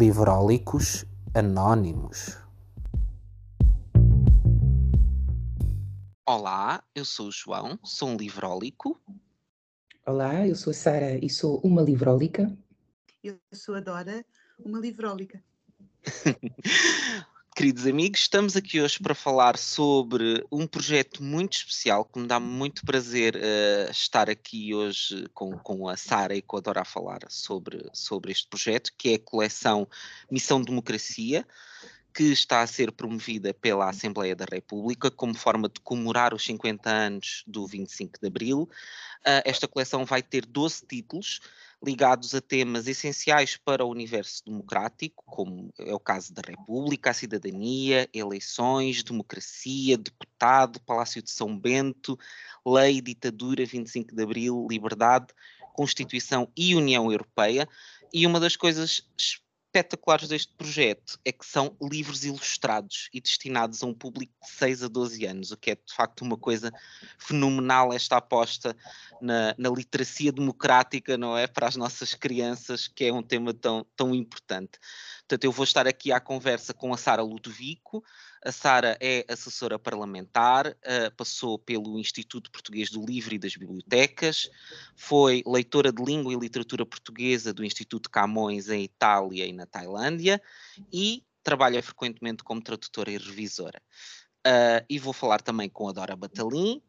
Livrólicos 0.00 1.04
Anónimos. 1.34 2.38
Olá, 6.24 6.82
eu 6.94 7.04
sou 7.04 7.28
o 7.28 7.30
João, 7.30 7.78
sou 7.84 8.08
um 8.08 8.16
livrólico. 8.16 8.98
Olá, 10.06 10.48
eu 10.48 10.56
sou 10.56 10.70
a 10.70 10.74
Sara 10.74 11.22
e 11.22 11.28
sou 11.28 11.60
uma 11.62 11.82
livrólica. 11.82 12.50
Eu 13.22 13.38
sou 13.52 13.74
a 13.74 13.80
Dora, 13.80 14.24
uma 14.64 14.78
livrólica. 14.78 15.44
Queridos 17.60 17.86
amigos, 17.86 18.20
estamos 18.22 18.56
aqui 18.56 18.80
hoje 18.80 18.98
para 18.98 19.14
falar 19.14 19.58
sobre 19.58 20.42
um 20.50 20.66
projeto 20.66 21.22
muito 21.22 21.58
especial 21.58 22.06
que 22.06 22.18
me 22.18 22.26
dá 22.26 22.40
muito 22.40 22.86
prazer 22.86 23.36
uh, 23.36 23.90
estar 23.90 24.30
aqui 24.30 24.72
hoje 24.72 25.26
com, 25.34 25.58
com 25.58 25.86
a 25.86 25.94
Sara 25.94 26.34
e 26.34 26.40
com 26.40 26.56
a 26.56 26.60
Dora 26.60 26.80
a 26.80 26.86
falar 26.86 27.20
sobre, 27.28 27.86
sobre 27.92 28.32
este 28.32 28.48
projeto, 28.48 28.90
que 28.96 29.10
é 29.10 29.14
a 29.16 29.18
coleção 29.18 29.86
Missão 30.30 30.62
Democracia, 30.62 31.46
que 32.14 32.32
está 32.32 32.62
a 32.62 32.66
ser 32.66 32.92
promovida 32.92 33.52
pela 33.52 33.90
Assembleia 33.90 34.34
da 34.34 34.46
República 34.50 35.10
como 35.10 35.34
forma 35.34 35.68
de 35.68 35.80
comemorar 35.80 36.32
os 36.32 36.42
50 36.42 36.88
anos 36.88 37.44
do 37.46 37.66
25 37.66 38.18
de 38.22 38.26
Abril. 38.26 38.70
Uh, 39.20 39.44
esta 39.44 39.68
coleção 39.68 40.06
vai 40.06 40.22
ter 40.22 40.46
12 40.46 40.86
títulos 40.86 41.40
ligados 41.82 42.34
a 42.34 42.40
temas 42.40 42.86
essenciais 42.86 43.56
para 43.56 43.84
o 43.84 43.90
universo 43.90 44.44
democrático, 44.44 45.24
como 45.26 45.72
é 45.78 45.94
o 45.94 46.00
caso 46.00 46.32
da 46.32 46.42
República, 46.46 47.10
a 47.10 47.14
cidadania, 47.14 48.08
eleições, 48.12 49.02
democracia, 49.02 49.96
deputado, 49.96 50.80
Palácio 50.80 51.22
de 51.22 51.30
São 51.30 51.58
Bento, 51.58 52.18
lei, 52.66 53.00
ditadura, 53.00 53.64
25 53.64 54.14
de 54.14 54.22
Abril, 54.22 54.66
liberdade, 54.68 55.28
Constituição 55.72 56.48
e 56.54 56.74
União 56.74 57.10
Europeia. 57.10 57.66
E 58.12 58.26
uma 58.26 58.38
das 58.38 58.56
coisas 58.56 59.08
espetaculares 59.70 60.28
deste 60.28 60.52
projeto 60.54 61.18
é 61.24 61.30
que 61.30 61.46
são 61.46 61.76
livros 61.80 62.24
ilustrados 62.24 63.08
e 63.14 63.20
destinados 63.20 63.82
a 63.82 63.86
um 63.86 63.94
público 63.94 64.32
de 64.42 64.50
6 64.50 64.82
a 64.82 64.88
12 64.88 65.24
anos, 65.26 65.52
o 65.52 65.56
que 65.56 65.70
é 65.70 65.74
de 65.76 65.94
facto 65.94 66.22
uma 66.22 66.36
coisa 66.36 66.72
fenomenal, 67.18 67.92
esta 67.92 68.16
aposta 68.16 68.76
na, 69.20 69.54
na 69.56 69.70
literacia 69.70 70.32
democrática, 70.32 71.16
não 71.16 71.38
é? 71.38 71.46
Para 71.46 71.68
as 71.68 71.76
nossas 71.76 72.14
crianças, 72.14 72.88
que 72.88 73.04
é 73.04 73.12
um 73.12 73.22
tema 73.22 73.54
tão, 73.54 73.86
tão 73.94 74.12
importante. 74.12 74.78
Portanto, 75.20 75.44
eu 75.44 75.52
vou 75.52 75.64
estar 75.64 75.86
aqui 75.86 76.10
à 76.10 76.18
conversa 76.18 76.74
com 76.74 76.92
a 76.92 76.96
Sara 76.96 77.22
Ludovico. 77.22 78.02
A 78.44 78.50
Sara 78.52 78.96
é 79.00 79.24
assessora 79.28 79.78
parlamentar, 79.78 80.68
uh, 80.68 81.14
passou 81.16 81.58
pelo 81.58 81.98
Instituto 81.98 82.50
Português 82.50 82.90
do 82.90 83.04
Livro 83.04 83.34
e 83.34 83.38
das 83.38 83.54
Bibliotecas, 83.54 84.48
foi 84.96 85.42
leitora 85.46 85.92
de 85.92 86.02
língua 86.02 86.32
e 86.32 86.36
literatura 86.36 86.86
portuguesa 86.86 87.52
do 87.52 87.64
Instituto 87.64 88.10
Camões 88.10 88.70
em 88.70 88.82
Itália 88.82 89.44
e 89.44 89.52
na 89.52 89.66
Tailândia 89.66 90.40
e 90.90 91.22
trabalha 91.42 91.82
frequentemente 91.82 92.42
como 92.42 92.62
tradutora 92.62 93.10
e 93.10 93.18
revisora. 93.18 93.80
Uh, 94.46 94.84
e 94.88 94.98
vou 94.98 95.12
falar 95.12 95.42
também 95.42 95.68
com 95.68 95.88
a 95.88 95.92
Dora 95.92 96.16
Batalim, 96.16 96.82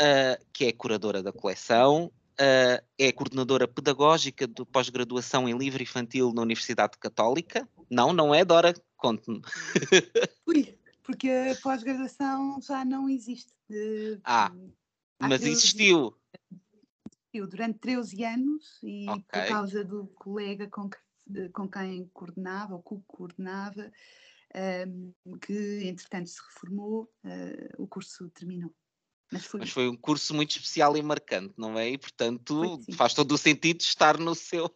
uh, 0.00 0.44
que 0.52 0.64
é 0.64 0.72
curadora 0.72 1.22
da 1.22 1.32
coleção, 1.32 2.06
uh, 2.40 2.84
é 2.98 3.12
coordenadora 3.12 3.68
pedagógica 3.68 4.46
de 4.46 4.64
pós-graduação 4.64 5.48
em 5.48 5.56
livro 5.56 5.82
infantil 5.82 6.32
na 6.34 6.42
Universidade 6.42 6.98
Católica. 6.98 7.68
Não, 7.88 8.12
não 8.12 8.34
é, 8.34 8.44
Dora? 8.44 8.74
Conte-me. 8.96 9.40
Ui, 10.46 10.75
porque 11.06 11.30
a 11.30 11.54
pós-graduação 11.62 12.60
já 12.60 12.84
não 12.84 13.08
existe. 13.08 13.54
ah, 14.24 14.52
mas 15.28 15.40
existiu. 15.42 16.18
Existiu 17.32 17.46
durante 17.48 17.78
13 17.78 18.24
anos 18.24 18.78
e 18.82 19.08
okay. 19.08 19.22
por 19.42 19.48
causa 19.48 19.84
do 19.84 20.08
colega 20.08 20.68
com, 20.68 20.90
que, 20.90 21.48
com 21.50 21.68
quem 21.68 22.08
coordenava, 22.12 22.74
ou 22.74 22.82
co-coordenava, 22.82 23.92
um, 24.54 25.12
ehm, 25.24 25.38
que 25.40 25.84
entretanto 25.84 26.28
se 26.28 26.40
reformou, 26.42 27.04
uh, 27.24 27.82
o 27.82 27.86
curso 27.86 28.28
terminou. 28.30 28.74
Mas 29.30 29.44
foi... 29.44 29.60
Mas 29.60 29.70
foi... 29.70 29.88
um 29.88 29.96
curso 29.96 30.34
muito 30.34 30.50
especial 30.50 30.96
e 30.96 31.02
marcante, 31.02 31.54
não 31.56 31.78
é? 31.78 31.90
E, 31.90 31.98
portanto, 31.98 32.80
faz 32.94 33.14
todo 33.14 33.32
o 33.32 33.38
sentido 33.38 33.80
estar 33.80 34.18
no 34.18 34.34
seu, 34.34 34.68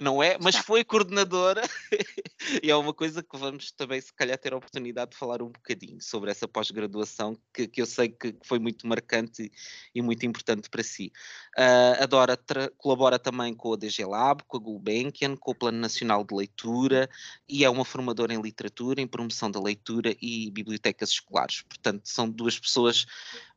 não 0.00 0.22
é? 0.22 0.36
Mas 0.40 0.56
foi 0.56 0.84
coordenadora 0.84 1.62
e 2.62 2.70
é 2.70 2.76
uma 2.76 2.92
coisa 2.92 3.22
que 3.22 3.36
vamos 3.36 3.70
também, 3.72 4.00
se 4.00 4.12
calhar, 4.12 4.38
ter 4.38 4.52
a 4.52 4.56
oportunidade 4.56 5.12
de 5.12 5.16
falar 5.16 5.42
um 5.42 5.50
bocadinho 5.50 6.00
sobre 6.00 6.30
essa 6.30 6.46
pós-graduação 6.46 7.38
que, 7.52 7.66
que 7.66 7.80
eu 7.80 7.86
sei 7.86 8.08
que 8.08 8.36
foi 8.44 8.58
muito 8.58 8.86
marcante 8.86 9.44
e, 9.44 9.50
e 9.94 10.02
muito 10.02 10.24
importante 10.26 10.68
para 10.68 10.82
si. 10.82 11.12
Uh, 11.58 12.02
a 12.02 12.06
Dora 12.06 12.38
colabora 12.76 13.18
também 13.18 13.54
com 13.54 13.72
a 13.72 13.76
DG 13.76 14.04
Lab, 14.04 14.42
com 14.46 14.56
a 14.56 14.60
Gulbenkian, 14.60 15.36
com 15.36 15.50
o 15.50 15.54
Plano 15.54 15.78
Nacional 15.78 16.24
de 16.24 16.34
Leitura 16.34 17.08
e 17.48 17.64
é 17.64 17.70
uma 17.70 17.84
formadora 17.84 18.34
em 18.34 18.40
literatura, 18.40 19.00
em 19.00 19.06
promoção 19.06 19.50
da 19.50 19.60
leitura 19.60 20.14
e 20.20 20.50
bibliotecas 20.50 21.10
escolares. 21.10 21.62
Portanto, 21.62 22.02
são 22.04 22.28
duas 22.28 22.58
pessoas 22.58 23.06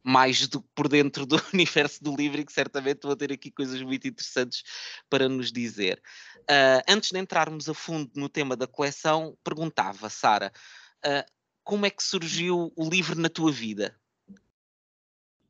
mais 0.04 0.48
do, 0.48 0.62
por 0.62 0.88
dentro 0.88 1.26
do 1.26 1.36
universo 1.54 2.04
do 2.04 2.16
livro 2.16 2.40
e 2.42 2.46
que 2.46 2.54
certamente 2.54 3.02
vão 3.04 3.16
ter 3.16 3.32
aqui 3.32 3.52
coisas 3.52 3.82
muito 3.82 4.08
interessantes 4.08 4.64
para 5.10 5.28
nos 5.28 5.52
dizer. 5.52 5.89
Uh, 5.94 6.82
antes 6.88 7.12
de 7.12 7.20
entrarmos 7.20 7.70
a 7.70 7.74
fundo 7.74 8.12
no 8.16 8.28
tema 8.28 8.56
da 8.56 8.68
coleção, 8.68 9.38
perguntava, 9.44 10.10
Sara, 10.10 10.52
uh, 11.06 11.24
como 11.64 11.86
é 11.86 11.90
que 11.90 12.04
surgiu 12.04 12.72
o 12.76 12.90
livro 12.90 13.20
na 13.20 13.30
tua 13.30 13.52
vida? 13.52 13.96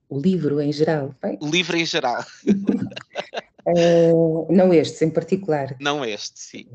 O 0.10 0.20
livro 0.20 0.60
em 0.60 0.72
geral? 0.72 1.16
Bem? 1.22 1.38
O 1.42 1.48
livro 1.48 1.78
em 1.78 1.86
geral. 1.86 2.26
uh, 3.66 4.48
não 4.52 4.74
este 4.74 5.06
em 5.06 5.10
particular. 5.10 5.76
Não 5.80 6.04
este, 6.04 6.40
sim. 6.40 6.68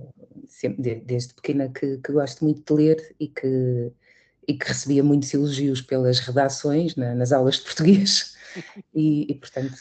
Sempre, 0.49 0.95
desde 0.97 1.35
pequena 1.35 1.69
que, 1.69 1.99
que 1.99 2.13
gosto 2.13 2.45
muito 2.45 2.63
de 2.65 2.83
ler 2.83 3.17
e 3.19 3.29
que 3.29 3.93
e 4.47 4.55
que 4.55 4.67
recebia 4.67 5.03
muitos 5.03 5.33
elogios 5.33 5.81
pelas 5.81 6.21
redações 6.21 6.97
na, 6.97 7.15
nas 7.15 7.33
aulas 7.33 7.57
de 7.57 7.63
português. 7.63 8.35
E, 8.95 9.27
e, 9.29 9.35
portanto 9.35 9.75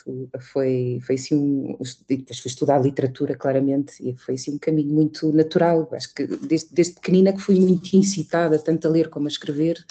foi, 0.51 0.99
foi 1.05 1.13
assim 1.13 1.35
um, 1.35 1.77
fui 1.85 2.25
estudar 2.45 2.79
literatura 2.79 3.35
claramente 3.35 3.93
e 4.01 4.17
foi 4.17 4.33
assim 4.33 4.55
um 4.55 4.57
caminho 4.57 4.91
muito 4.91 5.31
natural, 5.31 5.87
acho 5.91 6.11
que 6.11 6.25
desde, 6.25 6.73
desde 6.73 6.95
pequenina 6.95 7.31
que 7.31 7.39
fui 7.39 7.59
muito 7.59 7.93
incitada 7.93 8.57
tanto 8.57 8.87
a 8.87 8.89
ler 8.89 9.09
como 9.09 9.27
a 9.27 9.29
escrever 9.29 9.85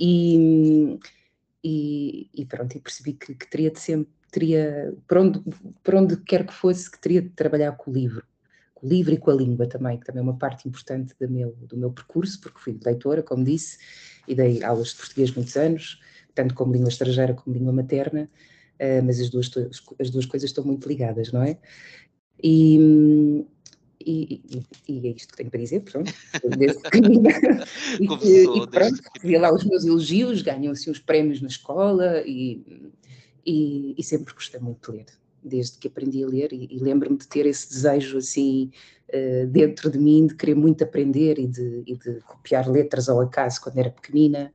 e, 0.00 0.98
e, 1.62 2.30
e 2.34 2.44
pronto, 2.46 2.74
e 2.74 2.80
percebi 2.80 3.12
que, 3.12 3.34
que, 3.34 3.46
teria 3.50 3.70
de 3.70 3.78
sempre, 3.78 4.12
teria, 4.30 4.94
por 5.06 5.18
onde, 5.18 5.42
por 5.84 5.94
onde 5.94 6.16
quer 6.16 6.46
que 6.46 6.54
fosse, 6.54 6.90
que 6.90 6.98
teria 6.98 7.22
de 7.22 7.28
trabalhar 7.30 7.72
com 7.72 7.90
o 7.90 7.94
livro, 7.94 8.24
livro 8.82 9.14
e 9.14 9.18
com 9.18 9.30
a 9.30 9.34
língua 9.34 9.66
também, 9.66 9.98
que 9.98 10.06
também 10.06 10.20
é 10.20 10.22
uma 10.22 10.36
parte 10.36 10.68
importante 10.68 11.14
do 11.20 11.30
meu, 11.30 11.56
do 11.60 11.76
meu 11.76 11.92
percurso, 11.92 12.40
porque 12.40 12.58
fui 12.58 12.78
leitora, 12.84 13.22
como 13.22 13.44
disse, 13.44 13.78
e 14.26 14.34
dei 14.34 14.62
aulas 14.62 14.88
de 14.88 14.96
português 14.96 15.34
muitos 15.34 15.56
anos, 15.56 16.00
tanto 16.34 16.54
como 16.54 16.72
língua 16.72 16.88
estrangeira 16.88 17.34
como 17.34 17.56
língua 17.56 17.72
materna, 17.72 18.28
uh, 18.80 19.04
mas 19.04 19.20
as 19.20 19.30
duas, 19.30 19.50
as 20.00 20.10
duas 20.10 20.26
coisas 20.26 20.50
estão 20.50 20.64
muito 20.64 20.88
ligadas, 20.88 21.30
não 21.32 21.42
é? 21.42 21.58
E, 22.42 23.44
e, 24.04 24.42
e, 24.50 24.62
e, 24.88 25.08
é 25.08 25.10
isto 25.12 25.30
que 25.30 25.36
tenho 25.36 25.50
para 25.50 25.60
dizer, 25.60 25.80
pronto, 25.80 26.12
desde 26.58 26.82
pequenina. 26.82 27.30
e, 28.00 28.42
e 28.44 28.66
pronto, 28.66 29.00
via 29.22 29.40
lá 29.40 29.54
os 29.54 29.64
meus 29.64 29.84
elogios, 29.84 30.42
ganham 30.42 30.72
assim 30.72 30.90
os 30.90 30.98
prémios 30.98 31.40
na 31.40 31.48
escola 31.48 32.22
e, 32.26 32.90
e, 33.46 33.94
e, 33.96 34.02
sempre 34.02 34.34
gostei 34.34 34.60
muito 34.60 34.90
de 34.90 34.98
ler, 34.98 35.06
desde 35.42 35.78
que 35.78 35.88
aprendi 35.88 36.22
a 36.22 36.26
ler 36.26 36.52
e, 36.52 36.78
lembro-me 36.78 37.18
de 37.18 37.26
ter 37.26 37.46
esse 37.46 37.68
desejo 37.68 38.18
assim 38.18 38.70
uh, 39.08 39.46
dentro 39.46 39.90
de 39.90 39.98
mim 39.98 40.26
de 40.26 40.34
querer 40.34 40.54
muito 40.54 40.84
aprender 40.84 41.38
e 41.38 41.46
de, 41.46 41.82
e 41.86 41.96
de 41.96 42.20
copiar 42.20 42.68
letras 42.68 43.08
ao 43.08 43.20
acaso 43.20 43.60
quando 43.60 43.78
era 43.78 43.90
pequenina 43.90 44.52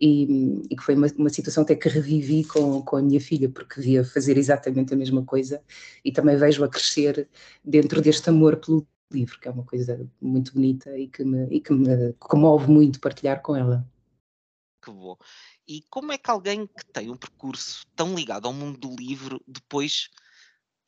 e, 0.00 0.60
e 0.68 0.76
que 0.76 0.82
foi 0.82 0.96
uma, 0.96 1.06
uma, 1.16 1.30
situação 1.30 1.62
até 1.62 1.76
que 1.76 1.88
revivi 1.88 2.44
com, 2.44 2.82
com 2.82 2.96
a 2.96 3.02
minha 3.02 3.20
filha, 3.20 3.48
porque 3.48 3.80
via 3.80 4.04
fazer 4.04 4.36
exatamente 4.36 4.92
a 4.92 4.96
mesma 4.96 5.24
coisa 5.24 5.62
e 6.04 6.10
também 6.10 6.36
vejo 6.36 6.64
a 6.64 6.68
crescer 6.68 7.28
dentro 7.64 8.02
deste 8.02 8.28
amor 8.28 8.56
pelo 8.56 8.84
livro, 9.12 9.38
que 9.38 9.46
é 9.46 9.50
uma 9.52 9.62
coisa 9.62 10.04
muito 10.20 10.54
bonita 10.54 10.98
e 10.98 11.06
que 11.06 11.22
me, 11.24 11.46
e 11.50 11.60
que 11.60 11.72
me 11.72 12.14
comove 12.14 12.68
muito 12.68 12.98
partilhar 12.98 13.42
com 13.42 13.54
ela. 13.54 13.86
Que 14.82 14.90
bom. 14.90 15.16
E 15.68 15.82
como 15.88 16.10
é 16.10 16.18
que 16.18 16.28
alguém 16.28 16.66
que 16.66 16.84
tem 16.86 17.08
um 17.08 17.16
percurso 17.16 17.86
tão 17.94 18.16
ligado 18.16 18.46
ao 18.46 18.52
mundo 18.52 18.78
do 18.78 18.96
livro 18.96 19.40
depois 19.46 20.10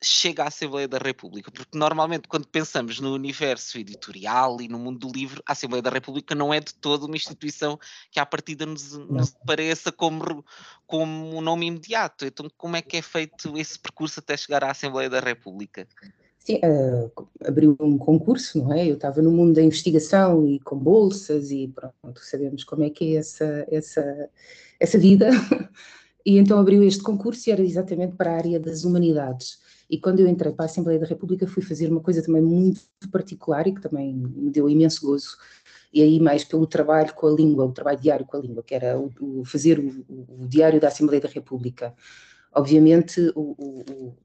chega 0.07 0.43
à 0.43 0.47
Assembleia 0.47 0.87
da 0.87 0.97
República, 0.97 1.51
porque 1.51 1.77
normalmente 1.77 2.27
quando 2.27 2.47
pensamos 2.47 2.99
no 2.99 3.13
universo 3.13 3.77
editorial 3.77 4.61
e 4.61 4.67
no 4.67 4.77
mundo 4.77 4.99
do 4.99 5.11
livro, 5.11 5.41
a 5.45 5.51
Assembleia 5.51 5.81
da 5.81 5.89
República 5.89 6.35
não 6.35 6.53
é 6.53 6.59
de 6.59 6.73
toda 6.75 7.05
uma 7.05 7.15
instituição 7.15 7.79
que 8.11 8.19
à 8.19 8.25
partida 8.25 8.65
nos, 8.65 8.97
nos 9.09 9.35
pareça 9.45 9.91
como, 9.91 10.43
como 10.85 11.37
um 11.37 11.41
nome 11.41 11.67
imediato. 11.67 12.25
Então 12.25 12.47
como 12.57 12.75
é 12.75 12.81
que 12.81 12.97
é 12.97 13.01
feito 13.01 13.57
esse 13.57 13.79
percurso 13.79 14.19
até 14.19 14.37
chegar 14.37 14.63
à 14.63 14.71
Assembleia 14.71 15.09
da 15.09 15.19
República? 15.19 15.87
Sim, 16.39 16.59
uh, 16.63 17.27
abriu 17.43 17.75
um 17.79 17.97
concurso, 17.97 18.59
não 18.59 18.71
é? 18.71 18.87
Eu 18.87 18.95
estava 18.95 19.19
no 19.19 19.31
mundo 19.31 19.55
da 19.55 19.63
investigação 19.63 20.47
e 20.47 20.59
com 20.59 20.77
bolsas 20.77 21.49
e 21.49 21.67
pronto, 21.67 22.19
sabemos 22.21 22.63
como 22.63 22.83
é 22.83 22.89
que 22.91 23.15
é 23.15 23.19
essa, 23.19 23.65
essa, 23.69 24.29
essa 24.79 24.97
vida. 24.97 25.29
E 26.27 26.39
então 26.39 26.57
abriu 26.57 26.81
este 26.81 27.03
concurso 27.03 27.47
e 27.47 27.51
era 27.51 27.61
exatamente 27.61 28.15
para 28.15 28.31
a 28.31 28.37
área 28.37 28.59
das 28.59 28.83
humanidades 28.83 29.59
E 29.89 29.99
quando 29.99 30.19
eu 30.19 30.27
entrei 30.27 30.51
para 30.51 30.65
a 30.65 30.67
Assembleia 30.67 30.99
da 30.99 31.05
República, 31.05 31.47
fui 31.47 31.61
fazer 31.61 31.89
uma 31.89 32.01
coisa 32.01 32.23
também 32.23 32.41
muito 32.41 32.81
particular 33.11 33.67
e 33.67 33.73
que 33.73 33.81
também 33.81 34.13
me 34.13 34.49
deu 34.49 34.69
imenso 34.69 35.05
gozo. 35.05 35.37
E 35.93 36.01
aí, 36.01 36.19
mais 36.19 36.43
pelo 36.43 36.67
trabalho 36.67 37.13
com 37.13 37.27
a 37.27 37.31
língua, 37.31 37.65
o 37.65 37.71
trabalho 37.71 37.99
diário 37.99 38.25
com 38.25 38.35
a 38.35 38.39
língua, 38.39 38.63
que 38.63 38.75
era 38.75 38.99
o, 38.99 39.11
o 39.21 39.45
fazer 39.45 39.79
o, 39.79 40.05
o, 40.09 40.47
diário 40.47 40.79
da 40.79 40.87
Assembleia 40.87 41.21
da 41.21 41.29
República. 41.29 41.93
Obviamente, 42.53 43.21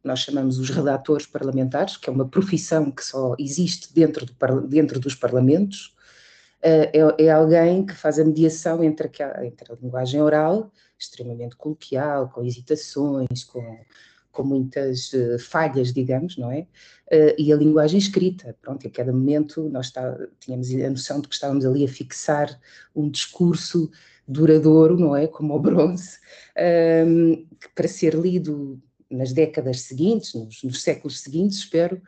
nós 0.02 0.20
chamamos 0.20 0.58
os 0.58 0.70
redatores 0.70 1.26
parlamentares, 1.26 1.96
que 1.96 2.08
é 2.08 2.12
uma 2.12 2.28
profissão 2.28 2.90
que 2.90 3.04
só 3.04 3.34
existe 3.38 3.92
dentro, 3.92 4.26
do, 4.26 4.60
dentro 4.66 4.98
dos 4.98 5.14
parlamentos. 5.14 5.94
Uh, 6.62 6.90
é, 6.92 7.24
é, 7.24 7.30
alguém 7.30 7.86
que 7.86 7.94
faz 7.94 8.18
a 8.18 8.24
mediação 8.24 8.84
entre 8.84 9.08
a, 9.22 9.46
entre 9.46 9.72
a 9.72 9.76
linguagem 9.80 10.20
oral, 10.20 10.70
extremamente 10.98 11.56
coloquial, 11.56 12.28
com 12.28 12.44
hesitações, 12.44 13.44
com 13.44 13.78
com 14.32 14.42
muitas 14.42 15.12
uh, 15.12 15.38
falhas, 15.38 15.92
digamos, 15.92 16.36
não 16.36 16.50
é? 16.50 16.66
Uh, 17.12 17.34
e 17.38 17.52
a 17.52 17.56
linguagem 17.56 17.98
escrita, 17.98 18.56
pronto, 18.62 18.86
a 18.86 18.90
cada 18.90 19.12
momento 19.12 19.68
nós 19.68 19.86
está, 19.86 20.16
tínhamos 20.38 20.72
a 20.74 20.90
noção 20.90 21.20
de 21.20 21.28
que 21.28 21.34
estávamos 21.34 21.64
ali 21.64 21.84
a 21.84 21.88
fixar 21.88 22.58
um 22.94 23.10
discurso 23.10 23.90
duradouro, 24.26 24.96
não 24.96 25.16
é? 25.16 25.26
Como 25.26 25.54
o 25.54 25.58
bronze, 25.58 26.18
um, 26.56 27.32
ehm, 27.32 27.46
para 27.74 27.88
ser 27.88 28.14
lido 28.14 28.80
nas 29.10 29.32
décadas 29.32 29.80
seguintes, 29.80 30.34
nos, 30.34 30.62
nos 30.62 30.82
séculos 30.82 31.20
seguintes, 31.20 31.58
espero, 31.58 32.00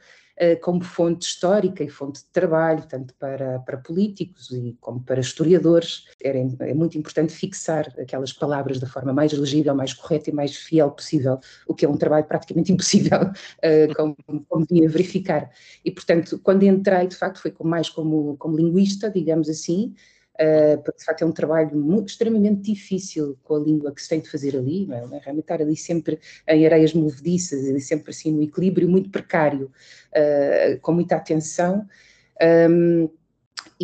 como 0.56 0.82
fonte 0.82 1.26
histórica 1.26 1.84
e 1.84 1.88
fonte 1.88 2.20
de 2.20 2.26
trabalho, 2.26 2.84
tanto 2.88 3.14
para, 3.14 3.60
para 3.60 3.78
políticos 3.78 4.50
e 4.50 4.76
como 4.80 5.02
para 5.02 5.20
historiadores. 5.20 6.04
Era, 6.22 6.38
é 6.38 6.74
muito 6.74 6.98
importante 6.98 7.32
fixar 7.32 7.92
aquelas 7.98 8.32
palavras 8.32 8.78
da 8.78 8.86
forma 8.86 9.12
mais 9.12 9.32
legível, 9.32 9.74
mais 9.74 9.92
correta 9.92 10.30
e 10.30 10.32
mais 10.32 10.56
fiel 10.56 10.90
possível, 10.90 11.38
o 11.66 11.74
que 11.74 11.84
é 11.84 11.88
um 11.88 11.96
trabalho 11.96 12.24
praticamente 12.24 12.72
impossível, 12.72 13.20
uh, 13.22 13.94
como, 13.96 14.16
como 14.48 14.66
vinha 14.68 14.88
verificar. 14.88 15.50
E, 15.84 15.90
portanto, 15.90 16.38
quando 16.42 16.64
entrei, 16.64 17.06
de 17.06 17.16
facto, 17.16 17.40
foi 17.40 17.54
mais 17.62 17.88
como, 17.88 18.36
como 18.36 18.56
linguista, 18.56 19.10
digamos 19.10 19.48
assim, 19.48 19.94
porque 20.82 20.98
de 20.98 21.04
facto 21.04 21.22
é 21.22 21.26
um 21.26 21.32
trabalho 21.32 21.76
muito, 21.76 22.08
extremamente 22.08 22.62
difícil 22.62 23.38
com 23.44 23.56
a 23.56 23.58
língua 23.58 23.92
que 23.92 24.02
se 24.02 24.08
tem 24.08 24.20
de 24.20 24.30
fazer 24.30 24.56
ali, 24.56 24.86
não 24.86 24.96
é? 24.96 25.00
é? 25.00 25.20
realmente 25.20 25.44
estar 25.44 25.60
ali 25.60 25.76
sempre 25.76 26.18
em 26.48 26.66
areias 26.66 26.94
movediças, 26.94 27.68
ali 27.68 27.80
sempre 27.80 28.10
assim 28.10 28.32
no 28.32 28.42
equilíbrio 28.42 28.88
muito 28.88 29.10
precário, 29.10 29.70
uh, 30.10 30.80
com 30.80 30.92
muita 30.92 31.16
atenção. 31.16 31.86
Um, 32.70 33.08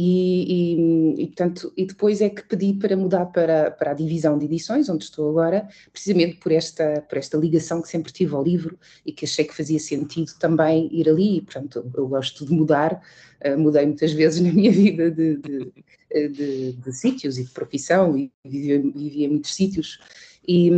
e, 0.00 0.76
e, 0.76 1.22
e, 1.22 1.26
portanto, 1.26 1.72
e 1.76 1.84
depois 1.84 2.20
é 2.20 2.30
que 2.30 2.46
pedi 2.46 2.72
para 2.72 2.96
mudar 2.96 3.26
para, 3.26 3.72
para 3.72 3.90
a 3.90 3.94
divisão 3.94 4.38
de 4.38 4.44
edições, 4.44 4.88
onde 4.88 5.02
estou 5.02 5.28
agora, 5.28 5.68
precisamente 5.92 6.36
por 6.36 6.52
esta, 6.52 7.00
por 7.00 7.18
esta 7.18 7.36
ligação 7.36 7.82
que 7.82 7.88
sempre 7.88 8.12
tive 8.12 8.32
ao 8.32 8.44
livro 8.44 8.78
e 9.04 9.12
que 9.12 9.24
achei 9.24 9.44
que 9.44 9.56
fazia 9.56 9.80
sentido 9.80 10.30
também 10.38 10.88
ir 10.92 11.08
ali. 11.08 11.38
E, 11.38 11.42
portanto, 11.42 11.84
eu 11.96 12.06
gosto 12.06 12.46
de 12.46 12.52
mudar, 12.52 13.02
uh, 13.44 13.58
mudei 13.58 13.86
muitas 13.86 14.12
vezes 14.12 14.40
na 14.40 14.52
minha 14.52 14.70
vida 14.70 15.10
de, 15.10 15.36
de, 15.38 16.28
de, 16.28 16.72
de 16.74 16.92
sítios 16.92 17.36
e 17.36 17.42
de 17.42 17.50
profissão 17.50 18.16
e 18.16 18.30
vivia, 18.44 18.80
vivia 18.80 19.26
em 19.26 19.30
muitos 19.30 19.52
sítios. 19.52 19.98
E, 20.46 20.70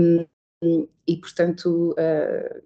e 1.06 1.17
portanto, 1.19 1.90
uh, 1.90 2.62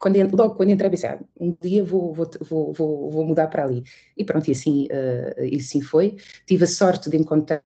quando, 0.00 0.16
logo 0.34 0.54
quando 0.54 0.70
entrei, 0.70 0.88
pensei, 0.88 1.10
ah, 1.10 1.20
um 1.38 1.54
dia 1.60 1.84
vou, 1.84 2.14
vou, 2.14 2.30
vou, 2.40 2.72
vou, 3.10 3.24
mudar 3.26 3.48
para 3.48 3.64
ali. 3.64 3.84
E 4.16 4.24
pronto, 4.24 4.48
e 4.48 4.52
assim, 4.52 4.86
uh, 4.86 5.44
e 5.44 5.56
assim 5.56 5.82
foi. 5.82 6.16
Tive 6.46 6.64
a 6.64 6.66
sorte 6.66 7.10
de 7.10 7.18
encontrar 7.18 7.62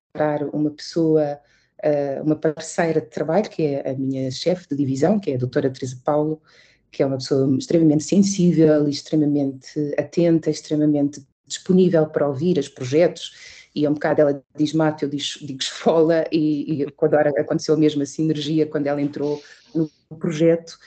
uma 0.52 0.70
pessoa, 0.70 1.38
uh, 1.78 2.24
uma 2.24 2.34
parceira 2.34 3.00
de 3.00 3.06
trabalho, 3.06 3.48
que 3.48 3.62
é 3.62 3.88
a 3.88 3.94
minha 3.94 4.32
chefe 4.32 4.68
de 4.68 4.76
divisão, 4.76 5.20
que 5.20 5.30
é 5.30 5.36
a 5.36 5.38
doutora 5.38 5.70
Teresa 5.70 5.96
Paulo, 6.04 6.42
que 6.90 7.04
é 7.04 7.06
uma 7.06 7.18
pessoa 7.18 7.56
extremamente 7.56 8.02
sensível, 8.02 8.88
extremamente 8.88 9.94
atenta, 9.96 10.50
extremamente 10.50 11.24
disponível 11.46 12.06
para 12.06 12.26
ouvir 12.26 12.58
os 12.58 12.68
projetos, 12.68 13.32
e 13.76 13.84
é 13.84 13.90
um 13.90 13.94
bocado 13.94 14.22
ela 14.22 14.42
diz 14.56 14.72
mate, 14.72 15.04
eu 15.04 15.08
digo 15.08 15.60
esfola, 15.60 16.24
e, 16.32 16.82
e 16.82 16.90
quando 16.92 17.14
aconteceu 17.14 17.76
mesmo 17.76 18.02
a 18.02 18.06
sinergia, 18.06 18.66
quando 18.66 18.88
ela 18.88 19.00
entrou 19.00 19.40
no 19.72 19.88
projeto, 20.18 20.78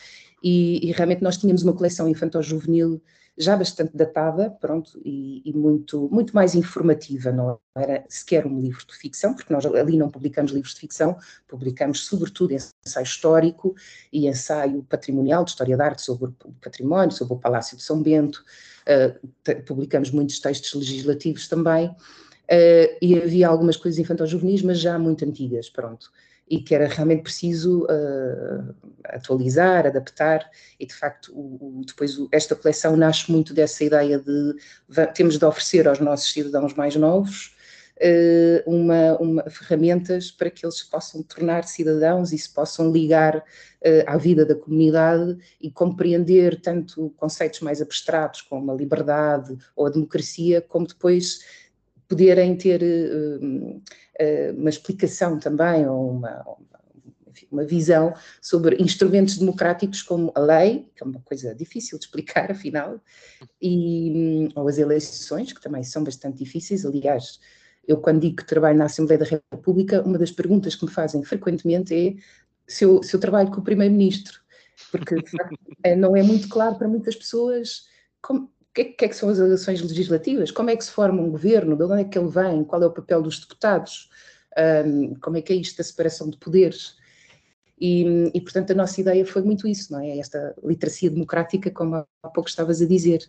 e, 0.43 0.87
e 0.87 0.91
realmente 0.91 1.23
nós 1.23 1.37
tínhamos 1.37 1.63
uma 1.63 1.73
coleção 1.73 2.07
infantil-juvenil 2.07 3.01
já 3.37 3.55
bastante 3.55 3.95
datada, 3.95 4.49
pronto, 4.49 4.99
e, 5.05 5.43
e, 5.45 5.53
muito, 5.53 6.09
muito 6.11 6.33
mais 6.33 6.55
informativa, 6.55 7.31
não 7.31 7.59
era 7.75 8.03
sequer 8.09 8.47
um 8.47 8.59
livro 8.59 8.83
de 8.87 8.95
ficção, 8.95 9.35
porque 9.35 9.53
nós 9.53 9.63
ali 9.63 9.95
não 9.95 10.09
publicamos 10.09 10.51
livros 10.51 10.73
de 10.73 10.79
ficção, 10.79 11.15
publicamos 11.47 12.05
sobretudo 12.05 12.53
ensaio 12.53 13.03
histórico 13.03 13.75
e 14.11 14.27
ensaio 14.27 14.81
patrimonial 14.89 15.43
de 15.43 15.51
história 15.51 15.77
da 15.77 15.85
arte 15.85 16.01
sobre 16.01 16.31
o 16.45 16.51
património, 16.59 17.11
sobre 17.11 17.35
o 17.35 17.37
Palácio 17.37 17.77
de 17.77 17.83
São 17.83 18.01
Bento, 18.01 18.43
uh, 18.87 19.63
publicamos 19.65 20.09
muitos 20.09 20.39
textos 20.39 20.73
legislativos 20.73 21.47
também, 21.47 21.89
uh, 21.89 22.97
e 22.99 23.15
havia 23.21 23.47
algumas 23.47 23.77
coisas 23.77 23.99
infantil-juvenis, 23.99 24.63
mas 24.63 24.79
já 24.79 24.97
muito 24.97 25.23
antigas, 25.23 25.69
pronto 25.69 26.11
e 26.49 26.61
que 26.61 26.73
era 26.73 26.87
realmente 26.87 27.23
preciso 27.23 27.83
uh, 27.85 28.75
atualizar, 29.05 29.85
adaptar, 29.85 30.49
e 30.79 30.85
de 30.85 30.93
facto 30.93 31.31
o, 31.33 31.79
o, 31.79 31.85
depois 31.85 32.17
o, 32.17 32.29
esta 32.31 32.55
coleção 32.55 32.95
nasce 32.95 33.31
muito 33.31 33.53
dessa 33.53 33.83
ideia 33.83 34.17
de 34.19 34.55
temos 35.13 35.37
de 35.37 35.45
oferecer 35.45 35.87
aos 35.87 35.99
nossos 35.99 36.31
cidadãos 36.31 36.73
mais 36.73 36.95
novos 36.95 37.55
uh, 37.97 38.69
uma, 38.69 39.17
uma, 39.17 39.49
ferramentas 39.49 40.31
para 40.31 40.49
que 40.49 40.65
eles 40.65 40.81
possam 40.83 41.21
tornar 41.23 41.63
cidadãos 41.65 42.31
e 42.31 42.37
se 42.37 42.49
possam 42.49 42.91
ligar 42.91 43.37
uh, 43.37 43.43
à 44.05 44.17
vida 44.17 44.45
da 44.45 44.55
comunidade 44.55 45.37
e 45.61 45.69
compreender 45.71 46.61
tanto 46.61 47.13
conceitos 47.17 47.61
mais 47.61 47.81
abstratos 47.81 48.41
como 48.41 48.71
a 48.71 48.75
liberdade 48.75 49.57
ou 49.75 49.87
a 49.87 49.89
democracia, 49.89 50.61
como 50.61 50.87
depois 50.87 51.39
poderem 52.07 52.55
ter 52.55 52.81
uh, 52.81 53.81
uma 54.57 54.69
explicação 54.69 55.39
também, 55.39 55.87
ou 55.87 56.11
uma, 56.11 56.45
uma 57.51 57.63
visão 57.63 58.13
sobre 58.41 58.81
instrumentos 58.81 59.37
democráticos 59.37 60.01
como 60.01 60.31
a 60.35 60.39
lei, 60.39 60.89
que 60.95 61.03
é 61.03 61.05
uma 61.05 61.19
coisa 61.21 61.53
difícil 61.53 61.97
de 61.97 62.05
explicar, 62.05 62.49
afinal, 62.51 62.99
e, 63.61 64.49
ou 64.55 64.67
as 64.67 64.77
eleições, 64.77 65.53
que 65.53 65.61
também 65.61 65.83
são 65.83 66.03
bastante 66.03 66.37
difíceis. 66.37 66.85
Aliás, 66.85 67.39
eu, 67.87 67.97
quando 67.97 68.21
digo 68.21 68.37
que 68.37 68.45
trabalho 68.45 68.77
na 68.77 68.85
Assembleia 68.85 69.19
da 69.19 69.25
República, 69.25 70.01
uma 70.01 70.17
das 70.17 70.31
perguntas 70.31 70.75
que 70.75 70.85
me 70.85 70.91
fazem 70.91 71.23
frequentemente 71.23 71.93
é 71.93 72.15
se 72.67 72.83
eu, 72.83 73.01
se 73.01 73.15
eu 73.15 73.19
trabalho 73.19 73.49
com 73.49 73.61
o 73.61 73.63
Primeiro-Ministro, 73.63 74.41
porque 74.91 75.15
é, 75.83 75.95
não 75.95 76.15
é 76.15 76.21
muito 76.21 76.49
claro 76.49 76.75
para 76.75 76.87
muitas 76.87 77.15
pessoas 77.15 77.87
como, 78.21 78.51
que, 78.77 78.85
que 78.85 79.05
é 79.05 79.07
que 79.07 79.15
são 79.15 79.29
as 79.29 79.39
eleições 79.39 79.81
legislativas? 79.81 80.51
Como 80.51 80.69
é 80.69 80.75
que 80.75 80.83
se 80.83 80.91
forma 80.91 81.21
um 81.21 81.31
governo? 81.31 81.75
De 81.75 81.83
onde 81.83 82.01
é 82.01 82.03
que 82.03 82.17
ele 82.17 82.29
vem? 82.29 82.63
Qual 82.63 82.81
é 82.83 82.85
o 82.85 82.91
papel 82.91 83.21
dos 83.21 83.39
deputados? 83.39 84.09
Um, 84.85 85.15
como 85.15 85.37
é 85.37 85.41
que 85.41 85.51
é 85.51 85.55
isto 85.55 85.77
da 85.77 85.83
separação 85.83 86.29
de 86.29 86.37
poderes? 86.37 86.95
E, 87.79 88.31
e, 88.33 88.41
portanto, 88.41 88.71
a 88.71 88.75
nossa 88.75 88.99
ideia 89.01 89.25
foi 89.25 89.41
muito 89.41 89.67
isso, 89.67 89.91
não 89.91 89.99
é? 89.99 90.17
Esta 90.17 90.55
literacia 90.63 91.09
democrática, 91.09 91.69
como 91.71 91.95
há 91.95 92.29
pouco 92.29 92.49
estavas 92.49 92.81
a 92.81 92.85
dizer. 92.85 93.27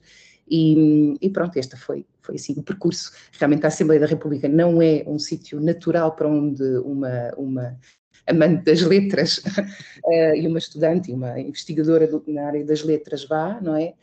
E, 0.50 1.14
e, 1.20 1.30
pronto, 1.30 1.56
este 1.58 1.76
foi, 1.76 2.06
foi 2.20 2.36
assim 2.36 2.54
o 2.56 2.62
percurso. 2.62 3.12
Realmente 3.32 3.64
a 3.64 3.68
Assembleia 3.68 4.00
da 4.00 4.06
República 4.06 4.48
não 4.48 4.80
é 4.80 5.04
um 5.06 5.18
sítio 5.18 5.60
natural 5.60 6.14
para 6.14 6.28
onde 6.28 6.62
uma, 6.78 7.30
uma 7.36 7.78
amante 8.26 8.64
das 8.64 8.82
letras 8.82 9.38
uh, 9.38 10.34
e 10.36 10.46
uma 10.46 10.58
estudante 10.58 11.12
uma 11.12 11.38
investigadora 11.40 12.06
do, 12.06 12.22
na 12.28 12.46
área 12.46 12.64
das 12.64 12.82
letras 12.82 13.24
vá, 13.24 13.60
não 13.60 13.76
é? 13.76 13.94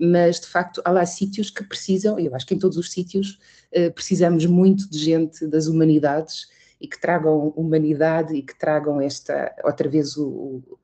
Mas 0.00 0.40
de 0.40 0.46
facto 0.46 0.80
há 0.84 0.90
lá 0.90 1.04
sítios 1.04 1.50
que 1.50 1.62
precisam, 1.62 2.18
eu 2.18 2.34
acho 2.34 2.46
que 2.46 2.54
em 2.54 2.58
todos 2.58 2.78
os 2.78 2.90
sítios 2.90 3.38
uh, 3.76 3.92
precisamos 3.92 4.46
muito 4.46 4.88
de 4.90 4.98
gente 4.98 5.46
das 5.46 5.66
humanidades 5.66 6.48
e 6.80 6.88
que 6.88 6.98
tragam 6.98 7.48
humanidade 7.50 8.34
e 8.34 8.42
que 8.42 8.58
tragam 8.58 9.00
esta, 9.00 9.54
outra 9.62 9.88
vez, 9.88 10.16
o, 10.16 10.26
o, 10.26 10.78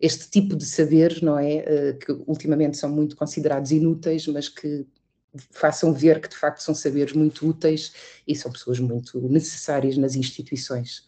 este 0.00 0.28
tipo 0.28 0.56
de 0.56 0.64
saberes, 0.64 1.22
não 1.22 1.38
é? 1.38 1.58
Uh, 1.58 1.98
que 1.98 2.12
ultimamente 2.26 2.76
são 2.76 2.90
muito 2.90 3.16
considerados 3.16 3.70
inúteis, 3.70 4.26
mas 4.26 4.48
que 4.48 4.84
façam 5.52 5.94
ver 5.94 6.20
que 6.20 6.28
de 6.28 6.36
facto 6.36 6.58
são 6.58 6.74
saberes 6.74 7.12
muito 7.12 7.48
úteis 7.48 7.92
e 8.26 8.34
são 8.34 8.50
pessoas 8.50 8.80
muito 8.80 9.20
necessárias 9.28 9.96
nas 9.96 10.16
instituições. 10.16 11.06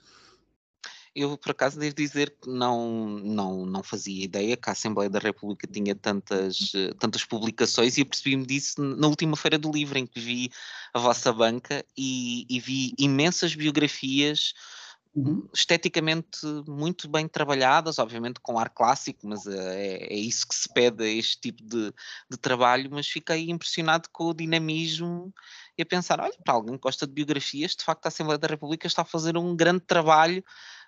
Eu, 1.14 1.38
por 1.38 1.52
acaso, 1.52 1.78
devo 1.78 1.94
dizer 1.94 2.35
que 2.42 2.50
não, 2.50 3.06
não, 3.21 3.64
não 3.64 3.83
fazia 3.85 4.25
ideia 4.25 4.56
que 4.56 4.68
a 4.68 4.73
Assembleia 4.73 5.09
da 5.09 5.21
República 5.21 5.64
tinha 5.66 5.94
tantas, 5.94 6.73
eh, 6.75 6.92
tantas 6.99 7.25
publicações 7.25 7.97
e 7.97 8.02
apercebi-me 8.02 8.44
disso 8.44 8.83
na 8.83 9.06
última 9.06 9.37
Feira 9.37 9.56
do 9.56 9.71
Livro, 9.71 9.97
em 9.97 10.06
que 10.06 10.18
vi 10.18 10.50
a 10.92 10.99
vossa 10.99 11.33
banca 11.33 11.85
e, 11.97 12.44
e 12.50 12.59
vi 12.59 12.94
imensas 12.99 13.54
biografias 13.54 14.54
uhum. 15.14 15.49
esteticamente 15.54 16.44
muito 16.66 17.09
bem 17.09 17.28
trabalhadas, 17.28 18.00
obviamente 18.00 18.40
com 18.40 18.59
ar 18.59 18.68
clássico, 18.68 19.21
mas 19.26 19.47
é, 19.47 20.12
é 20.12 20.16
isso 20.16 20.47
que 20.49 20.54
se 20.54 20.68
pede 20.73 21.04
a 21.04 21.09
este 21.09 21.40
tipo 21.40 21.62
de, 21.62 21.92
de 22.28 22.37
trabalho, 22.37 22.90
mas 22.90 23.06
fiquei 23.06 23.49
impressionado 23.50 24.09
com 24.11 24.25
o 24.25 24.35
dinamismo 24.35 25.33
e 25.78 25.83
a 25.83 25.87
pensar, 25.87 26.21
olha, 26.21 26.37
para 26.44 26.54
alguém 26.54 26.75
que 26.75 26.83
gosta 26.83 27.06
de 27.06 27.12
biografias, 27.12 27.76
de 27.76 27.85
facto 27.85 28.06
a 28.06 28.09
Assembleia 28.09 28.38
da 28.38 28.49
República 28.49 28.87
está 28.87 29.02
a 29.02 29.06
fazer 29.06 29.37
um 29.37 29.54
grande 29.54 29.80
trabalho 29.80 30.44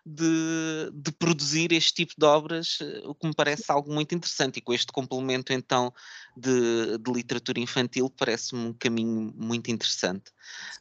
de, 0.08 0.90
de, 0.94 1.10
produzir 1.10 1.72
este 1.72 1.92
tipo 1.92 2.14
de 2.16 2.24
obras, 2.24 2.78
eh, 2.80 3.02
o 3.04 3.12
que 3.12 3.26
me 3.26 3.34
parece 3.34 3.64
algo 3.66 3.92
muito 3.92 4.14
interessante. 4.14 4.58
E 4.58 4.60
com 4.60 4.72
este 4.72 4.92
complemento, 4.92 5.52
então, 5.52 5.92
de, 6.36 6.96
de 6.96 7.12
literatura 7.12 7.58
infantil, 7.58 8.08
parece-me 8.08 8.68
um 8.68 8.72
caminho 8.72 9.34
muito 9.36 9.68
interessante. 9.68 10.30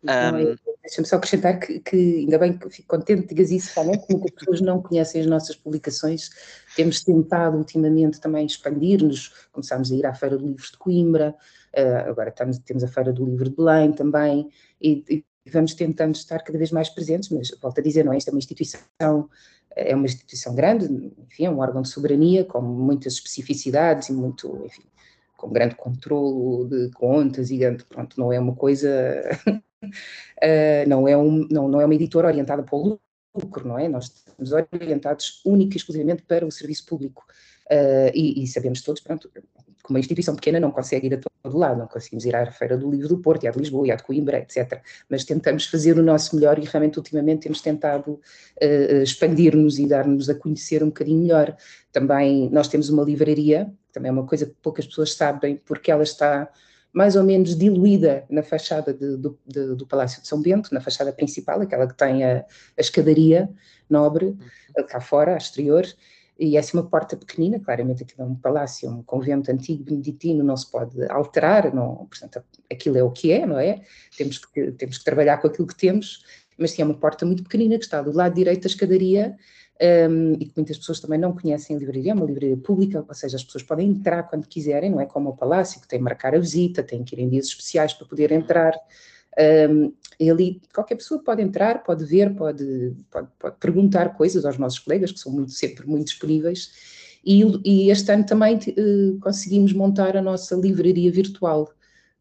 Um, 0.03 0.55
Deixa-me 0.83 1.07
só 1.07 1.15
acrescentar 1.15 1.59
que, 1.59 1.79
que, 1.79 1.95
ainda 1.95 2.37
bem 2.37 2.55
que 2.55 2.69
fico 2.69 2.87
contente 2.87 3.23
que 3.23 3.33
digas 3.33 3.49
isso, 3.49 3.71
realmente, 3.73 4.05
muitas 4.11 4.29
pessoas 4.29 4.61
não 4.61 4.79
conhecem 4.79 5.21
as 5.21 5.27
nossas 5.27 5.55
publicações. 5.55 6.29
Temos 6.75 7.03
tentado 7.03 7.57
ultimamente 7.57 8.19
também 8.19 8.45
expandir-nos, 8.45 9.29
começámos 9.51 9.91
a 9.91 9.95
ir 9.95 10.05
à 10.05 10.13
Feira 10.13 10.37
do 10.37 10.45
Livro 10.45 10.63
de 10.63 10.77
Coimbra, 10.77 11.35
uh, 11.75 12.09
agora 12.09 12.29
estamos, 12.29 12.59
temos 12.59 12.83
a 12.83 12.87
Feira 12.87 13.11
do 13.11 13.25
Livro 13.25 13.49
de 13.49 13.55
Belém 13.55 13.91
também, 13.91 14.47
e, 14.79 15.03
e 15.09 15.25
vamos 15.51 15.73
tentando 15.73 16.15
estar 16.15 16.39
cada 16.39 16.57
vez 16.57 16.71
mais 16.71 16.89
presentes, 16.89 17.29
mas 17.29 17.51
volto 17.61 17.79
a 17.79 17.83
dizer, 17.83 18.03
não 18.03 18.13
é? 18.13 18.17
Esta 18.17 18.31
é 18.31 18.33
uma 18.33 18.39
instituição, 18.39 19.29
é 19.75 19.95
uma 19.95 20.05
instituição 20.05 20.55
grande, 20.55 20.85
enfim, 21.27 21.45
é 21.45 21.49
um 21.49 21.59
órgão 21.59 21.81
de 21.81 21.89
soberania 21.89 22.43
com 22.45 22.61
muitas 22.61 23.13
especificidades 23.13 24.09
e 24.09 24.13
muito, 24.13 24.63
enfim, 24.65 24.83
com 25.37 25.49
grande 25.49 25.75
controlo 25.75 26.67
de 26.67 26.89
contas 26.91 27.51
e 27.51 27.59
pronto, 27.89 28.19
não 28.19 28.31
é 28.31 28.39
uma 28.39 28.55
coisa, 28.55 28.89
uh, 29.47 29.59
não, 30.87 31.07
é 31.07 31.15
um, 31.15 31.47
não, 31.49 31.67
não 31.67 31.81
é 31.81 31.85
uma 31.85 31.95
editora 31.95 32.27
orientada 32.27 32.63
para 32.63 32.75
o 32.75 32.99
lucro, 33.35 33.67
não 33.67 33.77
é? 33.77 33.87
Nós 33.87 34.05
estamos 34.05 34.51
orientados 34.51 35.41
única 35.45 35.75
e 35.75 35.77
exclusivamente 35.77 36.23
para 36.23 36.45
o 36.45 36.51
serviço 36.51 36.85
público. 36.85 37.25
Uh, 37.65 38.13
e, 38.13 38.43
e, 38.43 38.47
sabemos 38.47 38.81
todos, 38.81 39.01
pronto, 39.01 39.29
que 39.85 39.91
uma 39.91 39.99
instituição 39.99 40.35
pequena 40.35 40.59
não 40.59 40.71
consegue 40.71 41.07
ir 41.07 41.13
a 41.13 41.17
todo 41.17 41.57
lado, 41.57 41.77
não 41.77 41.87
conseguimos 41.87 42.25
ir 42.25 42.35
à 42.35 42.51
Feira 42.51 42.77
do 42.77 42.89
Livro 42.89 43.07
do 43.07 43.17
Porto, 43.19 43.43
e 43.43 43.47
à 43.47 43.51
de 43.51 43.59
Lisboa, 43.59 43.87
e 43.87 43.91
à 43.91 43.95
de 43.95 44.03
Coimbra, 44.03 44.39
etc. 44.39 44.81
Mas 45.09 45.23
tentamos 45.23 45.67
fazer 45.67 45.97
o 45.97 46.03
nosso 46.03 46.35
melhor 46.35 46.57
e 46.57 46.63
realmente 46.63 46.97
ultimamente 46.97 47.43
temos 47.43 47.61
tentado 47.61 48.13
uh, 48.13 49.03
expandir-nos 49.03 49.77
e 49.77 49.87
dar-nos 49.87 50.29
a 50.29 50.35
conhecer 50.35 50.83
um 50.83 50.87
bocadinho 50.87 51.21
melhor. 51.21 51.55
Também 51.91 52.49
nós 52.49 52.67
temos 52.67 52.89
uma 52.89 53.03
livraria, 53.03 53.71
também 53.93 54.09
é 54.09 54.11
uma 54.11 54.25
coisa 54.25 54.45
que 54.45 54.55
poucas 54.61 54.87
pessoas 54.87 55.13
sabem, 55.13 55.61
porque 55.65 55.91
ela 55.91 56.03
está 56.03 56.49
mais 56.91 57.15
ou 57.17 57.23
menos 57.23 57.57
diluída 57.57 58.23
na 58.29 58.41
fachada 58.41 58.93
de, 58.93 59.17
do, 59.17 59.37
de, 59.45 59.75
do, 59.75 59.85
Palácio 59.85 60.21
de 60.21 60.27
São 60.29 60.41
Bento, 60.41 60.73
na 60.73 60.79
fachada 60.79 61.11
principal, 61.11 61.59
aquela 61.59 61.85
que 61.85 61.93
tem 61.93 62.23
a, 62.23 62.37
a 62.37 62.81
escadaria 62.81 63.49
nobre, 63.89 64.35
cá 64.87 65.01
fora, 65.01 65.35
exterior, 65.35 65.85
e 66.37 66.57
essa 66.57 66.75
é 66.75 66.79
uma 66.79 66.89
porta 66.89 67.15
pequenina, 67.15 67.59
claramente 67.59 68.03
aquilo 68.03 68.23
é 68.23 68.25
um 68.25 68.35
palácio, 68.35 68.89
um 68.89 69.03
convento 69.03 69.51
antigo 69.51 69.83
beneditino, 69.83 70.43
não 70.43 70.57
se 70.57 70.69
pode 70.69 71.03
alterar, 71.09 71.73
não, 71.73 72.07
portanto 72.07 72.43
aquilo 72.71 72.97
é 72.97 73.03
o 73.03 73.11
que 73.11 73.31
é, 73.31 73.45
não 73.45 73.57
é? 73.57 73.81
Temos 74.17 74.39
que, 74.39 74.71
temos 74.73 74.97
que 74.97 75.05
trabalhar 75.05 75.37
com 75.37 75.47
aquilo 75.47 75.67
que 75.67 75.75
temos, 75.75 76.23
mas 76.57 76.71
sim, 76.71 76.81
é 76.81 76.85
uma 76.85 76.93
porta 76.93 77.25
muito 77.25 77.43
pequenina 77.43 77.77
que 77.77 77.85
está 77.85 78.01
do 78.01 78.11
lado 78.11 78.35
direito 78.35 78.63
da 78.63 78.67
escadaria 78.67 79.35
um, 80.09 80.33
e 80.33 80.45
que 80.45 80.53
muitas 80.55 80.77
pessoas 80.77 80.99
também 80.99 81.19
não 81.19 81.33
conhecem 81.33 81.75
a 81.75 81.79
livraria, 81.79 82.11
é 82.11 82.15
uma 82.15 82.25
livraria 82.25 82.57
pública, 82.57 83.03
ou 83.07 83.13
seja, 83.13 83.35
as 83.37 83.43
pessoas 83.43 83.63
podem 83.63 83.89
entrar 83.89 84.23
quando 84.23 84.47
quiserem, 84.47 84.89
não 84.89 85.01
é 85.01 85.05
como 85.05 85.29
o 85.29 85.37
palácio, 85.37 85.81
que 85.81 85.87
tem 85.87 85.99
que 85.99 86.03
marcar 86.03 86.35
a 86.35 86.39
visita, 86.39 86.83
tem 86.83 87.03
que 87.03 87.15
ir 87.15 87.19
em 87.19 87.29
dias 87.29 87.47
especiais 87.47 87.93
para 87.93 88.07
poder 88.07 88.31
entrar, 88.31 88.73
um, 89.37 89.93
e 90.19 90.29
ali 90.29 90.61
qualquer 90.73 90.95
pessoa 90.95 91.21
pode 91.21 91.41
entrar, 91.41 91.83
pode 91.83 92.05
ver, 92.05 92.33
pode, 92.35 92.93
pode, 93.11 93.27
pode, 93.37 93.57
perguntar 93.57 94.15
coisas 94.15 94.45
aos 94.45 94.57
nossos 94.57 94.79
colegas, 94.79 95.11
que 95.11 95.19
são 95.19 95.31
muito, 95.31 95.51
sempre 95.51 95.85
muito 95.85 96.07
disponíveis. 96.07 96.71
E, 97.25 97.41
e 97.65 97.89
este 97.89 98.11
ano 98.11 98.25
também 98.25 98.55
uh, 98.55 99.19
conseguimos 99.19 99.73
montar 99.73 100.15
a 100.15 100.21
nossa 100.21 100.55
livraria 100.55 101.11
virtual. 101.11 101.69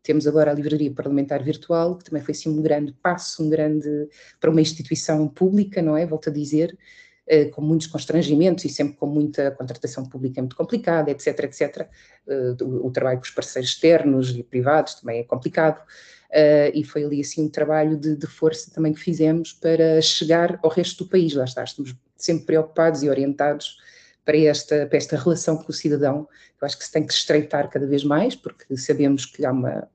Temos 0.03 0.27
agora 0.27 0.51
a 0.51 0.55
livraria 0.55 0.91
parlamentar 0.93 1.43
virtual, 1.43 1.97
que 1.97 2.05
também 2.05 2.23
foi 2.23 2.33
assim 2.33 2.49
um 2.49 2.61
grande 2.61 2.93
passo, 2.93 3.43
um 3.43 3.49
grande 3.49 4.09
para 4.41 4.51
uma 4.51 4.61
instituição 4.61 5.29
pública, 5.29 5.81
não 5.81 5.97
é? 5.97 6.05
Volto 6.05 6.31
a 6.31 6.33
dizer, 6.33 6.77
uh, 7.31 7.51
com 7.51 7.63
muitos 7.63 7.87
constrangimentos 7.87 8.65
e 8.65 8.69
sempre 8.69 8.97
com 8.97 9.07
muita 9.07 9.53
contratação 9.53 10.05
pública 10.05 10.41
muito 10.41 10.57
complicada, 10.57 11.11
etc, 11.11 11.45
etc. 11.45 11.89
Uh, 12.27 12.65
o, 12.65 12.87
o 12.89 12.91
trabalho 12.91 13.19
com 13.19 13.25
os 13.25 13.31
parceiros 13.31 13.71
externos 13.71 14.31
e 14.31 14.43
privados 14.43 14.95
também 14.95 15.21
é 15.21 15.25
complicado. 15.25 15.81
Uh, 16.35 16.75
e 16.75 16.83
foi 16.83 17.05
ali 17.05 17.21
assim 17.21 17.45
um 17.45 17.49
trabalho 17.49 17.97
de, 17.97 18.17
de, 18.17 18.27
força 18.27 18.69
também 18.73 18.93
que 18.93 18.99
fizemos 18.99 19.53
para 19.53 20.03
chegar 20.03 20.59
ao 20.65 20.69
resto 20.69 21.05
do 21.05 21.11
país, 21.11 21.33
lá 21.33 21.45
está, 21.45 21.63
estamos 21.63 21.95
sempre 22.17 22.47
preocupados 22.47 23.05
e 23.05 23.09
orientados 23.09 23.79
para 24.25 24.37
esta, 24.39 24.85
para 24.85 24.99
esta 24.99 25.17
relação 25.17 25.57
com 25.57 25.71
o 25.71 25.73
cidadão, 25.73 26.29
eu 26.61 26.67
acho 26.67 26.77
que 26.77 26.85
se 26.85 26.91
tem 26.91 27.07
que 27.07 27.13
estreitar 27.13 27.71
cada 27.71 27.87
vez 27.87 28.03
mais, 28.03 28.35
porque 28.35 28.77
sabemos 28.77 29.25
que 29.27 29.47
há 29.47 29.53
uma, 29.53 29.89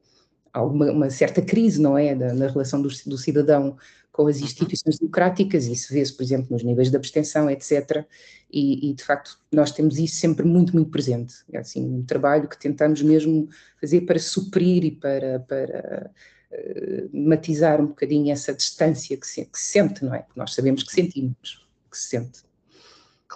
há 0.53 0.63
uma, 0.63 1.09
certa 1.09 1.41
crise, 1.41 1.81
não 1.81 1.97
é, 1.97 2.13
na, 2.15 2.33
na 2.33 2.47
relação 2.47 2.81
do, 2.81 2.89
do, 2.89 3.17
cidadão 3.17 3.77
com 4.11 4.27
as 4.27 4.37
uhum. 4.37 4.45
instituições 4.45 4.97
democráticas, 4.97 5.65
e 5.65 5.73
isso 5.73 5.93
vê-se, 5.93 6.13
por 6.13 6.23
exemplo, 6.23 6.47
nos 6.51 6.63
níveis 6.63 6.89
de 6.89 6.97
abstenção, 6.97 7.49
etc., 7.49 8.05
e, 8.51 8.89
e, 8.89 8.93
de 8.95 9.03
facto 9.03 9.39
nós 9.51 9.71
temos 9.71 9.99
isso 9.99 10.15
sempre 10.15 10.43
muito, 10.43 10.73
muito 10.73 10.89
presente, 10.89 11.35
é 11.53 11.59
assim, 11.59 11.85
um 11.85 12.03
trabalho 12.03 12.49
que 12.49 12.59
tentamos 12.59 13.01
mesmo 13.01 13.47
fazer 13.79 14.01
para 14.01 14.17
suprir 14.17 14.83
e 14.83 14.91
para, 14.91 15.39
para 15.41 16.11
uh, 16.51 17.09
matizar 17.13 17.79
um 17.79 17.87
bocadinho 17.87 18.31
essa 18.31 18.51
distância 18.51 19.15
que 19.15 19.27
se, 19.27 19.45
que 19.45 19.59
se 19.59 19.71
sente, 19.73 20.03
não 20.03 20.15
é? 20.15 20.23
Que 20.23 20.35
nós 20.35 20.55
sabemos 20.55 20.81
que 20.81 20.91
sentimos, 20.91 21.67
que 21.91 21.97
se 21.97 22.07
sente. 22.09 22.48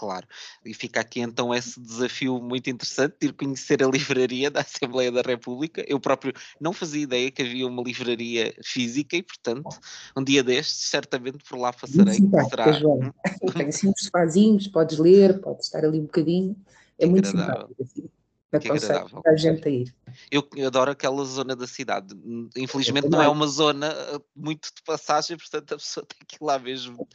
Claro, 0.04 0.28
e 0.66 0.74
fica 0.74 1.00
aqui 1.00 1.22
então 1.22 1.56
esse 1.56 1.80
desafio 1.80 2.38
muito 2.42 2.70
interessante 2.70 3.16
de 3.22 3.28
ir 3.28 3.32
conhecer 3.32 3.82
a 3.82 3.88
livraria 3.88 4.52
da 4.52 4.60
Assembleia 4.60 5.10
da 5.10 5.22
República. 5.22 5.82
Eu 5.88 5.98
próprio 5.98 6.34
não 6.60 6.74
fazia 6.74 7.04
ideia 7.04 7.32
que 7.32 7.42
havia 7.42 7.66
uma 7.66 7.82
livraria 7.82 8.54
física 8.62 9.16
e, 9.16 9.24
portanto, 9.24 9.70
um 10.18 10.22
dia 10.22 10.44
destes, 10.44 10.90
certamente 10.90 11.38
por 11.46 11.58
lá 11.58 11.72
passarei. 11.72 12.16
Sim, 12.16 12.30
será... 12.50 12.66
Tem 13.54 13.68
assim 13.70 13.88
uns 13.88 14.04
sofazinhos, 14.04 14.68
podes 14.68 14.98
ler, 14.98 15.40
podes 15.40 15.68
estar 15.68 15.86
ali 15.86 16.02
um 16.02 16.04
bocadinho. 16.04 16.54
É 17.00 17.06
que 17.06 17.10
muito 17.10 17.30
agradável. 17.30 17.70
simpático. 17.70 17.82
Assim. 17.82 18.10
Aconselho 18.54 19.22
a 19.26 19.36
gente 19.36 19.68
a 19.68 19.72
ir. 19.72 19.96
Eu, 20.30 20.48
eu, 20.56 20.68
adoro 20.68 20.92
aquela 20.92 21.24
zona 21.26 21.56
da 21.56 21.66
cidade. 21.66 22.14
Infelizmente 22.56 23.10
não 23.10 23.22
é 23.22 23.28
uma 23.28 23.48
zona 23.48 23.88
eh, 23.88 24.20
muito 24.36 24.70
de 24.76 24.84
passagem, 24.86 25.38
portanto 25.38 25.74
a 25.74 25.78
pessoa 25.78 26.06
tem 26.06 26.20
que 26.28 26.36
ir 26.36 26.46
lá 26.46 26.60
mesmo 26.60 27.08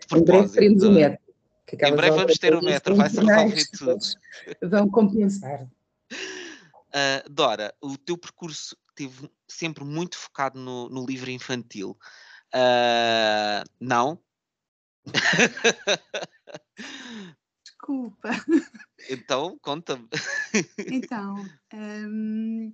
de 0.00 0.06
propósito. 0.06 0.16
Em 0.16 0.24
breve 0.24 0.52
teremos 0.52 0.82
o 0.82 0.90
metro 0.92 1.25
em 1.72 1.96
breve 1.96 2.16
vamos 2.16 2.38
ter 2.38 2.54
o 2.54 2.62
metro, 2.62 2.94
vai-se 2.94 3.20
resolver 3.20 3.64
tudo. 3.76 3.98
Vão 4.62 4.88
compensar. 4.88 5.66
Uh, 6.12 7.28
Dora, 7.28 7.74
o 7.80 7.98
teu 7.98 8.16
percurso 8.16 8.76
esteve 8.90 9.28
sempre 9.48 9.84
muito 9.84 10.16
focado 10.16 10.58
no, 10.58 10.88
no 10.88 11.04
livro 11.04 11.30
infantil. 11.30 11.98
Uh, 12.54 13.68
não? 13.80 14.20
Desculpa. 17.62 18.30
Então, 19.10 19.58
conta-me. 19.60 20.08
Então, 20.78 21.44
um, 21.74 22.72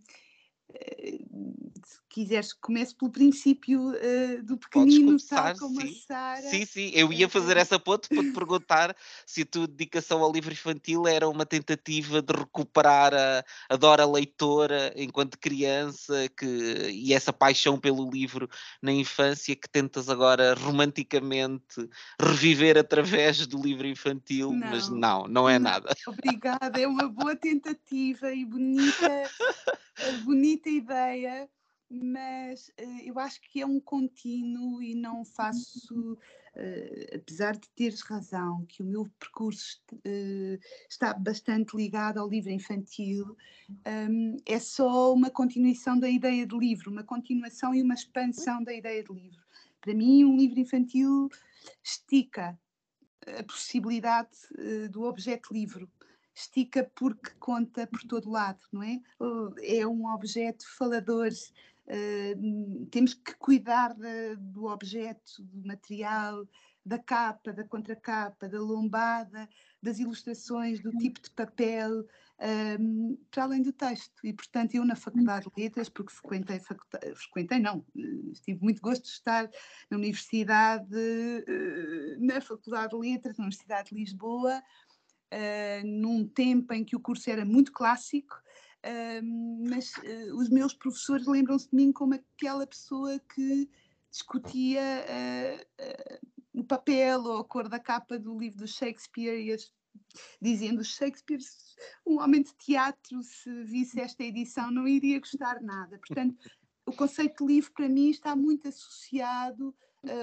se 1.85 1.99
quiseres, 2.09 2.53
comece 2.53 2.95
pelo 2.95 3.11
princípio 3.11 3.91
uh, 3.91 4.43
do 4.43 4.57
pequenino, 4.57 5.17
tal 5.29 5.57
como 5.59 5.81
sim. 5.81 5.89
a 5.89 6.07
Sara. 6.07 6.43
Sim, 6.43 6.65
sim, 6.65 6.91
eu 6.95 7.13
ia 7.13 7.29
fazer 7.29 7.57
essa 7.57 7.79
ponte 7.79 8.09
para 8.09 8.23
te 8.23 8.33
perguntar 8.33 8.97
se 9.27 9.43
a 9.43 9.47
tua 9.47 9.67
dedicação 9.67 10.23
ao 10.23 10.33
livro 10.33 10.53
infantil 10.53 11.07
era 11.07 11.29
uma 11.29 11.47
tentativa 11.47 12.23
de 12.23 12.33
recuperar 12.33 13.15
a, 13.15 13.45
a 13.69 13.77
Dora 13.77 14.07
leitora 14.07 14.93
enquanto 14.97 15.39
criança 15.39 16.29
que, 16.37 16.47
e 16.93 17.13
essa 17.13 17.33
paixão 17.33 17.79
pelo 17.79 18.09
livro 18.11 18.49
na 18.81 18.93
infância 18.93 19.57
que 19.57 19.69
tentas 19.69 20.09
agora 20.09 20.55
romanticamente 20.55 21.89
reviver 22.21 22.79
através 22.79 23.47
do 23.47 23.61
livro 23.61 23.87
infantil, 23.87 24.53
não, 24.53 24.71
mas 24.71 24.89
não, 24.89 25.27
não 25.27 25.49
é 25.49 25.59
não, 25.59 25.71
nada. 25.71 25.95
Obrigada, 26.07 26.81
é 26.81 26.87
uma 26.87 27.09
boa 27.09 27.35
tentativa 27.35 28.33
e 28.33 28.45
bonita, 28.45 29.31
bonita 30.25 30.62
ideia 30.69 31.49
mas 31.93 32.69
uh, 32.81 33.01
eu 33.05 33.19
acho 33.19 33.41
que 33.43 33.61
é 33.61 33.67
um 33.67 33.79
contínuo 33.79 34.83
e 34.83 34.95
não 34.95 35.25
faço, 35.25 36.15
uh, 36.15 37.17
apesar 37.17 37.55
de 37.55 37.69
teres 37.71 38.01
razão, 38.01 38.65
que 38.67 38.83
o 38.83 38.87
meu 38.87 39.07
percurso 39.21 39.79
uh, 39.93 40.59
está 40.89 41.13
bastante 41.13 41.77
ligado 41.77 42.19
ao 42.19 42.29
livro 42.29 42.51
infantil, 42.51 43.37
um, 44.09 44.37
é 44.47 44.59
só 44.59 45.13
uma 45.13 45.29
continuação 45.29 45.99
da 45.99 46.09
ideia 46.09 46.47
de 46.47 46.57
livro, 46.57 46.91
uma 46.91 47.05
continuação 47.05 47.75
e 47.75 47.83
uma 47.83 47.95
expansão 47.95 48.65
da 48.65 48.73
ideia 48.73 49.05
de 49.05 49.13
livro. 49.13 49.43
Para 49.81 49.95
mim, 49.95 50.25
um 50.25 50.37
livro 50.37 50.59
infantil 50.59 51.29
estica 51.83 52.59
a 53.39 53.43
possibilidade 53.45 54.31
do 54.91 55.03
objeto 55.03 55.53
livro 55.53 55.89
estica 56.35 56.91
porque 56.95 57.31
conta 57.39 57.87
por 57.87 58.01
todo 58.03 58.31
lado, 58.31 58.61
não 58.73 58.83
é? 58.83 59.01
É 59.63 59.87
um 59.87 60.07
objeto 60.13 60.65
falador, 60.77 61.31
Uh, 61.85 62.87
temos 62.87 63.13
que 63.13 63.35
cuidar 63.35 63.93
de, 63.95 64.37
do 64.37 64.67
objeto, 64.67 65.43
do 65.43 65.67
material, 65.67 66.47
da 66.87 66.99
capa, 66.99 67.53
da 67.53 67.65
contracapa, 67.65 68.49
da 68.49 68.61
lombada, 68.61 69.49
das 69.83 69.99
ilustrações, 69.99 70.81
do 70.81 70.93
tipo 70.93 71.21
de 71.21 71.31
papel. 71.31 72.07
um, 72.79 73.17
para 73.31 73.45
além 73.45 73.63
do 73.63 73.73
texto. 73.73 74.25
E, 74.25 74.33
portanto, 74.33 74.75
eu 74.75 74.85
na 74.85 74.97
Faculdade 74.97 75.47
de 75.55 75.63
Letras, 75.63 75.89
porque 75.89 76.13
frequentei, 76.13 76.59
faculdade, 76.59 77.15
frequentei 77.15 77.59
não, 77.61 77.85
tive 78.45 78.63
muito 78.63 78.81
gosto 78.81 79.05
de 79.05 79.11
estar 79.11 79.49
na 79.91 79.97
Universidade, 79.97 80.95
uh, 80.95 82.25
na 82.25 82.41
Faculdade 82.41 82.91
de 82.91 82.97
Letras, 82.97 83.37
na 83.37 83.45
Universidade 83.45 83.91
de 83.91 83.97
Lisboa, 83.97 84.63
uh, 85.33 85.87
num 85.87 86.27
tempo 86.27 86.73
em 86.75 86.85
que 86.85 86.95
o 86.95 87.01
curso 87.01 87.31
era 87.31 87.45
muito 87.45 87.73
clássico, 87.73 88.35
uh, 88.85 89.69
mas 89.69 89.93
os 90.35 90.49
meus 90.49 90.75
professores 90.75 91.27
lembram-se 91.27 91.71
de 91.71 91.77
mim 91.77 91.93
como 91.93 92.15
aquela 92.15 92.67
pessoa 92.67 93.19
que 93.35 93.69
discutia 94.11 94.83
o 96.53 96.63
papel 96.63 97.23
ou 97.23 97.39
a 97.39 97.45
cor 97.45 97.67
da 97.67 97.79
capa 97.79 98.19
do 98.19 98.39
livro 98.39 98.59
do 98.59 98.69
Shakespeare 98.69 99.43
e 99.43 99.53
as 99.53 99.73
dizendo 100.41 100.85
Shakespeare, 100.85 101.41
um 102.07 102.21
homem 102.21 102.43
de 102.43 102.55
teatro, 102.57 103.23
se 103.23 103.65
visse 103.65 104.01
esta 104.01 104.23
edição, 104.23 104.71
não 104.71 104.87
iria 104.87 105.19
gostar 105.19 105.61
nada. 105.63 105.99
Portanto, 105.99 106.37
o 106.87 106.93
conceito 106.93 107.47
de 107.47 107.55
livro 107.55 107.73
para 107.73 107.89
mim 107.89 108.11
está 108.11 108.35
muito 108.35 108.69
associado 108.69 109.69
uh, 109.69 109.75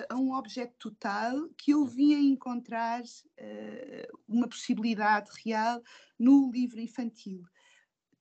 a 0.09 0.15
um 0.15 0.33
objeto 0.33 0.75
total 0.77 1.48
que 1.57 1.71
eu 1.71 1.86
vim 1.86 2.13
a 2.13 2.19
encontrar 2.19 3.01
uh, 3.01 4.19
uma 4.27 4.48
possibilidade 4.48 5.29
real 5.43 5.81
no 6.17 6.51
livro 6.51 6.79
infantil. 6.79 7.43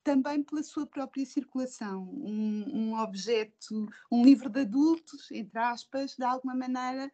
Também 0.04 0.42
pela 0.42 0.62
sua 0.62 0.86
própria 0.86 1.26
circulação, 1.26 2.08
um, 2.14 2.64
um 2.72 2.98
objeto, 2.98 3.88
um 4.10 4.24
livro 4.24 4.48
de 4.48 4.60
adultos, 4.60 5.30
entre 5.30 5.58
aspas, 5.58 6.14
de 6.16 6.24
alguma 6.24 6.54
maneira 6.54 7.12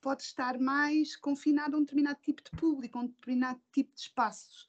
pode 0.00 0.22
estar 0.22 0.58
mais 0.58 1.16
confinado 1.16 1.74
a 1.74 1.78
um 1.78 1.82
determinado 1.82 2.20
tipo 2.22 2.42
de 2.42 2.50
público, 2.50 2.98
a 2.98 3.02
um 3.02 3.06
determinado 3.08 3.60
tipo 3.72 3.92
de 3.94 4.02
espaços. 4.02 4.68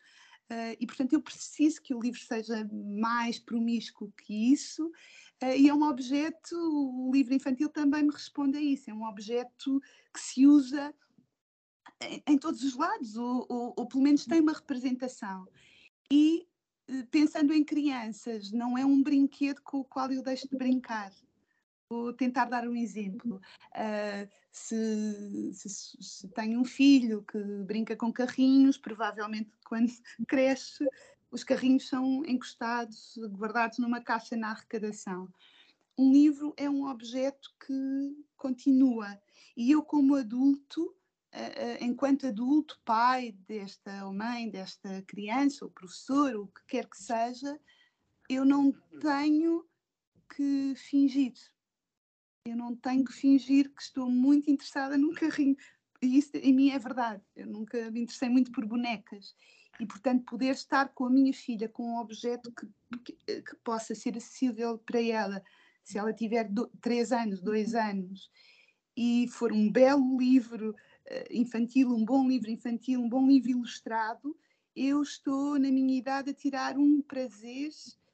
Uh, 0.50 0.74
e, 0.79 0.88
portanto, 0.88 1.13
eu 1.13 1.22
preciso 1.22 1.81
que 1.81 1.93
o 1.93 2.00
livro 2.00 2.19
seja 2.19 2.67
mais 2.72 3.38
promíscuo 3.38 4.12
que 4.13 4.51
isso, 4.51 4.89
e 5.41 5.70
é 5.70 5.74
um 5.74 5.84
objeto, 5.84 6.56
o 6.56 7.12
livro 7.13 7.34
infantil 7.34 7.70
também 7.70 8.03
me 8.03 8.12
responde 8.12 8.58
a 8.58 8.62
isso, 8.62 8.89
é 8.89 8.94
um 8.94 9.06
objeto 9.06 9.79
que 10.13 10.20
se 10.20 10.48
usa 10.48 10.94
em, 12.01 12.24
em 12.27 12.38
todos 12.38 12.63
os 12.63 12.75
lados, 12.75 13.15
ou, 13.17 13.46
ou, 13.50 13.74
ou, 13.77 13.88
pelo 13.88 14.03
menos 14.03 14.25
tem 14.25 14.41
uma 14.41 14.53
representação. 14.53 15.48
E, 16.12 16.48
uh, 16.89 17.06
pensando 17.08 17.53
em 17.53 17.63
crianças, 17.63 18.51
não 18.51 18.77
é 18.77 18.86
um 18.86 19.01
brinquedo 19.01 19.62
com 19.62 19.79
o 19.79 19.86
qual 19.86 20.12
eu 20.12 20.24
deixo 20.24 20.48
de 20.48 20.58
brincar. 20.58 21.12
Vou 21.89 22.12
tentar 22.13 22.46
dar 22.46 22.67
um 22.67 22.75
exemplo. 22.75 23.39
Uh, 23.72 24.29
se, 24.51 25.53
se, 25.53 25.70
se 25.70 26.27
tenho 26.29 26.60
um 26.60 26.65
filho 26.65 27.24
que 27.24 27.38
brinca 27.63 27.96
com 27.96 28.12
carrinhos, 28.12 28.77
provavelmente 28.77 29.50
quando 29.65 29.89
cresce, 30.27 30.86
os 31.31 31.43
carrinhos 31.43 31.88
são 31.88 32.24
encostados, 32.25 33.17
guardados 33.31 33.77
numa 33.77 34.01
caixa 34.01 34.36
na 34.36 34.51
arrecadação. 34.51 35.27
Um 35.98 36.12
livro 36.12 36.53
é 36.57 36.69
um 36.69 36.88
objeto 36.88 37.53
que 37.65 38.25
continua. 38.36 39.19
E 39.55 39.72
eu, 39.72 39.81
como 39.81 40.15
adulto, 40.15 40.96
enquanto 41.81 42.27
adulto, 42.27 42.79
pai 42.86 43.31
desta 43.48 44.05
ou 44.05 44.13
mãe 44.13 44.50
desta 44.50 45.01
criança, 45.07 45.65
ou 45.65 45.72
professor, 45.72 46.36
ou 46.36 46.43
o 46.43 46.48
que 46.48 46.62
quer 46.67 46.88
que 46.88 46.98
seja, 46.98 47.60
eu 48.29 48.46
não 48.46 48.72
tenho 49.00 49.65
que 50.29 50.74
fingir 50.75 51.34
eu 52.50 52.55
não 52.55 52.75
tenho 52.75 53.03
que 53.03 53.12
fingir 53.12 53.69
que 53.74 53.81
estou 53.81 54.10
muito 54.10 54.50
interessada 54.50 54.98
num 54.98 55.13
carrinho. 55.13 55.55
E 56.01 56.17
isso 56.17 56.31
em 56.38 56.53
mim 56.53 56.69
é 56.69 56.79
verdade. 56.79 57.22
Eu 57.36 57.48
nunca 57.48 57.91
me 57.91 58.01
interessei 58.01 58.29
muito 58.29 58.51
por 58.51 58.65
bonecas. 58.65 59.36
E, 59.79 59.86
portanto, 59.86 60.25
poder 60.25 60.51
estar 60.51 60.89
com 60.89 61.05
a 61.05 61.10
minha 61.10 61.34
filha 61.34 61.69
com 61.69 61.84
um 61.84 62.00
objeto 62.00 62.51
que, 62.51 62.67
que, 63.03 63.41
que 63.41 63.55
possa 63.63 63.93
ser 63.93 64.17
acessível 64.17 64.77
para 64.79 65.01
ela, 65.01 65.43
se 65.84 65.98
ela 65.98 66.13
tiver 66.13 66.46
do, 66.46 66.67
três 66.81 67.12
anos, 67.12 67.41
dois 67.41 67.75
anos, 67.75 68.29
e 68.96 69.27
for 69.27 69.51
um 69.51 69.72
belo 69.72 70.17
livro 70.17 70.72
uh, 70.72 71.27
infantil, 71.29 71.89
um 71.89 72.03
bom 72.03 72.27
livro 72.27 72.50
infantil, 72.50 73.00
um 73.00 73.07
bom 73.07 73.27
livro 73.27 73.51
ilustrado, 73.51 74.36
eu 74.75 75.01
estou, 75.01 75.60
na 75.60 75.72
minha 75.72 75.98
idade, 75.98 76.31
a 76.31 76.34
tirar 76.34 76.77
um 76.77 77.01
prazer 77.01 77.69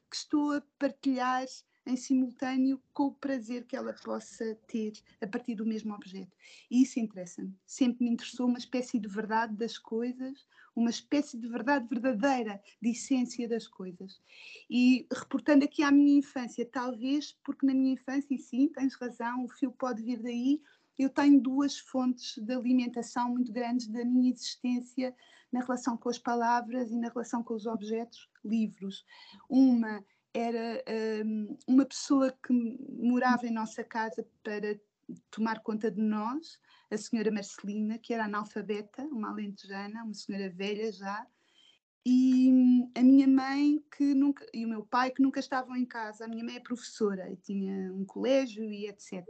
que 0.09 0.15
estou 0.15 0.53
a 0.53 0.61
partilhar 0.77 1.45
em 1.85 1.95
simultâneo 1.95 2.81
com 2.93 3.07
o 3.07 3.13
prazer 3.13 3.65
que 3.65 3.75
ela 3.75 3.93
possa 3.93 4.57
ter 4.67 4.93
a 5.21 5.27
partir 5.27 5.55
do 5.55 5.65
mesmo 5.65 5.93
objeto. 5.93 6.31
E 6.71 6.81
isso 6.81 6.99
interessa-me. 6.99 7.53
Sempre 7.65 8.05
me 8.05 8.11
interessou 8.11 8.47
uma 8.47 8.57
espécie 8.57 8.97
de 8.99 9.07
verdade 9.07 9.55
das 9.55 9.77
coisas, 9.77 10.45
uma 10.75 10.89
espécie 10.89 11.37
de 11.37 11.47
verdade 11.47 11.87
verdadeira, 11.87 12.61
de 12.81 12.91
essência 12.91 13.47
das 13.47 13.67
coisas. 13.67 14.21
E 14.69 15.05
reportando 15.11 15.65
aqui 15.65 15.83
à 15.83 15.91
minha 15.91 16.17
infância, 16.17 16.65
talvez 16.65 17.37
porque 17.43 17.65
na 17.65 17.73
minha 17.73 17.93
infância, 17.93 18.33
e 18.33 18.39
sim, 18.39 18.67
tens 18.69 18.95
razão, 18.95 19.43
o 19.43 19.49
fio 19.49 19.71
pode 19.71 20.01
vir 20.01 20.21
daí, 20.21 20.61
eu 20.97 21.09
tenho 21.09 21.41
duas 21.41 21.77
fontes 21.77 22.37
de 22.37 22.53
alimentação 22.53 23.29
muito 23.29 23.51
grandes 23.51 23.87
da 23.87 24.05
minha 24.05 24.31
existência 24.31 25.13
na 25.51 25.59
relação 25.59 25.97
com 25.97 26.09
as 26.09 26.17
palavras 26.17 26.91
e 26.91 26.97
na 26.97 27.09
relação 27.09 27.43
com 27.43 27.53
os 27.53 27.65
objetos, 27.65 28.29
livros. 28.43 29.05
Uma 29.49 30.03
era 30.33 30.83
um, 31.25 31.57
uma 31.67 31.85
pessoa 31.85 32.31
que 32.31 32.53
morava 32.99 33.45
em 33.45 33.51
nossa 33.51 33.83
casa 33.83 34.25
para 34.43 34.79
tomar 35.29 35.59
conta 35.59 35.91
de 35.91 36.01
nós, 36.01 36.59
a 36.89 36.97
senhora 36.97 37.31
Marcelina, 37.31 37.97
que 37.97 38.13
era 38.13 38.25
analfabeta, 38.25 39.03
uma 39.03 39.29
alentejana, 39.29 40.03
uma 40.03 40.13
senhora 40.13 40.49
velha 40.49 40.91
já, 40.91 41.27
e 42.05 42.51
hum, 42.51 42.91
a 42.95 43.01
minha 43.01 43.27
mãe 43.27 43.81
que 43.95 44.13
nunca 44.13 44.45
e 44.53 44.65
o 44.65 44.69
meu 44.69 44.83
pai 44.83 45.11
que 45.11 45.21
nunca 45.21 45.39
estavam 45.39 45.75
em 45.75 45.85
casa. 45.85 46.25
A 46.25 46.27
minha 46.27 46.43
mãe 46.43 46.57
é 46.57 46.59
professora 46.59 47.31
e 47.31 47.37
tinha 47.37 47.93
um 47.93 48.03
colégio 48.03 48.69
e 48.71 48.87
etc. 48.87 49.23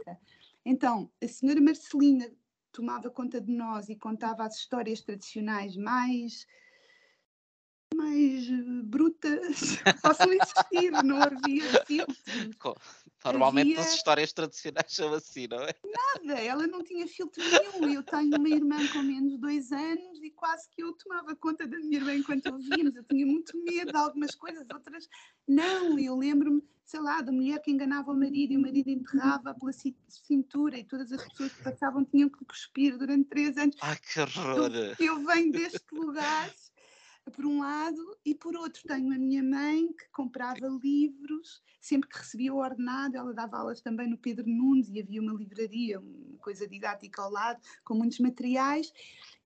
Então, 0.64 1.10
a 1.22 1.28
senhora 1.28 1.60
Marcelina 1.60 2.28
tomava 2.72 3.08
conta 3.10 3.40
de 3.40 3.52
nós 3.52 3.88
e 3.88 3.94
contava 3.94 4.44
as 4.44 4.56
histórias 4.56 5.00
tradicionais 5.00 5.76
mais 5.76 6.46
mais 7.94 8.48
eh, 8.48 8.82
brutas 8.84 9.78
possam 10.02 10.32
existir, 10.32 10.90
não 11.02 11.22
havia 11.22 11.84
filtro. 11.86 12.74
Normalmente 13.24 13.72
havia... 13.72 13.80
as 13.80 13.94
histórias 13.94 14.32
tradicionais 14.32 14.92
são 14.92 15.14
assim, 15.14 15.46
não 15.48 15.62
é? 15.62 15.74
Nada, 15.84 16.40
ela 16.40 16.66
não 16.66 16.84
tinha 16.84 17.06
filtro 17.08 17.42
nenhum. 17.42 17.94
Eu 17.94 18.02
tenho 18.02 18.36
uma 18.36 18.48
irmã 18.48 18.76
com 18.88 19.02
menos 19.02 19.32
de 19.32 19.38
dois 19.38 19.72
anos 19.72 20.22
e 20.22 20.30
quase 20.30 20.68
que 20.70 20.82
eu 20.82 20.92
tomava 20.92 21.34
conta 21.36 21.66
da 21.66 21.78
minha 21.78 21.96
irmã 21.96 22.14
enquanto 22.14 22.52
ouvíamos. 22.52 22.94
Eu 22.94 23.04
tinha 23.04 23.24
muito 23.24 23.56
medo 23.64 23.92
de 23.92 23.96
algumas 23.96 24.34
coisas, 24.34 24.66
outras 24.70 25.08
não. 25.48 25.98
Eu 25.98 26.16
lembro-me, 26.16 26.62
sei 26.84 27.00
lá, 27.00 27.22
da 27.22 27.32
mulher 27.32 27.60
que 27.62 27.70
enganava 27.70 28.12
o 28.12 28.14
marido 28.14 28.52
e 28.52 28.56
o 28.58 28.60
marido 28.60 28.90
enterrava 28.90 29.54
pela 29.54 29.72
cintura 30.08 30.78
e 30.78 30.84
todas 30.84 31.10
as 31.10 31.26
pessoas 31.28 31.52
que 31.52 31.62
passavam 31.62 32.04
tinham 32.04 32.28
que 32.28 32.44
cuspir 32.44 32.98
durante 32.98 33.28
três 33.30 33.56
anos. 33.56 33.76
Ai, 33.80 33.96
que 33.96 34.20
horror! 34.20 34.70
Eu, 34.70 34.94
eu 34.98 35.24
venho 35.24 35.50
deste 35.50 35.94
lugar 35.94 36.52
por 37.30 37.46
um 37.46 37.60
lado, 37.60 38.18
e 38.24 38.34
por 38.34 38.54
outro 38.54 38.82
tenho 38.86 39.12
a 39.12 39.18
minha 39.18 39.42
mãe 39.42 39.92
que 39.92 40.08
comprava 40.12 40.66
livros, 40.82 41.62
sempre 41.80 42.08
que 42.08 42.18
recebia 42.18 42.52
o 42.52 42.58
ordenado, 42.58 43.16
ela 43.16 43.32
dava 43.32 43.56
aulas 43.56 43.80
também 43.80 44.08
no 44.08 44.18
Pedro 44.18 44.46
Nunes 44.46 44.88
e 44.90 45.00
havia 45.00 45.20
uma 45.20 45.32
livraria, 45.32 46.00
uma 46.00 46.38
coisa 46.38 46.66
didática 46.66 47.22
ao 47.22 47.30
lado, 47.30 47.60
com 47.82 47.94
muitos 47.94 48.18
materiais, 48.18 48.92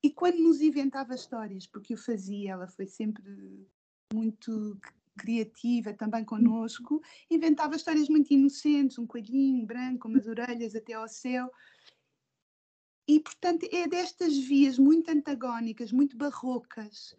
e 0.03 0.11
quando 0.11 0.39
nos 0.39 0.61
inventava 0.61 1.15
histórias, 1.15 1.67
porque 1.67 1.95
eu 1.95 1.99
fazia, 1.99 2.53
ela 2.53 2.67
foi 2.67 2.87
sempre 2.87 3.67
muito 4.13 4.79
criativa 5.17 5.93
também 5.93 6.25
connosco, 6.25 7.03
inventava 7.31 7.77
histórias 7.77 8.09
muito 8.09 8.33
inocentes, 8.33 8.99
um 8.99 9.07
coelhinho 9.07 9.67
branco, 9.67 10.09
umas 10.09 10.27
orelhas 10.27 10.75
até 10.75 10.95
ao 10.95 11.09
céu, 11.09 11.51
e, 13.07 13.19
portanto, 13.21 13.67
é 13.73 13.89
destas 13.89 14.37
vias 14.37 14.79
muito 14.79 15.11
antagónicas, 15.11 15.91
muito 15.93 16.15
barrocas, 16.17 17.17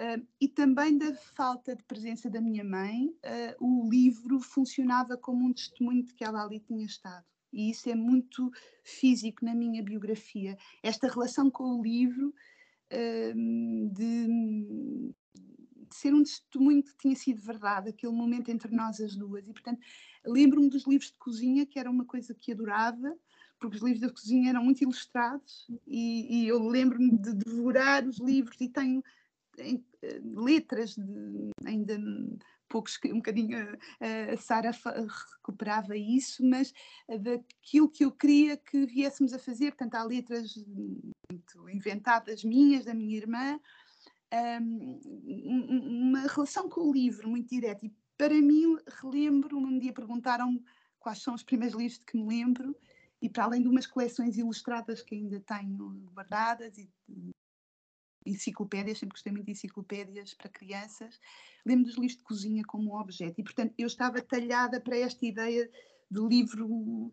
Uh, 0.00 0.26
e 0.40 0.48
também 0.48 0.96
da 0.96 1.14
falta 1.14 1.76
de 1.76 1.82
presença 1.82 2.30
da 2.30 2.40
minha 2.40 2.64
mãe, 2.64 3.08
uh, 3.08 3.54
o 3.60 3.86
livro 3.86 4.40
funcionava 4.40 5.14
como 5.14 5.44
um 5.44 5.52
testemunho 5.52 6.02
de 6.02 6.14
que 6.14 6.24
ela 6.24 6.42
ali 6.42 6.58
tinha 6.58 6.86
estado. 6.86 7.26
E 7.52 7.70
isso 7.70 7.90
é 7.90 7.94
muito 7.94 8.50
físico 8.82 9.44
na 9.44 9.54
minha 9.54 9.82
biografia. 9.82 10.56
Esta 10.82 11.06
relação 11.06 11.50
com 11.50 11.78
o 11.78 11.82
livro, 11.82 12.28
uh, 12.28 13.92
de, 13.92 14.26
de, 14.26 15.14
ser 15.94 16.14
um 16.14 16.22
testemunho 16.22 16.82
que 16.82 16.96
tinha 16.96 17.14
sido 17.14 17.42
verdade, 17.42 17.90
aquele 17.90 18.14
momento 18.14 18.48
entre 18.48 18.74
nós 18.74 19.02
as 19.02 19.14
duas. 19.14 19.46
E, 19.46 19.52
portanto, 19.52 19.80
lembro-me 20.24 20.70
dos 20.70 20.86
livros 20.86 21.10
de 21.10 21.18
cozinha, 21.18 21.66
que 21.66 21.78
era 21.78 21.90
uma 21.90 22.06
coisa 22.06 22.34
que 22.34 22.52
adorava, 22.52 23.14
porque 23.58 23.76
os 23.76 23.82
livros 23.82 24.00
de 24.00 24.14
cozinha 24.14 24.48
eram 24.48 24.64
muito 24.64 24.80
ilustrados, 24.80 25.70
e, 25.86 26.44
e 26.44 26.48
eu 26.48 26.66
lembro-me 26.66 27.18
de 27.18 27.34
devorar 27.34 28.06
os 28.06 28.18
livros 28.18 28.58
e 28.62 28.68
tenho 28.70 29.04
em, 29.60 29.84
eh, 30.02 30.20
letras, 30.22 30.94
de, 30.94 31.50
ainda 31.64 31.98
poucos, 32.68 32.98
um 33.06 33.16
bocadinho 33.16 33.58
a, 34.00 34.32
a 34.32 34.36
Sara 34.36 34.70
recuperava 34.70 35.96
isso, 35.96 36.44
mas 36.46 36.72
daquilo 37.08 37.88
que 37.88 38.04
eu 38.04 38.12
queria 38.12 38.56
que 38.56 38.86
viéssemos 38.86 39.32
a 39.32 39.38
fazer, 39.38 39.72
portanto 39.72 39.96
há 39.96 40.04
letras 40.04 40.54
inventadas 41.72 42.44
minhas, 42.44 42.84
da 42.84 42.94
minha 42.94 43.16
irmã, 43.16 43.60
um, 44.62 45.00
uma 46.10 46.20
relação 46.28 46.68
com 46.68 46.88
o 46.88 46.92
livro 46.92 47.28
muito 47.28 47.50
direta. 47.50 47.84
E 47.84 47.92
para 48.16 48.34
mim, 48.34 48.76
relembro, 49.02 49.58
um 49.58 49.78
dia 49.78 49.92
perguntaram-me 49.92 50.62
quais 50.98 51.22
são 51.22 51.34
os 51.34 51.42
primeiros 51.42 51.76
livros 51.76 51.98
de 51.98 52.04
que 52.04 52.16
me 52.16 52.26
lembro, 52.26 52.76
e 53.20 53.28
para 53.28 53.44
além 53.44 53.62
de 53.62 53.68
umas 53.68 53.86
coleções 53.86 54.38
ilustradas 54.38 55.02
que 55.02 55.14
ainda 55.14 55.40
tenho 55.40 56.08
guardadas 56.14 56.78
e 56.78 56.88
enciclopédias, 58.26 58.98
sempre 58.98 59.14
gostei 59.14 59.32
muito 59.32 59.46
de 59.46 59.52
enciclopédias 59.52 60.34
para 60.34 60.50
crianças, 60.50 61.18
lembro 61.64 61.86
dos 61.86 61.96
livros 61.96 62.18
de 62.18 62.24
cozinha 62.24 62.64
como 62.64 62.98
objeto. 62.98 63.40
E, 63.40 63.44
portanto, 63.44 63.74
eu 63.78 63.86
estava 63.86 64.20
talhada 64.20 64.80
para 64.80 64.96
esta 64.96 65.24
ideia 65.24 65.70
de 66.10 66.20
livro 66.20 67.10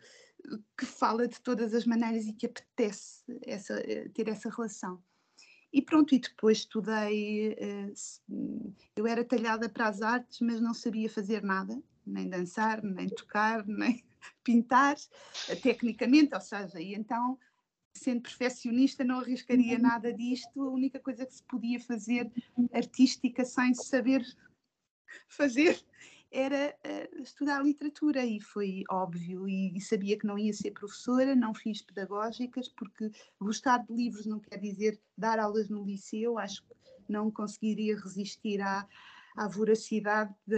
que 0.77 0.85
fala 0.85 1.27
de 1.27 1.39
todas 1.41 1.73
as 1.73 1.85
maneiras 1.85 2.25
e 2.25 2.33
que 2.33 2.45
apetece 2.45 3.23
essa, 3.43 3.81
ter 4.13 4.27
essa 4.27 4.49
relação. 4.49 5.01
E 5.71 5.81
pronto, 5.81 6.15
e 6.15 6.19
depois 6.19 6.59
estudei, 6.59 7.53
eh, 7.53 7.93
eu 8.95 9.05
era 9.05 9.23
talhada 9.23 9.67
para 9.67 9.87
as 9.87 10.01
artes, 10.01 10.39
mas 10.39 10.61
não 10.61 10.73
sabia 10.73 11.09
fazer 11.09 11.43
nada, 11.43 11.81
nem 12.05 12.29
dançar, 12.29 12.81
nem 12.81 13.09
tocar, 13.09 13.65
nem 13.67 14.03
pintar, 14.43 14.95
eh, 15.49 15.55
tecnicamente, 15.55 16.33
ou 16.33 16.41
seja, 16.41 16.79
e 16.79 16.95
então, 16.95 17.37
sendo 17.97 18.21
perfeccionista, 18.21 19.03
não 19.03 19.19
arriscaria 19.19 19.75
uhum. 19.75 19.81
nada 19.81 20.13
disto, 20.13 20.61
a 20.61 20.69
única 20.69 20.99
coisa 20.99 21.25
que 21.25 21.33
se 21.33 21.43
podia 21.43 21.79
fazer 21.79 22.31
artística 22.73 23.43
sem 23.43 23.73
saber 23.73 24.23
fazer 25.27 25.83
era 26.31 26.75
uh, 26.85 27.21
estudar 27.21 27.63
literatura. 27.63 28.25
E 28.25 28.39
foi 28.39 28.83
óbvio. 28.89 29.47
E, 29.47 29.75
e, 29.77 29.81
sabia 29.81 30.17
que 30.17 30.27
não 30.27 30.37
ia 30.37 30.53
ser 30.53 30.71
professora, 30.71 31.35
não 31.35 31.53
fiz 31.53 31.81
pedagógicas 31.81 32.67
porque 32.69 33.11
gostar 33.39 33.79
de 33.79 33.93
livros 33.93 34.25
não 34.25 34.39
quer 34.39 34.57
dizer 34.57 34.99
dar 35.17 35.39
aulas 35.39 35.69
no 35.69 35.83
liceu, 35.83 36.37
acho 36.37 36.63
que 36.63 36.75
não 37.09 37.31
conseguiria 37.31 37.97
resistir 37.97 38.61
à, 38.61 38.87
à 39.35 39.47
voracidade 39.47 40.33
de, 40.45 40.57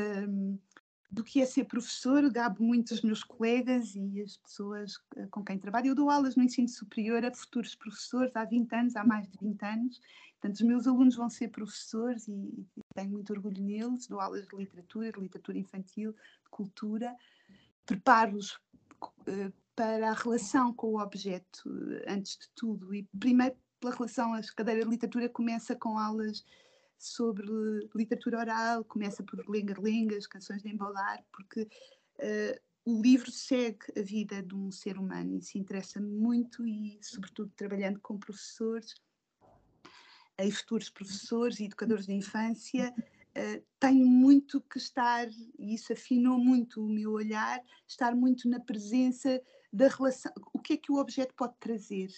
do 1.12 1.24
que 1.24 1.42
é 1.42 1.46
ser 1.46 1.66
professor, 1.66 2.30
gabo 2.32 2.64
muito 2.64 2.94
os 2.94 3.02
meus 3.02 3.24
colegas 3.24 3.96
e 3.96 4.22
as 4.22 4.38
pessoas 4.38 5.00
eh, 5.16 5.28
com 5.32 5.44
quem 5.44 5.58
trabalho. 5.58 5.88
Eu 5.88 5.96
dou 5.96 6.10
aulas 6.10 6.36
no 6.36 6.44
ensino 6.44 6.70
superior 6.70 7.26
a 7.26 7.34
futuros 7.34 7.74
professores 7.74 8.36
há 8.36 8.46
20 8.46 8.74
anos, 8.74 8.96
há 8.96 9.04
mais 9.04 9.28
de 9.28 9.38
20 9.40 9.64
anos. 9.64 10.02
Portanto, 10.34 10.56
os 10.56 10.62
meus 10.62 10.88
alunos 10.88 11.16
vão 11.16 11.30
ser 11.30 11.50
professores 11.50 12.28
e 12.28 12.66
tenho 12.94 13.12
muito 13.12 13.34
orgulho 13.34 13.62
neles. 13.62 14.08
Dou 14.08 14.20
aulas 14.20 14.48
de 14.48 14.56
literatura, 14.56 15.12
de 15.12 15.20
literatura 15.20 15.58
infantil, 15.58 16.12
de 16.12 16.50
cultura. 16.52 17.16
Preparo-os 17.86 18.54
uh, 18.54 19.52
para 19.76 20.12
a 20.12 20.14
relação 20.14 20.72
com 20.74 20.94
o 20.94 21.02
objeto, 21.02 21.64
uh, 21.66 22.04
antes 22.08 22.38
de 22.38 22.50
tudo. 22.56 22.94
E 22.94 23.04
primeiro, 23.20 23.56
pela 23.80 23.96
relação, 23.96 24.34
a 24.34 24.42
cadeira 24.56 24.84
de 24.84 24.90
literatura 24.90 25.28
começa 25.28 25.76
com 25.76 25.98
aulas 25.98 26.46
sobre 27.00 27.48
literatura 27.96 28.40
oral, 28.40 28.84
começa 28.84 29.24
por 29.24 29.48
lenga-lengas, 29.50 30.28
canções 30.28 30.62
de 30.62 30.70
embalar, 30.70 31.24
porque 31.32 31.62
uh, 31.62 32.60
o 32.86 33.02
livro 33.02 33.32
segue 33.32 33.86
a 33.98 34.02
vida 34.02 34.44
de 34.44 34.54
um 34.54 34.70
ser 34.70 34.98
humano 34.98 35.38
e 35.38 35.42
se 35.42 35.58
interessa 35.58 36.02
muito 36.02 36.68
e, 36.68 37.00
sobretudo, 37.02 37.52
trabalhando 37.56 38.00
com 38.02 38.20
professores 38.20 38.96
e 40.38 40.52
futuros 40.52 40.90
professores 40.90 41.60
e 41.60 41.66
educadores 41.66 42.06
de 42.06 42.14
infância, 42.14 42.94
uh, 42.98 43.64
tenho 43.80 44.06
muito 44.06 44.60
que 44.62 44.78
estar, 44.78 45.30
e 45.58 45.74
isso 45.74 45.94
afinou 45.94 46.38
muito 46.38 46.86
o 46.86 46.90
meu 46.90 47.14
olhar, 47.14 47.62
estar 47.88 48.14
muito 48.14 48.50
na 48.50 48.60
presença 48.60 49.42
da 49.72 49.88
relação, 49.88 50.34
o 50.54 50.60
que 50.60 50.74
é 50.74 50.78
que 50.78 50.92
o 50.92 50.98
objeto 50.98 51.34
pode 51.34 51.56
trazer. 51.60 52.10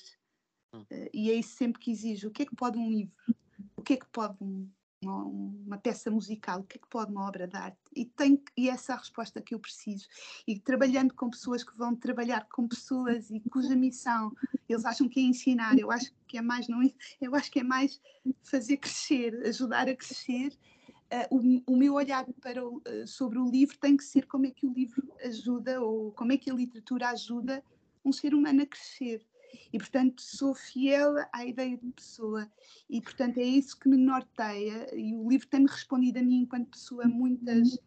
Uh, 0.74 1.10
e 1.14 1.30
é 1.30 1.36
isso 1.36 1.56
sempre 1.56 1.80
que 1.80 1.92
exijo. 1.92 2.30
O 2.30 2.32
que 2.32 2.44
é 2.44 2.46
que 2.46 2.56
pode 2.56 2.80
um 2.80 2.90
livro 2.90 3.36
o 3.82 3.84
que 3.84 3.94
é 3.94 3.98
que 3.98 4.06
pode 4.06 4.36
um, 4.40 4.70
uma, 5.04 5.24
uma, 5.24 5.78
peça 5.80 6.12
musical, 6.12 6.60
o 6.60 6.64
que 6.64 6.78
é 6.78 6.82
que 6.82 6.88
pode 6.88 7.12
uma 7.12 7.28
obra 7.28 7.48
de 7.48 7.58
arte? 7.58 7.78
E, 7.96 8.06
tem, 8.06 8.40
e 8.56 8.70
essa 8.70 8.94
é 8.94 8.96
a 8.96 9.00
resposta 9.00 9.42
que 9.42 9.56
eu 9.56 9.60
preciso. 9.60 10.08
E 10.48 10.60
trabalhando 10.60 11.16
com 11.16 11.32
pessoas 11.32 11.64
que 11.64 11.76
vão 11.76 11.96
trabalhar 11.96 12.48
com 12.48 12.68
pessoas 12.68 13.32
e 13.32 13.40
cuja 13.40 13.76
missão 13.76 14.32
eles 14.70 14.86
acham 14.86 15.10
que 15.10 15.20
é 15.20 15.24
ensinar, 15.24 15.78
eu 15.78 15.92
acho 15.92 16.14
que 16.28 16.38
é 16.38 16.42
mais, 16.42 16.68
não, 16.68 16.80
eu 17.20 17.34
acho 17.34 17.52
que 17.52 17.60
é 17.60 17.64
mais 17.64 18.00
fazer 18.44 18.78
crescer, 18.78 19.36
ajudar 19.48 19.90
a 19.90 19.96
crescer. 19.96 20.56
Uh, 21.12 21.64
o, 21.68 21.74
o, 21.74 21.76
meu 21.76 21.96
olhar 21.96 22.26
para 22.40 22.66
o, 22.66 22.78
uh, 22.78 23.06
sobre 23.06 23.38
o 23.38 23.50
livro 23.50 23.78
tem 23.80 23.98
que 23.98 24.04
ser 24.04 24.28
como 24.28 24.46
é 24.46 24.52
que 24.52 24.66
o 24.66 24.72
livro 24.72 25.12
ajuda 25.26 25.82
ou 25.82 26.14
como 26.14 26.32
é 26.32 26.38
que 26.38 26.50
a 26.50 26.54
literatura 26.54 27.10
ajuda 27.10 27.62
um 28.06 28.14
ser 28.14 28.34
humano 28.34 28.62
a 28.62 28.66
crescer. 28.66 29.26
E, 29.74 29.78
portanto, 29.78 30.22
sou 30.22 30.54
fiel 30.54 31.16
à 31.32 31.46
ideia 31.46 31.78
de 31.78 31.92
pessoa. 31.92 32.50
E, 32.90 33.02
portanto, 33.02 33.38
é 33.38 33.44
isso 33.44 33.80
que 33.80 33.90
me 33.90 33.98
norteia. 33.98 34.94
E 34.96 35.16
o 35.16 35.30
livro 35.30 35.48
tem-me 35.48 35.68
respondido 35.68 36.20
a 36.20 36.22
mim, 36.22 36.42
enquanto 36.42 36.72
pessoa, 36.72 37.06
muitos 37.06 37.80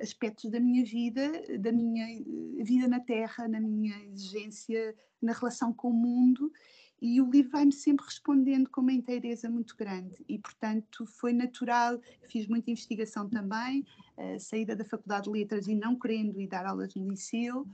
aspectos 0.00 0.50
da 0.50 0.60
minha 0.60 0.84
vida, 0.84 1.30
da 1.58 1.72
minha 1.72 2.06
eh, 2.08 2.62
vida 2.62 2.88
na 2.88 3.00
Terra, 3.00 3.48
na 3.48 3.60
minha 3.60 3.96
exigência, 4.06 4.94
na 5.20 5.32
relação 5.32 5.72
com 5.72 5.90
o 5.90 5.94
mundo. 5.94 6.52
E 7.00 7.20
o 7.20 7.30
livro 7.30 7.50
vai-me 7.50 7.72
sempre 7.72 8.06
respondendo 8.06 8.70
com 8.70 8.80
uma 8.80 8.92
inteireza 8.92 9.50
muito 9.50 9.76
grande. 9.76 10.24
E, 10.28 10.38
portanto, 10.38 11.04
foi 11.06 11.32
natural. 11.32 12.00
Fiz 12.28 12.46
muita 12.46 12.70
investigação 12.70 13.28
também, 13.28 13.84
uh, 14.16 14.40
saída 14.40 14.74
da 14.74 14.84
Faculdade 14.84 15.24
de 15.24 15.30
Letras 15.30 15.68
e 15.68 15.74
não 15.74 15.98
querendo 15.98 16.40
ir 16.40 16.48
dar 16.48 16.64
aulas 16.64 16.94
no 16.94 17.08
liceu 17.10 17.66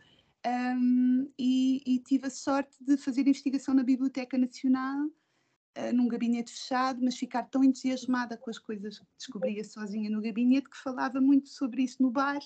um, 0.47 1.31
e, 1.39 1.83
e, 1.87 1.99
tive 2.01 2.27
a 2.27 2.31
sorte 2.31 2.77
de 2.81 2.97
fazer 2.97 3.23
investigação 3.23 3.75
na 3.75 3.85
Biblioteca 3.85 4.37
Nacional, 4.37 5.07
uh, 5.07 5.93
num 5.95 6.09
gabinete 6.09 6.51
fechado, 6.51 7.01
mas 7.03 7.17
ficar 7.17 7.45
tão 7.45 7.63
entusiasmada 7.63 8.37
com 8.37 8.51
as 8.51 8.59
coisas 8.59 8.99
que 8.99 9.07
descobria 9.17 9.63
sozinha 9.63 10.11
no 10.11 10.21
gabinete 10.21 10.69
que 10.69 10.77
falava 10.77 11.21
muito 11.21 11.49
sobre 11.49 11.83
isso 11.83 12.03
no 12.03 12.11
bar. 12.11 12.41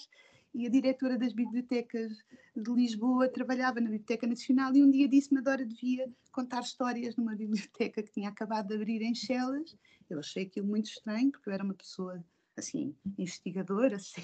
E 0.55 0.67
a 0.67 0.71
diretora 0.71 1.19
das 1.19 1.33
bibliotecas 1.33 2.13
de 2.57 2.73
Lisboa 2.73 3.29
trabalhava 3.29 3.81
na 3.81 3.91
Biblioteca 3.91 4.27
Nacional 4.27 4.75
e 4.75 4.83
um 4.83 4.91
dia 4.91 5.09
disse-me: 5.09 5.41
Adora, 5.41 5.65
devia 5.65 6.11
contar 6.33 6.61
histórias 6.61 7.17
numa 7.17 7.35
biblioteca 7.37 8.03
que 8.03 8.13
tinha 8.13 8.29
acabado 8.29 8.69
de 8.69 8.75
abrir 8.75 9.03
em 9.03 9.15
Chelas. 9.15 9.77
Eu 10.09 10.19
achei 10.19 10.45
aquilo 10.45 10.67
muito 10.67 10.87
estranho, 10.87 11.31
porque 11.31 11.49
eu 11.49 11.53
era 11.55 11.65
uma 11.65 11.75
pessoa 11.75 12.25
assim, 12.57 12.95
investigadora 13.19 13.97
assim, 14.01 14.23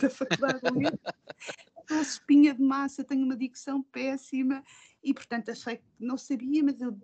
da 0.00 0.10
Faculdade 0.10 0.60
Letras, 1.88 1.88
sou 1.88 2.00
espinha 2.00 2.54
de 2.54 2.62
massa, 2.62 3.02
tenho 3.02 3.24
uma 3.24 3.36
dicção 3.36 3.82
péssima. 3.82 4.62
E, 5.02 5.14
portanto, 5.14 5.50
achei 5.50 5.76
que 5.76 5.84
não 5.98 6.18
sabia, 6.18 6.62
mas 6.62 6.80
eu, 6.80 6.96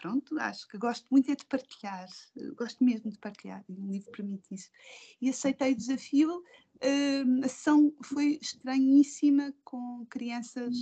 pronto, 0.00 0.38
acho 0.38 0.68
que 0.68 0.78
gosto 0.78 1.06
muito 1.10 1.30
é 1.30 1.34
de 1.34 1.44
partilhar, 1.44 2.08
gosto 2.56 2.82
mesmo 2.82 3.10
de 3.10 3.18
partilhar, 3.18 3.64
e 3.68 3.72
um 3.72 3.90
livro 3.90 4.10
permite 4.12 4.54
isso. 4.54 4.70
E 5.20 5.28
aceitei 5.28 5.72
o 5.72 5.76
desafio, 5.76 6.44
hum, 6.82 7.40
a 7.44 7.48
sessão 7.48 7.92
foi 8.02 8.38
estranhíssima 8.40 9.52
com 9.64 10.06
crianças 10.08 10.76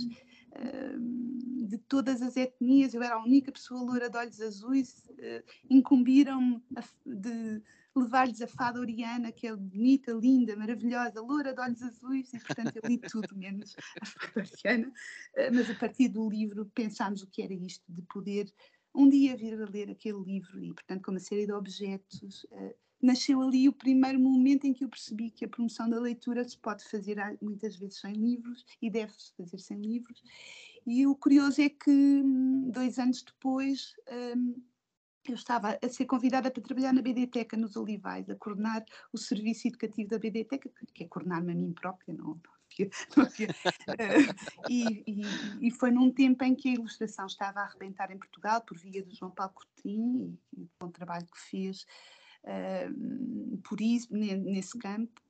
hum, 0.99 1.65
de 1.67 1.77
todas 1.79 2.21
as 2.21 2.37
etnias, 2.37 2.93
eu 2.93 3.01
era 3.01 3.15
a 3.15 3.23
única 3.23 3.51
pessoa 3.51 3.81
loura 3.81 4.09
de 4.09 4.17
olhos 4.17 4.39
azuis, 4.39 5.09
incumbiram-me 5.69 6.61
de 7.05 7.63
levar-lhes 7.95 8.41
a 8.41 8.47
fada 8.47 8.79
Oriana, 8.79 9.31
que 9.31 9.47
é 9.47 9.55
bonita, 9.55 10.11
linda, 10.11 10.55
maravilhosa, 10.55 11.21
loura 11.21 11.53
de 11.53 11.61
olhos 11.61 11.81
azuis, 11.81 12.33
e 12.33 12.39
portanto 12.39 12.75
eu 12.75 12.89
li 12.89 12.97
tudo 13.11 13.35
menos 13.35 13.75
a 14.01 14.05
fada 14.05 14.47
Oriana, 14.63 14.91
eh, 15.35 15.51
mas 15.51 15.69
a 15.69 15.75
partir 15.75 16.09
do 16.09 16.29
livro 16.29 16.65
pensámos 16.73 17.21
o 17.23 17.27
que 17.27 17.41
era 17.41 17.53
isto, 17.53 17.83
de 17.89 18.01
poder 18.03 18.51
um 18.93 19.07
dia 19.07 19.37
vir 19.37 19.53
a 19.61 19.69
ler 19.69 19.89
aquele 19.89 20.21
livro, 20.23 20.63
e 20.63 20.73
portanto 20.73 21.03
com 21.03 21.11
uma 21.11 21.19
série 21.19 21.45
de 21.45 21.53
objetos, 21.53 22.43
uh, 22.45 22.75
nasceu 23.01 23.41
ali 23.41 23.69
o 23.69 23.73
primeiro 23.73 24.19
momento 24.19 24.65
em 24.65 24.73
que 24.73 24.83
eu 24.83 24.89
percebi 24.89 25.29
que 25.29 25.45
a 25.45 25.47
promoção 25.47 25.89
da 25.89 25.99
leitura 25.99 26.43
se 26.43 26.57
pode 26.57 26.83
fazer 26.85 27.17
muitas 27.41 27.75
vezes 27.77 27.99
sem 27.99 28.13
livros, 28.13 28.65
e 28.81 28.89
deve-se 28.89 29.31
fazer 29.37 29.59
sem 29.59 29.79
livros, 29.79 30.21
e 30.85 31.05
o 31.05 31.15
curioso 31.15 31.61
é 31.61 31.69
que 31.69 31.91
hum, 31.91 32.69
dois 32.71 32.97
anos 32.99 33.23
depois... 33.23 33.93
Um, 34.35 34.68
eu 35.31 35.35
estava 35.35 35.77
a 35.81 35.89
ser 35.89 36.05
convidada 36.05 36.49
para 36.51 36.63
trabalhar 36.63 36.93
na 36.93 37.01
BDTECA 37.01 37.57
nos 37.57 37.75
Olivais, 37.75 38.29
a 38.29 38.35
coordenar 38.35 38.83
o 39.13 39.17
serviço 39.17 39.67
educativo 39.67 40.09
da 40.09 40.19
BDTECA, 40.19 40.69
que 40.93 41.03
é 41.03 41.07
coordenar-me 41.07 41.51
a 41.51 41.55
mim 41.55 41.73
própria, 41.73 42.13
não, 42.13 42.31
uh, 42.31 42.39
e, 44.69 45.03
e, 45.07 45.67
e, 45.67 45.71
foi 45.71 45.91
num 45.91 46.11
tempo 46.11 46.43
em 46.43 46.55
que 46.55 46.69
a 46.69 46.73
ilustração 46.73 47.25
estava 47.25 47.61
a 47.61 47.63
arrebentar 47.63 48.11
em 48.11 48.17
Portugal, 48.17 48.61
por 48.61 48.77
via 48.77 49.03
do 49.03 49.13
João 49.13 49.31
Paulo 49.31 49.53
Coutinho 49.53 50.37
e, 50.55 50.61
e 50.61 50.69
o 50.81 50.89
trabalho 50.89 51.25
que 51.25 51.39
fez 51.39 51.85
uh, 52.43 53.57
por 53.63 53.81
isso, 53.81 54.07
nesse 54.13 54.77
campo. 54.77 55.21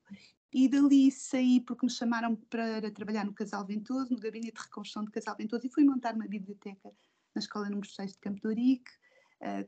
E 0.51 0.67
dali 0.67 1.11
saí 1.11 1.61
porque 1.61 1.85
me 1.85 1.91
chamaram 1.91 2.35
para 2.35 2.89
trabalhar 2.91 3.23
no 3.23 3.33
Casal 3.33 3.65
Ventoso, 3.65 4.13
no 4.13 4.19
gabinete 4.19 4.55
de 4.55 4.63
reconstrução 4.63 5.05
do 5.05 5.11
Casal 5.11 5.35
Ventoso, 5.37 5.65
e 5.65 5.69
fui 5.69 5.83
montar 5.83 6.15
uma 6.15 6.27
biblioteca 6.27 6.91
na 7.35 7.39
Escola 7.39 7.69
número 7.69 7.87
6 7.87 8.13
de 8.13 8.19
Campo 8.19 8.41
de 8.41 8.47
Ourique, 8.47 8.91
uh, 8.91 9.08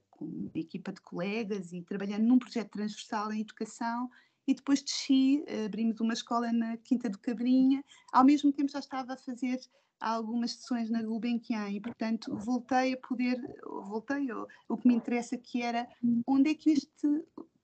com 0.10 0.26
uma 0.26 0.52
equipa 0.56 0.92
de 0.92 1.02
colegas 1.02 1.72
e 1.72 1.82
trabalhando 1.82 2.24
num 2.24 2.40
projeto 2.40 2.72
transversal 2.72 3.32
em 3.32 3.42
educação 3.42 4.10
e 4.48 4.54
depois 4.54 4.82
desci, 4.82 5.44
uh, 5.48 5.66
abrimos 5.66 6.00
uma 6.00 6.14
escola 6.14 6.52
na 6.52 6.78
Quinta 6.78 7.10
do 7.10 7.20
Cabrinha, 7.20 7.84
ao 8.12 8.26
mesmo 8.26 8.52
tempo 8.52 8.72
já 8.72 8.80
estava 8.80 9.14
a 9.14 9.18
fazer 9.18 9.60
algumas 10.00 10.54
sessões 10.54 10.90
na 10.90 11.04
Gulbenkian 11.04 11.70
e, 11.70 11.80
portanto, 11.80 12.36
voltei 12.36 12.94
a 12.94 12.98
poder, 12.98 13.40
voltei, 13.64 14.32
o, 14.32 14.48
o 14.68 14.78
que 14.78 14.88
me 14.88 14.96
interessa 14.96 15.38
que 15.38 15.62
era 15.62 15.88
onde 16.28 16.50
é 16.50 16.56
que 16.56 16.72
este 16.72 17.08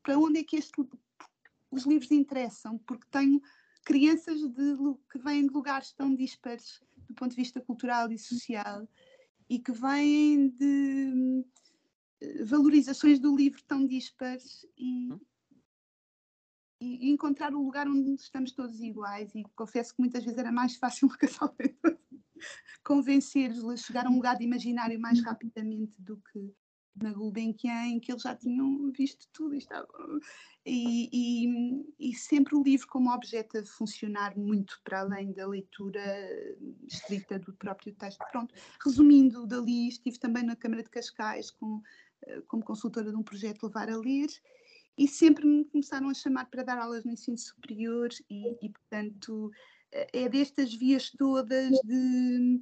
para 0.03 0.17
onde 0.17 0.39
é 0.39 0.43
que 0.43 0.55
este, 0.55 0.73
os 1.69 1.85
livros 1.85 2.11
interessam, 2.11 2.77
porque 2.87 3.05
tenho 3.11 3.41
crianças 3.83 4.39
de, 4.39 4.75
que 5.11 5.19
vêm 5.19 5.47
de 5.47 5.53
lugares 5.53 5.91
tão 5.91 6.15
dispares 6.15 6.81
do 7.09 7.13
ponto 7.13 7.31
de 7.31 7.35
vista 7.35 7.59
cultural 7.59 8.09
e 8.09 8.17
social 8.17 8.87
e 9.49 9.59
que 9.59 9.73
vêm 9.73 10.49
de 10.49 11.43
eh, 11.43 11.66
valorizações 12.45 13.19
do 13.19 13.35
livro 13.35 13.61
tão 13.67 13.85
dispares 13.85 14.65
e, 14.77 15.11
uhum. 15.11 15.19
e, 16.81 17.09
encontrar 17.09 17.53
o 17.53 17.63
lugar 17.63 17.87
onde 17.87 18.15
estamos 18.15 18.51
todos 18.51 18.81
iguais 18.81 19.33
e 19.35 19.43
confesso 19.55 19.95
que 19.95 20.01
muitas 20.01 20.23
vezes 20.23 20.37
era 20.37 20.51
mais 20.51 20.75
fácil 20.75 21.07
um 21.13 21.17
casal 21.17 21.55
convencer-os 22.83 23.63
a 23.65 23.75
chegar 23.77 24.05
a 24.05 24.09
um 24.09 24.15
lugar 24.15 24.37
de 24.37 24.43
imaginário 24.43 24.99
mais 24.99 25.23
rapidamente 25.23 25.93
do 26.01 26.17
que 26.31 26.53
na 27.01 27.13
Gulbenkian, 27.13 27.87
em 27.87 27.99
que 27.99 28.11
eles 28.11 28.23
já 28.23 28.35
tinham 28.35 28.91
visto 28.91 29.27
tudo 29.31 29.53
e, 29.53 29.59
estava... 29.59 29.87
e, 30.65 31.09
e, 31.11 32.09
e, 32.09 32.15
sempre 32.15 32.55
o 32.55 32.63
livro 32.63 32.87
como 32.87 33.11
objeto 33.11 33.57
a 33.57 33.65
funcionar 33.65 34.35
muito 34.37 34.79
para 34.83 35.01
além 35.01 35.31
da 35.31 35.47
leitura 35.47 36.01
estrita 36.87 37.39
do 37.39 37.53
próprio 37.53 37.93
texto. 37.93 38.23
Pronto, 38.31 38.53
resumindo, 38.83 39.45
dali 39.45 39.89
estive 39.89 40.17
também 40.17 40.43
na 40.43 40.55
Câmara 40.55 40.83
de 40.83 40.89
Cascais 40.89 41.51
com, 41.51 41.81
como 42.47 42.63
consultora 42.63 43.09
de 43.11 43.15
um 43.15 43.23
projeto 43.23 43.65
Levar 43.67 43.89
a 43.89 43.97
Ler 43.97 44.29
e 44.97 45.07
sempre 45.07 45.45
me 45.45 45.63
começaram 45.65 46.09
a 46.09 46.13
chamar 46.13 46.45
para 46.45 46.63
dar 46.63 46.77
aulas 46.79 47.03
no 47.05 47.11
ensino 47.11 47.37
superior 47.37 48.09
e, 48.29 48.57
e 48.65 48.69
portanto, 48.69 49.51
eh, 49.91 50.07
é 50.13 50.29
destas 50.29 50.73
vias 50.73 51.11
todas 51.11 51.71
de, 51.83 52.61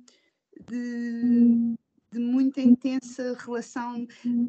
de 0.69 1.75
de 2.15 2.19
muita 2.21 2.61
intensa 2.61 3.35
relação, 3.39 4.07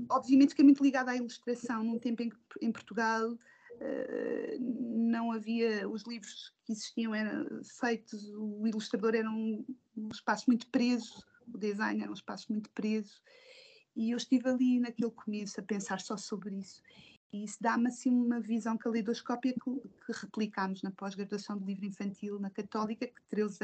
obviamente 0.09 0.55
que 0.55 0.63
é 0.63 0.65
muito 0.65 0.85
ligada 0.85 1.11
à 1.11 1.17
ilustração, 1.17 1.83
num 1.83 1.99
tempo 1.99 2.23
em 2.23 2.29
que 2.29 2.37
em 2.63 2.71
Portugal 2.71 3.33
uh, 3.33 4.59
não 4.61 5.33
havia, 5.33 5.89
os 5.89 6.05
livros 6.05 6.55
que 6.65 6.71
existiam 6.71 7.13
eram 7.13 7.45
feitos, 7.65 8.31
o 8.37 8.69
ilustrador 8.69 9.17
era 9.17 9.29
um, 9.29 9.65
um 9.97 10.09
espaço 10.11 10.45
muito 10.47 10.69
preso, 10.69 11.25
o 11.53 11.59
design 11.59 12.01
era 12.03 12.11
um 12.11 12.15
espaço 12.15 12.53
muito 12.53 12.71
preso, 12.71 13.21
e 13.97 14.11
eu 14.11 14.17
estive 14.17 14.49
ali 14.49 14.79
naquele 14.79 15.11
começo 15.11 15.59
a 15.59 15.63
pensar 15.63 16.01
só 16.01 16.17
sobre 16.17 16.57
isso. 16.57 16.83
E 17.33 17.45
isso 17.45 17.57
dá-me 17.61 17.89
assim 17.89 18.11
uma 18.11 18.41
visão 18.41 18.77
caleidoscópica 18.79 19.59
que, 19.59 19.89
que 20.07 20.13
replicámos 20.21 20.83
na 20.83 20.91
pós-graduação 20.91 21.59
de 21.59 21.65
livro 21.65 21.87
infantil 21.87 22.39
na 22.39 22.51
Católica, 22.51 23.07
que 23.07 23.23
13, 23.31 23.59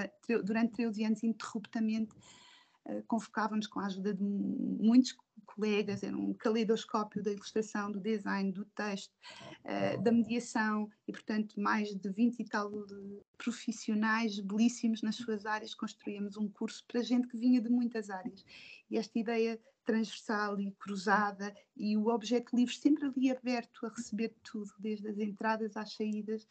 durante 0.44 0.72
13 0.72 1.04
anos 1.04 1.22
interruptamente 1.22 2.12
eh, 2.86 3.02
convocávamos 3.06 3.66
com 3.66 3.78
a 3.78 3.86
ajuda 3.86 4.12
de 4.12 4.22
muitos 4.22 5.16
colegas, 5.46 6.02
era 6.02 6.16
um 6.16 6.32
caleidoscópio 6.34 7.22
da 7.22 7.30
ilustração, 7.30 7.92
do 7.92 8.00
design, 8.00 8.50
do 8.52 8.64
texto, 8.64 9.12
uh, 9.64 10.02
da 10.02 10.10
mediação 10.10 10.88
e, 11.06 11.12
portanto, 11.12 11.60
mais 11.60 11.94
de 11.94 12.08
20 12.08 12.40
e 12.40 12.44
tal 12.44 12.70
profissionais 13.36 14.38
belíssimos 14.40 15.02
nas 15.02 15.16
suas 15.16 15.44
áreas, 15.44 15.74
construíamos 15.74 16.36
um 16.36 16.48
curso 16.48 16.84
para 16.86 17.02
gente 17.02 17.28
que 17.28 17.36
vinha 17.36 17.60
de 17.60 17.68
muitas 17.68 18.08
áreas. 18.08 18.44
E 18.90 18.96
esta 18.96 19.18
ideia 19.18 19.60
transversal 19.84 20.60
e 20.60 20.70
cruzada 20.72 21.54
e 21.76 21.96
o 21.96 22.08
objeto 22.08 22.54
livre 22.54 22.74
sempre 22.74 23.06
ali 23.06 23.30
aberto 23.30 23.86
a 23.86 23.88
receber 23.88 24.34
tudo, 24.42 24.70
desde 24.78 25.08
as 25.08 25.18
entradas 25.18 25.76
às 25.76 25.94
saídas, 25.94 26.46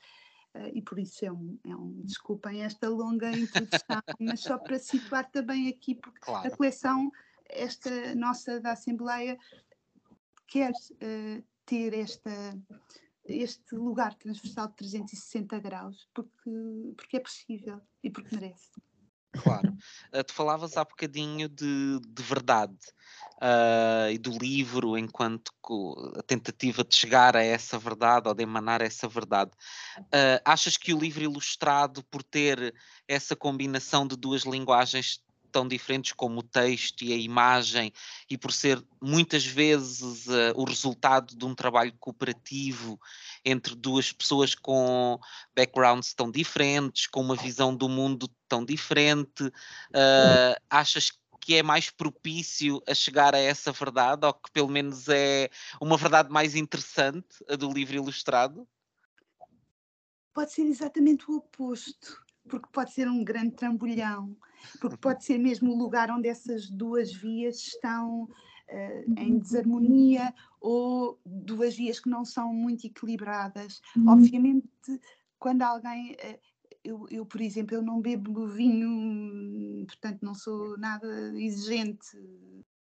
Uh, 0.54 0.68
e 0.74 0.82
por 0.82 1.00
isso 1.00 1.24
é 1.24 1.32
um, 1.32 1.58
é 1.66 1.74
um, 1.74 2.02
desculpem 2.02 2.62
esta 2.62 2.90
longa 2.90 3.32
introdução, 3.32 4.02
mas 4.20 4.42
só 4.42 4.58
para 4.58 4.78
situar 4.78 5.32
também 5.32 5.70
aqui, 5.70 5.96
porque 5.96 6.20
claro. 6.20 6.46
a 6.46 6.52
coleção, 6.52 7.10
esta 7.46 8.14
nossa 8.16 8.60
da 8.60 8.74
Assembleia, 8.74 9.38
quer 10.48 10.72
uh, 10.72 11.44
ter 11.66 11.94
esta, 11.94 12.30
este 13.24 13.76
lugar 13.76 14.14
transversal 14.16 14.68
de 14.68 14.76
360 14.76 15.58
graus, 15.60 16.10
porque, 16.14 16.52
porque 16.98 17.16
é 17.16 17.20
possível 17.22 17.80
e 18.04 18.10
porque 18.10 18.36
merece. 18.36 18.72
Claro. 19.32 19.70
Uh, 20.14 20.24
tu 20.24 20.34
falavas 20.34 20.76
há 20.76 20.84
bocadinho 20.84 21.48
de, 21.48 22.00
de 22.00 22.24
verdade 22.24 22.78
uh, 23.42 24.12
e 24.12 24.18
do 24.18 24.38
livro 24.38 24.98
enquanto 24.98 25.52
a 26.18 26.22
tentativa 26.22 26.84
de 26.84 26.94
chegar 26.94 27.36
a 27.36 27.44
essa 27.44 27.78
verdade 27.80 28.28
ou 28.28 28.34
de 28.34 28.44
emanar 28.44 28.82
essa 28.82 29.08
verdade. 29.08 29.52
Uh, 29.98 30.42
achas 30.46 30.78
que 30.78 30.94
o 30.94 31.00
livro 31.00 31.24
ilustrado, 31.24 32.04
por 32.04 32.24
ter 32.24 32.74
essa 33.08 33.36
combinação 33.36 34.06
de 34.06 34.16
duas 34.16 34.44
linguagens 34.44 35.22
tão 35.52 35.68
diferentes 35.68 36.14
como 36.14 36.40
o 36.40 36.44
texto 36.44 37.04
e 37.04 37.14
a 37.14 37.16
imagem, 37.16 37.92
e 38.30 38.38
por 38.38 38.52
ser 38.52 38.84
muitas 39.02 39.46
vezes 39.46 40.28
uh, 40.28 40.54
o 40.56 40.64
resultado 40.64 41.36
de 41.36 41.46
um 41.46 41.54
trabalho 41.54 41.94
cooperativo 42.00 43.00
entre 43.44 43.76
duas 43.76 44.12
pessoas 44.12 44.56
com 44.56 45.20
backgrounds 45.56 46.14
tão 46.14 46.32
diferentes, 46.32 47.08
com 47.08 47.22
uma 47.22 47.36
visão 47.36 47.76
do 47.76 47.90
mundo 47.90 48.30
tão 48.48 48.64
diferente, 48.64 49.44
uh, 49.46 50.62
achas 50.70 51.12
que 51.40 51.56
é 51.56 51.64
mais 51.64 51.90
propício 51.90 52.82
a 52.88 52.94
chegar 52.94 53.34
a 53.34 53.40
essa 53.40 53.72
verdade, 53.72 54.26
ou 54.26 54.34
que 54.34 54.52
pelo 54.52 54.70
menos 54.70 55.10
é 55.10 55.50
uma 55.82 55.98
verdade 55.98 56.30
mais 56.30 56.56
interessante, 56.56 57.44
a 57.50 57.56
do 57.56 57.72
livro 57.72 57.96
ilustrado? 57.96 58.68
Pode 60.34 60.52
ser 60.52 60.62
exatamente 60.62 61.30
o 61.30 61.38
oposto 61.38 62.22
porque 62.48 62.68
pode 62.72 62.92
ser 62.92 63.08
um 63.08 63.24
grande 63.24 63.52
trambolhão, 63.52 64.36
porque 64.80 64.98
pode 64.98 65.24
ser 65.24 65.38
mesmo 65.38 65.74
o 65.74 65.78
lugar 65.78 66.10
onde 66.12 66.28
essas 66.28 66.70
duas 66.70 67.14
vias 67.14 67.58
estão 67.58 68.24
uh, 68.24 69.20
em 69.20 69.40
desarmonia 69.40 70.34
ou 70.60 71.20
duas 71.26 71.76
vias 71.76 72.00
que 72.00 72.10
não 72.10 72.26
são 72.26 72.54
muito 72.54 72.86
equilibradas. 72.86 73.82
Uhum. 73.96 74.10
Obviamente, 74.10 74.68
quando 75.40 75.62
alguém. 75.62 76.14
Uh, 76.14 76.52
eu, 76.84 77.06
eu, 77.12 77.26
por 77.28 77.40
exemplo, 77.40 77.76
eu 77.76 77.82
não 77.84 78.02
bebo 78.02 78.48
vinho, 78.48 79.86
portanto 79.86 80.24
não 80.24 80.34
sou 80.34 80.76
nada 80.80 81.08
exigente 81.40 82.08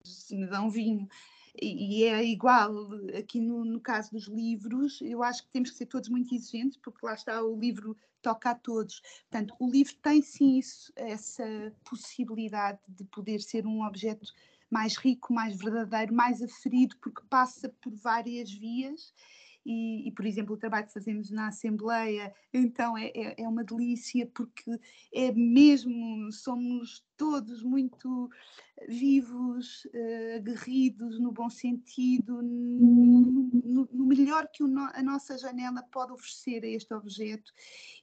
se 0.04 0.36
me 0.36 0.48
dão 0.48 0.70
vinho 0.70 1.08
e, 1.62 2.04
é 2.04 2.24
igual 2.24 2.72
aqui 3.18 3.40
no, 3.40 3.64
no, 3.64 3.80
caso 3.80 4.12
dos 4.12 4.28
livros, 4.28 5.00
eu 5.02 5.24
acho 5.24 5.44
que 5.44 5.52
temos 5.52 5.72
que 5.72 5.78
ser 5.78 5.86
todos 5.86 6.10
muito 6.10 6.34
exigentes, 6.34 6.78
porque 6.78 7.06
lá 7.06 7.14
está 7.14 7.42
o 7.44 7.60
livro 7.60 7.96
toca 8.22 8.52
a 8.52 8.56
todos. 8.56 9.02
Portanto, 9.30 9.56
o 9.60 9.70
livro 9.70 9.94
tem 10.02 10.22
sim 10.22 10.58
isso, 10.58 10.92
essa 10.96 11.44
possibilidade 11.84 12.80
de 12.88 13.04
poder 13.06 13.40
ser 13.40 13.66
um 13.66 13.86
objeto 13.86 14.34
mais 14.70 14.98
rico, 14.98 15.34
mais 15.34 15.56
verdadeiro, 15.56 16.14
mais 16.14 16.42
aferido, 16.42 16.98
porque 16.98 17.22
passa 17.30 17.70
por 17.82 17.94
várias 17.94 18.52
vias 18.52 19.14
e, 19.66 20.08
e, 20.08 20.12
por 20.12 20.26
exemplo, 20.26 20.54
o 20.54 20.58
trabalho 20.58 20.86
que 20.86 20.94
fazemos 20.94 21.32
na 21.32 21.48
Assembleia, 21.48 22.34
então 22.54 22.96
é, 22.96 23.08
é, 23.16 23.44
é 23.44 23.48
uma 23.48 23.64
delícia 23.64 24.28
porque 24.28 24.80
é 25.12 25.32
mesmo, 25.32 26.32
somos 26.32 27.04
todos 27.18 27.64
muito 27.64 28.30
vivos, 28.88 29.86
uh, 29.86 30.36
aguerridos 30.36 31.20
no 31.20 31.32
bom 31.32 31.50
sentido, 31.50 32.42
no, 32.42 33.88
no, 33.92 34.06
melhor 34.06 34.48
que 34.52 34.64
no, 34.64 34.82
a 34.94 35.02
nossa 35.02 35.38
janela 35.38 35.82
pode 35.92 36.12
oferecer 36.12 36.64
a 36.64 36.68
este 36.68 36.94
objeto. 36.94 37.52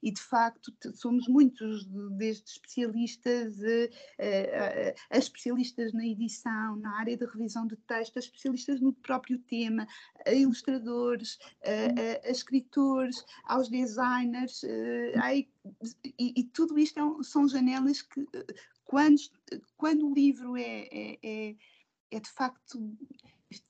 E 0.03 0.11
de 0.11 0.21
facto 0.21 0.73
somos 0.95 1.29
muitos, 1.29 1.87
desde 2.17 2.51
especialistas 2.51 3.59
uh, 3.59 3.89
uh, 3.89 4.95
a 5.11 5.19
especialistas 5.19 5.93
na 5.93 6.07
edição, 6.07 6.77
na 6.77 6.99
área 6.99 7.17
de 7.17 7.27
revisão 7.27 7.67
de 7.67 7.77
texto, 7.77 8.17
a 8.17 8.21
especialistas 8.21 8.81
no 8.81 8.93
próprio 8.93 9.39
tema, 9.41 9.87
a 10.27 10.33
ilustradores, 10.33 11.39
a, 11.65 12.27
a, 12.27 12.31
escritores, 12.31 13.25
aos 13.45 13.69
designers, 13.69 14.65
e, 16.19 16.41
e, 16.41 16.45
tudo 16.45 16.79
isto 16.79 16.99
é, 16.99 17.23
são 17.23 17.49
janelas 17.49 18.03
que 18.03 18.27
quando, 18.93 19.17
quando 19.75 20.07
o 20.07 20.13
livro 20.13 20.55
é, 20.55 20.87
é, 20.93 21.19
é, 21.23 21.57
é 22.11 22.21
de 22.21 22.29
facto 22.29 22.95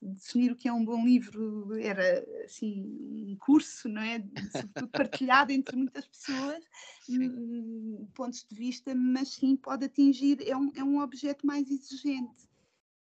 definir 0.01 0.51
o 0.51 0.57
que 0.57 0.67
é 0.67 0.73
um 0.73 0.85
bom 0.85 1.05
livro 1.05 1.79
era 1.79 2.27
assim 2.45 2.83
um 3.31 3.37
curso, 3.39 3.89
não 3.89 4.03
é? 4.03 4.19
Sobretudo 4.51 4.89
partilhado 4.89 5.53
entre 5.53 5.77
muitas 5.77 6.09
pessoas, 6.09 6.65
hum, 7.09 8.05
pontos 8.15 8.45
de 8.45 8.57
vista, 8.57 8.93
mas 8.97 9.29
sim 9.29 9.55
pode 9.55 9.85
atingir, 9.85 10.39
é 10.45 10.57
um, 10.57 10.73
é 10.75 10.83
um 10.83 10.99
objeto 10.99 11.47
mais 11.47 11.71
exigente. 11.71 12.49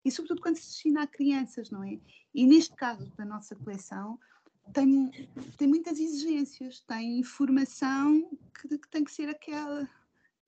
E 0.05 0.11
sobretudo 0.11 0.40
quando 0.40 0.55
se 0.55 0.68
destina 0.68 1.03
a 1.03 1.09
crianças, 1.09 1.68
não 1.68 1.83
é? 1.83 1.98
E 2.33 2.46
neste 2.46 2.77
caso 2.77 3.12
da 3.16 3.24
nossa 3.24 3.57
coleção 3.57 4.20
tem, 4.72 5.11
tem 5.59 5.66
muitas 5.66 5.98
exigências, 5.98 6.79
tem 6.87 7.18
informação 7.18 8.31
que, 8.61 8.79
que 8.79 8.88
tem 8.88 9.03
que 9.03 9.11
ser 9.11 9.29
aquela 9.29 9.88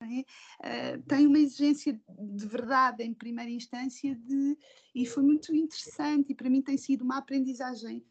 Uh, 0.07 1.03
tem 1.07 1.27
uma 1.27 1.38
exigência 1.38 2.01
de 2.09 2.47
verdade 2.47 3.03
em 3.03 3.14
primeira 3.14 3.51
instância 3.51 4.14
de, 4.14 4.59
e 4.95 5.07
foi 5.07 5.23
muito 5.23 5.55
interessante 5.55 6.33
e 6.33 6.35
para 6.35 6.51
mim 6.51 6.62
tem 6.62 6.77
sido 6.77 7.03
uma 7.03 7.19
aprendizagem 7.19 8.05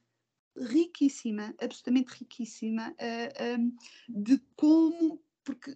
riquíssima, 0.58 1.53
absolutamente 1.60 2.13
riquíssima, 2.13 2.91
uh, 2.91 3.60
um, 3.60 3.75
de 4.10 4.41
como, 4.55 5.21
porque 5.43 5.75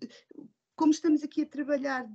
como 0.75 0.91
estamos 0.91 1.23
aqui 1.23 1.41
a 1.41 1.45
trabalhar 1.45 2.09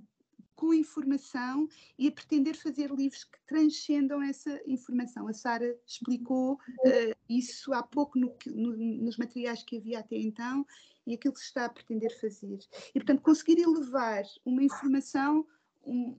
com 0.54 0.72
informação 0.72 1.68
e 1.98 2.08
a 2.08 2.12
pretender 2.12 2.56
fazer 2.56 2.90
livros 2.90 3.24
que 3.24 3.38
transcendam 3.46 4.22
essa 4.22 4.60
informação. 4.66 5.28
A 5.28 5.32
Sara 5.32 5.76
explicou 5.86 6.54
uh, 6.54 7.16
isso 7.28 7.72
há 7.72 7.82
pouco 7.82 8.18
no, 8.18 8.34
no, 8.46 8.76
nos 8.76 9.16
materiais 9.16 9.62
que 9.62 9.76
havia 9.76 9.98
até 9.98 10.16
então 10.16 10.64
e 11.06 11.14
aquilo 11.14 11.34
que 11.34 11.40
se 11.40 11.46
está 11.46 11.66
a 11.66 11.70
pretender 11.70 12.18
fazer. 12.20 12.58
E, 12.88 12.92
portanto, 12.94 13.22
conseguir 13.22 13.60
elevar 13.60 14.24
uma 14.44 14.62
informação 14.62 15.46
um, 15.84 16.18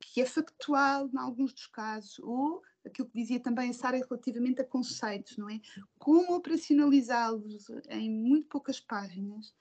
que 0.00 0.20
é 0.20 0.26
factual 0.26 1.08
em 1.08 1.18
alguns 1.18 1.52
dos 1.52 1.66
casos, 1.66 2.18
ou 2.18 2.62
aquilo 2.84 3.08
que 3.08 3.18
dizia 3.18 3.40
também 3.40 3.70
a 3.70 3.72
Sara 3.72 3.98
relativamente 3.98 4.60
a 4.60 4.64
conceitos, 4.64 5.36
não 5.36 5.48
é? 5.48 5.60
Como 5.98 6.34
operacionalizá-los 6.34 7.68
em 7.88 8.10
muito 8.10 8.48
poucas 8.48 8.80
páginas, 8.80 9.54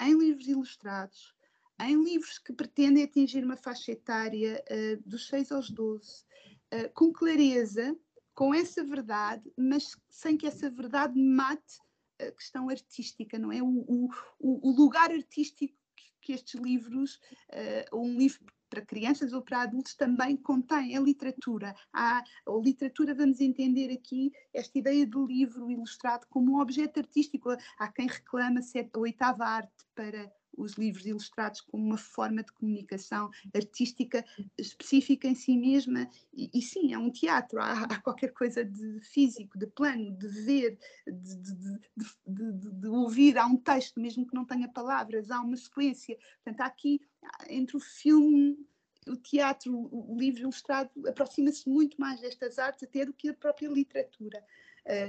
em 0.00 0.18
livros 0.18 0.48
ilustrados, 0.48 1.34
em 1.80 2.02
livros 2.02 2.38
que 2.38 2.52
pretendem 2.52 3.04
atingir 3.04 3.44
uma 3.44 3.56
faixa 3.56 3.92
etária 3.92 4.62
uh, 4.70 5.08
dos 5.08 5.28
6 5.28 5.52
aos 5.52 5.70
12, 5.70 6.08
uh, 6.10 6.24
eh, 6.70 6.88
com 6.88 7.12
clareza, 7.12 7.96
com 8.34 8.54
essa 8.54 8.82
verdade, 8.82 9.52
mas 9.56 9.96
sem 10.08 10.36
que 10.36 10.46
essa 10.46 10.70
verdade 10.70 11.18
mate 11.20 11.78
a 12.20 12.30
questão 12.32 12.68
artística, 12.68 13.38
não 13.38 13.52
é? 13.52 13.62
O, 13.62 13.84
o, 13.86 14.08
o 14.40 14.70
lugar 14.76 15.10
artístico 15.10 15.76
que 16.20 16.32
estes 16.32 16.58
livros, 16.58 17.20
uh, 17.52 17.96
um 17.96 18.16
livro 18.16 18.40
para 18.70 18.84
crianças 18.84 19.32
ou 19.32 19.42
para 19.42 19.62
adultos 19.62 19.94
também 19.94 20.36
contém 20.36 20.96
a 20.96 21.00
literatura. 21.00 21.74
Há, 21.92 22.18
a 22.18 22.52
literatura, 22.62 23.14
vamos 23.14 23.40
entender 23.40 23.92
aqui 23.92 24.32
esta 24.52 24.78
ideia 24.78 25.06
do 25.06 25.26
livro 25.26 25.70
ilustrado 25.70 26.26
como 26.28 26.52
um 26.52 26.60
objeto 26.60 26.98
artístico. 26.98 27.50
Há 27.78 27.88
quem 27.92 28.08
reclama 28.08 28.62
ser 28.62 28.90
a 28.92 28.98
oitava 28.98 29.44
arte 29.44 29.84
para 29.94 30.32
os 30.56 30.74
livros 30.74 31.06
ilustrados 31.06 31.60
como 31.60 31.84
uma 31.84 31.96
forma 31.96 32.42
de 32.42 32.52
comunicação 32.52 33.30
artística 33.54 34.24
específica 34.58 35.28
em 35.28 35.34
si 35.34 35.56
mesma. 35.56 36.08
E, 36.32 36.50
e 36.54 36.62
sim, 36.62 36.92
é 36.92 36.98
um 36.98 37.10
teatro, 37.10 37.60
há, 37.60 37.84
há, 37.84 38.00
qualquer 38.00 38.32
coisa 38.32 38.64
de 38.64 39.00
físico, 39.00 39.58
de 39.58 39.66
plano, 39.66 40.12
de 40.12 40.28
ver, 40.28 40.78
de, 41.06 41.36
de, 41.36 41.78
de, 42.26 42.70
de, 42.72 42.88
ouvir. 42.88 43.38
Há 43.38 43.46
um 43.46 43.56
texto, 43.56 44.00
mesmo 44.00 44.26
que 44.26 44.34
não 44.34 44.44
tenha 44.44 44.68
palavras, 44.68 45.30
há 45.30 45.40
uma 45.40 45.56
sequência. 45.56 46.16
Portanto, 46.42 46.60
há 46.60 46.66
aqui, 46.66 47.00
entre 47.48 47.76
o 47.76 47.80
filme 47.80 48.58
o 49.06 49.16
teatro, 49.16 49.88
o 49.92 50.16
livro 50.18 50.40
ilustrado 50.40 50.90
aproxima-se 51.06 51.68
muito 51.68 52.00
mais 52.00 52.20
destas 52.20 52.58
artes 52.58 52.84
até 52.84 53.04
do 53.04 53.12
que 53.12 53.28
a 53.28 53.34
própria 53.34 53.68
literatura 53.68 54.42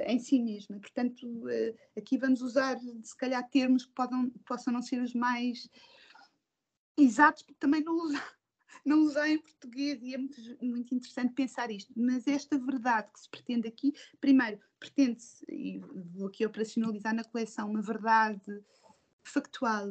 em 0.07 0.19
si 0.19 0.39
mesma. 0.39 0.79
Portanto, 0.79 1.27
uh, 1.27 1.77
aqui 1.97 2.17
vamos 2.17 2.41
usar, 2.41 2.79
se 3.03 3.17
calhar, 3.17 3.47
termos 3.49 3.85
que 3.85 3.91
podam, 3.93 4.29
possam 4.45 4.73
não 4.73 4.81
ser 4.81 5.01
os 5.01 5.13
mais 5.13 5.69
exatos, 6.97 7.43
porque 7.43 7.59
também 7.59 7.83
não 7.83 7.95
usar, 7.97 8.35
não 8.85 8.99
usar 9.03 9.29
em 9.29 9.37
português 9.37 10.01
e 10.01 10.13
é 10.13 10.17
muito, 10.17 10.39
muito 10.61 10.95
interessante 10.95 11.33
pensar 11.33 11.69
isto. 11.69 11.91
Mas 11.95 12.25
esta 12.27 12.57
verdade 12.57 13.11
que 13.11 13.19
se 13.19 13.29
pretende 13.29 13.67
aqui, 13.67 13.93
primeiro, 14.21 14.59
pretende-se, 14.79 15.45
e 15.49 15.79
vou 15.79 16.27
aqui 16.27 16.45
operacionalizar 16.45 17.13
na 17.13 17.23
coleção, 17.23 17.69
uma 17.69 17.81
verdade 17.81 18.63
factual 19.23 19.87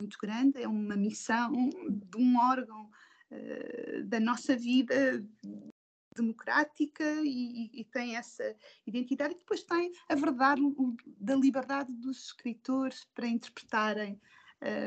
muito 0.00 0.18
grande, 0.20 0.60
é 0.60 0.68
uma 0.68 0.96
missão 0.96 1.52
de 1.88 2.16
um 2.18 2.36
órgão 2.36 2.90
uh, 3.30 4.04
da 4.04 4.18
nossa 4.18 4.56
vida 4.56 5.24
democrática 6.14 7.04
e, 7.24 7.70
e, 7.72 7.84
tem 7.84 8.16
essa 8.16 8.56
identidade, 8.86 9.34
e 9.34 9.38
depois 9.38 9.62
tem 9.62 9.92
a 10.08 10.14
verdade 10.14 10.62
da 11.18 11.34
liberdade 11.34 11.92
dos 11.92 12.26
escritores 12.26 13.06
para 13.14 13.26
interpretarem 13.26 14.20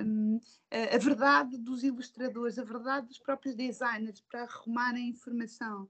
um, 0.05 0.39
a, 0.71 0.95
a, 0.95 0.97
verdade 0.97 1.57
dos 1.57 1.83
ilustradores, 1.83 2.57
a 2.57 2.63
verdade 2.63 3.07
dos 3.07 3.19
próprios 3.19 3.55
designers 3.55 4.21
para 4.21 4.43
arrumarem 4.43 5.09
informação. 5.09 5.89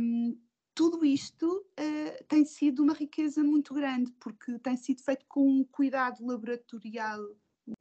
Um, 0.00 0.38
tudo 0.74 1.04
isto 1.04 1.46
uh, 1.46 2.24
tem 2.28 2.44
sido 2.44 2.82
uma 2.82 2.92
riqueza 2.92 3.42
muito 3.42 3.74
grande, 3.74 4.12
porque 4.20 4.58
tem 4.60 4.76
sido 4.76 5.02
feito 5.02 5.24
com 5.26 5.44
um 5.48 5.64
cuidado 5.64 6.24
laboratorial 6.24 7.20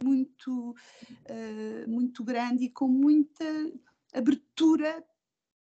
muito, 0.01 0.71
uh, 0.71 1.89
muito 1.89 2.23
grande 2.23 2.65
e 2.65 2.69
com 2.69 2.87
muita 2.87 3.45
abertura 4.13 5.03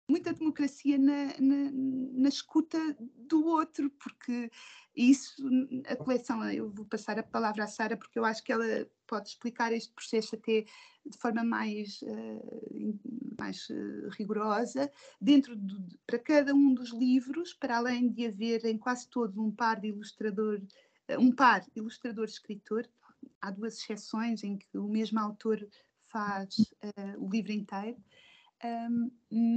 muita 0.10 0.34
democracia 0.34 0.98
na, 0.98 1.28
na, 1.39 1.72
na, 1.72 2.30
escuta 2.30 2.78
do 3.15 3.45
outro, 3.45 3.89
porque 3.91 4.50
isso, 4.95 5.48
a 5.88 5.95
coleção, 5.95 6.43
eu 6.52 6.69
vou 6.72 6.86
passar 6.86 7.19
a 7.19 7.24
palavra 7.24 7.63
à 7.63 7.67
Sara, 7.67 7.95
porque 7.95 8.17
eu 8.17 8.26
acho 8.26 8.43
que 8.43 8.52
ela 8.52 8.65
pode 9.06 9.30
explicar 9.30 9.72
este 9.72 9.93
processo 9.93 10.36
até 10.36 10.65
de 11.06 11.17
forma 11.17 11.43
mais, 11.43 12.02
uh, 12.02 13.00
mais 13.39 13.69
uh, 13.69 14.10
rigorosa, 14.17 14.91
dentro 15.22 15.56
de, 15.56 15.98
para 16.06 16.19
cada 16.19 16.54
um 16.54 16.74
dos 16.74 16.91
livros, 16.91 17.54
para 17.54 17.78
além 17.78 18.10
de 18.10 18.26
haver 18.26 18.65
em 18.65 18.78
quase 18.78 19.08
todos 19.10 19.38
um 19.38 19.52
par 19.52 19.80
de 19.80 19.89
ilustrador, 19.89 20.60
uh, 20.60 21.19
um 21.19 21.32
par 21.32 21.63
ilustrador-escritor, 21.76 22.88
há 23.39 23.52
duas 23.52 23.78
exceções 23.78 24.43
em 24.43 24.58
que 24.58 24.78
o 24.78 24.88
mesmo 24.88 25.19
autor 25.19 25.65
faz 26.08 26.56
o 27.19 27.30
livro 27.30 27.52
inteiro, 27.52 27.98
um, 28.63 29.12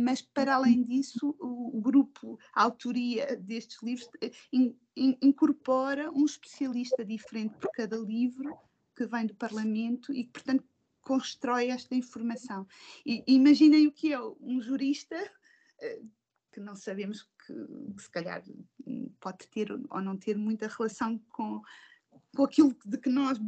mas, 0.04 0.22
para 0.22 0.54
além 0.54 0.84
disso, 0.84 1.34
o, 1.40 1.80
grupo, 1.80 2.38
a 2.54 2.62
autoria 2.62 3.36
destes 3.36 3.82
livros, 3.82 4.08
eh, 4.20 4.30
in, 4.52 4.76
in, 4.96 5.18
incorpora 5.20 6.10
um 6.12 6.24
especialista 6.24 7.04
diferente 7.04 7.56
por 7.58 7.70
cada 7.72 7.96
livro 7.96 8.56
que 8.94 9.06
vem 9.06 9.26
do 9.26 9.34
Parlamento 9.34 10.12
e 10.12 10.24
portanto, 10.26 10.64
constrói 11.00 11.68
esta 11.68 11.94
informação. 11.94 12.66
E, 13.04 13.24
imaginem 13.26 13.88
o 13.88 13.92
que 13.92 14.12
é 14.12 14.20
um 14.20 14.60
jurista, 14.60 15.16
eh, 15.80 16.02
que 16.52 16.60
não 16.60 16.76
sabemos 16.76 17.22
que, 17.44 17.54
que, 17.96 18.02
se 18.02 18.10
calhar 18.10 18.42
pode 19.18 19.48
ter 19.48 19.72
ou 19.72 20.00
não 20.00 20.16
ter 20.16 20.36
muita 20.36 20.68
relação 20.68 21.18
com, 21.30 21.60
com 22.36 22.44
aquilo 22.44 22.76
de 22.84 22.98
que 22.98 23.08
nós 23.08 23.38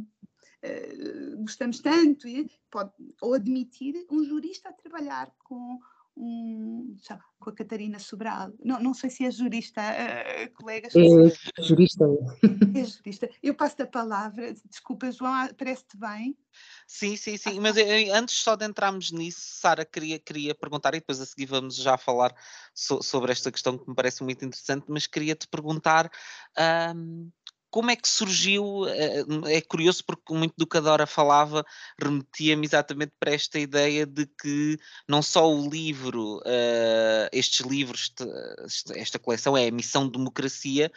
uh, 0.63 1.37
gostamos 1.37 1.79
tanto, 1.79 2.27
e 2.27 2.49
pode, 2.69 2.91
ou 3.21 3.33
admitir 3.33 4.05
um 4.09 4.23
jurista 4.23 4.69
a 4.69 4.73
trabalhar 4.73 5.33
com 5.39 5.79
um, 6.17 6.95
lá, 7.09 7.19
com 7.39 7.49
a 7.49 7.53
Catarina 7.53 7.99
Sobral. 7.99 8.53
Não, 8.63 8.81
não 8.81 8.93
sei 8.93 9.09
se 9.09 9.25
é 9.25 9.31
jurista, 9.31 9.81
uh, 9.81 10.53
colega. 10.53 10.87
É 10.87 11.61
jurista. 11.61 12.05
É 12.73 12.83
jurista. 12.85 13.29
Eu 13.43 13.53
passo 13.53 13.81
a 13.81 13.85
palavra. 13.85 14.53
Desculpa, 14.69 15.11
João, 15.11 15.33
parece-te 15.57 15.97
bem? 15.97 16.37
Sim, 16.87 17.17
sim, 17.17 17.37
sim. 17.37 17.59
Mas 17.59 17.75
eu, 17.75 17.85
antes 18.13 18.35
só 18.35 18.55
de 18.55 18.65
entrarmos 18.65 19.11
nisso, 19.11 19.41
Sara, 19.41 19.83
queria, 19.83 20.17
queria 20.17 20.55
perguntar, 20.55 20.93
e 20.93 20.99
depois 20.99 21.19
a 21.19 21.25
seguir 21.25 21.47
vamos 21.47 21.75
já 21.75 21.97
falar 21.97 22.33
so, 22.73 23.01
sobre 23.01 23.31
esta 23.31 23.51
questão 23.51 23.77
que 23.77 23.89
me 23.89 23.95
parece 23.95 24.23
muito 24.23 24.45
interessante, 24.45 24.85
mas 24.87 25.05
queria 25.05 25.35
te 25.35 25.47
perguntar. 25.47 26.09
Um, 26.95 27.29
como 27.69 27.91
é 27.91 27.95
que 27.95 28.07
surgiu? 28.07 28.87
Eh, 28.87 29.25
é 29.47 29.61
curioso 29.61 30.03
porque 30.05 30.33
muito 30.33 30.53
do 30.57 30.65
que 30.67 30.77
a 30.77 30.81
Dora 30.81 31.05
falava 31.05 31.65
remetia-me 31.99 32.65
exatamente 32.65 33.13
para 33.19 33.33
esta 33.33 33.59
ideia 33.59 34.05
de 34.05 34.25
que 34.25 34.77
não 35.07 35.21
só 35.21 35.51
o 35.51 35.69
livro, 35.69 36.37
uh, 36.37 37.29
estes 37.31 37.65
livros, 37.65 38.13
esta 38.95 39.19
coleção 39.19 39.57
é 39.57 39.67
a 39.67 39.71
missão 39.71 40.05
de 40.05 40.13
democracia, 40.17 40.91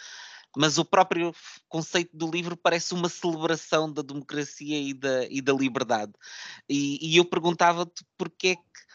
mas 0.57 0.79
o 0.79 0.85
próprio 0.85 1.35
conceito 1.69 2.17
do 2.17 2.31
livro 2.31 2.57
parece 2.57 2.95
uma 2.95 3.09
celebração 3.09 3.93
da 3.93 4.03
democracia 4.03 4.79
e 4.81 4.95
da, 4.95 5.27
e 5.27 5.41
da 5.41 5.53
liberdade. 5.53 6.13
E, 6.69 6.99
e 7.01 7.17
eu 7.17 7.25
perguntava-te 7.25 8.05
porque 8.17 8.49
é 8.49 8.55
que 8.57 8.89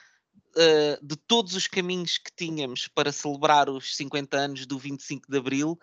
Uh, 0.55 1.03
de 1.03 1.15
todos 1.15 1.55
os 1.55 1.65
caminhos 1.65 2.19
que 2.19 2.31
tínhamos 2.35 2.87
para 2.87 3.11
celebrar 3.11 3.67
os 3.71 3.97
50 3.97 4.37
anos 4.37 4.67
do 4.67 4.77
25 4.77 5.25
de 5.27 5.39
Abril, 5.39 5.79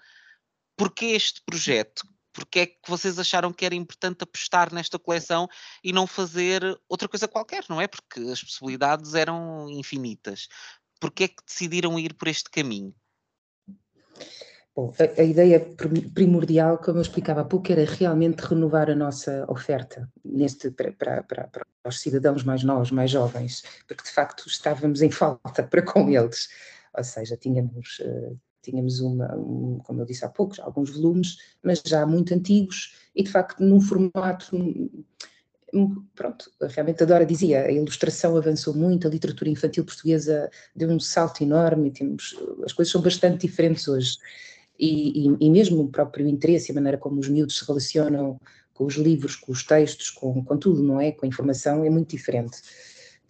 Porquê 0.81 1.09
este 1.09 1.43
projeto? 1.45 2.09
Porquê 2.33 2.61
é 2.61 2.67
que 2.67 2.79
vocês 2.89 3.19
acharam 3.19 3.53
que 3.53 3.67
era 3.67 3.75
importante 3.75 4.23
apostar 4.23 4.73
nesta 4.73 4.99
coleção 4.99 5.47
e 5.85 5.93
não 5.93 6.07
fazer 6.07 6.63
outra 6.89 7.07
coisa 7.07 7.29
qualquer, 7.29 7.67
não 7.69 7.79
é? 7.79 7.87
Porque 7.87 8.19
as 8.21 8.43
possibilidades 8.43 9.13
eram 9.13 9.69
infinitas. 9.69 10.49
Porquê 10.99 11.25
é 11.25 11.29
que 11.29 11.45
decidiram 11.47 11.99
ir 11.99 12.15
por 12.15 12.29
este 12.29 12.49
caminho? 12.49 12.95
Bom, 14.75 14.91
a, 14.99 15.21
a, 15.21 15.23
ideia 15.23 15.61
primordial, 16.15 16.79
como 16.79 16.97
eu 16.97 17.03
explicava 17.03 17.43
há 17.43 17.45
pouco, 17.45 17.71
era 17.71 17.85
realmente 17.85 18.41
renovar 18.41 18.89
a 18.89 18.95
nossa 18.95 19.45
oferta 19.53 20.11
neste, 20.25 20.71
para, 20.71 20.93
para, 20.93 21.23
para, 21.25 21.49
para 21.51 21.65
os 21.85 22.01
cidadãos 22.01 22.43
mais 22.43 22.65
novos, 22.65 22.91
mais 22.91 23.11
jovens, 23.11 23.63
porque 23.87 24.05
de 24.05 24.13
facto 24.13 24.49
estávamos 24.49 25.03
em 25.03 25.11
falta 25.11 25.63
para 25.69 25.83
com 25.83 26.09
eles. 26.09 26.49
Ou 26.97 27.05
seja, 27.05 27.37
tínhamos 27.37 27.99
uh, 28.01 28.41
Tínhamos, 28.63 29.01
uma, 29.01 29.35
um, 29.37 29.79
como 29.85 30.01
eu 30.01 30.07
disse 30.07 30.25
há 30.25 30.29
pouco, 30.29 30.55
alguns 30.61 30.91
volumes, 30.91 31.39
mas 31.63 31.83
já 31.85 32.07
muito 32.07 32.35
antigos 32.35 32.95
e, 33.15 33.23
de 33.23 33.31
facto, 33.31 33.63
num 33.63 33.81
formato. 33.81 34.57
Pronto, 36.15 36.51
realmente 36.61 37.03
a 37.03 37.07
Dora 37.07 37.25
dizia, 37.25 37.63
a 37.63 37.71
ilustração 37.71 38.37
avançou 38.37 38.75
muito, 38.75 39.07
a 39.07 39.11
literatura 39.11 39.51
infantil 39.51 39.85
portuguesa 39.85 40.51
deu 40.75 40.91
um 40.91 40.99
salto 40.99 41.43
enorme, 41.43 41.93
temos, 41.93 42.37
as 42.65 42.73
coisas 42.73 42.91
são 42.91 43.01
bastante 43.01 43.47
diferentes 43.47 43.87
hoje. 43.87 44.17
E, 44.79 45.29
e, 45.29 45.37
e, 45.41 45.51
mesmo 45.51 45.83
o 45.83 45.89
próprio 45.89 46.27
interesse 46.27 46.73
a 46.73 46.75
maneira 46.75 46.97
como 46.97 47.21
os 47.21 47.29
miúdos 47.29 47.59
se 47.59 47.67
relacionam 47.67 48.41
com 48.73 48.87
os 48.87 48.95
livros, 48.95 49.37
com 49.37 49.53
os 49.53 49.63
textos, 49.63 50.09
com, 50.09 50.43
com 50.43 50.57
tudo, 50.57 50.83
não 50.83 50.99
é? 50.99 51.13
Com 51.13 51.27
a 51.27 51.29
informação, 51.29 51.85
é 51.85 51.91
muito 51.91 52.17
diferente. 52.17 52.63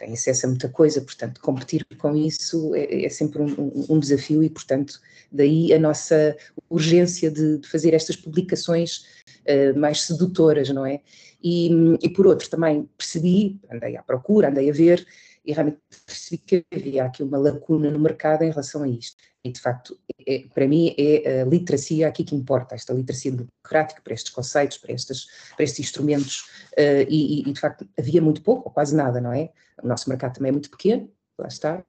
Têm 0.00 0.14
acesso 0.14 0.46
a 0.46 0.48
muita 0.48 0.68
coisa, 0.68 1.00
portanto, 1.02 1.40
competir 1.40 1.86
com 1.98 2.16
isso 2.16 2.74
é, 2.74 3.04
é 3.04 3.08
sempre 3.08 3.42
um, 3.42 3.84
um, 3.88 3.98
desafio 3.98 4.42
e, 4.42 4.48
portanto, 4.48 4.98
daí 5.30 5.72
a 5.72 5.78
nossa 5.78 6.36
urgência 6.68 7.30
de, 7.30 7.58
de 7.58 7.68
fazer 7.68 7.92
estas 7.94 8.16
publicações 8.16 9.04
uh, 9.46 9.78
mais 9.78 10.02
sedutoras, 10.02 10.70
não 10.70 10.86
é? 10.86 11.00
E, 11.42 11.70
e, 12.02 12.08
por 12.08 12.26
outro, 12.26 12.48
também 12.48 12.88
percebi, 12.96 13.60
andei 13.70 13.96
à 13.96 14.02
procura, 14.02 14.48
andei 14.48 14.70
a 14.70 14.72
ver, 14.72 15.06
e 15.44 15.52
realmente 15.52 15.78
percebi 16.04 16.38
que 16.38 16.64
havia 16.74 17.04
aqui 17.04 17.22
uma 17.22 17.38
lacuna 17.38 17.90
no 17.90 17.98
mercado 17.98 18.42
em 18.42 18.50
relação 18.50 18.82
a 18.82 18.88
isto. 18.88 19.16
E, 19.44 19.52
de 19.52 19.60
facto, 19.60 19.98
é, 20.26 20.44
para 20.54 20.66
mim 20.66 20.94
é 20.98 21.42
a 21.42 21.44
literacia 21.44 22.08
aqui 22.08 22.24
que 22.24 22.34
importa, 22.34 22.74
esta 22.74 22.92
literacia 22.92 23.32
democrática 23.32 24.00
para 24.02 24.14
estes 24.14 24.32
conceitos, 24.32 24.78
para, 24.78 24.92
estes, 24.92 25.26
para 25.56 25.64
estes 25.64 25.80
instrumentos, 25.80 26.40
uh, 26.72 27.06
e, 27.08 27.40
e, 27.48 27.52
de 27.52 27.60
facto 27.60 27.88
havia 27.98 28.20
muito 28.20 28.42
pouco, 28.42 28.68
ou 28.68 28.72
quase 28.72 28.94
nada, 28.94 29.20
não 29.20 29.32
é? 29.32 29.50
O 29.82 29.86
nosso 29.86 30.08
mercado 30.08 30.34
também 30.34 30.50
é 30.50 30.52
muito 30.52 30.70
pequeno, 30.70 31.10
lá 31.38 31.48
está, 31.48 31.84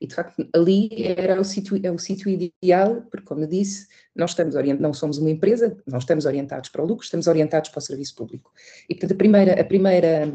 e 0.00 0.06
de 0.06 0.14
facto 0.14 0.48
ali 0.54 0.88
era 1.16 1.40
o 1.40 1.44
sítio, 1.44 1.78
é 1.82 1.90
o 1.90 1.98
sítio 1.98 2.30
ideal, 2.30 3.02
porque 3.10 3.26
como 3.26 3.46
disse, 3.46 3.86
nós 4.14 4.30
estamos 4.30 4.54
orientados, 4.54 4.82
não 4.82 4.94
somos 4.94 5.18
uma 5.18 5.30
empresa, 5.30 5.76
não 5.86 5.98
estamos 5.98 6.24
orientados 6.24 6.70
para 6.70 6.82
o 6.82 6.86
lucro, 6.86 7.04
estamos 7.04 7.26
orientados 7.26 7.70
para 7.70 7.78
o 7.78 7.82
serviço 7.82 8.14
público. 8.14 8.52
E 8.88 8.94
portanto 8.94 9.12
a 9.12 9.16
primeira, 9.16 9.60
a 9.60 9.64
primeira 9.64 10.32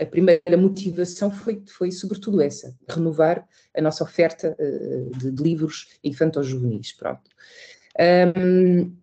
a 0.00 0.06
primeira 0.06 0.56
motivação 0.56 1.30
foi, 1.30 1.62
foi 1.66 1.92
sobretudo 1.92 2.40
essa, 2.40 2.74
renovar 2.88 3.46
a 3.76 3.82
nossa 3.82 4.02
oferta 4.02 4.56
uh, 4.58 5.18
de, 5.18 5.30
de, 5.30 5.42
livros 5.42 5.88
infantos-juvenis, 6.02 6.92
pronto. 6.92 7.30
Um, 8.36 8.96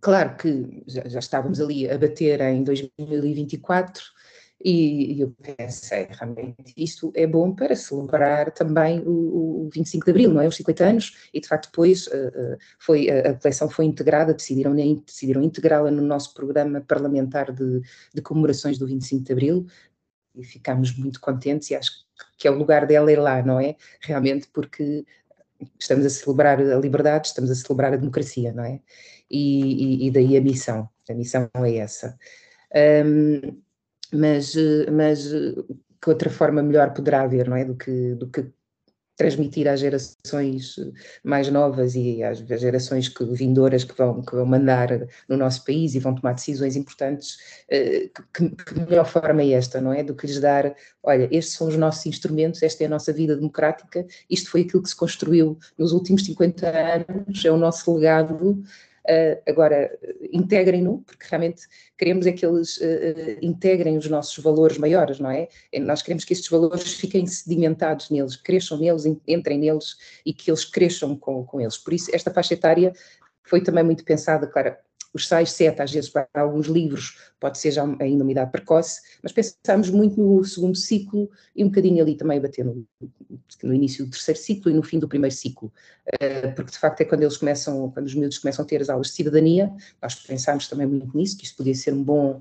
claro 0.00 0.36
que 0.36 0.82
já, 0.86 1.08
já, 1.08 1.18
estávamos 1.18 1.60
ali 1.60 1.90
a 1.90 1.98
bater 1.98 2.40
em 2.42 2.62
2024 2.62 4.02
e, 4.64 5.14
e 5.14 5.20
eu 5.20 5.34
pensei, 5.56 6.08
realmente, 6.10 6.72
isto 6.76 7.12
é 7.14 7.26
bom 7.26 7.54
para 7.54 7.76
celebrar 7.76 8.52
também 8.52 9.00
o, 9.00 9.66
o 9.66 9.70
25 9.72 10.04
de 10.04 10.10
Abril, 10.10 10.32
não 10.32 10.40
é? 10.40 10.48
Os 10.48 10.56
50 10.56 10.84
anos, 10.84 11.28
e 11.32 11.40
de 11.40 11.48
facto 11.48 11.66
depois 11.66 12.06
uh, 12.06 12.56
foi, 12.78 13.10
a, 13.10 13.30
a 13.30 13.34
coleção 13.34 13.68
foi 13.68 13.84
integrada, 13.84 14.32
decidiram, 14.32 14.74
decidiram 15.04 15.42
integrá-la 15.42 15.90
no 15.90 16.02
nosso 16.02 16.32
programa 16.34 16.80
parlamentar 16.80 17.52
de, 17.52 17.82
de 18.14 18.22
comemorações 18.22 18.78
do 18.78 18.86
25 18.86 19.24
de 19.24 19.32
Abril, 19.32 19.66
e 20.36 20.44
ficámos 20.44 20.96
muito 20.96 21.20
contentes 21.20 21.70
e 21.70 21.74
acho 21.74 21.90
que 22.38 22.46
é 22.46 22.50
o 22.50 22.58
lugar 22.58 22.86
dela 22.86 23.10
ir 23.10 23.18
lá, 23.18 23.42
não 23.42 23.58
é? 23.58 23.76
Realmente 24.00 24.48
porque 24.52 25.04
estamos 25.78 26.04
a 26.04 26.10
celebrar 26.10 26.60
a 26.60 26.76
liberdade, 26.78 27.28
estamos 27.28 27.50
a 27.50 27.54
celebrar 27.54 27.92
a 27.92 27.96
democracia, 27.96 28.52
não 28.52 28.64
é? 28.64 28.80
E, 29.30 30.04
e, 30.04 30.06
e 30.06 30.10
daí 30.10 30.36
a 30.36 30.40
missão, 30.40 30.88
a 31.08 31.14
missão 31.14 31.50
é 31.54 31.76
essa. 31.76 32.18
Um, 33.04 33.62
mas, 34.12 34.54
mas 34.92 35.32
que 36.00 36.10
outra 36.10 36.30
forma 36.30 36.62
melhor 36.62 36.92
poderá 36.92 37.22
haver, 37.22 37.48
não 37.48 37.56
é? 37.56 37.64
Do 37.64 37.76
que, 37.76 38.14
do 38.14 38.28
que 38.28 38.46
transmitir 39.16 39.66
às 39.66 39.80
gerações 39.80 40.76
mais 41.24 41.50
novas 41.50 41.94
e 41.94 42.22
às 42.22 42.38
gerações 42.38 43.08
que, 43.08 43.24
vindouras 43.24 43.82
que 43.82 43.96
vão, 43.96 44.22
que 44.22 44.34
vão 44.34 44.44
mandar 44.44 44.88
no 45.28 45.36
nosso 45.36 45.64
país 45.64 45.94
e 45.94 45.98
vão 45.98 46.14
tomar 46.14 46.34
decisões 46.34 46.76
importantes, 46.76 47.38
eh, 47.68 48.10
que, 48.32 48.50
que, 48.50 48.80
melhor 48.80 49.06
forma 49.06 49.42
é 49.42 49.52
esta, 49.52 49.80
não 49.80 49.92
é? 49.92 50.02
Do 50.02 50.14
que 50.14 50.26
lhes 50.26 50.38
dar, 50.38 50.74
olha, 51.02 51.28
estes 51.30 51.54
são 51.54 51.68
os 51.68 51.76
nossos 51.76 52.04
instrumentos, 52.06 52.62
esta 52.62 52.84
é 52.84 52.86
a 52.86 52.90
nossa 52.90 53.12
vida 53.12 53.34
democrática, 53.34 54.06
isto 54.28 54.50
foi 54.50 54.62
aquilo 54.62 54.82
que 54.82 54.90
se 54.90 54.96
construiu 54.96 55.58
nos 55.78 55.92
últimos 55.92 56.24
50 56.24 56.68
anos, 56.68 57.44
é 57.44 57.50
o 57.50 57.56
nosso 57.56 57.94
legado, 57.94 58.62
agora, 59.46 59.96
integrem-no, 60.32 60.98
porque 61.06 61.26
realmente 61.28 61.62
queremos 61.96 62.26
é 62.26 62.32
que 62.32 62.44
eles 62.44 62.76
uh, 62.78 63.38
integrem 63.40 63.96
os 63.96 64.08
nossos 64.08 64.42
valores 64.42 64.78
maiores, 64.78 65.18
não 65.18 65.30
é? 65.30 65.48
Nós 65.80 66.02
queremos 66.02 66.24
que 66.24 66.32
estes 66.32 66.48
valores 66.48 66.94
fiquem 66.94 67.26
sedimentados 67.26 68.10
neles, 68.10 68.36
cresçam 68.36 68.78
neles, 68.78 69.04
entrem 69.26 69.58
neles 69.58 69.96
e 70.24 70.32
que 70.32 70.50
eles 70.50 70.64
cresçam 70.64 71.16
com, 71.16 71.44
com 71.44 71.60
eles. 71.60 71.76
Por 71.76 71.92
isso, 71.92 72.10
esta 72.14 72.30
faixa 72.30 72.54
etária 72.54 72.92
foi 73.42 73.62
também 73.62 73.84
muito 73.84 74.04
pensada, 74.04 74.46
claro, 74.46 74.76
os 75.16 75.28
6, 75.28 75.50
7, 75.50 75.82
às 75.82 75.92
vezes 75.92 76.10
para 76.10 76.28
alguns 76.34 76.66
livros 76.66 77.18
pode 77.40 77.58
ser 77.58 77.70
já 77.70 77.82
ainda 78.00 78.22
uma 78.22 78.30
idade 78.30 78.50
precoce, 78.50 79.00
mas 79.22 79.32
pensamos 79.32 79.90
muito 79.90 80.20
no 80.20 80.44
segundo 80.44 80.76
ciclo 80.76 81.28
e 81.54 81.64
um 81.64 81.68
bocadinho 81.68 82.02
ali 82.02 82.14
também 82.14 82.40
bater 82.40 82.64
no, 82.64 83.74
início 83.74 84.04
do 84.04 84.10
terceiro 84.10 84.38
ciclo 84.38 84.70
e 84.70 84.74
no 84.74 84.82
fim 84.82 84.98
do 84.98 85.08
primeiro 85.08 85.34
ciclo, 85.34 85.72
uh, 86.14 86.54
porque 86.54 86.70
de 86.70 86.78
facto 86.78 87.00
é 87.00 87.04
quando 87.04 87.22
eles 87.22 87.36
começam, 87.36 87.90
quando 87.90 88.06
os 88.06 88.14
miúdos 88.14 88.38
começam 88.38 88.64
a 88.64 88.68
ter 88.68 88.80
as 88.80 88.88
aulas 88.88 89.08
de 89.08 89.14
cidadania, 89.14 89.72
nós 90.00 90.14
pensámos 90.14 90.68
também 90.68 90.86
muito 90.86 91.16
nisso, 91.16 91.36
que 91.36 91.44
isto 91.44 91.56
podia 91.56 91.74
ser 91.74 91.92
um 91.92 92.02
bom, 92.02 92.40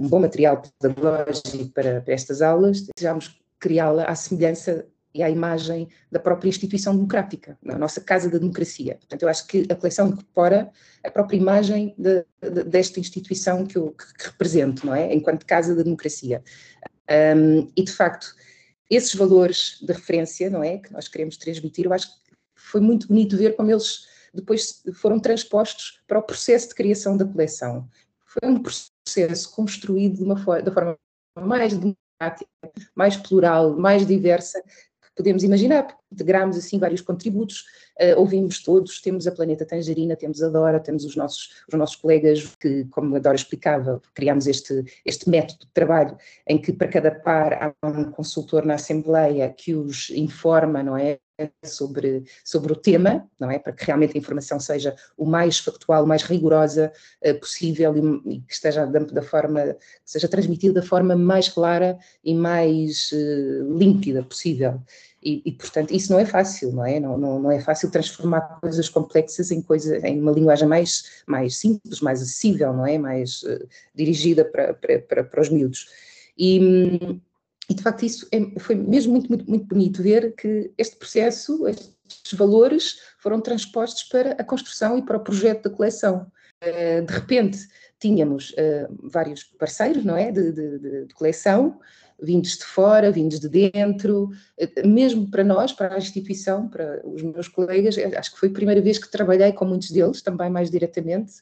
um 0.00 0.08
bom 0.08 0.20
material 0.20 0.62
pedagógico 0.80 1.68
para, 1.70 2.00
para 2.00 2.14
estas 2.14 2.40
aulas, 2.40 2.86
desejámos 2.94 3.38
criá-la 3.58 4.04
à 4.04 4.14
semelhança 4.14 4.86
e 5.14 5.22
à 5.22 5.30
imagem 5.30 5.88
da 6.10 6.18
própria 6.18 6.48
instituição 6.48 6.94
democrática, 6.94 7.56
da 7.62 7.78
nossa 7.78 8.00
casa 8.00 8.28
da 8.28 8.38
democracia. 8.38 8.96
Portanto, 8.96 9.22
eu 9.22 9.28
acho 9.28 9.46
que 9.46 9.66
a 9.70 9.76
coleção 9.76 10.08
incorpora 10.08 10.70
a 11.04 11.10
própria 11.10 11.36
imagem 11.36 11.94
de, 11.96 12.24
de, 12.42 12.64
desta 12.64 12.98
instituição 12.98 13.64
que 13.64 13.78
eu 13.78 13.92
que, 13.92 14.26
represento, 14.26 14.84
não 14.84 14.94
é? 14.94 15.14
Enquanto 15.14 15.46
casa 15.46 15.74
da 15.74 15.82
democracia. 15.82 16.42
Um, 17.36 17.70
e, 17.76 17.84
de 17.84 17.92
facto, 17.92 18.34
esses 18.90 19.14
valores 19.14 19.78
de 19.80 19.92
referência, 19.92 20.50
não 20.50 20.64
é? 20.64 20.78
Que 20.78 20.92
nós 20.92 21.06
queremos 21.06 21.36
transmitir, 21.36 21.86
eu 21.86 21.92
acho 21.92 22.08
que 22.08 22.34
foi 22.56 22.80
muito 22.80 23.06
bonito 23.06 23.36
ver 23.36 23.54
como 23.54 23.70
eles 23.70 24.06
depois 24.34 24.82
foram 24.94 25.20
transpostos 25.20 26.02
para 26.08 26.18
o 26.18 26.22
processo 26.22 26.68
de 26.70 26.74
criação 26.74 27.16
da 27.16 27.24
coleção. 27.24 27.88
Foi 28.26 28.48
um 28.48 28.60
processo 28.60 29.54
construído 29.54 30.16
de 30.16 30.24
uma 30.24 30.34
da 30.60 30.72
forma 30.72 30.98
mais 31.38 31.72
democrática, 31.72 32.50
mais 32.94 33.16
plural, 33.16 33.76
mais 33.76 34.04
diversa, 34.04 34.62
podemos 35.14 35.42
imaginar, 35.42 35.96
integramos 36.12 36.56
assim 36.56 36.78
vários 36.78 37.00
contributos, 37.00 37.64
uh, 38.00 38.18
ouvimos 38.18 38.62
todos, 38.62 39.00
temos 39.00 39.26
a 39.26 39.32
Planeta 39.32 39.64
Tangerina, 39.64 40.16
temos 40.16 40.42
a 40.42 40.48
Dora, 40.48 40.80
temos 40.80 41.04
os 41.04 41.16
nossos, 41.16 41.50
os 41.68 41.78
nossos 41.78 41.96
colegas 41.96 42.54
que, 42.60 42.84
como 42.86 43.16
a 43.16 43.18
Dora 43.18 43.36
explicava, 43.36 44.00
criámos 44.12 44.46
este, 44.46 44.84
este 45.04 45.28
método 45.28 45.66
de 45.66 45.72
trabalho 45.72 46.16
em 46.46 46.58
que 46.58 46.72
para 46.72 46.88
cada 46.88 47.10
par 47.10 47.74
há 47.82 47.86
um 47.86 48.10
consultor 48.10 48.64
na 48.64 48.74
Assembleia 48.74 49.48
que 49.50 49.74
os 49.74 50.10
informa, 50.10 50.82
não 50.82 50.96
é? 50.96 51.18
Sobre, 51.64 52.24
sobre 52.44 52.72
o 52.72 52.76
tema, 52.76 53.28
não 53.38 53.50
é? 53.50 53.58
Para 53.58 53.72
que 53.72 53.84
realmente 53.84 54.16
a 54.16 54.18
informação 54.18 54.60
seja 54.60 54.94
o 55.16 55.24
mais 55.24 55.58
factual, 55.58 56.04
o 56.04 56.06
mais 56.06 56.22
rigorosa 56.22 56.92
uh, 57.24 57.40
possível 57.40 57.94
e, 57.96 58.34
e, 58.34 58.40
que 58.40 58.52
esteja 58.52 58.86
da, 58.86 59.22
forma, 59.22 59.76
seja 60.04 60.28
transmitida 60.28 60.80
da 60.80 60.86
forma 60.86 61.16
mais 61.16 61.48
clara 61.48 61.98
e 62.22 62.34
mais 62.34 63.10
uh, 63.12 63.76
límpida 63.76 64.22
possível. 64.22 64.80
E, 65.22 65.42
e, 65.44 65.52
portanto, 65.52 65.90
isso 65.92 66.12
não 66.12 66.20
é 66.20 66.26
fácil, 66.26 66.70
não 66.72 66.84
é? 66.84 67.00
Não, 67.00 67.16
não, 67.16 67.40
não, 67.40 67.50
é 67.50 67.58
fácil 67.58 67.90
transformar 67.90 68.60
coisas 68.60 68.88
complexas 68.88 69.50
em, 69.50 69.62
coisa, 69.62 69.96
em 70.06 70.20
uma 70.20 70.32
linguagem 70.32 70.68
mais, 70.68 71.22
mais 71.26 71.56
simples, 71.56 72.00
mais 72.00 72.20
acessível, 72.20 72.72
não 72.74 72.86
é? 72.86 72.98
Mais 72.98 73.42
uh, 73.42 73.66
dirigida 73.94 74.44
para, 74.44 74.74
para, 74.74 74.98
para, 75.00 75.24
para 75.24 75.40
os 75.40 75.48
miúdos. 75.48 75.88
E, 76.36 76.60
hum, 76.60 77.20
e 77.68 77.74
de 77.74 77.82
facto 77.82 78.04
isso 78.04 78.26
é, 78.30 78.58
foi 78.60 78.74
mesmo 78.74 79.12
muito, 79.12 79.28
muito, 79.28 79.48
muito 79.48 79.66
bonito 79.66 80.02
ver 80.02 80.34
que 80.34 80.72
este 80.76 80.96
processo, 80.96 81.66
estes 81.66 82.32
valores 82.34 82.98
foram 83.18 83.40
transpostos 83.40 84.04
para 84.04 84.32
a 84.32 84.44
construção 84.44 84.98
e 84.98 85.02
para 85.02 85.16
o 85.16 85.20
projeto 85.20 85.68
da 85.68 85.74
coleção. 85.74 86.30
Eh, 86.60 87.02
de 87.02 87.12
repente 87.12 87.58
tínhamos 87.98 88.54
eh, 88.56 88.86
vários 89.02 89.44
parceiros, 89.44 90.04
não 90.04 90.16
é, 90.16 90.30
de, 90.30 90.52
de, 90.52 91.06
de 91.06 91.14
coleção, 91.14 91.78
vindos 92.20 92.58
de 92.58 92.64
fora, 92.64 93.10
vindos 93.10 93.40
de 93.40 93.48
dentro, 93.48 94.30
eh, 94.58 94.86
mesmo 94.86 95.30
para 95.30 95.44
nós, 95.44 95.72
para 95.72 95.94
a 95.94 95.98
instituição, 95.98 96.68
para 96.68 97.00
os 97.04 97.22
meus 97.22 97.48
colegas, 97.48 97.96
acho 97.98 98.32
que 98.32 98.40
foi 98.40 98.48
a 98.48 98.52
primeira 98.52 98.80
vez 98.80 98.98
que 98.98 99.10
trabalhei 99.10 99.52
com 99.52 99.64
muitos 99.64 99.90
deles, 99.90 100.22
também 100.22 100.50
mais 100.50 100.70
diretamente, 100.70 101.34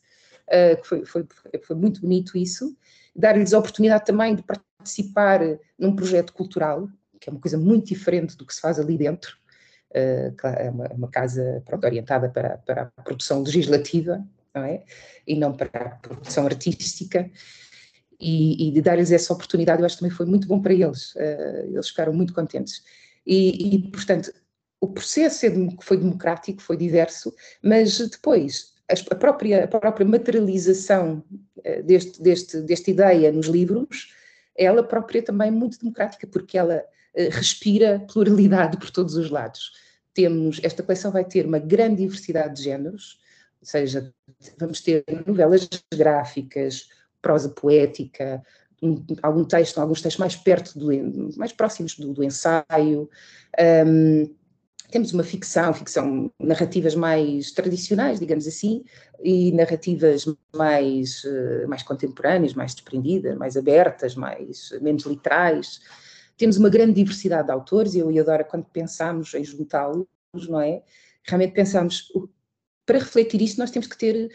foi, 0.83 1.05
foi, 1.05 1.27
foi 1.63 1.77
muito 1.77 2.03
bonito 2.03 2.37
isso, 2.37 2.77
dar-lhes 3.17 3.55
a 3.55 3.59
oportunidade 3.59 4.05
também 4.05 4.35
de 4.35 4.43
participar 4.83 5.41
num 5.79 5.95
projeto 5.95 6.33
cultural, 6.33 6.89
que 7.21 7.31
é 7.31 7.33
uma 7.33 7.41
coisa 7.41 7.57
muito 7.57 7.87
diferente 7.87 8.37
do 8.37 8.45
que 8.45 8.53
se 8.53 8.61
faz 8.61 8.81
ali 8.81 8.99
dentro, 8.99 9.37
uh, 9.91 10.47
é 10.59 10.69
uma, 10.69 10.89
uma, 10.89 11.09
casa 11.09 11.63
pronto, 11.65 11.85
orientada 11.85 12.29
para, 12.29 12.59
para 12.59 12.93
a 12.97 13.03
produção 13.03 13.43
legislativa, 13.43 14.23
não 14.53 14.65
é? 14.65 14.83
E 15.27 15.37
não 15.37 15.57
para 15.57 15.71
a 15.73 15.91
produção 15.91 16.45
artística, 16.47 17.31
e, 18.21 18.69
e 18.69 18.71
de 18.73 18.81
dar-lhes 18.81 19.11
essa 19.11 19.33
oportunidade, 19.33 19.81
eu 19.81 19.87
acho 19.87 19.97
que 19.97 20.01
também 20.01 20.17
foi 20.17 20.27
muito 20.27 20.47
bom 20.47 20.61
para 20.61 20.73
eles, 20.73 21.15
uh, 21.15 21.67
eles 21.67 21.89
ficaram 21.89 22.13
muito 22.13 22.35
contentes. 22.35 22.83
E, 23.25 23.77
e 23.77 23.91
portanto, 23.91 24.33
o 24.81 24.89
processo 24.89 25.47
é 25.47 25.51
foi 25.81 25.97
democrático, 25.97 26.61
foi 26.61 26.77
diverso, 26.77 27.33
mas 27.63 27.99
depois 27.99 28.73
a 29.11 29.15
própria, 29.15 29.65
a 29.65 29.69
própria 29.69 30.05
materialização 30.05 31.25
uh, 31.59 31.83
deste, 31.85 32.21
deste, 32.21 32.61
desta 32.63 32.91
ideia 32.91 33.31
nos 33.31 33.47
livros 33.47 34.13
ela 34.57 34.83
própria 34.83 35.23
também 35.23 35.49
é 35.49 35.51
muito 35.51 35.79
democrática, 35.79 36.27
porque 36.27 36.59
ela 36.59 36.77
uh, 37.15 37.31
respira 37.31 38.05
pluralidade 38.13 38.77
por 38.77 38.91
todos 38.91 39.15
os 39.15 39.31
lados. 39.31 39.73
Temos, 40.15 40.61
esta 40.63 40.83
coleção 40.83 41.11
vai 41.11 41.25
ter 41.25 41.47
uma 41.47 41.59
grande 41.59 42.03
diversidade 42.03 42.57
de 42.57 42.65
géneros, 42.65 43.19
ou 43.61 43.67
seja, 43.67 44.13
vamos 44.59 44.81
ter 44.81 45.05
novelas 45.27 45.69
gráficas, 45.95 46.89
prosa 47.21 47.49
poética, 47.49 48.43
um, 48.83 49.03
algum 49.23 49.45
texto, 49.45 49.79
alguns 49.79 50.03
textos 50.03 50.19
mais 50.19 50.35
perto, 50.35 50.79
do, 50.79 50.89
mais 51.37 51.53
próximos 51.53 51.97
do, 51.97 52.13
do 52.13 52.25
ensaio. 52.25 53.09
Um, 53.87 54.35
temos 54.93 55.13
uma 55.13 55.25
ficção, 55.25 55.73
ficção, 55.73 56.31
narrativas 56.39 56.95
mais 56.95 57.51
tradicionais, 57.51 58.21
digamos 58.21 58.47
assim, 58.47 58.85
e 59.21 59.51
narrativas 59.53 60.27
mais, 60.55 61.25
eh, 61.25 61.67
mais 61.67 61.83
contemporâneas, 61.83 62.53
mais 62.53 62.75
desprendidas, 62.75 63.37
mais 63.37 63.57
abertas, 63.57 64.15
mais, 64.15 64.71
menos 64.83 65.05
literais. 65.05 65.81
Temos 66.37 66.59
uma 66.59 66.69
grande 66.69 66.93
diversidade 66.93 67.47
de 67.47 67.53
autores, 67.53 67.95
e 67.95 68.01
eu 68.01 68.11
e 68.13 68.21
a 68.21 68.23
Dora, 68.23 68.45
quando 68.45 68.67
pensamos 68.67 69.33
em 69.33 69.43
juntá-los, 69.43 70.07
não 70.47 70.61
é? 70.61 70.83
Realmente 71.25 71.55
pensamos, 71.55 72.13
para 72.85 72.99
refletir 72.99 73.41
isto, 73.41 73.59
nós 73.59 73.71
temos 73.71 73.89
que 73.89 73.97
ter 73.97 74.31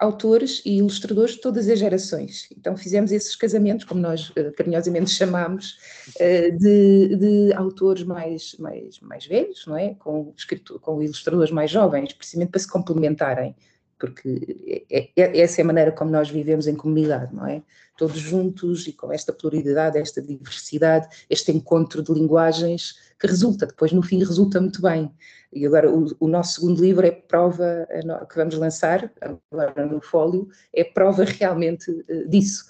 autores 0.00 0.62
e 0.64 0.78
ilustradores 0.78 1.34
de 1.34 1.42
todas 1.42 1.68
as 1.68 1.78
gerações. 1.78 2.48
Então 2.56 2.74
fizemos 2.74 3.12
esses 3.12 3.36
casamentos, 3.36 3.84
como 3.84 4.00
nós 4.00 4.30
uh, 4.30 4.50
carinhosamente 4.56 5.10
chamamos, 5.12 5.76
uh, 6.16 6.58
de, 6.58 7.16
de, 7.16 7.52
autores 7.52 8.02
mais, 8.02 8.56
mais, 8.58 8.98
mais 9.00 9.26
velhos, 9.26 9.66
não 9.66 9.76
é? 9.76 9.94
Com, 9.94 10.34
com 10.80 11.02
ilustradores 11.02 11.52
mais 11.52 11.70
jovens, 11.70 12.14
precisamente 12.14 12.50
para 12.50 12.60
se 12.60 12.68
complementarem, 12.68 13.54
porque 14.00 14.86
é, 14.90 15.10
é, 15.14 15.40
essa 15.40 15.60
é 15.60 15.62
a 15.62 15.66
maneira 15.66 15.92
como 15.92 16.10
nós 16.10 16.30
vivemos 16.30 16.66
em 16.66 16.74
comunidade, 16.74 17.34
não 17.34 17.46
é? 17.46 17.62
Todos 17.96 18.18
juntos 18.18 18.86
e 18.88 18.92
com 18.92 19.12
esta 19.12 19.32
pluralidade, 19.32 19.98
esta 19.98 20.22
diversidade, 20.22 21.06
este 21.28 21.52
encontro 21.52 22.02
de 22.02 22.12
linguagens 22.12 22.94
que 23.20 23.26
resulta, 23.26 23.66
depois 23.66 23.92
no 23.92 24.02
fim 24.02 24.18
resulta 24.24 24.58
muito 24.58 24.80
bem. 24.80 25.12
E 25.52 25.66
agora 25.66 25.90
o, 25.90 26.06
o, 26.18 26.26
nosso 26.26 26.60
segundo 26.60 26.80
livro 26.80 27.06
é 27.06 27.10
prova, 27.10 27.86
que 28.30 28.36
vamos 28.36 28.54
lançar 28.54 29.12
agora 29.20 29.84
no 29.84 30.00
fólio, 30.00 30.48
é 30.72 30.82
prova 30.82 31.24
realmente 31.24 31.90
uh, 31.90 32.28
disso. 32.28 32.64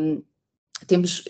Um, 0.00 0.22
temos 0.86 1.24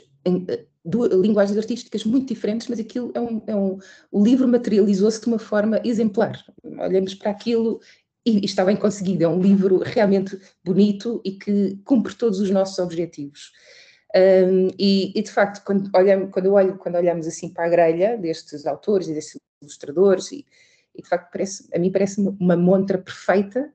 duas, 0.84 1.12
linguagens 1.12 1.59
artísticas 1.59 2.05
muito 2.05 2.28
diferentes, 2.28 2.68
mas 2.68 2.78
aquilo 2.78 3.11
é 3.14 3.20
um, 3.20 3.43
é 3.47 3.57
um 3.57 3.78
o 4.11 4.22
livro 4.22 4.47
materializou-se 4.47 5.20
de 5.20 5.26
uma 5.26 5.39
forma 5.39 5.80
exemplar. 5.84 6.45
Olhamos 6.62 7.14
para 7.14 7.30
aquilo 7.30 7.80
e, 8.27 8.45
está 8.45 8.64
bem 8.64 8.77
conseguido, 8.77 9.22
é 9.22 9.29
um 9.29 9.41
livro 9.41 9.79
realmente 9.79 10.39
bonito 10.64 11.20
e 11.24 11.33
que 11.33 11.79
cumpre 11.85 12.14
todos 12.14 12.41
os 12.41 12.51
nossos 12.51 12.79
objetivos. 12.81 13.53
Um, 14.14 14.68
e, 14.79 15.12
e, 15.16 15.22
de 15.22 15.31
facto, 15.31 15.62
quando, 15.64 15.91
olhamos, 15.95 16.31
quando, 16.33 16.53
olho, 16.53 16.77
quando 16.77 16.97
olhamos 16.97 17.27
assim 17.27 17.49
para 17.49 17.66
a 17.66 17.68
grelha 17.68 18.16
destes 18.16 18.66
autores 18.66 19.09
e 19.09 19.14
destes 19.14 19.39
ilustradores, 19.62 20.33
e, 20.33 20.45
e 20.95 21.03
de 21.03 21.09
facto 21.09 21.31
parece, 21.31 21.68
a 21.74 21.79
mim 21.79 21.93
parece 21.93 22.20
uma 22.20 22.57
montra 22.57 22.99
perfeita 22.99 23.72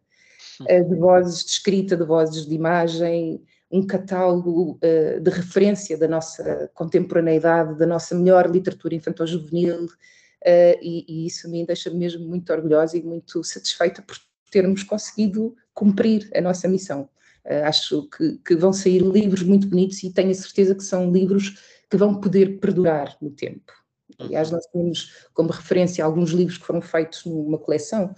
uh, 0.61 0.89
de 0.89 0.95
vozes 0.95 1.45
de 1.45 1.51
escrita, 1.51 1.95
de 1.95 2.03
vozes 2.03 2.45
de 2.45 2.53
imagem, 2.53 3.41
um 3.71 3.85
catálogo 3.85 4.79
uh, 4.83 5.19
de 5.21 5.29
referência 5.29 5.97
da 5.97 6.07
nossa 6.07 6.69
contemporaneidade, 6.73 7.77
da 7.77 7.85
nossa 7.85 8.15
melhor 8.15 8.49
literatura 8.49 8.95
infantil-juvenil, 8.95 9.85
uh, 9.85 10.77
e, 10.81 11.05
e, 11.07 11.27
isso 11.27 11.49
me 11.49 11.65
deixa 11.65 11.89
mesmo 11.89 12.27
muito 12.27 12.51
orgulhosa 12.51 12.97
e 12.97 13.03
muito 13.03 13.43
satisfeita 13.43 14.01
por 14.01 14.17
termos 14.51 14.83
conseguido 14.83 15.55
cumprir 15.73 16.29
a 16.35 16.41
nossa 16.41 16.67
missão. 16.67 17.09
Uh, 17.43 17.65
acho 17.65 18.07
que, 18.09 18.37
que, 18.45 18.55
vão 18.55 18.71
sair 18.71 19.01
livros 19.01 19.41
muito 19.41 19.67
bonitos 19.67 20.03
e 20.03 20.13
tenho 20.13 20.29
a 20.29 20.35
certeza 20.35 20.75
que 20.75 20.83
são 20.83 21.11
livros 21.11 21.57
que 21.89 21.97
vão 21.97 22.19
poder 22.21 22.59
perdurar 22.59 23.17
no 23.19 23.31
tempo. 23.31 23.73
Aliás, 24.19 24.51
nós 24.51 24.63
temos 24.67 25.27
como 25.33 25.49
referência 25.49 26.05
alguns 26.05 26.29
livros 26.29 26.59
que 26.59 26.65
foram 26.65 26.81
feitos 26.81 27.25
numa 27.25 27.57
coleção 27.57 28.13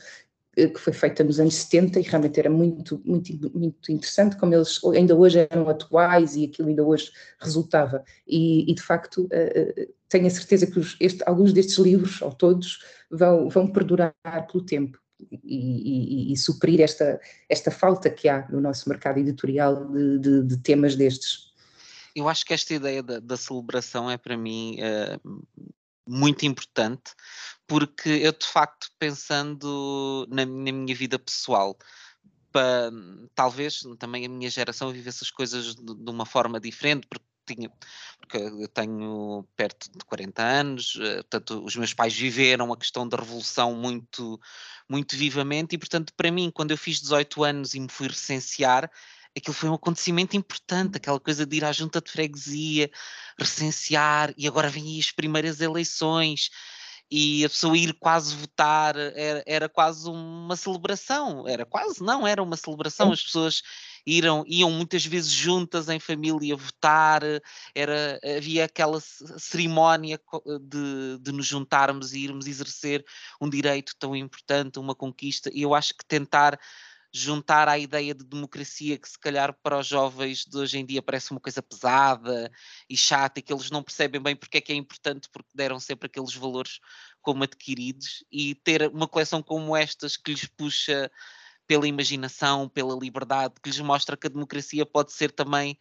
eh, 0.58 0.68
que 0.68 0.80
foi 0.80 0.92
feita 0.92 1.24
nos 1.24 1.40
anos 1.40 1.56
70 1.56 2.00
e 2.00 2.04
realmente 2.04 2.40
era 2.40 2.50
muito, 2.50 3.02
muito, 3.06 3.58
muito 3.58 3.92
interessante, 3.92 4.36
como 4.36 4.54
eles 4.54 4.82
ainda 4.94 5.16
hoje 5.16 5.48
eram 5.50 5.70
atuais 5.70 6.36
e 6.36 6.46
aquilo 6.46 6.68
ainda 6.68 6.84
hoje 6.84 7.10
resultava. 7.40 8.04
E, 8.28 8.70
e 8.70 8.76
de 8.76 8.82
facto, 8.82 9.24
uh, 9.26 9.94
tenho 10.10 10.28
a 10.28 10.30
certeza 10.30 10.68
que 10.68 10.80
os, 10.80 10.98
este, 11.00 11.24
alguns 11.26 11.54
destes 11.54 11.78
livros, 11.78 12.22
ou 12.22 12.34
todos, 12.34 12.80
vão, 13.10 13.50
vão 13.50 13.68
perdurar 13.68 14.14
pelo 14.52 14.66
tempo 14.66 15.03
e, 15.32 16.30
e, 16.30 16.34
e, 16.34 16.38
suprir 16.38 16.82
esta, 16.82 17.20
esta 17.50 17.72
falta 17.72 18.10
que 18.10 18.30
há 18.30 18.48
no 18.50 18.62
nosso 18.62 18.88
mercado 18.90 19.20
editorial 19.20 19.86
de, 19.92 20.20
de, 20.20 20.44
de 20.44 20.58
temas 20.58 20.96
destes. 20.96 21.54
Eu 22.16 22.30
acho 22.30 22.46
que 22.46 22.54
esta 22.54 22.74
ideia 22.74 23.02
da, 23.02 23.20
da 23.20 23.38
celebração 23.38 24.10
é 24.10 24.18
para 24.18 24.38
mim 24.38 24.78
uh, 24.80 25.44
muito 26.08 26.46
importante, 26.46 27.12
porque 27.68 28.10
eu 28.10 28.32
de 28.32 28.46
facto 28.46 28.88
pensando 29.00 30.28
na, 30.30 30.46
na 30.46 30.72
minha 30.72 30.96
vida 30.96 31.18
pessoal, 31.18 31.78
para, 32.52 32.92
talvez 33.34 33.82
também 33.98 34.26
a 34.26 34.30
minha 34.30 34.50
geração 34.50 34.92
vivesse 34.92 35.24
as 35.24 35.32
coisas 35.32 35.76
de, 35.76 35.84
de 35.84 36.10
uma 36.12 36.26
forma 36.26 36.60
diferente, 36.60 37.08
porque 37.08 37.26
tinha, 37.46 37.72
porque 38.20 38.38
eu 38.38 38.68
tenho 38.68 39.48
perto 39.56 39.92
de 39.92 40.06
40 40.06 40.42
anos, 40.42 40.98
eh, 41.00 41.16
portanto, 41.16 41.64
os 41.64 41.76
meus 41.76 41.94
pais 41.94 42.14
viveram 42.14 42.72
a 42.72 42.78
questão 42.78 43.08
da 43.08 43.18
revolução 43.18 43.74
muito, 43.76 44.40
muito 44.90 45.16
vivamente, 45.16 45.74
e 45.76 45.78
portanto, 45.78 46.14
para 46.16 46.32
mim, 46.32 46.52
quando 46.52 46.72
eu 46.72 46.78
fiz 46.78 47.02
18 47.02 47.44
anos 47.44 47.74
e 47.74 47.80
me 47.80 47.90
fui 47.90 48.08
recensear, 48.08 48.90
aquilo 49.36 49.54
foi 49.54 49.70
um 49.70 49.74
acontecimento 49.74 50.38
importante, 50.38 50.98
aquela 50.98 51.20
coisa 51.20 51.46
de 51.46 51.58
ir 51.58 51.66
à 51.66 51.72
junta 51.72 52.02
de 52.02 52.12
freguesia, 52.12 52.90
recensear, 53.38 54.34
e 54.38 54.48
agora 54.48 54.70
vêm 54.70 55.00
as 55.00 55.12
primeiras 55.12 55.60
eleições, 55.60 56.50
e 57.16 57.46
a 57.46 57.50
pessoa 57.50 57.78
ir 57.78 57.94
quase 58.00 58.36
votar 58.36 58.96
era, 58.98 59.44
era 59.46 59.70
quase 59.70 60.10
uma 60.10 60.56
celebração, 60.56 61.48
era 61.48 61.66
quase, 61.66 62.02
não, 62.02 62.26
era 62.26 62.42
uma 62.42 62.58
celebração, 62.58 63.12
as 63.12 63.22
pessoas 63.22 63.62
iram, 64.06 64.44
iam 64.48 64.72
muitas 64.72 65.06
vezes 65.06 65.32
juntas 65.32 65.90
em 65.90 66.00
família 66.00 66.56
votar, 66.56 67.22
era, 67.74 68.20
havia 68.38 68.66
aquela 68.66 69.00
cerimónia 69.00 70.20
de, 70.62 71.18
de 71.20 71.32
nos 71.32 71.46
juntarmos 71.46 72.14
e 72.14 72.20
irmos 72.20 72.48
exercer 72.48 73.06
um 73.42 73.50
direito 73.50 73.94
tão 73.98 74.16
importante, 74.16 74.80
uma 74.80 74.96
conquista, 74.96 75.50
e 75.54 75.62
eu 75.62 75.74
acho 75.74 75.94
que 75.94 76.06
tentar 76.06 76.60
juntar 77.16 77.70
à 77.70 77.78
ideia 77.78 78.16
de 78.16 78.24
democracia 78.24 78.98
que 78.98 79.08
se 79.08 79.20
calhar 79.20 79.56
para 79.62 79.78
os 79.78 79.86
jovens 79.86 80.46
de 80.46 80.58
hoje 80.58 80.80
em 80.80 80.86
dia 80.86 81.00
parece 81.00 81.30
uma 81.30 81.40
coisa 81.40 81.62
pesada 81.62 82.52
e 82.90 82.98
chata 82.98 83.40
e 83.40 83.44
que 83.44 83.54
eles 83.54 83.70
não 83.70 83.84
percebem 83.84 84.20
bem 84.20 84.36
porque 84.36 84.58
é 84.58 84.62
que 84.62 84.74
é 84.74 84.76
importante 84.76 85.30
porque 85.32 85.52
deram 85.54 85.80
sempre 85.80 86.08
aqueles 86.08 86.34
valores 86.34 86.80
como 87.22 87.44
adquiridos 87.44 88.26
e 88.32 88.56
ter 88.56 88.90
uma 88.90 89.08
coleção 89.08 89.44
como 89.44 89.78
estas 89.78 90.18
que 90.18 90.32
lhes 90.32 90.46
puxa 90.46 91.12
pela 91.68 91.88
imaginação, 91.88 92.68
pela 92.70 92.96
liberdade, 92.96 93.56
que 93.62 93.70
lhes 93.70 93.80
mostra 93.80 94.18
que 94.18 94.28
a 94.28 94.30
democracia 94.30 94.86
pode 94.86 95.12
ser 95.12 95.32
também 95.32 95.78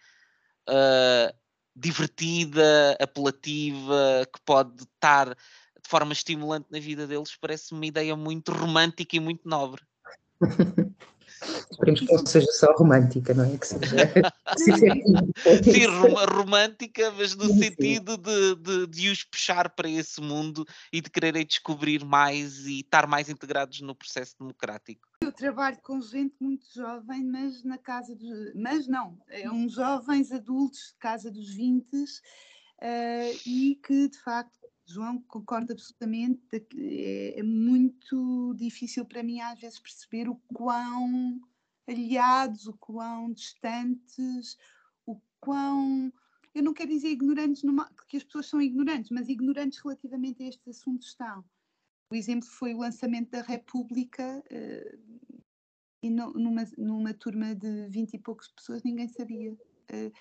uh, 0.68 1.34
divertida, 1.74 2.96
apelativa, 3.00 4.26
que 4.32 4.40
pode 4.44 4.82
estar 4.82 5.28
de 5.28 5.88
forma 5.88 6.12
estimulante 6.12 6.66
na 6.70 6.78
vida 6.78 7.06
deles, 7.06 7.36
parece 7.36 7.72
uma 7.72 7.84
ideia 7.84 8.14
muito 8.14 8.52
romântica 8.52 9.16
e 9.16 9.20
muito 9.20 9.48
nobre. 9.48 9.82
Esperemos 11.70 12.01
que 12.01 12.12
não 12.12 12.26
seja 12.26 12.51
só 12.53 12.72
romântica, 12.72 13.34
não 13.34 13.45
é? 13.45 13.57
Que 13.57 13.66
seja. 13.66 13.82
Sim, 15.62 15.86
romântica, 16.32 17.11
mas 17.12 17.34
no 17.34 17.47
sim, 17.47 17.62
sentido 17.62 18.16
de, 18.16 18.55
de, 18.57 18.86
de, 18.86 19.11
os 19.11 19.24
puxar 19.24 19.70
para 19.70 19.88
esse 19.88 20.20
mundo 20.20 20.64
e 20.93 21.01
de 21.01 21.11
quererem 21.11 21.45
descobrir 21.45 22.05
mais 22.05 22.66
e 22.66 22.80
estar 22.80 23.07
mais 23.07 23.28
integrados 23.28 23.80
no 23.80 23.95
processo 23.95 24.34
democrático. 24.38 25.09
Eu 25.22 25.32
trabalho 25.32 25.78
com 25.82 26.01
gente 26.01 26.34
muito 26.40 26.64
jovem, 26.74 27.24
mas 27.24 27.64
na 27.64 27.78
casa 27.78 28.14
dos. 28.14 28.53
Mas 28.55 28.86
não, 28.86 29.18
é 29.28 29.51
uns 29.51 29.72
jovens 29.72 30.30
adultos, 30.32 30.95
casa 30.99 31.30
dos 31.30 31.55
20, 31.55 31.95
uh, 31.95 32.07
eh, 32.80 33.32
e 33.47 33.80
que 33.82 34.09
de 34.09 34.18
facto 34.18 34.61
João, 34.93 35.20
concordo 35.22 35.72
absolutamente. 35.72 36.66
É, 36.76 37.38
é, 37.38 37.43
muito 37.43 38.55
difícil 38.55 39.05
para 39.05 39.22
mim, 39.22 39.40
às 39.40 39.59
vezes, 39.59 39.78
perceber 39.78 40.28
o 40.28 40.36
quão 40.53 41.40
aliados, 41.88 42.66
o 42.66 42.74
quão 42.74 43.32
distantes, 43.32 44.57
o 45.07 45.20
quão. 45.40 46.12
Eu 46.55 46.62
não 46.62 46.74
quero 46.74 46.90
dizer 46.90 47.09
ignorantes, 47.09 47.62
numa, 47.62 47.90
que 48.09 48.16
as 48.16 48.24
pessoas 48.24 48.47
são 48.47 48.61
ignorantes, 48.61 49.11
mas 49.11 49.28
ignorantes 49.28 49.78
relativamente 49.78 50.43
a 50.43 50.49
estes 50.49 50.68
assuntos 50.68 51.09
estão. 51.09 51.45
O 52.11 52.14
exemplo 52.14 52.47
foi 52.47 52.74
o 52.74 52.78
lançamento 52.78 53.30
da 53.30 53.40
República, 53.40 54.45
uh, 54.51 55.32
e 56.03 56.11
no, 56.11 56.32
numa, 56.34 56.64
numa 56.76 57.14
turma 57.14 57.55
de 57.55 57.88
vinte 57.88 58.14
e 58.14 58.18
poucas 58.18 58.49
pessoas 58.49 58.82
ninguém 58.82 59.09
sabia. 59.09 59.53
Uh, 59.53 60.12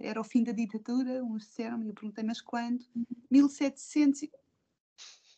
era 0.00 0.20
o 0.20 0.24
fim 0.24 0.42
da 0.42 0.52
ditadura, 0.52 1.24
uns 1.24 1.46
disseram, 1.46 1.82
e 1.82 1.88
eu 1.88 1.94
perguntei, 1.94 2.24
mas 2.24 2.40
quando? 2.40 2.84
1700. 3.30 4.28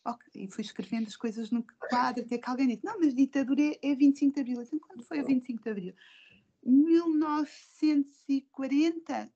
Okay. 0.03 0.45
E 0.45 0.51
fui 0.51 0.65
escrevendo 0.65 1.09
as 1.09 1.17
coisas 1.17 1.51
no 1.51 1.63
quadro, 1.89 2.25
até 2.25 2.39
que 2.39 2.49
alguém 2.49 2.69
disse: 2.69 2.85
Não, 2.85 2.99
mas 2.99 3.15
ditadura 3.15 3.61
é, 3.61 3.79
é 3.83 3.95
25 3.95 4.35
de 4.35 4.41
abril. 4.41 4.63
Então, 4.63 4.79
quando 4.79 5.05
foi 5.05 5.21
o 5.21 5.27
25 5.27 5.63
de 5.63 5.71
abril? 5.71 5.95
1940. 6.63 9.31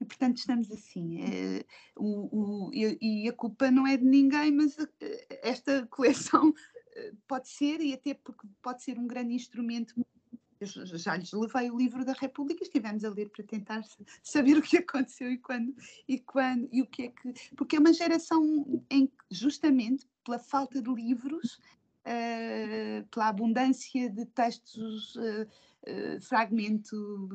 E, 0.00 0.04
portanto, 0.04 0.38
estamos 0.38 0.70
assim. 0.70 1.20
É, 1.22 1.64
o, 1.96 2.68
o, 2.68 2.70
e, 2.72 3.28
a 3.28 3.32
culpa 3.32 3.68
não 3.70 3.86
é 3.86 3.96
de 3.96 4.04
ninguém, 4.04 4.52
mas 4.52 4.76
eh, 4.78 5.40
esta 5.42 5.86
coleção 5.86 6.52
eh, 6.94 7.12
pode 7.26 7.48
ser, 7.48 7.80
e 7.80 7.94
até 7.94 8.14
porque 8.14 8.46
pode 8.60 8.82
ser 8.82 8.98
um 8.98 9.06
grande 9.06 9.34
instrumento 9.34 9.94
Eu 10.62 10.98
já 10.98 11.16
lhes 11.16 11.32
levei 11.32 11.70
o 11.70 11.76
livro 11.76 12.04
da 12.04 12.12
República, 12.12 12.62
estivemos 12.62 13.04
a 13.04 13.10
ler 13.10 13.30
para 13.30 13.44
tentar 13.44 13.84
saber 14.22 14.56
o 14.58 14.62
que 14.62 14.78
aconteceu 14.78 15.30
e 15.30 15.38
quando 15.38 15.74
e 16.06 16.18
quando 16.20 16.68
e 16.72 16.80
o 16.80 16.86
que 16.86 17.02
é 17.02 17.08
que 17.08 17.34
porque 17.56 17.76
é 17.76 17.80
uma 17.80 17.92
geração 17.92 18.84
em 18.88 19.10
justamente 19.30 20.06
pela 20.24 20.38
falta 20.38 20.80
de 20.80 20.92
livros, 20.94 21.58
uh, 22.06 23.06
pela 23.10 23.28
abundância 23.28 24.08
de 24.08 24.24
textos 24.26 25.16
uh, 25.16 25.42
uh, 25.42 26.20
fragmento 26.20 27.28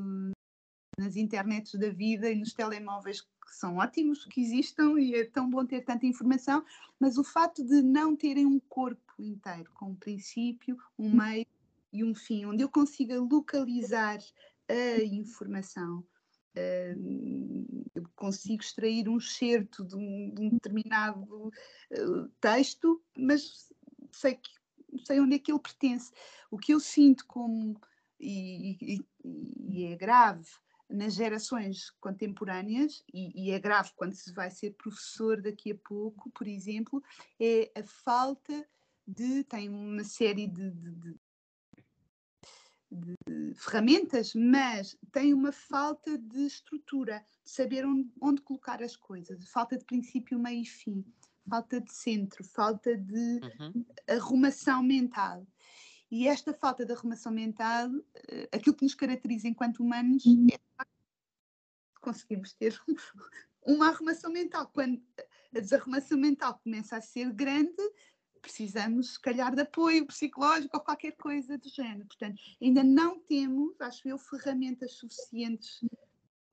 nas 0.98 1.16
internets 1.16 1.76
da 1.76 1.90
vida 1.90 2.32
e 2.32 2.36
nos 2.36 2.54
telemóveis 2.54 3.22
que 3.22 3.56
são 3.56 3.78
ótimos 3.78 4.26
que 4.26 4.42
existam 4.42 5.00
e 5.00 5.16
é 5.16 5.26
tão 5.26 5.50
bom 5.50 5.66
ter 5.66 5.82
tanta 5.82 6.06
informação, 6.06 6.64
mas 7.00 7.18
o 7.18 7.24
fato 7.24 7.64
de 7.64 7.82
não 7.82 8.16
terem 8.16 8.46
um 8.46 8.60
corpo 8.60 9.14
inteiro, 9.20 9.72
com 9.74 9.92
um 9.92 9.96
princípio, 9.96 10.78
um 10.98 11.14
meio 11.14 11.46
e 11.98 12.04
um 12.04 12.16
fim, 12.16 12.46
onde 12.46 12.64
eu 12.64 12.70
consiga 12.70 13.20
localizar 13.20 14.20
a 14.70 15.04
informação, 15.04 16.06
eu 17.94 18.04
consigo 18.16 18.62
extrair 18.62 19.08
um 19.08 19.18
excerto 19.18 19.84
de 19.84 19.96
um, 19.96 20.34
de 20.34 20.42
um 20.42 20.50
determinado 20.50 21.22
uh, 21.22 22.30
texto, 22.42 23.02
mas 23.18 23.72
sei, 24.12 24.36
que, 24.36 24.52
sei 25.06 25.20
onde 25.20 25.36
é 25.36 25.40
que 25.40 25.52
ele 25.52 25.60
pertence. 25.60 26.12
O 26.50 26.58
que 26.58 26.74
eu 26.74 26.80
sinto 26.80 27.26
como, 27.26 27.80
e, 28.20 28.78
e, 28.82 29.06
e 29.70 29.86
é 29.86 29.96
grave, 29.96 30.50
nas 30.90 31.16
gerações 31.16 31.90
contemporâneas, 32.00 33.04
e, 33.14 33.50
e, 33.50 33.52
é 33.52 33.60
grave 33.60 33.92
quando 33.96 34.14
se 34.14 34.32
vai 34.32 34.50
ser 34.50 34.72
professor 34.72 35.42
daqui 35.42 35.72
a 35.72 35.76
pouco, 35.76 36.30
por 36.30 36.48
exemplo, 36.48 37.04
é 37.40 37.72
a 37.78 37.84
falta 37.84 38.66
de. 39.06 39.44
tem 39.44 39.70
uma 39.70 40.04
série 40.04 40.48
de, 40.48 40.72
de, 40.72 41.16
de 42.92 43.54
ferramentas, 43.56 44.34
mas 44.34 44.98
tem 45.12 45.34
uma 45.34 45.52
falta 45.52 46.18
de 46.18 46.46
estrutura, 46.46 47.24
de 47.44 47.52
saber 47.52 47.86
onde, 47.86 48.10
onde, 48.22 48.42
colocar 48.42 48.82
as 48.82 48.96
coisas, 48.96 49.48
falta 49.50 49.78
de 49.78 49.86
princípio, 49.86 50.40
meio 50.40 50.62
e 50.62 50.66
fim, 50.66 51.06
falta 51.50 51.82
de 51.82 51.92
centro, 51.92 52.44
falta 52.44 52.98
de 52.98 53.40
uhum. 53.60 53.86
arrumação 54.08 54.82
mental. 54.84 55.46
E 56.10 56.28
esta 56.28 56.54
falta 56.54 56.86
de 56.86 56.94
arrumação 56.94 57.32
mental, 57.32 57.90
eh, 58.30 58.48
aquilo 58.54 58.76
que 58.76 58.86
nos 58.86 58.96
caracteriza 58.96 59.48
enquanto 59.48 59.82
humanos 59.82 60.26
uhum. 60.26 60.48
é 60.52 60.58
conseguimos 62.00 62.54
ter 62.54 62.80
uma 63.66 63.90
arrumação 63.90 64.32
mental. 64.32 64.68
Quando 64.74 65.02
a 65.54 65.60
desarrumação 65.60 66.18
mental 66.18 66.60
começa 66.64 66.96
a 66.96 67.02
ser 67.02 67.34
grande, 67.34 67.82
precisamos, 68.48 69.14
se 69.14 69.20
calhar, 69.20 69.54
de 69.54 69.62
apoio 69.62 70.06
psicológico 70.08 70.78
ou 70.78 70.84
qualquer 70.84 71.12
coisa 71.12 71.58
do 71.58 71.70
género. 71.70 72.06
Portanto, 72.06 72.42
ainda 72.62 72.82
não 72.82 73.20
temos, 73.20 73.80
acho 73.82 74.08
eu, 74.08 74.18
ferramentas 74.18 74.94
suficientes 74.94 75.82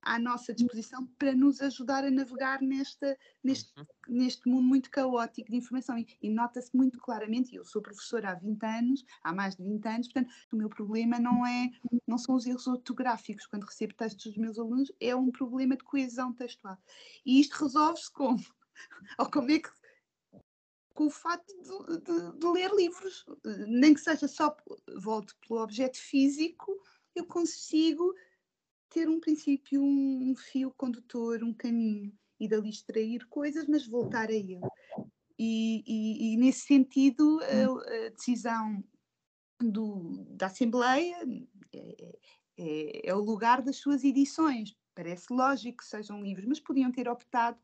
à 0.02 0.18
nossa 0.18 0.52
disposição 0.52 1.06
para 1.18 1.34
nos 1.34 1.60
ajudar 1.62 2.04
a 2.04 2.10
navegar 2.10 2.60
nesta, 2.60 3.16
neste, 3.42 3.72
uhum. 3.78 3.86
neste 4.08 4.48
mundo 4.48 4.66
muito 4.66 4.90
caótico 4.90 5.50
de 5.50 5.56
informação. 5.56 5.96
E, 5.96 6.06
e 6.20 6.28
nota-se 6.28 6.76
muito 6.76 6.98
claramente, 6.98 7.54
eu 7.54 7.64
sou 7.64 7.80
professora 7.80 8.32
há 8.32 8.34
20 8.34 8.64
anos, 8.64 9.04
há 9.22 9.32
mais 9.32 9.54
de 9.54 9.62
20 9.62 9.86
anos, 9.86 10.08
portanto, 10.08 10.34
o 10.52 10.56
meu 10.56 10.68
problema 10.68 11.18
não 11.18 11.46
é 11.46 11.70
não 12.06 12.18
são 12.18 12.34
os 12.34 12.44
erros 12.44 12.66
ortográficos 12.66 13.46
quando 13.46 13.64
recebo 13.64 13.94
textos 13.94 14.26
dos 14.26 14.36
meus 14.36 14.58
alunos, 14.58 14.92
é 15.00 15.14
um 15.14 15.30
problema 15.30 15.76
de 15.76 15.84
coesão 15.84 16.32
textual. 16.32 16.76
E 17.24 17.40
isto 17.40 17.62
resolve-se 17.62 18.12
como? 18.12 18.44
Ou 19.18 19.30
como 19.30 19.50
é 19.50 19.60
que 19.60 19.70
com 20.94 21.06
o 21.06 21.10
facto 21.10 21.52
de, 21.62 21.98
de, 21.98 22.38
de, 22.38 22.46
ler 22.46 22.70
livros, 22.72 23.26
nem 23.66 23.92
que 23.92 24.00
seja 24.00 24.28
só 24.28 24.56
volto 25.02 25.36
pelo 25.46 25.60
objeto 25.60 25.98
físico, 25.98 26.80
eu 27.14 27.26
consigo 27.26 28.14
ter 28.88 29.08
um 29.08 29.18
princípio, 29.18 29.82
um, 29.82 30.30
um 30.30 30.36
fio 30.36 30.72
condutor, 30.76 31.42
um 31.42 31.52
caminho 31.52 32.12
e 32.38 32.48
dali 32.48 32.70
extrair 32.70 33.26
coisas, 33.26 33.66
mas 33.66 33.86
voltar 33.86 34.28
a 34.28 34.32
ele. 34.32 34.60
E, 35.38 35.82
e, 35.86 36.34
e 36.34 36.36
nesse 36.36 36.60
sentido, 36.60 37.40
a, 37.42 38.06
a 38.06 38.10
decisão 38.10 38.82
do, 39.60 40.24
da 40.30 40.46
Assembleia 40.46 41.16
é, 41.72 42.14
é, 42.56 43.08
é, 43.08 43.14
o 43.14 43.20
lugar 43.20 43.62
das 43.62 43.76
suas 43.76 44.04
edições. 44.04 44.76
Parece 44.94 45.26
lógico 45.32 45.78
que 45.78 45.84
sejam 45.84 46.22
livros, 46.22 46.46
mas 46.46 46.60
podiam 46.60 46.92
ter 46.92 47.08
optado 47.08 47.58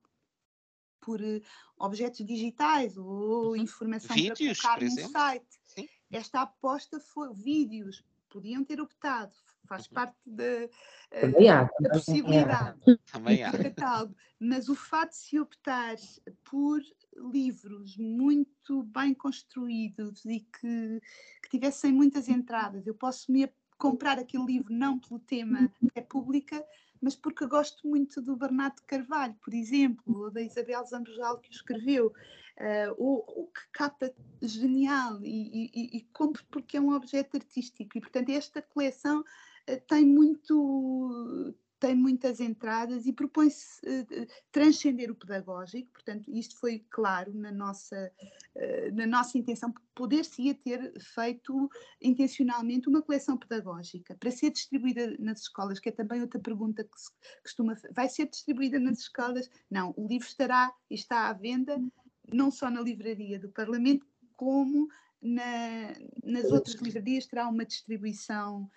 por 1.01 1.20
uh, 1.20 1.42
objetos 1.78 2.24
digitais 2.24 2.96
ou 2.96 3.51
uhum. 3.51 3.57
informação 3.57 4.14
vídeos, 4.14 4.61
para 4.61 4.78
colocar 4.78 5.03
no 5.03 5.11
site. 5.11 5.61
Sim. 5.64 5.88
Esta 6.11 6.42
aposta 6.42 7.01
foi 7.01 7.32
vídeos, 7.32 8.05
podiam 8.28 8.64
ter 8.64 8.80
optado, 8.80 9.32
faz 9.66 9.86
uhum. 9.86 9.94
parte 9.94 10.16
da, 10.26 10.66
uh, 10.66 11.82
da 11.82 11.90
possibilidade 11.90 12.80
Também 13.11 13.42
há. 13.42 13.53
catálogo. 13.53 14.14
Mas 14.38 14.68
o 14.68 14.74
fato 14.74 15.11
de 15.11 15.16
se 15.16 15.38
optar 15.38 15.96
por 16.44 16.80
livros 17.16 17.96
muito 17.96 18.82
bem 18.84 19.12
construídos 19.14 20.24
e 20.24 20.40
que, 20.40 21.01
que 21.42 21.51
tivessem 21.51 21.92
muitas 21.92 22.28
entradas, 22.28 22.86
eu 22.86 22.94
posso 22.94 23.30
me 23.30 23.44
comprar 23.81 24.18
aquele 24.18 24.45
livro 24.45 24.72
não 24.72 24.99
pelo 24.99 25.18
tema 25.18 25.72
República, 25.97 26.62
mas 27.01 27.16
porque 27.16 27.47
gosto 27.47 27.89
muito 27.89 28.20
do 28.20 28.37
Bernardo 28.37 28.83
Carvalho, 28.87 29.35
por 29.43 29.55
exemplo, 29.55 30.24
ou 30.24 30.31
da 30.31 30.43
Isabel 30.43 30.85
Zambojal 30.85 31.39
que 31.39 31.49
o 31.49 31.53
escreveu, 31.53 32.09
uh, 32.09 32.95
ou, 32.99 33.24
ou, 33.26 33.47
que 33.47 33.62
capa 33.72 34.12
genial, 34.43 35.18
e, 35.24 35.70
e, 35.74 35.97
e, 35.97 36.01
compro 36.12 36.45
porque 36.51 36.76
é 36.76 36.81
um 36.81 36.93
objeto 36.93 37.39
artístico, 37.39 37.97
e 37.97 38.01
portanto 38.03 38.28
esta 38.28 38.61
coleção 38.61 39.20
uh, 39.20 39.81
tem 39.89 40.05
muito 40.05 41.55
tem 41.81 41.95
muitas 41.95 42.41
entradas 42.41 43.07
e 43.07 43.12
propõe-se 43.12 43.81
uh, 43.87 44.26
transcender 44.53 45.11
o 45.11 45.14
pedagógico, 45.14 45.91
portanto, 45.93 46.31
isto 46.31 46.57
foi 46.57 46.85
claro 46.91 47.33
na 47.35 47.51
nossa, 47.51 48.12
uh, 48.55 48.95
na 48.95 49.07
nossa 49.07 49.39
intenção, 49.39 49.72
poder-se-ia 49.95 50.55
ter 50.55 50.93
feito 51.01 51.70
intencionalmente 52.01 52.89
uma 52.89 53.01
coleção 53.01 53.37
pedagógica 53.37 54.14
para 54.14 54.31
ser 54.31 54.51
distribuída 54.51 55.16
nas 55.18 55.41
escolas, 55.41 55.81
que 55.81 55.89
é 55.89 55.93
também 55.93 56.20
outra 56.20 56.39
pergunta 56.39 56.85
que 56.85 57.01
se 57.01 57.11
costuma 57.43 57.74
vai 57.93 58.09
ser 58.09 58.28
distribuída 58.28 58.78
nas 58.78 58.99
escolas? 58.99 59.49
Não, 59.70 59.95
o 59.97 60.07
livro 60.07 60.28
estará 60.28 60.72
e 60.91 60.95
está 60.95 61.28
à 61.28 61.33
venda 61.33 61.83
não 62.31 62.51
só 62.51 62.70
na 62.70 62.83
livraria 62.83 63.39
do 63.39 63.49
Parlamento, 63.49 64.07
como 64.37 64.89
na, 65.20 65.95
nas 66.22 66.45
outras 66.53 66.76
livrarias 66.76 67.26
terá 67.26 67.49
uma 67.49 67.64
distribuição 67.64 68.70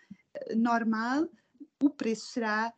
normal, 0.55 1.29
o 1.81 1.89
preço 1.89 2.27
será 2.27 2.73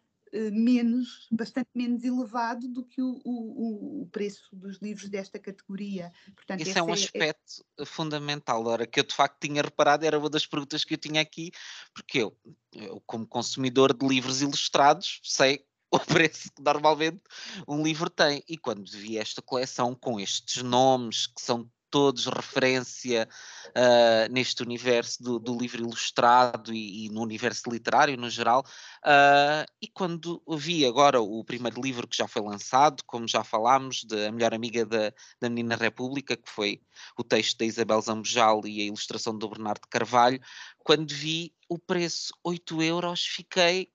menos, 0.51 1.27
bastante 1.31 1.69
menos 1.73 2.03
elevado 2.03 2.67
do 2.67 2.83
que 2.83 3.01
o, 3.01 3.21
o, 3.23 4.01
o, 4.01 4.09
preço 4.11 4.43
dos 4.53 4.77
livros 4.81 5.09
desta 5.09 5.39
categoria. 5.39 6.11
Portanto, 6.35 6.61
Isso 6.61 6.77
é 6.77 6.83
um 6.83 6.89
é, 6.89 6.93
aspecto 6.93 7.65
é... 7.79 7.85
fundamental, 7.85 8.61
Laura, 8.61 8.85
que 8.85 8.99
eu 8.99 9.03
de 9.03 9.13
facto 9.13 9.39
tinha 9.39 9.61
reparado, 9.61 10.05
era 10.05 10.19
uma 10.19 10.29
das 10.29 10.45
perguntas 10.45 10.83
que 10.83 10.93
eu 10.93 10.97
tinha 10.97 11.21
aqui, 11.21 11.51
porque 11.93 12.19
eu, 12.19 12.37
eu 12.73 13.01
como 13.05 13.25
consumidor 13.25 13.93
de 13.93 14.05
livros 14.05 14.41
ilustrados, 14.41 15.19
sei 15.23 15.65
o 15.91 15.99
preço 15.99 16.51
que 16.53 16.61
normalmente 16.61 17.21
um 17.67 17.81
livro 17.81 18.09
tem. 18.09 18.43
E 18.47 18.57
quando 18.57 18.89
vi 18.91 19.17
esta 19.17 19.41
coleção 19.41 19.95
com 19.95 20.19
estes 20.19 20.61
nomes 20.61 21.27
que 21.27 21.41
são 21.41 21.69
todos 21.95 22.25
referência 22.25 23.25
uh, 23.69 24.29
neste 24.29 24.61
universo 24.61 25.23
do, 25.23 25.39
do 25.39 25.57
livro 25.57 25.81
ilustrado 25.81 26.73
e, 26.73 27.05
e, 27.05 27.09
no 27.09 27.21
universo 27.21 27.69
literário 27.69 28.17
no 28.17 28.29
geral. 28.29 28.65
Uh, 28.97 29.63
e 29.81 29.87
quando 29.87 30.43
vi 30.57 30.85
agora 30.85 31.21
o 31.21 31.41
primeiro 31.45 31.81
livro 31.81 32.05
que 32.05 32.17
já 32.17 32.27
foi 32.27 32.41
lançado, 32.41 33.01
como 33.05 33.25
já 33.29 33.45
falámos, 33.45 34.03
de 34.03 34.25
A 34.25 34.31
Melhor 34.33 34.53
Amiga 34.53 34.85
da, 34.85 35.13
da 35.39 35.47
Menina 35.47 35.77
República, 35.77 36.35
que 36.35 36.51
foi 36.51 36.81
o 37.17 37.23
texto 37.23 37.59
da 37.59 37.65
Isabel 37.65 38.01
Zambojal 38.01 38.67
e 38.67 38.81
a 38.81 38.85
ilustração 38.87 39.37
do 39.37 39.47
Bernardo 39.47 39.87
Carvalho, 39.89 40.41
quando 40.79 41.13
vi 41.13 41.55
o 41.69 41.79
preço 41.79 42.33
8 42.43 42.83
euros, 42.83 43.25
fiquei 43.25 43.89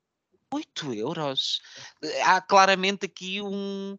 8 0.50 0.94
euros. 0.94 1.60
Há 2.24 2.40
claramente 2.40 3.04
aqui 3.04 3.42
um, 3.42 3.98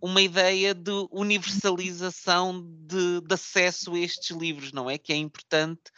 uma 0.00 0.20
ideia 0.20 0.74
de 0.74 0.90
universalização 1.10 2.62
de, 2.62 3.20
de, 3.20 3.34
acesso 3.34 3.94
a 3.94 3.98
estes 3.98 4.36
livros, 4.36 4.72
não 4.72 4.90
é? 4.90 4.98
Que 4.98 5.12
é 5.12 5.16
importante 5.16 5.90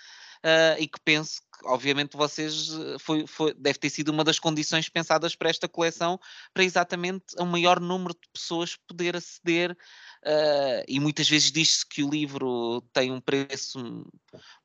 uh, 0.44 0.80
e 0.80 0.86
que 0.86 1.00
penso 1.04 1.40
que, 1.40 1.66
obviamente, 1.66 2.16
vocês 2.16 2.70
eh, 2.70 2.96
foi, 3.00 3.26
foi, 3.26 3.52
deve 3.54 3.78
ter 3.78 3.90
sido 3.90 4.10
uma 4.10 4.22
das 4.22 4.38
condições 4.38 4.88
pensadas 4.88 5.34
para 5.34 5.50
esta 5.50 5.68
coleção, 5.68 6.20
para 6.54 6.62
exatamente 6.62 7.24
o 7.38 7.44
maior 7.44 7.80
número 7.80 8.14
de 8.14 8.28
pessoas 8.32 8.76
poder 8.86 9.16
aceder 9.16 9.76
Uh, 10.24 10.82
e 10.88 10.98
muitas 10.98 11.28
vezes 11.28 11.52
diz-se 11.52 11.86
que 11.86 12.02
o 12.02 12.10
livro 12.10 12.80
tem 12.92 13.12
um 13.12 13.20
preço 13.20 14.04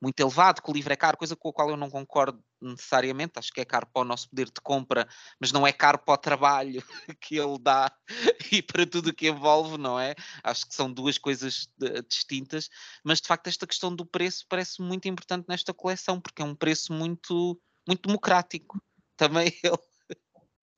muito 0.02 0.20
elevado, 0.20 0.62
que 0.62 0.70
o 0.70 0.74
livro 0.74 0.92
é 0.92 0.96
caro, 0.96 1.16
coisa 1.16 1.36
com 1.36 1.50
a 1.50 1.54
qual 1.54 1.70
eu 1.70 1.78
não 1.78 1.92
concordo 1.92 2.44
necessariamente. 2.64 3.34
Acho 3.38 3.52
que 3.52 3.62
é 3.62 3.66
caro 3.66 3.88
para 3.92 4.02
o 4.02 4.06
nosso 4.06 4.30
poder 4.30 4.46
de 4.46 4.62
compra, 4.62 5.08
mas 5.40 5.52
não 5.52 5.66
é 5.66 5.72
caro 5.72 6.00
para 6.00 6.14
o 6.14 6.18
trabalho 6.18 6.82
que 7.22 7.38
ele 7.38 7.58
dá 7.60 7.92
e 8.52 8.62
para 8.62 8.86
tudo 8.86 9.10
o 9.10 9.14
que 9.14 9.28
envolve, 9.28 9.78
não 9.78 10.00
é? 10.00 10.16
Acho 10.44 10.68
que 10.68 10.76
são 10.76 10.92
duas 10.92 11.18
coisas 11.18 11.68
de, 11.78 12.02
distintas, 12.04 12.70
mas 13.04 13.22
de 13.22 13.28
facto 13.28 13.48
esta 13.48 13.68
questão 13.68 13.96
do 13.96 14.06
preço 14.06 14.46
parece 14.50 14.82
muito 14.82 15.08
importante 15.08 15.46
nesta 15.48 15.74
coleção, 15.74 16.20
porque 16.20 16.42
é 16.42 16.46
um 16.46 16.56
preço 16.56 16.94
muito 16.94 17.60
muito 17.88 18.08
democrático. 18.08 18.82
Também 19.18 19.54
ele. 19.64 19.78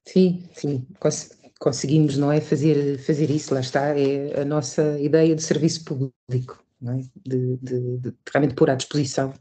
Sim, 0.07 0.49
sim, 0.53 0.87
Cons 0.99 1.29
conseguimos, 1.59 2.17
não 2.17 2.31
é, 2.31 2.41
fazer, 2.41 2.99
fazer 2.99 3.29
isso, 3.29 3.53
lá 3.53 3.61
está, 3.61 3.97
é 3.97 4.41
a 4.41 4.45
nossa 4.45 4.99
ideia 4.99 5.35
de 5.35 5.41
serviço 5.41 5.83
público, 5.85 6.63
não 6.81 6.93
é? 6.93 7.01
de, 7.25 7.57
de, 7.57 7.97
de 7.97 8.13
realmente 8.31 8.55
pôr 8.55 8.69
à 8.69 8.75
disposição 8.75 9.33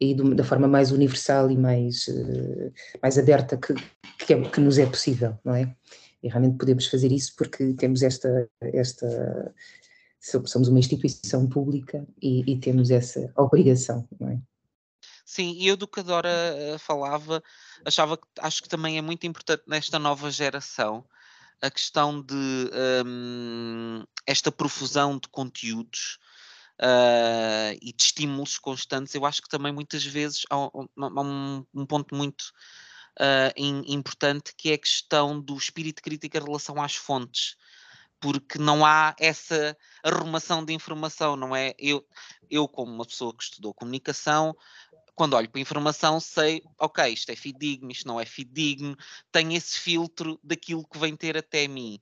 e 0.00 0.14
do, 0.14 0.34
da 0.34 0.44
forma 0.44 0.68
mais 0.68 0.90
universal 0.92 1.50
e 1.50 1.56
mais, 1.56 2.08
uh, 2.08 2.72
mais 3.02 3.18
aberta 3.18 3.56
que, 3.56 3.74
que, 4.24 4.34
é, 4.34 4.42
que 4.50 4.60
nos 4.60 4.78
é 4.78 4.86
possível, 4.86 5.38
não 5.44 5.54
é? 5.54 5.74
E 6.22 6.28
realmente 6.28 6.56
podemos 6.56 6.86
fazer 6.86 7.12
isso 7.12 7.34
porque 7.36 7.74
temos 7.74 8.02
esta, 8.02 8.48
esta 8.60 9.54
somos 10.46 10.68
uma 10.68 10.78
instituição 10.78 11.46
pública 11.46 12.06
e, 12.20 12.50
e 12.50 12.58
temos 12.58 12.90
essa 12.90 13.30
obrigação, 13.36 14.08
não 14.18 14.30
é? 14.30 14.38
Sim, 15.26 15.52
e 15.52 15.66
eu 15.66 15.76
do 15.76 15.88
que 15.88 16.00
a 16.00 16.02
Dora 16.02 16.30
uh, 16.74 16.78
falava, 16.78 17.42
achava 17.84 18.16
que 18.16 18.24
acho 18.40 18.62
que 18.62 18.68
também 18.68 18.98
é 18.98 19.02
muito 19.02 19.26
importante 19.26 19.62
nesta 19.66 19.98
nova 19.98 20.30
geração 20.30 21.04
a 21.62 21.70
questão 21.70 22.20
de 22.20 22.70
um, 23.06 24.04
esta 24.26 24.52
profusão 24.52 25.18
de 25.18 25.28
conteúdos 25.28 26.18
uh, 26.80 27.78
e 27.80 27.92
de 27.92 28.02
estímulos 28.02 28.58
constantes. 28.58 29.14
Eu 29.14 29.24
acho 29.24 29.42
que 29.42 29.48
também 29.48 29.72
muitas 29.72 30.04
vezes 30.04 30.42
há, 30.50 30.54
há 30.54 31.22
um, 31.22 31.64
um, 31.74 31.86
ponto 31.86 32.14
muito 32.14 32.42
uh, 33.20 33.52
importante 33.56 34.54
que 34.56 34.70
é 34.70 34.74
a 34.74 34.78
questão 34.78 35.40
do 35.40 35.56
espírito 35.56 36.02
crítico 36.02 36.36
em 36.36 36.42
relação 36.42 36.80
às 36.82 36.94
fontes 36.94 37.56
porque 38.20 38.58
não 38.58 38.86
há 38.86 39.14
essa 39.20 39.76
arrumação 40.02 40.64
de 40.64 40.72
informação, 40.72 41.36
não 41.36 41.54
é? 41.54 41.74
Eu, 41.78 42.02
eu 42.48 42.66
como 42.66 42.90
uma 42.90 43.04
pessoa 43.04 43.36
que 43.36 43.44
estudou 43.44 43.74
comunicação, 43.74 44.56
quando 45.14 45.34
olho 45.34 45.50
para 45.50 45.58
a 45.58 45.62
informação, 45.62 46.18
sei, 46.18 46.62
ok, 46.78 47.12
isto 47.12 47.30
é 47.30 47.36
fidedigno, 47.36 47.90
isto 47.90 48.08
não 48.08 48.20
é 48.20 48.24
fidedigno, 48.24 48.96
tenho 49.30 49.52
esse 49.52 49.78
filtro 49.78 50.40
daquilo 50.42 50.86
que 50.88 50.98
vem 50.98 51.14
ter 51.14 51.36
até 51.36 51.68
mim. 51.68 52.00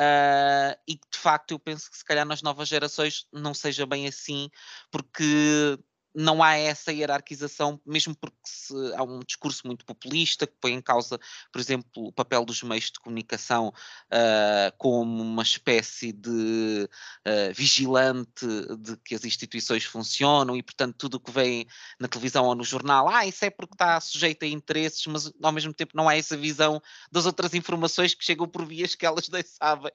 Uh, 0.00 0.72
e 0.88 0.94
de 0.94 1.18
facto 1.18 1.50
eu 1.50 1.58
penso 1.58 1.90
que 1.90 1.98
se 1.98 2.04
calhar 2.04 2.24
nas 2.24 2.40
novas 2.40 2.66
gerações 2.66 3.26
não 3.30 3.52
seja 3.52 3.84
bem 3.84 4.08
assim, 4.08 4.48
porque 4.90 5.78
não 6.14 6.42
há 6.42 6.56
essa 6.56 6.92
hierarquização, 6.92 7.80
mesmo 7.86 8.14
porque 8.14 8.36
se, 8.44 8.74
há 8.94 9.02
um 9.02 9.20
discurso 9.20 9.66
muito 9.66 9.84
populista 9.84 10.46
que 10.46 10.54
põe 10.60 10.72
em 10.72 10.80
causa, 10.80 11.18
por 11.52 11.60
exemplo, 11.60 11.88
o 11.94 12.12
papel 12.12 12.44
dos 12.44 12.62
meios 12.62 12.86
de 12.86 12.98
comunicação 13.00 13.68
uh, 13.68 14.76
como 14.76 15.22
uma 15.22 15.42
espécie 15.42 16.12
de 16.12 16.88
uh, 17.26 17.54
vigilante 17.54 18.46
de 18.78 18.96
que 18.98 19.14
as 19.14 19.24
instituições 19.24 19.84
funcionam 19.84 20.56
e, 20.56 20.62
portanto, 20.62 20.96
tudo 20.96 21.16
o 21.16 21.20
que 21.20 21.30
vem 21.30 21.66
na 21.98 22.08
televisão 22.08 22.44
ou 22.44 22.54
no 22.54 22.64
jornal, 22.64 23.08
ah, 23.08 23.26
isso 23.26 23.44
é 23.44 23.50
porque 23.50 23.74
está 23.74 24.00
sujeito 24.00 24.44
a 24.44 24.48
interesses, 24.48 25.06
mas 25.06 25.32
ao 25.42 25.52
mesmo 25.52 25.72
tempo 25.72 25.96
não 25.96 26.08
há 26.08 26.16
essa 26.16 26.36
visão 26.36 26.80
das 27.10 27.26
outras 27.26 27.54
informações 27.54 28.14
que 28.14 28.24
chegam 28.24 28.48
por 28.48 28.66
vias 28.66 28.94
que 28.94 29.06
elas 29.06 29.28
nem 29.30 29.42
sabem 29.42 29.92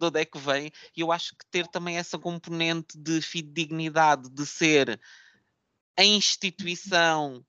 de 0.00 0.06
onde 0.06 0.20
é 0.20 0.24
que 0.24 0.38
vem. 0.38 0.70
E 0.96 1.00
eu 1.00 1.12
acho 1.12 1.36
que 1.36 1.46
ter 1.46 1.66
também 1.68 1.96
essa 1.96 2.18
componente 2.18 2.98
de 2.98 3.20
fidedignidade, 3.20 4.28
de 4.28 4.46
ser 4.46 5.00
a 5.96 6.04
instituição 6.04 7.44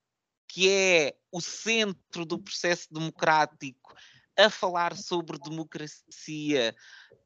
que 0.48 0.70
é 0.70 1.16
o 1.32 1.42
centro 1.42 2.26
do 2.26 2.40
processo 2.40 2.88
democrático 2.92 3.94
a 4.38 4.50
falar 4.50 4.96
sobre 4.96 5.38
democracia 5.40 6.76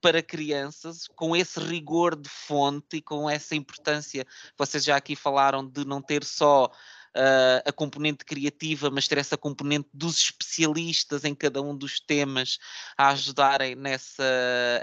para 0.01 0.23
crianças, 0.23 1.07
com 1.07 1.35
esse 1.35 1.59
rigor 1.59 2.15
de 2.15 2.29
fonte 2.29 2.97
e 2.97 3.01
com 3.01 3.29
essa 3.29 3.55
importância, 3.55 4.25
vocês 4.57 4.83
já 4.83 4.95
aqui 4.95 5.15
falaram 5.15 5.67
de 5.67 5.85
não 5.85 6.01
ter 6.01 6.23
só 6.23 6.65
uh, 6.65 7.61
a 7.65 7.71
componente 7.71 8.23
criativa, 8.23 8.89
mas 8.89 9.07
ter 9.07 9.17
essa 9.17 9.37
componente 9.37 9.89
dos 9.93 10.17
especialistas 10.17 11.25
em 11.25 11.35
cada 11.35 11.61
um 11.61 11.75
dos 11.75 11.99
temas 11.99 12.57
a 12.97 13.09
ajudarem 13.09 13.75
nessa, 13.75 14.23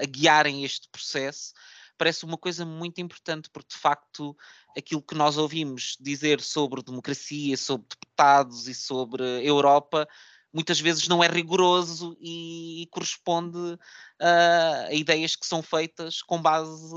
a 0.00 0.04
guiarem 0.04 0.64
este 0.64 0.88
processo 0.88 1.52
parece 1.96 2.24
uma 2.24 2.36
coisa 2.36 2.64
muito 2.64 3.00
importante, 3.00 3.48
porque 3.50 3.74
de 3.74 3.80
facto 3.80 4.36
aquilo 4.76 5.02
que 5.02 5.14
nós 5.14 5.38
ouvimos 5.38 5.96
dizer 6.00 6.40
sobre 6.40 6.82
democracia, 6.82 7.56
sobre 7.56 7.86
deputados 7.88 8.68
e 8.68 8.74
sobre 8.74 9.22
Europa, 9.46 10.06
muitas 10.52 10.80
vezes 10.80 11.08
não 11.08 11.22
é 11.22 11.28
rigoroso 11.28 12.16
e, 12.20 12.86
corresponde 12.90 13.78
a, 14.20 14.86
a 14.88 14.94
ideias 14.94 15.36
que 15.36 15.46
são 15.46 15.62
feitas 15.62 16.22
com 16.22 16.40
base 16.40 16.94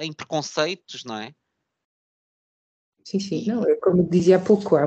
em 0.00 0.12
preconceitos, 0.12 1.04
não 1.04 1.16
é? 1.16 1.34
Sim, 3.04 3.18
sim. 3.18 3.44
Não, 3.46 3.64
é 3.64 3.74
como 3.76 4.08
dizia 4.08 4.36
há 4.36 4.40
pouco, 4.40 4.76
há, 4.76 4.86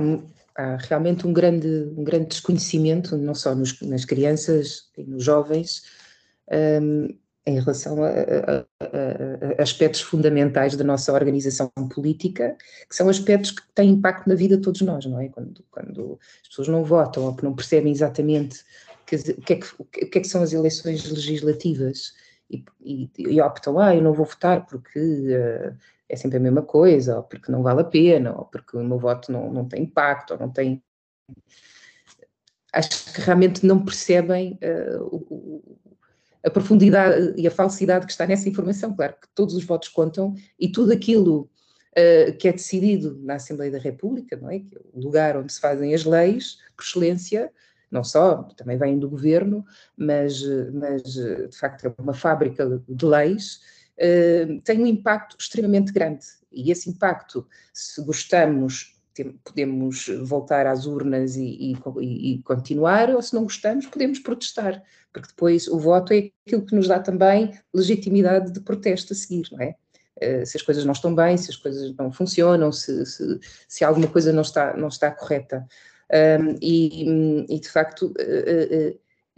há 0.56 0.78
realmente 0.78 1.28
um 1.28 1.34
grande, 1.34 1.68
um 1.98 2.04
grande 2.04 2.28
desconhecimento, 2.28 3.18
não 3.18 3.36
só 3.36 3.54
nos, 3.54 3.80
nas 3.82 4.06
crianças 4.06 4.90
e 4.98 5.04
nos 5.04 5.24
jovens, 5.24 5.84
um, 6.82 7.08
em 7.46 7.60
relação 7.60 8.04
a, 8.04 8.10
a, 8.10 8.60
a, 9.60 9.62
aspectos 9.62 10.02
fundamentais 10.02 10.76
da 10.76 10.84
nossa 10.84 11.12
organização 11.12 11.70
política, 11.94 12.56
que 12.90 12.96
são 12.96 13.10
aspectos 13.10 13.52
que 13.52 13.62
têm 13.76 13.90
impacto 13.90 14.28
na 14.28 14.36
vida 14.36 14.56
de 14.56 14.64
todos 14.64 14.82
nós, 14.82 15.06
não 15.06 15.20
é? 15.20 15.28
Quando, 15.30 15.64
quando 15.70 16.20
as 16.42 16.48
pessoas 16.48 16.68
não 16.70 16.84
votam 16.84 17.26
ou 17.26 17.36
que 17.36 17.44
não 17.44 17.54
percebem 17.54 17.92
exatamente 17.92 18.64
que, 19.06 19.16
o, 19.16 19.42
que 19.42 19.54
é 19.54 19.56
que, 19.58 19.68
o 19.78 19.86
que 19.86 20.18
é 20.18 20.22
que 20.22 20.28
são 20.28 20.42
as 20.42 20.54
eleições 20.54 21.10
legislativas 21.10 22.14
e, 22.50 22.64
e, 22.82 23.10
e, 23.18 23.42
optam, 23.42 23.80
ah, 23.80 23.96
eu 23.96 24.02
não 24.02 24.14
vou 24.14 24.26
votar 24.26 24.66
porque 24.66 25.00
uh, 25.00 25.76
é 26.08 26.16
sempre 26.16 26.38
a 26.38 26.42
mesma 26.42 26.62
coisa, 26.62 27.18
ou 27.18 27.24
porque 27.24 27.52
não 27.52 27.64
vale 27.64 27.82
a 27.82 27.86
pena, 27.86 28.38
ou 28.38 28.46
porque 28.46 28.78
o 28.78 28.84
meu 28.84 29.00
voto 29.00 29.32
não, 29.32 29.52
não 29.52 29.68
tem 29.68 29.84
impacto, 29.84 30.32
ou 30.32 30.40
não 30.40 30.50
tem 30.50 30.82
acho 32.74 33.14
que 33.14 33.22
realmente 33.22 33.66
não 33.66 33.84
percebem 33.84 34.58
uh, 34.64 35.04
o, 35.04 35.80
a 36.44 36.50
profundidade 36.50 37.34
e 37.38 37.48
a 37.48 37.52
falsidade 37.52 38.06
que 38.06 38.12
está 38.12 38.28
nessa 38.28 38.50
informação. 38.50 38.96
Claro 38.96 39.16
que 39.22 39.28
todos 39.34 39.56
os 39.56 39.64
votos 39.64 39.90
contam 39.90 40.36
e 40.60 40.68
tudo 40.68 40.92
aquilo 40.92 41.50
uh, 41.92 42.38
que 42.38 42.48
é 42.48 42.52
decidido 42.52 43.18
na 43.24 43.36
Assembleia 43.36 43.72
da 43.72 43.80
República, 43.80 44.36
não 44.36 44.50
é? 44.50 44.60
Que 44.60 44.76
é 44.76 44.82
o 44.94 45.00
lugar 45.00 45.38
onde 45.38 45.52
se 45.54 45.60
fazem 45.60 45.94
as 45.94 46.04
leis, 46.04 46.58
por 46.76 46.84
excelência, 46.84 47.52
não 47.90 48.04
só, 48.04 48.44
também 48.58 48.78
vêm 48.78 48.98
do 48.98 49.10
governo, 49.10 49.64
mas, 49.96 50.42
mas 50.74 51.04
de 51.04 51.56
facto 51.56 51.86
é 51.86 51.94
uma 52.02 52.14
fábrica 52.14 52.82
de 52.90 53.06
leis, 53.06 53.62
uh, 53.98 54.60
tem 54.62 54.82
um 54.82 54.88
impacto 54.88 55.38
extremamente 55.40 55.94
grande. 55.94 56.26
E 56.52 56.72
esse 56.72 56.90
impacto, 56.90 57.48
se 57.72 58.04
gostamos 58.04 58.94
podemos 59.44 60.08
voltar 60.24 60.66
às 60.66 60.86
urnas 60.86 61.36
e, 61.36 61.74
e, 62.02 62.34
e, 62.34 62.42
continuar, 62.44 63.10
ou 63.10 63.22
se 63.22 63.34
não 63.34 63.44
gostamos, 63.44 63.86
podemos 63.86 64.20
protestar, 64.20 64.82
porque 65.12 65.28
depois 65.28 65.68
o 65.68 65.78
voto 65.78 66.14
é 66.14 66.32
aquilo 66.46 66.66
que 66.66 66.76
nos 66.76 66.88
dá 66.88 67.00
também 67.00 67.54
legitimidade 67.74 68.52
de 68.52 68.62
protesto 68.62 69.14
a 69.14 69.16
seguir, 69.16 69.48
não 69.52 69.62
é? 69.62 69.76
Eh, 70.20 70.46
se 70.46 70.58
as 70.58 70.64
coisas 70.64 70.86
não 70.86 70.94
estão 70.94 71.14
bem, 71.14 71.38
se 71.38 71.52
as 71.52 71.58
coisas 71.58 71.94
não 71.96 72.12
funcionam, 72.12 72.72
se, 72.72 73.06
se, 73.06 73.40
se 73.68 73.84
alguma 73.84 74.08
coisa 74.08 74.32
não 74.32 74.42
está, 74.42 74.76
não 74.76 74.88
está 74.88 75.12
correta. 75.12 75.66
Um, 76.12 76.56
e, 76.62 77.46
e, 77.50 77.60
de 77.60 77.70
facto, 77.70 78.14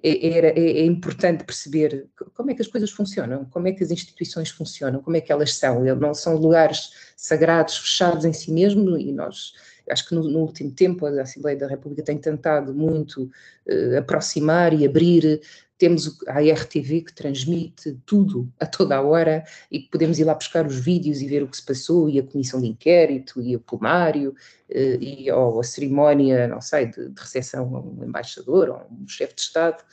é, 0.08 0.50
é, 0.50 0.60
é, 0.60 0.86
importante 0.86 1.44
perceber 1.44 2.06
como 2.36 2.52
é 2.52 2.54
que 2.54 2.62
as 2.62 2.68
coisas 2.68 2.92
funcionam, 2.92 3.46
como 3.46 3.68
é 3.68 3.72
que 3.72 3.84
as 3.84 3.90
instituições 3.90 4.52
funcionam, 4.52 5.02
como 5.02 5.18
é 5.18 5.22
que 5.22 5.32
elas 5.32 5.56
são. 5.56 5.84
Não 5.84 6.14
são 6.14 6.36
lugares 6.36 6.92
sagrados, 7.16 7.78
fechados 7.78 8.24
em 8.24 8.32
si 8.32 8.52
mesmo, 8.52 8.98
e 8.98 9.12
nós, 9.12 9.54
acho 9.90 10.08
que 10.08 10.14
no, 10.14 10.24
no 10.30 10.40
último 10.40 10.70
tempo, 10.72 11.08
a 11.08 11.22
Assembleia 11.24 11.58
da 11.58 11.68
República 11.68 12.04
tem 12.04 12.20
tentado 12.20 12.72
muito 12.72 13.24
uh, 13.24 13.98
aproximar 13.98 14.74
e 14.74 14.86
abrir. 14.86 15.42
Temos 15.78 16.18
a 16.28 16.40
RTV 16.40 17.02
que 17.02 17.14
transmite 17.14 17.98
tudo 18.06 18.52
a 18.60 18.66
toda 18.66 18.96
a 18.96 19.02
hora 19.02 19.44
e 19.70 19.80
podemos 19.80 20.18
ir 20.20 20.24
lá 20.24 20.34
buscar 20.34 20.66
os 20.66 20.80
vídeos 20.80 21.22
e 21.22 21.28
ver 21.28 21.44
o 21.44 21.48
que 21.48 21.58
se 21.58 21.66
passou, 21.66 22.10
e 22.10 22.18
a 22.20 22.24
comissão 22.24 22.62
de 22.62 22.68
inquérito, 22.68 23.42
e 23.42 23.56
o 23.56 23.60
plumário, 23.60 24.32
uh, 24.70 25.04
e 25.04 25.30
ou 25.32 25.60
a 25.60 25.64
cerimónia, 25.64 26.48
não 26.48 26.62
sei, 26.62 26.86
de, 26.86 27.10
de 27.10 27.22
recepção 27.22 27.76
a 27.76 27.82
um 27.82 28.04
embaixador 28.06 28.70
ou 28.70 28.76
a 28.76 28.88
um 28.90 29.08
chefe 29.08 29.36
de 29.36 29.42
Estado. 29.42 29.84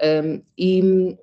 Um, 0.00 0.42
e, 0.58 1.16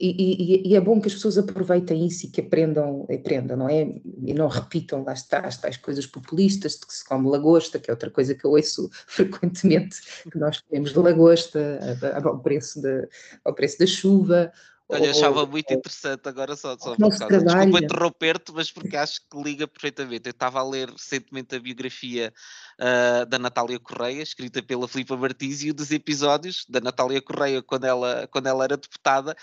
e, 0.00 0.10
e, 0.10 0.68
e, 0.68 0.76
é 0.76 0.80
bom 0.80 1.00
que 1.00 1.08
as 1.08 1.14
pessoas 1.14 1.36
aproveitem 1.36 2.06
isso 2.06 2.26
e 2.26 2.28
que 2.28 2.40
aprendam, 2.40 3.04
aprendam, 3.12 3.56
não 3.56 3.68
é? 3.68 3.82
E 4.24 4.32
não 4.32 4.46
repitam, 4.46 5.02
lá 5.02 5.12
está, 5.12 5.40
as 5.40 5.56
tais 5.56 5.76
coisas 5.76 6.06
populistas 6.06 6.78
de 6.78 6.86
que 6.86 6.94
se 6.94 7.04
come 7.04 7.28
lagosta, 7.28 7.80
que 7.80 7.90
é 7.90 7.92
outra 7.92 8.08
coisa 8.08 8.32
que 8.32 8.44
eu 8.44 8.52
ouço 8.52 8.88
frequentemente, 9.08 9.96
que 10.30 10.38
nós 10.38 10.60
comemos 10.60 10.92
de 10.92 10.98
lagosta 11.00 11.80
ao 12.22 12.38
preço, 12.38 12.80
de, 12.80 13.08
ao 13.44 13.52
preço 13.52 13.78
da 13.80 13.86
chuva. 13.86 14.52
Olha, 14.90 15.04
eu 15.04 15.10
achava 15.10 15.44
muito 15.44 15.70
interessante, 15.70 16.26
agora 16.26 16.56
só, 16.56 16.74
só 16.78 16.96
por 16.96 17.10
causa, 17.10 17.44
desculpa 17.44 17.78
interromper-te, 17.78 18.52
mas 18.52 18.72
porque 18.72 18.96
acho 18.96 19.20
que 19.28 19.42
liga 19.42 19.68
perfeitamente. 19.68 20.28
Eu 20.28 20.30
estava 20.30 20.60
a 20.60 20.66
ler 20.66 20.88
recentemente 20.88 21.54
a 21.54 21.60
biografia 21.60 22.32
uh, 22.80 23.26
da 23.26 23.38
Natália 23.38 23.78
Correia, 23.78 24.22
escrita 24.22 24.62
pela 24.62 24.88
Filipa 24.88 25.14
Martins, 25.14 25.62
e 25.62 25.70
um 25.70 25.74
dos 25.74 25.90
episódios 25.90 26.64
da 26.70 26.80
Natália 26.80 27.20
Correia, 27.20 27.60
quando 27.62 27.84
ela, 27.84 28.26
quando 28.32 28.46
ela 28.46 28.64
era 28.64 28.78
deputada, 28.78 29.36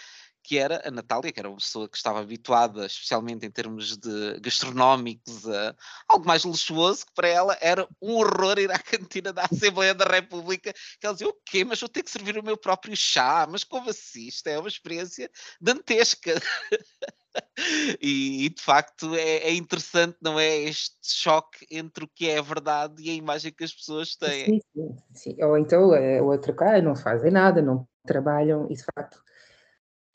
que 0.46 0.60
era 0.60 0.80
a 0.86 0.92
Natália, 0.92 1.32
que 1.32 1.40
era 1.40 1.50
uma 1.50 1.58
pessoa 1.58 1.90
que 1.90 1.98
estava 1.98 2.20
habituada, 2.20 2.86
especialmente 2.86 3.48
em 3.48 3.50
termos 3.50 3.98
de 3.98 4.40
gastronómicos, 4.40 5.50
a 5.50 5.76
algo 6.08 6.26
mais 6.26 6.44
luxuoso, 6.44 7.08
que 7.08 7.14
para 7.16 7.28
ela 7.28 7.58
era 7.60 7.88
um 8.00 8.14
horror 8.14 8.60
ir 8.60 8.72
à 8.72 8.78
cantina 8.78 9.34
da 9.34 9.46
Assembleia 9.46 9.96
da 9.96 10.06
República, 10.06 10.72
que 10.72 11.06
ela 11.06 11.14
dizia, 11.14 11.28
o 11.28 11.36
quê? 11.44 11.66
Mas 11.66 11.80
vou 11.80 11.90
ter 11.90 12.04
que 12.04 12.12
servir 12.12 12.38
o 12.38 12.44
meu 12.44 12.56
próprio 12.56 12.96
chá? 12.96 13.48
Mas 13.50 13.64
como 13.64 13.90
assim? 13.90 14.28
Isto 14.28 14.48
é 14.48 14.60
uma 14.60 14.68
experiência 14.68 15.32
dantesca. 15.60 16.36
e, 18.00 18.46
e, 18.46 18.50
de 18.50 18.62
facto 18.62 19.16
é, 19.16 19.38
é, 19.38 19.54
interessante, 19.54 20.18
não 20.22 20.40
é? 20.40 20.56
Este 20.58 20.96
choque 21.02 21.66
entre 21.72 22.04
o 22.04 22.08
que 22.08 22.30
é 22.30 22.38
a 22.38 22.44
verdade 22.44 23.02
e 23.02 23.10
a 23.10 23.14
imagem 23.14 23.52
que 23.52 23.64
as 23.64 23.74
pessoas 23.74 24.16
têm. 24.16 24.46
Sim, 24.46 24.60
sim, 24.74 24.96
sim. 25.16 25.44
Ou 25.44 25.58
então 25.58 25.92
a 25.92 26.22
outra 26.22 26.54
cara, 26.54 26.82
não 26.84 26.96
fazem 26.96 27.32
nada, 27.32 27.64
não 27.64 27.88
trabalham 28.06 28.68
e 28.70 28.76
de 28.76 28.84
facto 28.84 29.25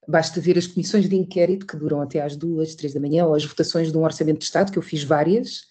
basta 0.06 0.40
ver 0.40 0.58
as 0.58 0.66
comissões 0.66 1.08
de 1.08 1.16
inquérito 1.16 1.66
que 1.66 1.76
duram 1.76 2.00
até 2.00 2.20
às 2.20 2.36
duas, 2.36 2.74
três 2.74 2.94
da 2.94 3.00
manhã, 3.00 3.26
ou 3.26 3.34
as 3.34 3.44
votações 3.44 3.92
de 3.92 3.98
um 3.98 4.04
orçamento 4.04 4.38
de 4.38 4.44
Estado, 4.44 4.72
que 4.72 4.78
eu 4.78 4.82
fiz 4.82 5.02
várias, 5.02 5.68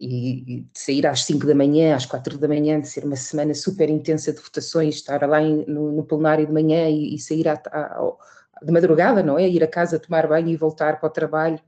e, 0.00 0.64
de 0.72 0.78
sair 0.78 1.06
às 1.06 1.24
cinco 1.24 1.46
da 1.46 1.54
manhã, 1.54 1.94
às 1.94 2.06
quatro 2.06 2.38
da 2.38 2.48
manhã, 2.48 2.80
de 2.80 2.88
ser 2.88 3.04
uma 3.04 3.16
semana 3.16 3.54
super 3.54 3.88
intensa 3.88 4.32
de 4.32 4.40
votações, 4.40 4.96
estar 4.96 5.26
lá 5.28 5.40
em, 5.40 5.64
no, 5.66 5.92
no, 5.92 6.04
plenário 6.04 6.46
de 6.46 6.52
manhã 6.52 6.88
e, 6.88 7.14
e 7.14 7.18
sair 7.18 7.48
à, 7.48 7.54
à, 7.54 8.12
de 8.62 8.72
madrugada, 8.72 9.22
não 9.22 9.38
é? 9.38 9.48
Ir 9.48 9.62
a 9.62 9.68
casa 9.68 9.98
tomar 9.98 10.26
banho 10.26 10.48
e 10.48 10.56
voltar 10.56 10.98
para 11.00 11.08
o 11.08 11.12
trabalho. 11.12 11.60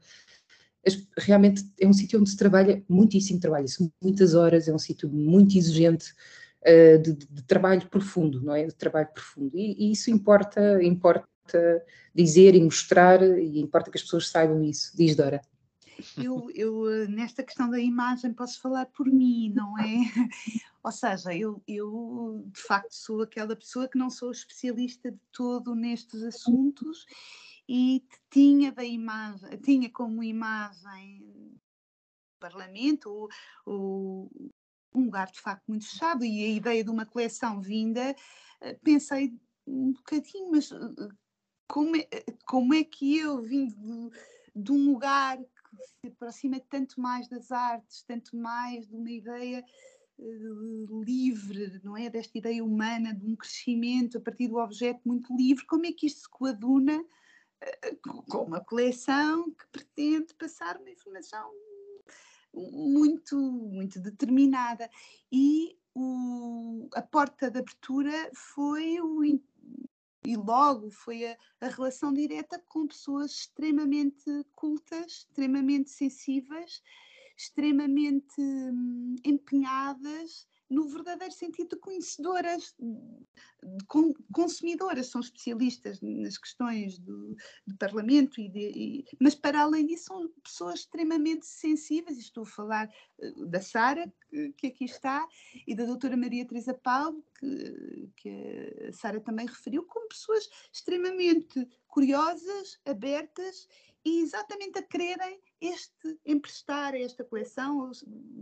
Realmente 1.19 1.63
é 1.81 1.87
um 1.87 1.93
sítio 1.93 2.21
onde 2.21 2.31
se 2.31 2.37
trabalha 2.37 2.83
muitíssimo, 2.89 3.41
trabalha-se 3.41 3.91
muitas 4.03 4.35
horas, 4.35 4.69
é 4.69 4.75
um 4.75 4.79
sítio 4.79 5.09
muito 5.09 5.57
exigente 5.57 6.13
uh, 6.63 6.99
de, 6.99 7.13
de, 7.13 7.43
trabalho 7.43 7.87
profundo, 7.89 8.43
não 8.43 8.55
é? 8.55 8.67
De 8.67 8.75
trabalho 8.75 9.09
profundo. 9.13 9.57
E, 9.57 9.89
e, 9.89 9.93
isso 9.93 10.11
importa, 10.11 10.83
importa 10.83 11.27
dizer 12.15 12.55
e 12.55 12.63
mostrar, 12.63 13.23
e 13.23 13.61
importa 13.61 13.91
que 13.91 13.97
as 13.97 14.03
pessoas 14.03 14.29
saibam 14.29 14.63
isso. 14.63 14.97
Diz 14.97 15.15
Dora. 15.15 15.41
Eu, 16.17 16.49
eu, 16.55 16.91
eh, 16.91 17.09
nesta 17.09 17.43
questão 17.43 17.69
da 17.69 17.81
imagem, 17.81 18.33
posso 18.33 18.61
falar 18.61 18.87
por 18.87 19.07
mim, 19.07 19.53
não 19.55 19.77
é? 19.79 19.85
Ou 20.83 20.93
seja, 20.93 21.35
eu, 21.35 21.61
eu 21.67 22.45
de 22.47 22.61
facto 22.61 22.93
sou 22.93 23.23
aquela 23.23 23.57
pessoa 23.57 23.89
que 23.89 23.99
não 23.99 24.09
sou 24.09 24.31
especialista 24.31 25.11
de 25.11 25.19
todo 25.33 25.75
nestes 25.75 26.23
assuntos 26.23 27.05
e 27.69 28.05
tinha 28.31 28.71
da 28.71 28.85
imagem, 28.85 29.51
tinha 29.59 29.91
como 29.91 30.23
imagem 30.23 31.59
parlamento 32.39 33.29
ou 33.67 34.31
um 34.95 35.05
lugar 35.05 35.31
de 35.31 35.41
facto 35.41 35.65
muito 35.69 35.87
fechado 35.87 36.25
e 36.25 36.45
a 36.45 36.49
ideia 36.49 36.85
de 36.85 36.91
uma 36.91 37.05
coleção 37.05 37.61
vinda, 37.61 38.15
eh, 38.61 38.75
pensei 38.83 39.35
um 39.67 39.93
bocadinho, 39.93 40.51
mas 40.51 40.71
eh, 40.73 41.09
como 41.69 41.97
é, 41.97 42.09
como 42.47 42.75
é 42.75 42.83
que 42.83 43.19
eu 43.19 43.43
vim 43.43 43.69
de, 43.69 44.11
de 44.57 44.73
um 44.73 44.93
lugar 44.93 45.39
se 46.01 46.09
aproxima 46.09 46.59
tanto 46.61 47.01
mais 47.01 47.29
das 47.29 47.53
artes, 47.53 48.03
tanto 48.03 48.37
mais 48.37 48.89
de 48.89 48.97
uma 48.97 49.11
ideia 49.11 49.65
uh, 50.19 51.03
livre, 51.03 51.81
não 51.85 51.97
é? 51.97 52.09
Desta 52.09 52.39
ideia 52.39 52.65
humana, 52.65 53.15
de 53.15 53.25
um 53.27 53.37
crescimento 53.37 54.19
a 54.19 54.21
partir 54.21 54.49
do 54.49 54.57
objeto 54.57 55.01
muito 55.05 55.35
livre, 55.37 55.67
como 55.67 55.87
é 55.87 55.93
que 55.93 56.07
isto 56.07 56.23
se 56.23 56.29
coaduna 56.31 56.99
uh, 57.01 58.25
com 58.29 58.45
uma 58.45 58.61
coleção 58.61 59.51
que 59.53 59.67
pretende 59.71 60.35
passar 60.35 60.79
uma 60.79 60.91
informação 60.91 61.51
muito, 62.53 63.37
muito 63.37 64.01
determinada. 64.01 64.91
E 65.31 65.77
o, 65.95 66.89
a 66.95 67.03
porta 67.03 67.51
de 67.51 67.59
abertura 67.59 68.31
foi 68.35 69.01
o 69.01 69.23
e 70.25 70.37
logo 70.37 70.91
foi 70.91 71.27
a, 71.27 71.37
a, 71.61 71.69
relação 71.69 72.13
direta 72.13 72.63
com 72.69 72.87
pessoas 72.87 73.33
extremamente 73.33 74.25
cultas, 74.55 75.27
extremamente 75.29 75.91
sensíveis, 75.91 76.83
extremamente 77.37 78.41
hum, 78.41 79.15
empenhadas 79.25 80.48
no 80.71 80.89
verdadeiro 80.89 81.33
sentido 81.33 81.71
de 81.71 81.77
conhecedoras, 81.77 82.75
de 82.79 83.85
consumidoras, 84.33 85.07
são 85.07 85.21
especialistas 85.21 86.01
nas 86.01 86.37
questões 86.37 86.99
do, 86.99 87.35
do 87.67 87.77
Parlamento, 87.79 88.41
e, 88.41 88.49
de, 88.49 88.71
e 88.75 89.05
mas 89.19 89.35
para 89.35 89.63
além 89.63 89.87
disso 89.87 90.05
são 90.05 90.29
pessoas 90.43 90.81
extremamente 90.81 91.47
sensíveis, 91.47 92.19
estou 92.19 92.43
a 92.43 92.47
falar 92.47 92.91
eh, 93.21 93.33
da 93.47 93.61
Sara, 93.61 94.13
que, 94.57 94.67
aqui 94.67 94.85
está, 94.85 95.27
e 95.67 95.75
da 95.75 95.85
doutora 95.85 96.17
Maria 96.17 96.47
Teresa 96.47 96.75
Paulo, 96.75 97.25
que, 97.39 98.11
que 98.17 98.87
a 98.89 98.93
Sara 98.93 99.21
também 99.21 99.47
referiu, 99.47 99.85
como 99.85 100.09
pessoas 100.09 100.49
extremamente 100.73 101.67
curiosas, 101.89 102.79
abertas 102.85 103.67
e 104.05 104.21
exatamente 104.21 104.79
a 104.79 104.83
quererem 104.83 105.41
este 105.61 106.19
emprestar 106.25 106.95
esta 106.95 107.25
coleção, 107.25 107.91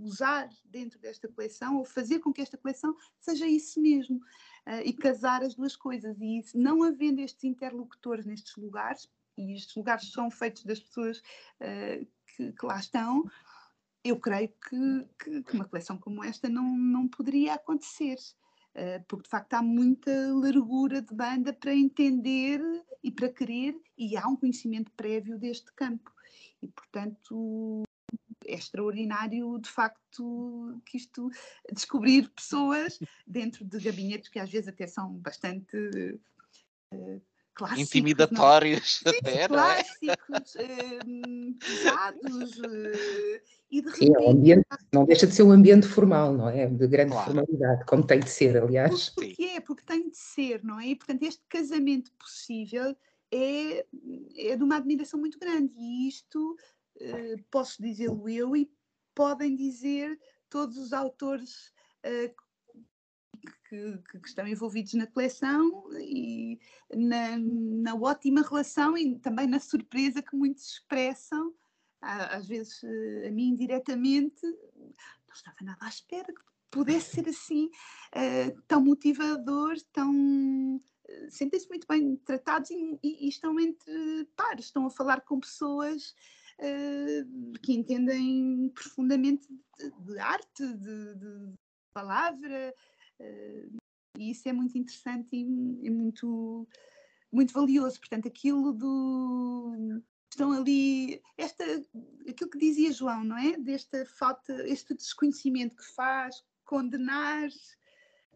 usar 0.02 0.48
dentro 0.64 0.98
desta 0.98 1.28
coleção, 1.28 1.78
ou 1.78 1.84
fazer 1.84 2.20
com 2.20 2.32
que 2.32 2.42
esta 2.42 2.58
coleção 2.58 2.94
seja 3.18 3.46
isso 3.46 3.80
mesmo, 3.80 4.16
uh, 4.16 4.82
e 4.84 4.92
casar 4.92 5.42
as 5.42 5.54
duas 5.54 5.74
coisas. 5.74 6.20
E 6.20 6.40
isso, 6.40 6.58
não 6.58 6.82
havendo 6.82 7.20
estes 7.20 7.44
interlocutores 7.44 8.26
nestes 8.26 8.54
lugares, 8.56 9.08
e 9.36 9.54
estes 9.54 9.74
lugares 9.74 10.10
são 10.12 10.30
feitos 10.30 10.64
das 10.64 10.80
pessoas 10.80 11.18
uh, 11.18 12.06
que, 12.36 12.52
que, 12.52 12.66
lá 12.66 12.78
estão, 12.78 13.24
eu 14.04 14.18
creio 14.20 14.48
que, 14.48 15.08
que, 15.18 15.42
que, 15.42 15.52
uma 15.54 15.64
coleção 15.64 15.98
como 15.98 16.22
esta 16.22 16.48
não, 16.48 16.76
não 16.76 17.08
poderia 17.08 17.54
acontecer. 17.54 18.16
Uh, 18.76 19.02
porque 19.08 19.22
de 19.22 19.30
facto 19.30 19.54
há 19.54 19.62
muita 19.62 20.10
largura 20.34 21.00
de 21.00 21.14
banda 21.14 21.50
para 21.50 21.74
entender 21.74 22.60
e 23.02 23.10
para 23.10 23.32
querer, 23.32 23.74
e 23.96 24.18
há 24.18 24.28
um 24.28 24.36
conhecimento 24.36 24.92
prévio 24.92 25.38
deste 25.38 25.72
campo. 25.72 26.12
E, 26.60 26.68
portanto, 26.68 27.84
é 28.44 28.54
extraordinário 28.54 29.58
de 29.58 29.70
facto 29.70 30.78
que 30.84 30.98
isto 30.98 31.30
descobrir 31.72 32.28
pessoas 32.30 32.98
dentro 33.26 33.64
de 33.64 33.80
gabinetes 33.80 34.28
que 34.28 34.38
às 34.38 34.50
vezes 34.50 34.68
até 34.68 34.86
são 34.86 35.14
bastante 35.14 36.20
clássicos, 37.56 37.82
intimidatórios 37.82 39.00
não? 39.04 39.12
até, 39.12 39.42
Sim, 39.42 39.48
clássicos, 39.48 40.54
uh, 40.54 41.54
pesados 41.58 42.58
uh, 42.58 43.40
e 43.70 43.80
de 43.80 43.88
repente... 43.88 44.06
Sim, 44.06 44.14
é 44.14 44.18
um 44.20 44.30
ambiente, 44.30 44.66
não 44.92 45.04
deixa 45.06 45.26
de 45.26 45.34
ser 45.34 45.42
um 45.42 45.50
ambiente 45.50 45.88
formal, 45.88 46.32
não 46.34 46.48
é? 46.48 46.66
De 46.66 46.86
grande 46.86 47.12
claro. 47.12 47.26
formalidade, 47.26 47.84
como 47.86 48.06
tem 48.06 48.20
de 48.20 48.30
ser, 48.30 48.56
aliás. 48.58 49.08
Porque 49.08 49.42
é, 49.42 49.60
porque 49.60 49.82
tem 49.84 50.08
de 50.08 50.16
ser, 50.16 50.62
não 50.62 50.78
é? 50.78 50.88
E 50.88 50.96
portanto 50.96 51.22
este 51.22 51.42
casamento 51.48 52.12
possível 52.18 52.94
é, 53.32 53.86
é 54.36 54.56
de 54.56 54.62
uma 54.62 54.76
admiração 54.76 55.18
muito 55.18 55.38
grande. 55.38 55.74
E 55.78 56.08
isto 56.08 56.56
uh, 57.00 57.42
posso 57.50 57.82
dizê-lo 57.82 58.28
eu 58.28 58.54
e 58.54 58.70
podem 59.14 59.56
dizer 59.56 60.18
todos 60.50 60.76
os 60.76 60.92
autores 60.92 61.74
uh, 63.72 64.02
que, 64.02 64.20
que, 64.20 64.28
estão 64.28 64.46
envolvidos 64.46 64.94
na 64.94 65.06
coleção 65.06 65.84
e 65.98 66.58
na, 66.94 67.36
na, 67.38 67.94
ótima 67.94 68.42
relação 68.42 68.96
e 68.96 69.18
também 69.18 69.46
na 69.46 69.60
surpresa 69.60 70.22
que 70.22 70.36
muitos 70.36 70.72
expressam, 70.72 71.54
às 72.00 72.46
vezes 72.46 72.82
eh, 72.84 73.28
a 73.28 73.30
mim 73.30 73.56
diretamente, 73.56 74.44
não 74.44 75.34
estava 75.34 75.56
nada 75.62 75.84
à 75.84 75.88
espera 75.88 76.32
que 76.32 76.40
pudesse 76.70 77.16
ser 77.16 77.28
assim, 77.28 77.66
uh, 77.66 78.62
tão 78.68 78.80
motivador, 78.80 79.76
tão 79.92 80.80
sentem-se 81.30 81.68
muito 81.68 81.86
bem 81.86 82.16
tratados 82.16 82.70
e, 82.70 82.98
e, 83.02 83.26
e, 83.26 83.28
estão 83.28 83.58
entre 83.58 84.24
pares, 84.36 84.66
estão 84.66 84.86
a 84.86 84.90
falar 84.90 85.20
com 85.22 85.40
pessoas 85.40 86.14
uh, 86.58 87.58
que 87.62 87.72
entendem 87.72 88.70
profundamente 88.74 89.48
de, 89.48 89.90
de 90.00 90.18
arte, 90.18 90.66
de, 90.74 91.14
de 91.14 91.54
palavra, 91.92 92.74
e 94.18 94.30
isso 94.30 94.48
é 94.48 94.52
muito 94.52 94.76
interessante 94.76 95.34
e, 95.34 95.42
e, 95.86 95.90
muito, 95.90 96.66
muito 97.32 97.52
valioso. 97.52 97.98
Portanto, 97.98 98.28
aquilo 98.28 98.72
do. 98.72 100.02
Estão 100.30 100.52
ali, 100.52 101.22
esta, 101.38 101.64
aquilo 102.28 102.50
que 102.50 102.58
dizia 102.58 102.92
João, 102.92 103.24
não 103.24 103.38
é? 103.38 103.56
Desta 103.56 104.04
falta, 104.04 104.52
este 104.68 104.94
desconhecimento 104.94 105.76
que 105.76 105.94
faz 105.94 106.44
condenar 106.64 107.48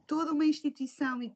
toda 0.07 0.33
uma 0.33 0.47
instituição 0.47 1.23
e 1.23 1.35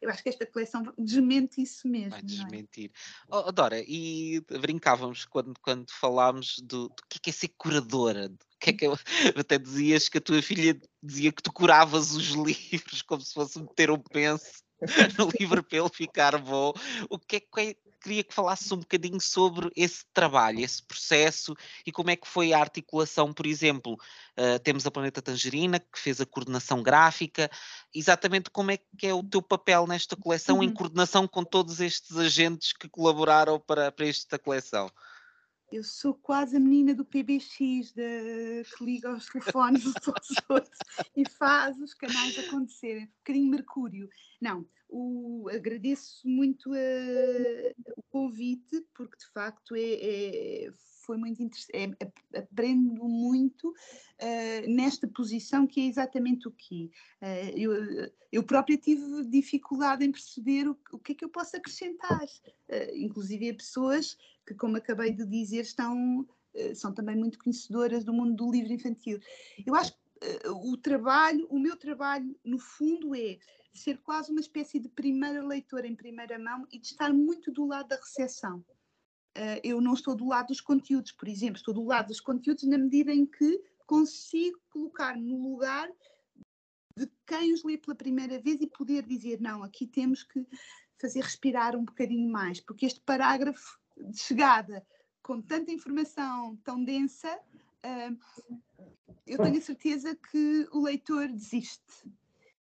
eu 0.00 0.08
acho 0.08 0.22
que 0.22 0.30
esta 0.30 0.46
coleção 0.46 0.82
desmente 0.96 1.60
isso 1.60 1.86
mesmo. 1.86 2.10
Vai 2.10 2.20
é? 2.20 2.22
desmentir. 2.22 2.90
É? 3.30 3.36
Oh, 3.36 3.52
Dora, 3.52 3.82
e 3.86 4.40
brincávamos 4.60 5.24
quando, 5.26 5.52
quando 5.60 5.90
falámos 5.90 6.58
do, 6.60 6.88
do 6.88 7.02
que 7.08 7.18
é, 7.18 7.20
que 7.24 7.30
é 7.30 7.32
ser 7.32 7.48
curadora. 7.48 8.32
Que 8.58 8.70
é 8.70 8.72
que 8.72 8.86
eu, 8.86 8.94
até 9.36 9.58
dizias 9.58 10.08
que 10.08 10.18
a 10.18 10.22
tua 10.22 10.40
filha 10.40 10.78
dizia 11.02 11.32
que 11.32 11.42
tu 11.42 11.52
curavas 11.52 12.12
os 12.12 12.28
livros 12.32 13.02
como 13.02 13.20
se 13.20 13.34
fosse 13.34 13.60
meter 13.60 13.90
um 13.90 13.98
penso. 13.98 14.62
no 15.18 15.28
livro 15.38 15.62
para 15.62 15.78
ele 15.78 15.90
ficar 15.90 16.38
bom. 16.38 16.72
O 17.10 17.18
que 17.18 17.36
é 17.36 17.40
que 17.40 17.60
é, 17.60 17.76
queria 18.00 18.24
que 18.24 18.34
falasses 18.34 18.70
um 18.72 18.78
bocadinho 18.78 19.20
sobre 19.20 19.70
esse 19.76 20.04
trabalho, 20.12 20.60
esse 20.60 20.82
processo 20.82 21.54
e 21.86 21.92
como 21.92 22.10
é 22.10 22.16
que 22.16 22.26
foi 22.26 22.52
a 22.52 22.58
articulação, 22.58 23.32
por 23.32 23.46
exemplo, 23.46 23.94
uh, 23.94 24.58
temos 24.60 24.86
a 24.86 24.90
Planeta 24.90 25.20
Tangerina, 25.20 25.78
que 25.78 25.98
fez 25.98 26.20
a 26.20 26.26
coordenação 26.26 26.82
gráfica, 26.82 27.50
exatamente 27.94 28.50
como 28.50 28.70
é 28.70 28.78
que 28.98 29.06
é 29.06 29.14
o 29.14 29.22
teu 29.22 29.42
papel 29.42 29.86
nesta 29.86 30.16
coleção 30.16 30.56
uhum. 30.56 30.62
em 30.62 30.72
coordenação 30.72 31.28
com 31.28 31.44
todos 31.44 31.80
estes 31.80 32.16
agentes 32.16 32.72
que 32.72 32.88
colaboraram 32.88 33.60
para, 33.60 33.92
para 33.92 34.06
esta 34.06 34.38
coleção? 34.38 34.90
Eu 35.72 35.84
sou 35.84 36.14
quase 36.14 36.56
a 36.56 36.60
menina 36.60 36.94
do 36.94 37.04
PBX, 37.04 37.92
de, 37.92 38.64
que 38.76 38.84
liga 38.84 39.12
os 39.12 39.26
telefones 39.26 39.86
uns 39.86 39.94
aos 40.08 40.28
outros 40.48 40.78
e 41.16 41.28
faz 41.28 41.78
os 41.80 41.94
canais 41.94 42.38
acontecerem. 42.38 43.04
Um 43.04 43.18
bocadinho 43.18 43.50
Mercúrio. 43.50 44.08
Não, 44.40 44.66
o, 44.88 45.48
agradeço 45.48 46.26
muito 46.26 46.70
uh, 46.70 47.92
o 47.96 48.02
convite, 48.10 48.84
porque 48.94 49.16
de 49.16 49.26
facto 49.32 49.76
é, 49.76 50.66
é 50.66 50.72
foi 51.10 51.16
muito 51.16 51.42
interessante, 51.42 51.96
é, 52.00 52.38
aprendo 52.38 53.08
muito 53.08 53.70
uh, 53.70 54.70
nesta 54.70 55.08
posição 55.08 55.66
que 55.66 55.80
é 55.80 55.86
exatamente 55.86 56.46
o 56.46 56.52
que 56.52 56.88
uh, 57.20 57.58
eu, 57.58 57.72
eu 58.30 58.44
própria 58.44 58.76
tive 58.76 59.24
dificuldade 59.24 60.04
em 60.04 60.12
perceber 60.12 60.68
o, 60.68 60.78
o 60.92 60.98
que 60.98 61.10
é 61.10 61.14
que 61.16 61.24
eu 61.24 61.28
posso 61.28 61.56
acrescentar, 61.56 62.22
uh, 62.22 62.94
inclusive 62.96 63.50
a 63.50 63.54
pessoas 63.54 64.16
que, 64.50 64.54
como 64.54 64.76
acabei 64.76 65.12
de 65.12 65.24
dizer, 65.24 65.60
estão, 65.60 66.26
são 66.74 66.92
também 66.92 67.16
muito 67.16 67.38
conhecedoras 67.38 68.04
do 68.04 68.12
mundo 68.12 68.34
do 68.34 68.50
livro 68.50 68.72
infantil. 68.72 69.20
Eu 69.64 69.74
acho 69.76 69.92
que 69.92 70.00
o 70.48 70.76
trabalho, 70.76 71.46
o 71.48 71.58
meu 71.58 71.76
trabalho, 71.76 72.36
no 72.44 72.58
fundo, 72.58 73.14
é 73.14 73.38
ser 73.72 73.98
quase 73.98 74.32
uma 74.32 74.40
espécie 74.40 74.80
de 74.80 74.88
primeira 74.88 75.46
leitora 75.46 75.86
em 75.86 75.94
primeira 75.94 76.38
mão 76.38 76.66
e 76.72 76.78
de 76.78 76.88
estar 76.88 77.12
muito 77.12 77.52
do 77.52 77.64
lado 77.64 77.88
da 77.88 77.96
recepção. 77.96 78.58
Uh, 79.38 79.60
eu 79.62 79.80
não 79.80 79.94
estou 79.94 80.16
do 80.16 80.26
lado 80.26 80.48
dos 80.48 80.60
conteúdos, 80.60 81.12
por 81.12 81.28
exemplo, 81.28 81.56
estou 81.56 81.72
do 81.72 81.84
lado 81.84 82.08
dos 82.08 82.20
conteúdos 82.20 82.64
na 82.64 82.76
medida 82.76 83.12
em 83.12 83.24
que 83.24 83.62
consigo 83.86 84.60
colocar 84.68 85.16
no 85.16 85.40
lugar 85.40 85.88
de 86.96 87.08
quem 87.24 87.54
os 87.54 87.62
lê 87.62 87.78
pela 87.78 87.94
primeira 87.94 88.40
vez 88.40 88.60
e 88.60 88.66
poder 88.66 89.06
dizer: 89.06 89.40
não, 89.40 89.62
aqui 89.62 89.86
temos 89.86 90.24
que 90.24 90.44
fazer 91.00 91.20
respirar 91.20 91.76
um 91.76 91.84
bocadinho 91.84 92.28
mais, 92.28 92.60
porque 92.60 92.84
este 92.84 93.00
parágrafo 93.00 93.79
de 94.08 94.18
chegada 94.18 94.84
com 95.22 95.40
tanta 95.40 95.70
informação 95.70 96.56
tão 96.64 96.82
densa, 96.82 97.38
uh, 97.84 98.18
eu 99.26 99.38
tenho 99.38 99.58
a 99.58 99.60
certeza 99.60 100.14
que 100.14 100.68
o 100.72 100.82
leitor 100.82 101.28
desiste. 101.28 102.04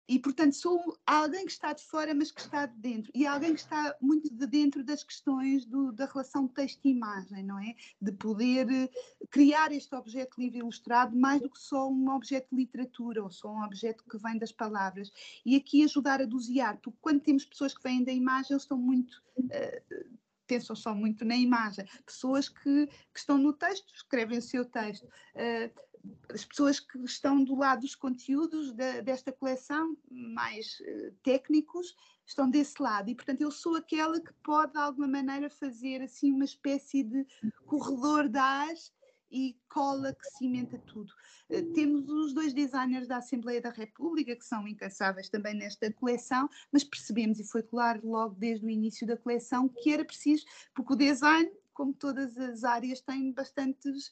E, 0.10 0.18
portanto, 0.20 0.56
sou 0.56 0.98
alguém 1.06 1.46
que 1.46 1.52
está 1.52 1.74
de 1.74 1.84
fora, 1.84 2.14
mas 2.14 2.32
que 2.32 2.40
está 2.40 2.66
de 2.66 2.78
dentro. 2.78 3.12
E 3.14 3.28
alguém 3.28 3.54
que 3.54 3.60
está 3.60 3.94
muito 4.00 4.34
de 4.34 4.48
dentro 4.48 4.82
das 4.82 5.04
questões 5.04 5.66
do, 5.66 5.92
da 5.92 6.06
relação 6.06 6.48
texto-imagem, 6.48 7.44
não 7.44 7.60
é? 7.60 7.76
De 8.02 8.14
poder 8.14 8.72
eh, 8.72 8.90
criar 9.30 9.74
este 9.74 9.94
objeto 9.94 10.40
livre 10.40 10.60
ilustrado 10.60 11.14
mais 11.14 11.42
do 11.42 11.50
que 11.50 11.60
só 11.60 11.90
um 11.90 12.10
objeto 12.10 12.48
de 12.50 12.56
literatura 12.56 13.22
ou 13.22 13.30
só 13.30 13.52
um 13.52 13.64
objeto 13.64 14.06
que 14.10 14.18
vem 14.18 14.38
das 14.38 14.54
palavras. 14.54 15.12
E 15.46 15.58
aqui 15.58 15.84
ajudar 15.84 16.22
a 16.22 16.26
dosear, 16.26 16.80
porque 16.82 16.98
quando 17.02 17.20
temos 17.20 17.44
pessoas 17.44 17.74
que 17.74 17.84
vêm 17.84 18.02
da 18.02 18.14
imagem, 18.14 18.54
eles 18.54 18.64
estão 18.64 18.78
muito. 18.78 19.22
Uh, 19.38 20.18
pensam 20.48 20.76
só 20.76 20.96
muito 20.96 21.24
na 21.26 21.36
imagem. 21.36 21.86
Pessoas 22.06 22.50
que, 22.50 22.88
que, 22.88 23.20
estão 23.20 23.38
no 23.38 23.54
texto, 23.54 23.94
escrevem 23.94 24.40
o 24.40 24.42
seu 24.42 24.66
texto. 24.66 25.06
Uh, 25.06 25.88
as 26.34 26.46
pessoas 26.46 26.80
que 26.80 26.98
estão 27.00 27.44
do 27.44 27.56
lado 27.56 27.82
dos 27.82 27.96
conteúdos 27.96 28.72
de, 28.72 29.02
desta 29.02 29.32
coleção, 29.32 29.96
mais 30.10 30.80
uh, 30.80 31.12
técnicos, 31.24 31.96
estão 32.26 32.50
desse 32.50 32.82
lado. 32.82 33.10
E, 33.10 33.16
portanto, 33.16 33.42
eu 33.42 33.52
sou 33.52 33.76
aquela 33.76 34.20
que 34.20 34.34
pode, 34.44 34.74
de 34.74 34.80
alguma 34.80 35.08
maneira, 35.08 35.50
fazer 35.50 36.02
assim 36.02 36.32
uma 36.32 36.46
espécie 36.46 37.04
de 37.04 37.26
corredor 37.66 38.28
de 38.28 38.40
as 38.40 38.92
e 39.32 39.58
cola 39.70 40.14
que 40.14 40.38
cimenta 40.38 40.78
tudo. 40.80 41.12
Uh, 41.50 41.74
temos 41.74 42.10
os 42.10 42.34
dois 42.34 42.54
designers 42.54 43.08
da 43.08 43.18
Assembleia 43.18 43.62
da 43.62 43.70
República, 43.70 44.36
que 44.36 44.46
são 44.46 44.68
incansáveis 44.68 45.30
também 45.30 45.54
nesta 45.54 45.92
coleção, 45.94 46.50
mas 46.72 46.84
percebemos, 46.84 47.40
e 47.40 47.44
foi 47.44 47.64
claro 47.64 48.08
logo 48.08 48.36
desde 48.36 48.66
o 48.66 48.70
início 48.70 49.06
da 49.06 49.18
coleção, 49.18 49.68
que 49.68 49.92
era 49.92 50.06
preciso, 50.06 50.46
porque 50.74 50.94
o 50.94 50.98
design, 50.98 51.50
como 51.74 51.94
todas 51.94 52.38
as 52.38 52.64
áreas, 52.64 53.02
tem 53.02 53.32
bastantes 53.32 54.12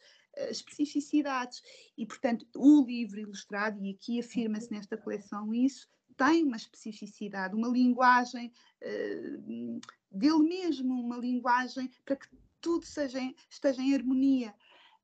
especificidades. 0.49 1.61
E, 1.97 2.05
portanto, 2.05 2.45
o 2.55 2.86
livro 2.86 3.20
ilustrado, 3.20 3.82
e 3.82 3.91
aqui 3.91 4.20
afirma-se 4.20 4.72
nesta 4.72 4.97
coleção 4.97 5.53
isso, 5.53 5.88
tem 6.18 6.43
uma 6.43 6.55
especificidade, 6.55 7.55
uma 7.55 7.68
linguagem 7.68 8.51
uh, 8.82 9.80
dele 10.11 10.43
mesmo, 10.43 10.93
uma 10.93 11.18
linguagem 11.18 11.91
para 12.05 12.16
que 12.16 12.28
tudo 12.61 12.86
seja, 12.86 13.20
esteja 13.49 13.82
em 13.82 13.93
harmonia. 13.93 14.53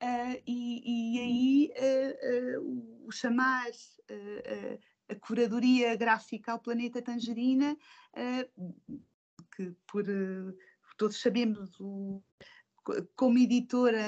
Uh, 0.01 0.41
e, 0.47 0.81
e, 0.85 1.19
aí 1.19 1.73
uh, 2.57 3.07
o 3.07 3.11
chamar 3.11 3.67
a 5.09 5.15
curadoria 5.15 5.95
gráfica 5.95 6.51
ao 6.51 6.59
planeta 6.59 7.01
Tangerina, 7.01 7.77
que 9.55 9.75
por 9.85 10.05
todos 10.97 11.21
sabemos 11.21 11.79
o, 11.79 12.23
como 13.15 13.37
editora 13.37 14.01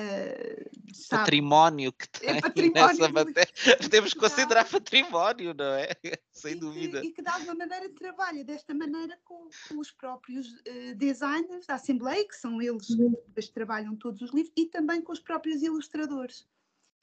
sabe, 0.93 1.23
património 1.23 1.93
que 1.93 2.09
tem 2.09 2.29
é 2.29 2.41
património 2.41 2.87
nessa 2.87 3.09
matéria 3.09 3.53
podemos 3.81 4.13
considerar 4.13 4.69
património 4.69 5.53
não 5.53 5.73
é? 5.73 5.89
Sem 6.31 6.53
e 6.53 6.55
dúvida. 6.55 7.01
que, 7.01 7.07
e 7.07 7.11
que 7.11 7.21
de 7.21 7.29
alguma 7.29 7.55
maneira 7.55 7.89
trabalha 7.89 8.43
desta 8.43 8.73
maneira 8.73 9.19
com, 9.23 9.47
com 9.69 9.79
os 9.79 9.91
próprios 9.91 10.47
uh, 10.47 10.95
designers 10.95 11.65
da 11.65 11.75
Assembleia 11.75 12.27
que 12.27 12.35
são 12.35 12.61
eles 12.61 12.89
uhum. 12.89 13.13
que 13.35 13.51
trabalham 13.51 13.95
todos 13.95 14.21
os 14.21 14.33
livros 14.33 14.53
e 14.57 14.65
também 14.65 15.01
com 15.01 15.11
os 15.11 15.19
próprios 15.19 15.61
ilustradores. 15.61 16.47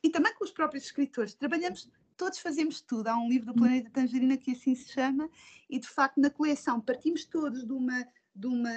E 0.03 0.09
também 0.09 0.33
com 0.35 0.45
os 0.45 0.51
próprios 0.51 0.85
escritores. 0.85 1.35
Trabalhamos 1.35 1.91
todos 2.21 2.39
fazemos 2.39 2.83
tudo. 2.83 3.09
Há 3.09 3.17
um 3.17 3.31
livro 3.31 3.47
do 3.47 3.53
uhum. 3.53 3.67
Planeta 3.67 3.91
Tangerina 3.91 4.37
que 4.37 4.53
assim 4.53 4.75
se 4.75 4.93
chama 4.93 5.31
e 5.71 5.79
de 5.79 5.89
facto 5.89 6.21
na 6.21 6.29
coleção 6.29 6.79
partimos 6.79 7.25
todos 7.25 7.65
de 7.65 7.73
uma 7.73 8.07
de, 8.35 8.47
uma, 8.47 8.73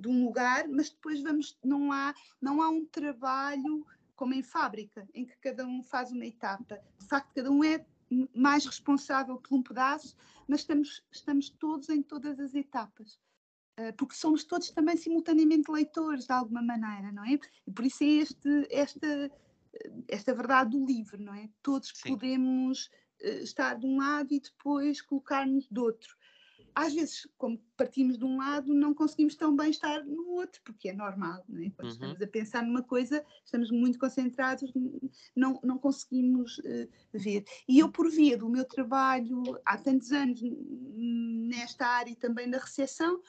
de 0.00 0.08
um 0.08 0.24
lugar, 0.24 0.68
mas 0.68 0.90
depois 0.90 1.22
vamos, 1.22 1.58
não 1.64 1.92
há, 1.92 2.14
não 2.40 2.62
há 2.62 2.68
um 2.68 2.84
trabalho 2.84 3.86
como 4.14 4.34
em 4.34 4.42
fábrica, 4.42 5.06
em 5.12 5.24
que 5.24 5.36
cada 5.38 5.66
um 5.66 5.82
faz 5.82 6.12
uma 6.12 6.24
etapa. 6.24 6.80
De 6.98 7.06
facto, 7.06 7.32
cada 7.34 7.50
um 7.50 7.64
é 7.64 7.84
mais 8.34 8.64
responsável 8.64 9.36
por 9.38 9.54
um 9.54 9.62
pedaço, 9.62 10.16
mas 10.46 10.60
estamos, 10.60 11.02
estamos 11.10 11.50
todos 11.50 11.88
em 11.88 12.02
todas 12.02 12.38
as 12.38 12.54
etapas. 12.54 13.18
Uh, 13.78 13.92
porque 13.96 14.14
somos 14.14 14.44
todos 14.44 14.70
também 14.70 14.96
simultaneamente 14.96 15.70
leitores, 15.70 16.26
de 16.26 16.32
alguma 16.32 16.62
maneira, 16.62 17.10
não 17.10 17.24
é? 17.24 17.38
E 17.66 17.72
por 17.72 17.84
isso 17.84 18.04
é 18.04 18.06
este, 18.06 18.68
esta, 18.70 19.32
esta 20.06 20.32
verdade 20.32 20.70
do 20.70 20.86
livro, 20.86 21.20
não 21.20 21.34
é? 21.34 21.48
Todos 21.60 21.92
Sim. 21.92 22.10
podemos 22.10 22.86
uh, 23.20 23.42
estar 23.42 23.74
de 23.74 23.84
um 23.84 23.96
lado 23.96 24.32
e 24.32 24.38
depois 24.38 25.02
colocar-nos 25.02 25.66
do 25.68 25.82
outro 25.82 26.16
às 26.74 26.92
vezes, 26.92 27.28
como 27.38 27.58
partimos 27.76 28.18
de 28.18 28.24
um 28.24 28.38
lado, 28.38 28.74
não 28.74 28.92
conseguimos 28.92 29.36
tão 29.36 29.54
bem 29.54 29.70
estar 29.70 30.04
no 30.04 30.30
outro, 30.30 30.60
porque 30.64 30.88
é 30.88 30.92
normal, 30.92 31.44
não 31.48 31.62
é? 31.62 31.70
quando 31.70 31.86
uhum. 31.86 31.92
estamos 31.92 32.22
a 32.22 32.26
pensar 32.26 32.62
numa 32.64 32.82
coisa, 32.82 33.24
estamos 33.44 33.70
muito 33.70 33.98
concentrados, 33.98 34.72
não, 35.36 35.60
não 35.62 35.78
conseguimos 35.78 36.58
uh, 36.58 36.88
ver. 37.12 37.44
E 37.68 37.78
eu, 37.78 37.90
por 37.90 38.10
via 38.10 38.36
do 38.36 38.48
meu 38.48 38.64
trabalho 38.64 39.42
há 39.64 39.78
tantos 39.78 40.10
anos 40.10 40.40
nesta 40.42 41.86
área 41.86 42.10
e 42.10 42.16
também 42.16 42.48
na 42.48 42.58
recepção, 42.58 43.22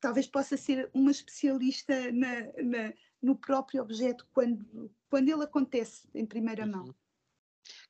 talvez 0.00 0.26
possa 0.28 0.56
ser 0.56 0.88
uma 0.94 1.10
especialista 1.10 2.12
na, 2.12 2.40
na, 2.62 2.92
no 3.20 3.36
próprio 3.36 3.82
objeto 3.82 4.26
quando, 4.32 4.90
quando 5.10 5.28
ele 5.28 5.42
acontece 5.42 6.08
em 6.14 6.24
primeira 6.24 6.66
mão. 6.66 6.84
Uhum 6.84 7.01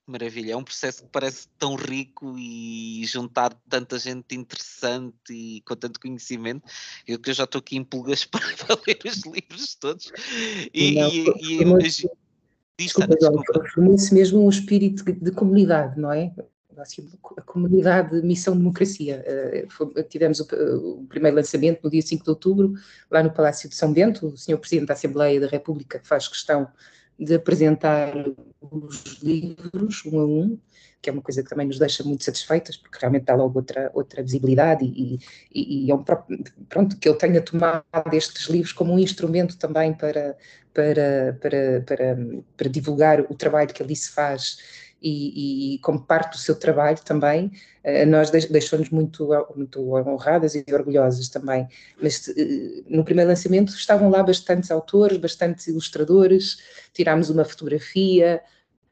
maravilha. 0.06 0.52
É 0.52 0.56
um 0.56 0.64
processo 0.64 1.02
que 1.02 1.08
parece 1.10 1.48
tão 1.58 1.74
rico 1.74 2.36
e 2.38 3.04
juntar 3.04 3.54
tanta 3.68 3.98
gente 3.98 4.34
interessante 4.34 5.14
e 5.30 5.60
com 5.62 5.76
tanto 5.76 6.00
conhecimento. 6.00 6.66
Eu 7.06 7.18
que 7.18 7.30
eu 7.30 7.34
já 7.34 7.44
estou 7.44 7.58
aqui 7.60 7.76
em 7.76 7.84
pulgas 7.84 8.24
para, 8.26 8.40
ler 8.86 8.98
os 9.04 9.22
livros 9.24 9.74
todos. 9.74 10.12
E, 10.72 10.94
não, 10.94 11.08
e, 11.08 11.34
e 11.40 11.62
imagino. 11.62 12.10
Formou-se 13.74 14.12
mesmo 14.12 14.44
um 14.44 14.48
espírito 14.48 15.04
de 15.04 15.30
comunidade, 15.30 16.00
não 16.00 16.12
é? 16.12 16.32
A 17.36 17.42
comunidade 17.42 18.22
Missão 18.22 18.56
Democracia. 18.56 19.24
Uh, 19.78 20.02
tivemos 20.04 20.40
o, 20.40 20.44
o, 20.44 21.06
primeiro 21.06 21.36
lançamento 21.36 21.80
no 21.84 21.90
dia 21.90 22.02
5 22.02 22.24
de 22.24 22.30
outubro, 22.30 22.72
lá 23.10 23.22
no 23.22 23.30
Palácio 23.30 23.68
de 23.68 23.74
São 23.76 23.92
Bento. 23.92 24.28
O 24.28 24.36
senhor 24.36 24.58
Presidente 24.58 24.88
da 24.88 24.94
Assembleia 24.94 25.38
da 25.38 25.46
República 25.46 26.00
faz 26.02 26.26
questão 26.26 26.66
de 27.18 27.34
apresentar 27.34 28.12
os 28.60 29.22
livros 29.22 30.04
um 30.06 30.18
a 30.18 30.24
um, 30.24 30.58
que 31.00 31.10
é 31.10 31.12
uma 31.12 31.20
coisa 31.20 31.42
que 31.42 31.48
também 31.48 31.66
nos 31.66 31.78
deixa 31.78 32.04
muito 32.04 32.22
satisfeitas, 32.22 32.76
porque 32.76 32.98
realmente 33.00 33.24
dá 33.24 33.34
logo 33.34 33.58
outra, 33.58 33.90
outra 33.92 34.22
visibilidade 34.22 34.84
e, 34.84 35.18
e, 35.52 35.86
e 35.86 35.90
é 35.90 35.94
um 35.94 36.02
próprio, 36.04 36.42
pronto, 36.68 36.96
que 36.96 37.08
ele 37.08 37.18
tenha 37.18 37.42
tomado 37.42 37.84
estes 38.12 38.46
livros 38.46 38.72
como 38.72 38.92
um 38.92 38.98
instrumento 38.98 39.58
também 39.58 39.92
para, 39.92 40.36
para, 40.72 41.38
para, 41.40 41.80
para, 41.84 42.16
para 42.56 42.68
divulgar 42.68 43.20
o 43.20 43.34
trabalho 43.34 43.74
que 43.74 43.82
ali 43.82 43.96
se 43.96 44.10
faz 44.10 44.58
e, 45.02 45.74
e, 45.74 45.78
como 45.80 46.00
parte 46.00 46.32
do 46.32 46.38
seu 46.38 46.54
trabalho 46.54 46.98
também, 47.04 47.46
uh, 47.84 48.06
nós 48.06 48.30
deixou-nos 48.30 48.90
muito, 48.90 49.28
muito 49.56 49.80
honradas 49.94 50.54
e 50.54 50.64
orgulhosas 50.72 51.28
também. 51.28 51.66
Mas 52.00 52.28
uh, 52.28 52.32
no 52.88 53.04
primeiro 53.04 53.28
lançamento 53.28 53.70
estavam 53.74 54.08
lá 54.08 54.22
bastantes 54.22 54.70
autores, 54.70 55.18
bastantes 55.18 55.66
ilustradores, 55.66 56.58
tirámos 56.92 57.28
uma 57.30 57.44
fotografia, 57.44 58.40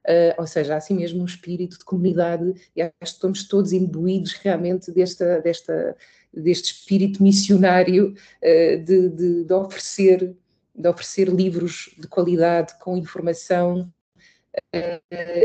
Uh, 0.08 0.32
ou 0.38 0.46
seja, 0.46 0.72
há 0.72 0.76
assim 0.78 0.94
mesmo 0.94 1.20
um 1.20 1.26
espírito 1.26 1.78
de 1.78 1.84
comunidade 1.84 2.54
e 2.74 2.80
acho 2.80 2.94
que 2.98 3.04
estamos 3.04 3.46
todos 3.46 3.70
imbuídos 3.70 4.32
realmente 4.32 4.90
desta, 4.90 5.42
desta, 5.42 5.94
deste 6.32 6.72
espírito 6.72 7.22
missionário 7.22 8.14
de, 8.42 9.10
de, 9.10 9.44
de, 9.44 9.52
oferecer, 9.52 10.34
de 10.74 10.88
oferecer 10.88 11.28
livros 11.28 11.94
de 11.98 12.08
qualidade 12.08 12.78
com 12.78 12.96
informação 12.96 13.92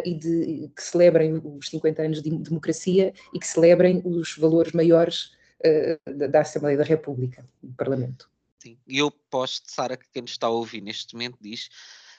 e 0.05 0.13
de, 0.13 0.71
que 0.75 0.81
celebrem 0.81 1.41
os 1.43 1.69
50 1.69 2.01
anos 2.01 2.21
de 2.21 2.29
democracia 2.29 3.13
e 3.33 3.39
que 3.39 3.47
celebrem 3.47 4.01
os 4.05 4.35
valores 4.37 4.71
maiores 4.71 5.31
da, 6.05 6.27
da 6.27 6.41
Assembleia 6.41 6.77
da 6.77 6.83
República, 6.83 7.47
do 7.61 7.73
Parlamento. 7.73 8.29
Sim, 8.59 8.77
e 8.87 8.97
eu 8.97 9.11
posto, 9.29 9.71
Sara, 9.71 9.95
que 9.95 10.05
quem 10.11 10.21
nos 10.21 10.31
está 10.31 10.47
a 10.47 10.51
ouvir 10.51 10.81
neste 10.81 11.13
momento 11.13 11.37
diz 11.39 11.69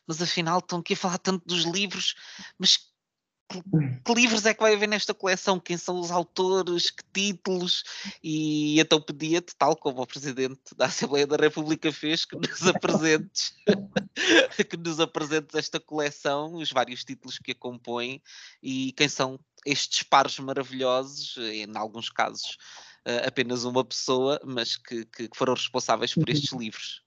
mas 0.06 0.22
afinal 0.22 0.60
estão 0.60 0.78
aqui 0.78 0.92
a 0.94 0.96
falar 0.96 1.18
tanto 1.18 1.44
dos 1.46 1.64
livros, 1.64 2.14
mas 2.58 2.78
que, 3.48 4.14
livros 4.14 4.44
é 4.46 4.54
que 4.54 4.62
vai 4.62 4.74
haver 4.74 4.88
nesta 4.88 5.14
coleção? 5.14 5.60
Quem 5.60 5.76
são 5.76 6.00
os 6.00 6.10
autores? 6.10 6.90
Que 6.90 7.04
títulos? 7.12 7.84
E 8.22 8.80
então 8.80 9.00
pedia-te, 9.00 9.54
tal 9.56 9.76
como 9.76 10.02
o 10.02 10.06
Presidente 10.06 10.74
da 10.76 10.86
Assembleia 10.86 11.26
da 11.26 11.36
República 11.36 11.92
fez, 11.92 12.24
que 12.24 12.36
nos 12.36 12.66
apresentes, 12.66 13.54
que 14.70 14.76
nos 14.76 15.00
apresentes 15.00 15.54
esta 15.54 15.78
coleção, 15.78 16.54
os 16.54 16.70
vários 16.70 17.04
títulos 17.04 17.38
que 17.38 17.52
a 17.52 17.54
compõem 17.54 18.20
e 18.62 18.92
quem 18.92 19.08
são 19.08 19.38
estes 19.64 20.02
pares 20.02 20.38
maravilhosos, 20.38 21.36
em 21.38 21.76
alguns 21.76 22.08
casos 22.08 22.56
eh, 23.04 23.26
apenas 23.26 23.64
uma 23.64 23.84
pessoa, 23.84 24.40
mas 24.44 24.76
que, 24.76 25.04
que 25.06 25.28
foram 25.34 25.54
responsáveis 25.54 26.14
por 26.14 26.28
estes 26.28 26.52
uhum. 26.52 26.60
livros. 26.60 27.02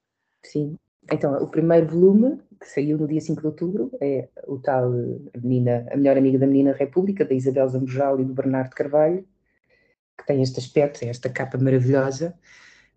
Sim, 0.45 0.77
então, 1.11 1.35
o 1.41 1.47
primeiro 1.47 1.87
volume, 1.87 2.39
que 2.59 2.67
saiu 2.67 2.97
no 2.97 3.07
dia 3.07 3.21
5 3.21 3.41
de 3.41 3.47
outubro, 3.47 3.91
é 4.01 4.27
o 4.47 4.59
tal, 4.59 4.91
a, 4.91 5.37
menina, 5.37 5.87
a 5.91 5.97
melhor 5.97 6.17
amiga 6.17 6.37
da 6.37 6.47
menina 6.47 6.73
República, 6.73 7.25
da 7.25 7.33
Isabel 7.33 7.67
Zambojal 7.67 8.19
e 8.19 8.25
do 8.25 8.33
Bernardo 8.33 8.75
Carvalho, 8.75 9.25
que 10.17 10.25
tem 10.27 10.41
este 10.41 10.59
aspecto, 10.59 11.03
esta 11.03 11.29
capa 11.29 11.57
maravilhosa. 11.57 12.35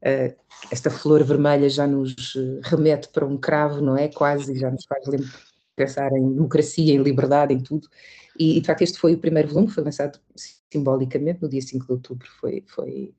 Uh, 0.02 0.34
esta 0.70 0.90
flor 0.90 1.22
vermelha 1.22 1.68
já 1.68 1.86
nos 1.86 2.34
eh, 2.36 2.60
remete 2.64 3.08
para 3.08 3.24
um 3.24 3.38
cravo, 3.38 3.80
não 3.80 3.96
é? 3.96 4.08
Quase, 4.08 4.58
já 4.58 4.68
nos 4.68 4.84
faz 4.84 5.04
pensar 5.76 6.10
em 6.12 6.34
democracia, 6.34 6.94
em 6.94 7.02
liberdade, 7.02 7.54
em 7.54 7.60
tudo. 7.60 7.88
E, 8.38 8.60
de 8.60 8.66
facto, 8.66 8.82
este 8.82 8.98
foi 8.98 9.14
o 9.14 9.18
primeiro 9.18 9.48
volume, 9.48 9.70
foi 9.70 9.84
lançado 9.84 10.18
simbolicamente 10.70 11.40
no 11.42 11.48
dia 11.48 11.60
5 11.62 11.86
de 11.86 11.92
outubro. 11.92 12.28
Foi, 12.40 12.64
foi 12.66 13.14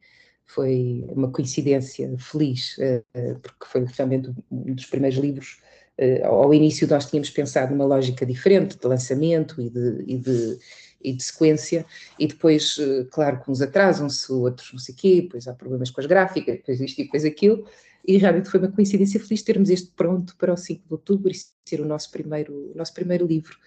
foi 0.45 1.05
uma 1.09 1.31
coincidência 1.31 2.13
feliz, 2.17 2.77
eh, 2.79 3.03
eh, 3.13 3.35
porque 3.41 3.65
foi 3.65 3.85
realmente 3.85 4.31
um 4.51 4.73
dos 4.73 4.85
primeiros 4.85 5.17
livros. 5.17 5.59
Eh, 5.97 6.23
ao 6.23 6.53
início 6.53 6.87
nós 6.87 7.05
tínhamos 7.09 7.29
pensado 7.29 7.71
numa 7.71 7.85
lógica 7.85 8.25
diferente 8.25 8.77
de 8.77 8.87
lançamento 8.87 9.61
e 9.61 9.69
de, 9.69 10.03
e 10.07 10.17
de, 10.17 10.59
e 11.01 11.13
de 11.13 11.23
sequência, 11.23 11.85
e 12.19 12.27
depois, 12.27 12.77
claro, 13.11 13.41
que 13.41 13.51
uns 13.51 13.61
atrasam-se, 13.61 14.31
outros 14.31 14.71
não 14.71 14.79
sei 14.79 14.93
o 14.93 14.97
quê, 14.97 15.21
depois 15.21 15.47
há 15.47 15.53
problemas 15.53 15.91
com 15.91 16.01
as 16.01 16.07
gráficas, 16.07 16.55
depois 16.55 16.79
isto 16.79 16.99
e 16.99 17.03
depois 17.05 17.25
aquilo, 17.25 17.67
e 18.05 18.17
realmente 18.17 18.49
foi 18.49 18.59
uma 18.59 18.71
coincidência 18.71 19.19
feliz 19.19 19.41
termos 19.43 19.69
este 19.69 19.91
pronto 19.95 20.35
para 20.37 20.53
o 20.53 20.57
5 20.57 20.85
de 20.85 20.93
outubro 20.93 21.31
e 21.31 21.35
ser 21.67 21.79
o 21.79 21.85
nosso 21.85 22.11
primeiro, 22.11 22.71
nosso 22.75 22.93
primeiro 22.93 23.25
livro, 23.25 23.57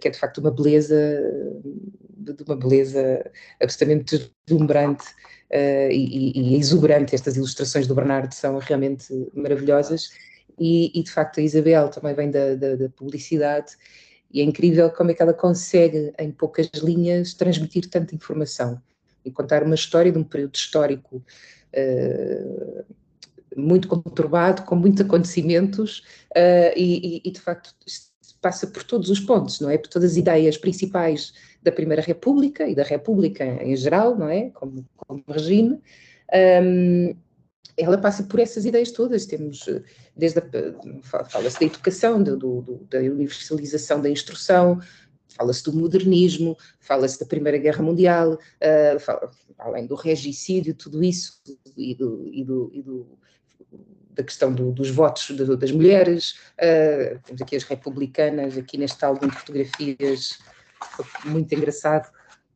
que 0.00 0.08
é 0.08 0.10
de 0.10 0.18
facto 0.18 0.38
uma 0.38 0.50
beleza, 0.50 1.20
de 2.16 2.42
uma 2.42 2.56
beleza 2.56 3.30
absolutamente 3.60 4.30
deslumbrante 4.46 5.04
uh, 5.50 5.90
e, 5.90 6.32
e, 6.34 6.56
exuberante. 6.56 7.14
Estas 7.14 7.36
ilustrações 7.36 7.86
do 7.86 7.94
Bernardo 7.94 8.32
são 8.32 8.58
realmente 8.58 9.06
maravilhosas. 9.34 10.10
E, 10.58 10.90
e 10.98 11.02
de 11.02 11.10
facto 11.10 11.38
a 11.38 11.42
Isabel 11.42 11.88
também 11.88 12.14
vem 12.14 12.30
da, 12.30 12.54
da, 12.56 12.74
da, 12.74 12.88
publicidade 12.88 13.76
e 14.30 14.40
é 14.40 14.44
incrível 14.44 14.90
como 14.90 15.10
é 15.10 15.14
que 15.14 15.22
ela 15.22 15.32
consegue, 15.32 16.12
em 16.18 16.30
poucas 16.30 16.68
linhas, 16.82 17.32
transmitir 17.32 17.88
tanta 17.88 18.14
informação 18.14 18.80
e 19.24 19.30
contar 19.30 19.62
uma 19.62 19.74
história 19.74 20.12
de 20.12 20.18
um 20.18 20.24
período 20.24 20.54
histórico 20.54 21.22
uh, 21.74 22.84
muito 23.56 23.88
conturbado, 23.88 24.62
com 24.62 24.74
muitos 24.74 25.00
acontecimentos 25.00 26.00
uh, 26.36 26.72
e, 26.76 27.22
e, 27.24 27.30
de 27.30 27.40
facto 27.40 27.74
passa 28.40 28.66
por 28.66 28.84
todos 28.84 29.10
os 29.10 29.20
pontos, 29.20 29.60
não 29.60 29.70
é? 29.70 29.78
Por 29.78 29.88
todas 29.88 30.12
as 30.12 30.16
ideias 30.16 30.56
principais 30.56 31.32
da 31.62 31.72
Primeira 31.72 32.02
República 32.02 32.66
e 32.66 32.74
da 32.74 32.82
República 32.82 33.44
em 33.44 33.76
geral, 33.76 34.16
não 34.16 34.28
é? 34.28 34.50
Como, 34.50 34.84
como 34.96 35.24
regime. 35.28 35.80
Um, 36.62 37.16
ela 37.76 37.96
passa 37.96 38.24
por 38.24 38.40
essas 38.40 38.64
ideias 38.64 38.90
todas. 38.90 39.26
Temos, 39.26 39.64
desde 40.16 40.42
fala-se 41.02 41.60
da 41.60 41.66
educação, 41.66 42.22
do, 42.22 42.36
do, 42.36 42.86
da 42.90 42.98
universalização 42.98 44.00
da 44.00 44.10
instrução, 44.10 44.80
fala-se 45.28 45.62
do 45.62 45.72
modernismo, 45.72 46.56
fala-se 46.80 47.20
da 47.20 47.26
Primeira 47.26 47.58
Guerra 47.58 47.82
Mundial, 47.82 48.32
uh, 48.34 48.98
fala, 48.98 49.30
além 49.58 49.86
do 49.86 49.94
regicídio, 49.94 50.74
tudo 50.74 51.02
isso, 51.02 51.40
e, 51.76 51.94
do, 51.94 52.28
e, 52.32 52.44
do, 52.44 52.70
e 52.72 52.84
da 54.12 54.24
questão 54.24 54.52
dos 54.52 54.90
votos 54.90 55.30
das 55.58 55.70
mulheres. 55.70 56.32
Uh, 56.54 57.20
temos 57.24 57.42
aqui 57.42 57.54
as 57.54 57.62
republicanas, 57.62 58.58
aqui 58.58 58.76
neste 58.76 59.04
álbum 59.04 59.28
de 59.28 59.36
fotografias 59.36 60.38
muito 61.24 61.54
engraçado. 61.54 62.08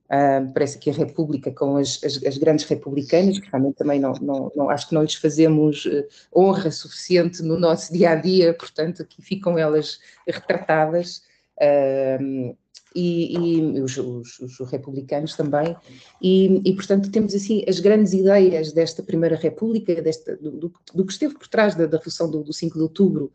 Uh, 0.07 0.53
parece 0.53 0.79
que 0.79 0.91
a 0.91 0.93
República 0.93 1.51
com 1.51 1.79
as, 1.79 1.99
as, 2.05 2.23
as, 2.23 2.37
grandes 2.37 2.66
republicanas, 2.66 3.39
que 3.39 3.49
realmente 3.49 3.77
também 3.77 3.99
não, 3.99 4.12
não, 4.20 4.53
não, 4.55 4.68
acho 4.68 4.89
que 4.89 4.95
não 4.95 5.01
lhes 5.01 5.14
fazemos 5.14 5.87
uh, 5.87 6.07
honra 6.37 6.70
suficiente 6.70 7.43
no 7.43 7.59
nosso 7.59 7.91
dia 7.91 8.11
a 8.11 8.14
dia, 8.14 8.53
portanto, 8.53 9.01
aqui 9.01 9.23
ficam 9.23 9.59
elas 9.59 9.99
retratadas. 10.29 11.23
Uh, 11.57 12.55
e, 12.95 13.36
e 13.36 13.80
os, 13.80 13.97
os, 13.97 14.38
os, 14.40 14.70
republicanos 14.70 15.34
também, 15.34 15.76
e, 16.20 16.61
e, 16.64 16.74
portanto 16.74 17.11
temos 17.11 17.34
assim 17.34 17.64
as 17.68 17.80
grandes 17.80 18.12
ideias 18.12 18.72
desta 18.72 19.03
Primeira 19.03 19.36
República, 19.36 20.01
desta, 20.01 20.36
do, 20.36 20.51
do, 20.51 20.72
do 20.95 21.05
que 21.05 21.12
esteve 21.12 21.34
por 21.34 21.49
trás 21.49 21.74
da, 21.74 21.86
da 21.86 21.99
Revolução 21.99 22.30
do, 22.30 22.43
do 22.43 22.53
5 22.53 22.74
de 22.74 22.82
Outubro, 22.82 23.32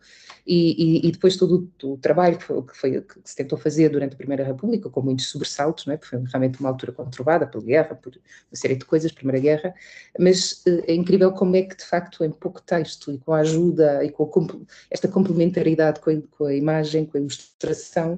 e, 0.50 1.06
e, 1.06 1.12
depois 1.12 1.36
todo 1.36 1.70
o, 1.84 1.94
o 1.94 1.98
trabalho 1.98 2.38
que, 2.38 2.46
foi, 2.78 3.02
que, 3.02 3.20
se 3.26 3.36
tentou 3.36 3.58
fazer 3.58 3.90
durante 3.90 4.14
a 4.14 4.18
Primeira 4.18 4.46
República, 4.46 4.90
com 4.90 5.02
muitos 5.02 5.30
sobressaltos, 5.30 5.86
não 5.86 5.94
é? 5.94 5.98
porque 5.98 6.16
foi 6.16 6.26
realmente 6.26 6.60
uma 6.62 6.70
altura 6.70 6.94
conturbada 6.94 7.46
pela 7.46 7.64
guerra, 7.64 7.96
por 7.96 8.14
uma 8.16 8.56
série 8.56 8.76
de 8.76 8.86
coisas, 8.86 9.12
Primeira 9.12 9.42
Guerra, 9.42 9.76
mas 10.18 10.64
eh, 10.66 10.86
é 10.88 10.96
incrível 10.96 11.34
como 11.34 11.56
é 11.58 11.64
que 11.64 11.76
de 11.76 11.84
facto 11.84 12.24
em 12.24 12.32
pouco 12.32 12.62
texto 12.62 13.12
e 13.12 13.18
com 13.18 13.34
a 13.34 13.40
ajuda 13.40 14.06
e 14.06 14.10
com 14.10 14.24
a, 14.24 14.58
esta 14.90 15.10
complementaridade 15.10 16.00
com 16.00 16.12
a, 16.12 16.22
com 16.38 16.46
a 16.46 16.56
imagem, 16.56 17.06
com 17.06 17.18
a 17.18 17.20
ilustração, 17.20 18.18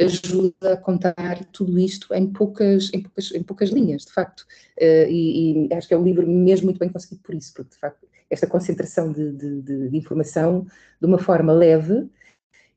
ajuda 0.00 0.74
a 0.74 0.76
contar 0.76 1.44
tudo 1.52 1.78
isto 1.78 2.12
em 2.14 2.26
poucas, 2.26 2.90
em 2.92 3.02
poucas, 3.02 3.32
em 3.32 3.42
poucas 3.42 3.70
linhas, 3.70 4.04
de 4.04 4.12
facto. 4.12 4.40
Uh, 4.80 5.08
e, 5.08 5.68
e, 5.68 5.74
acho 5.74 5.88
que 5.88 5.94
é 5.94 5.98
um 5.98 6.04
livro 6.04 6.26
mesmo 6.26 6.66
muito 6.66 6.78
bem 6.78 6.88
conseguido 6.88 7.22
por 7.22 7.34
isso, 7.34 7.52
porque 7.54 7.70
de 7.70 7.78
facto 7.78 8.06
esta 8.30 8.46
concentração 8.46 9.12
de, 9.12 9.32
de, 9.32 9.62
de, 9.62 9.96
informação 9.96 10.66
de 11.00 11.06
uma 11.06 11.18
forma 11.18 11.52
leve 11.52 12.08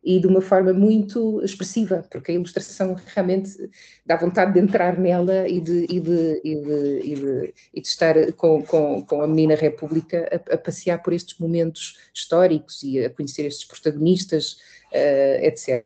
e 0.04 0.20
de 0.20 0.28
uma 0.28 0.40
forma 0.42 0.72
muito 0.72 1.44
expressiva, 1.44 2.06
porque 2.10 2.32
a 2.32 2.36
ilustração 2.36 2.96
realmente 3.14 3.70
dá 4.06 4.16
vontade 4.16 4.54
de 4.54 4.60
entrar 4.60 4.98
nela 4.98 5.48
e 5.48 5.60
de, 5.60 5.86
e 5.90 6.00
de, 6.00 6.42
e 6.44 6.56
de, 6.56 7.00
e 7.04 7.16
de, 7.16 7.54
e 7.74 7.82
de 7.82 7.88
estar 7.88 8.32
com, 8.34 8.64
com, 8.64 9.04
com, 9.06 9.22
a 9.22 9.28
menina 9.28 9.56
República 9.56 10.30
a, 10.32 10.54
a, 10.54 10.58
passear 10.58 11.02
por 11.04 11.12
estes 11.12 11.38
momentos 11.38 11.98
históricos 12.14 12.82
e 12.84 13.04
a 13.04 13.10
conhecer 13.10 13.46
estes 13.46 13.68
protagonistas, 13.68 14.54
uh, 14.94 15.44
etc. 15.44 15.84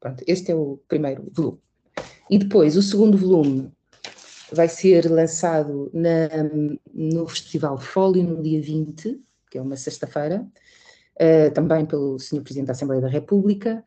Pronto, 0.00 0.22
este 0.26 0.52
é 0.52 0.54
o 0.54 0.78
primeiro 0.88 1.26
volume. 1.32 1.58
E 2.30 2.38
depois, 2.38 2.76
o 2.76 2.82
segundo 2.82 3.16
volume 3.16 3.72
vai 4.52 4.68
ser 4.68 5.10
lançado 5.10 5.90
na, 5.92 6.28
no 6.92 7.26
Festival 7.26 7.78
Fólio 7.78 8.22
no 8.22 8.42
dia 8.42 8.60
20, 8.60 9.20
que 9.50 9.58
é 9.58 9.62
uma 9.62 9.76
sexta-feira, 9.76 10.46
uh, 11.20 11.50
também 11.52 11.84
pelo 11.86 12.18
Sr. 12.18 12.42
Presidente 12.42 12.66
da 12.66 12.72
Assembleia 12.72 13.02
da 13.02 13.08
República 13.08 13.84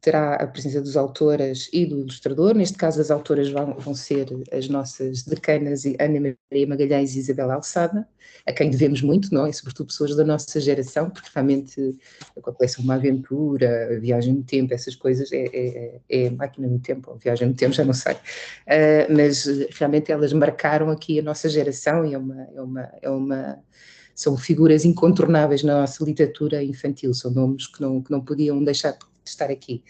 terá 0.00 0.36
a 0.36 0.46
presença 0.46 0.80
dos 0.80 0.96
autoras 0.96 1.68
e 1.72 1.84
do 1.84 2.00
ilustrador. 2.00 2.54
Neste 2.54 2.78
caso, 2.78 3.00
as 3.00 3.10
autoras 3.10 3.50
vão, 3.50 3.74
vão 3.78 3.94
ser 3.94 4.28
as 4.50 4.68
nossas 4.68 5.22
decanas 5.22 5.84
Ana 5.84 6.34
Maria 6.50 6.66
Magalhães 6.66 7.14
e 7.14 7.18
Isabel 7.18 7.50
Alçada, 7.50 8.08
a 8.46 8.52
quem 8.52 8.70
devemos 8.70 9.02
muito, 9.02 9.32
não 9.32 9.46
é? 9.46 9.52
Sobretudo 9.52 9.88
pessoas 9.88 10.16
da 10.16 10.24
nossa 10.24 10.58
geração, 10.58 11.10
porque 11.10 11.28
realmente 11.34 11.98
a 12.36 12.40
coleção 12.40 12.82
Uma 12.82 12.94
Aventura, 12.94 14.00
Viagem 14.00 14.34
no 14.34 14.42
Tempo, 14.42 14.72
essas 14.72 14.96
coisas, 14.96 15.30
é, 15.32 15.44
é, 15.52 16.00
é 16.08 16.30
máquina 16.30 16.66
no 16.66 16.78
tempo, 16.78 17.10
ou 17.10 17.18
Viagem 17.18 17.48
no 17.48 17.54
Tempo, 17.54 17.74
já 17.74 17.84
não 17.84 17.92
sei. 17.92 18.14
Uh, 18.14 19.14
mas 19.14 19.44
realmente 19.78 20.10
elas 20.10 20.32
marcaram 20.32 20.90
aqui 20.90 21.18
a 21.18 21.22
nossa 21.22 21.48
geração 21.48 22.06
e 22.06 22.14
é 22.14 22.18
uma, 22.18 22.48
é 22.54 22.62
uma, 22.62 22.92
é 23.02 23.10
uma 23.10 23.58
são 24.14 24.36
figuras 24.36 24.84
incontornáveis 24.84 25.62
na 25.62 25.80
nossa 25.80 26.04
literatura 26.04 26.62
infantil, 26.62 27.14
são 27.14 27.30
nomes 27.30 27.66
que 27.66 27.80
não, 27.80 28.02
que 28.02 28.10
não 28.10 28.20
podiam 28.20 28.62
deixar 28.62 28.92
de 28.92 28.98
estar 29.30 29.50
aqui. 29.50 29.84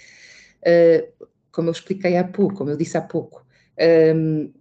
Uh, 0.60 1.26
como 1.50 1.68
eu 1.68 1.72
expliquei 1.72 2.16
há 2.16 2.24
pouco, 2.24 2.54
como 2.54 2.70
eu 2.70 2.76
disse 2.76 2.96
há 2.96 3.00
pouco, 3.00 3.44
um, 4.14 4.52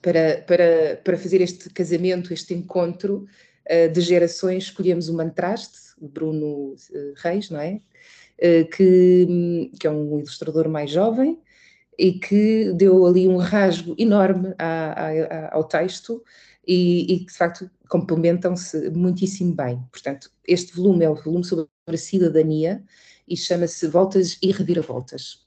para, 0.00 0.42
para, 0.46 1.00
para 1.02 1.18
fazer 1.18 1.40
este 1.40 1.70
casamento, 1.70 2.32
este 2.32 2.54
encontro 2.54 3.26
uh, 3.70 3.92
de 3.92 4.00
gerações, 4.00 4.64
escolhemos 4.64 5.08
o 5.08 5.14
Mantraste, 5.14 5.78
Bruno 6.00 6.74
uh, 6.74 7.12
Reis, 7.16 7.50
não 7.50 7.60
é? 7.60 7.80
Que, 8.76 9.70
que 9.78 9.86
é 9.86 9.90
um 9.90 10.18
ilustrador 10.18 10.68
mais 10.68 10.90
jovem 10.90 11.40
e 11.96 12.14
que 12.14 12.72
deu 12.72 13.06
ali 13.06 13.28
um 13.28 13.36
rasgo 13.36 13.94
enorme 13.96 14.52
a, 14.58 14.92
a, 14.92 15.54
ao 15.54 15.62
texto 15.62 16.20
e, 16.66 17.14
e 17.14 17.24
de 17.24 17.32
facto 17.32 17.70
complementam-se 17.88 18.90
muitíssimo 18.90 19.54
bem. 19.54 19.80
Portanto, 19.90 20.30
este 20.46 20.74
volume 20.74 21.04
é 21.04 21.10
o 21.10 21.14
volume 21.14 21.44
sobre 21.44 21.66
a 21.86 21.96
cidadania 21.96 22.82
e 23.26 23.36
chama-se 23.36 23.86
Voltas 23.86 24.38
e 24.42 24.52
Reviravoltas. 24.52 25.44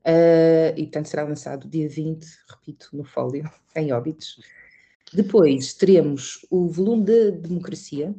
Uh, 0.00 0.72
e 0.76 0.82
portanto 0.84 1.06
será 1.06 1.24
lançado 1.24 1.68
dia 1.68 1.88
20, 1.88 2.26
repito, 2.48 2.88
no 2.92 3.04
Fólio, 3.04 3.50
em 3.76 3.92
Óbitos. 3.92 4.40
Depois 5.12 5.74
teremos 5.74 6.46
o 6.50 6.68
volume 6.68 7.04
de 7.04 7.30
democracia, 7.32 8.14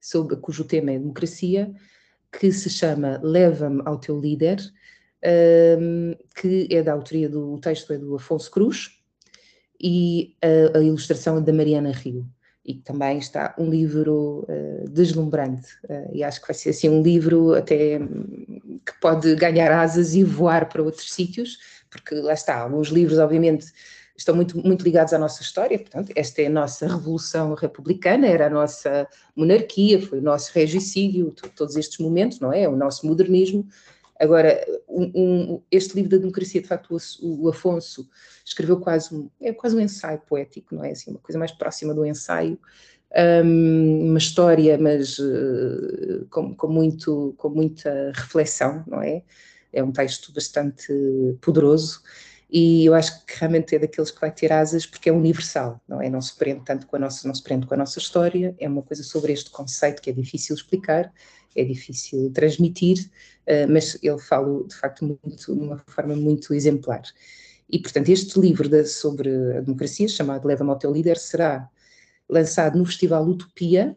sobre, 0.00 0.36
cujo 0.36 0.64
tema 0.64 0.92
é 0.92 0.98
democracia, 0.98 1.74
que 2.30 2.52
se 2.52 2.68
chama 2.68 3.20
Leva-me 3.22 3.82
ao 3.86 3.98
teu 3.98 4.20
líder, 4.20 4.60
uh, 5.24 6.24
que 6.40 6.68
é 6.70 6.82
da 6.82 6.92
autoria 6.92 7.28
do 7.28 7.58
texto 7.60 7.92
é 7.92 7.98
do 7.98 8.16
Afonso 8.16 8.50
Cruz 8.50 9.00
e 9.80 10.36
a, 10.42 10.78
a 10.78 10.82
ilustração 10.82 11.38
é 11.38 11.40
da 11.40 11.52
Mariana 11.52 11.92
Rio 11.92 12.28
e 12.66 12.74
também 12.74 13.18
está 13.18 13.54
um 13.56 13.70
livro 13.70 14.44
uh, 14.48 14.90
deslumbrante 14.90 15.68
uh, 15.84 16.10
e 16.12 16.24
acho 16.24 16.40
que 16.40 16.48
vai 16.48 16.54
ser 16.54 16.70
assim 16.70 16.88
um 16.88 17.00
livro 17.00 17.54
até 17.54 17.98
hum, 17.98 18.80
que 18.84 19.00
pode 19.00 19.34
ganhar 19.36 19.70
asas 19.70 20.14
e 20.14 20.24
voar 20.24 20.68
para 20.68 20.82
outros 20.82 21.12
sítios, 21.12 21.58
porque 21.88 22.16
lá 22.16 22.32
está, 22.34 22.58
alguns 22.58 22.88
livros 22.88 23.18
obviamente 23.18 23.66
estão 24.16 24.34
muito, 24.34 24.58
muito 24.66 24.82
ligados 24.82 25.12
à 25.12 25.18
nossa 25.18 25.42
história, 25.42 25.78
portanto 25.78 26.10
esta 26.16 26.42
é 26.42 26.46
a 26.46 26.50
nossa 26.50 26.88
revolução 26.88 27.54
republicana, 27.54 28.26
era 28.26 28.46
a 28.46 28.50
nossa 28.50 29.06
monarquia, 29.36 30.00
foi 30.00 30.18
o 30.18 30.22
nosso 30.22 30.50
regicídio, 30.52 31.32
todos 31.54 31.76
estes 31.76 31.98
momentos, 31.98 32.40
não 32.40 32.52
é? 32.52 32.62
é? 32.62 32.68
O 32.68 32.74
nosso 32.74 33.06
modernismo, 33.06 33.66
Agora, 34.18 34.64
um, 34.88 35.12
um, 35.14 35.62
este 35.70 35.94
livro 35.94 36.10
da 36.10 36.16
democracia, 36.18 36.60
de 36.60 36.68
facto, 36.68 36.96
o, 37.20 37.44
o, 37.44 37.48
Afonso 37.48 38.08
escreveu 38.44 38.78
quase 38.80 39.14
um, 39.14 39.28
é 39.40 39.52
quase 39.52 39.76
um 39.76 39.80
ensaio 39.80 40.20
poético, 40.26 40.74
não 40.74 40.84
é? 40.84 40.90
Assim, 40.90 41.10
uma 41.10 41.20
coisa 41.20 41.38
mais 41.38 41.52
próxima 41.52 41.94
do 41.94 42.04
ensaio, 42.04 42.58
um, 43.44 44.10
uma 44.10 44.18
história, 44.18 44.78
mas 44.78 45.18
uh, 45.18 46.26
com, 46.30 46.54
com, 46.54 46.68
muito, 46.68 47.34
com 47.36 47.48
muita 47.48 48.12
reflexão, 48.14 48.82
não 48.86 49.02
é? 49.02 49.22
É 49.72 49.82
um 49.82 49.92
texto 49.92 50.32
bastante 50.32 50.88
poderoso 51.40 52.00
e 52.48 52.84
eu 52.86 52.94
acho 52.94 53.24
que 53.26 53.38
realmente 53.38 53.74
é 53.74 53.78
daqueles 53.78 54.10
que 54.10 54.20
vai 54.20 54.30
ter 54.30 54.52
asas 54.52 54.86
porque 54.86 55.08
é 55.08 55.12
universal, 55.12 55.80
não 55.86 56.00
é? 56.00 56.08
Não 56.08 56.20
se 56.20 56.36
prende 56.36 56.64
tanto 56.64 56.86
com 56.86 56.96
a 56.96 56.98
nossa, 56.98 57.26
não 57.26 57.34
se 57.34 57.42
prende 57.42 57.66
com 57.66 57.74
a 57.74 57.76
nossa 57.76 57.98
história, 57.98 58.54
é 58.58 58.68
uma 58.68 58.82
coisa 58.82 59.02
sobre 59.02 59.32
este 59.32 59.50
conceito 59.50 60.00
que 60.00 60.10
é 60.10 60.12
difícil 60.12 60.54
explicar, 60.54 61.12
é 61.56 61.64
difícil 61.64 62.30
transmitir, 62.32 63.10
uh, 63.48 63.70
mas 63.70 63.98
ele 64.00 64.18
fala 64.18 64.64
de 64.64 64.74
facto 64.76 65.04
muito, 65.04 65.54
de 65.54 65.60
uma 65.60 65.82
forma 65.88 66.14
muito 66.14 66.54
exemplar. 66.54 67.02
E 67.68 67.80
portanto 67.80 68.10
este 68.10 68.38
livro 68.38 68.68
de, 68.68 68.84
sobre 68.84 69.28
a 69.56 69.60
democracia, 69.60 70.06
chamado 70.06 70.46
Leva-me 70.46 70.70
ao 70.70 70.78
teu 70.78 70.92
líder, 70.92 71.18
será 71.18 71.68
lançado 72.28 72.78
no 72.78 72.86
Festival 72.86 73.24
Utopia, 73.26 73.96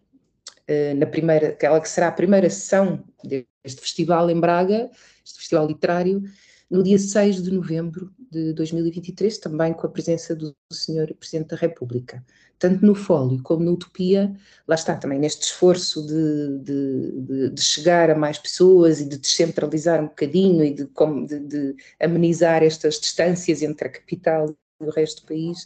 uh, 0.67 0.97
na 0.97 1.05
primeira, 1.05 1.49
aquela 1.49 1.80
que 1.80 1.89
será 1.89 2.07
a 2.07 2.11
primeira 2.11 2.49
sessão 2.49 3.03
deste 3.23 3.80
festival 3.80 4.27
em 4.27 4.39
Braga, 4.39 4.89
este 5.23 5.38
festival 5.38 5.67
literário, 5.67 6.23
no 6.69 6.83
dia 6.83 6.99
6 6.99 7.41
de 7.41 7.51
novembro 7.51 8.13
de 8.31 8.53
2023, 8.53 9.37
também 9.39 9.73
com 9.73 9.87
a 9.87 9.89
presença 9.89 10.35
do 10.35 10.55
Sr. 10.71 11.15
Presidente 11.15 11.49
da 11.49 11.55
República. 11.55 12.23
Tanto 12.59 12.85
no 12.85 12.93
Fólio 12.93 13.41
como 13.41 13.63
no 13.63 13.73
Utopia, 13.73 14.35
lá 14.67 14.75
está 14.75 14.95
também 14.95 15.17
neste 15.17 15.43
esforço 15.43 16.05
de, 16.05 16.59
de, 16.59 17.49
de 17.49 17.61
chegar 17.61 18.09
a 18.11 18.15
mais 18.15 18.37
pessoas 18.37 18.99
e 18.99 19.07
de 19.07 19.17
descentralizar 19.17 20.01
um 20.01 20.07
bocadinho 20.07 20.63
e 20.63 20.73
de, 20.73 20.87
de, 21.27 21.39
de 21.39 21.75
amenizar 21.99 22.61
estas 22.61 22.99
distâncias 22.99 23.61
entre 23.61 23.87
a 23.87 23.91
capital 23.91 24.53
e 24.81 24.85
o 24.85 24.91
resto 24.91 25.21
do 25.21 25.27
país, 25.27 25.65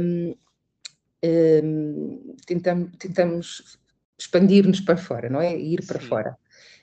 um, 0.00 0.34
um, 1.24 2.36
tentamos, 2.46 2.90
tentamos 2.98 3.78
expandir-nos 4.18 4.80
para 4.80 4.96
fora, 4.96 5.28
não 5.28 5.40
é? 5.40 5.56
Ir 5.58 5.84
para 5.84 6.00
Sim. 6.00 6.06
fora. 6.06 6.38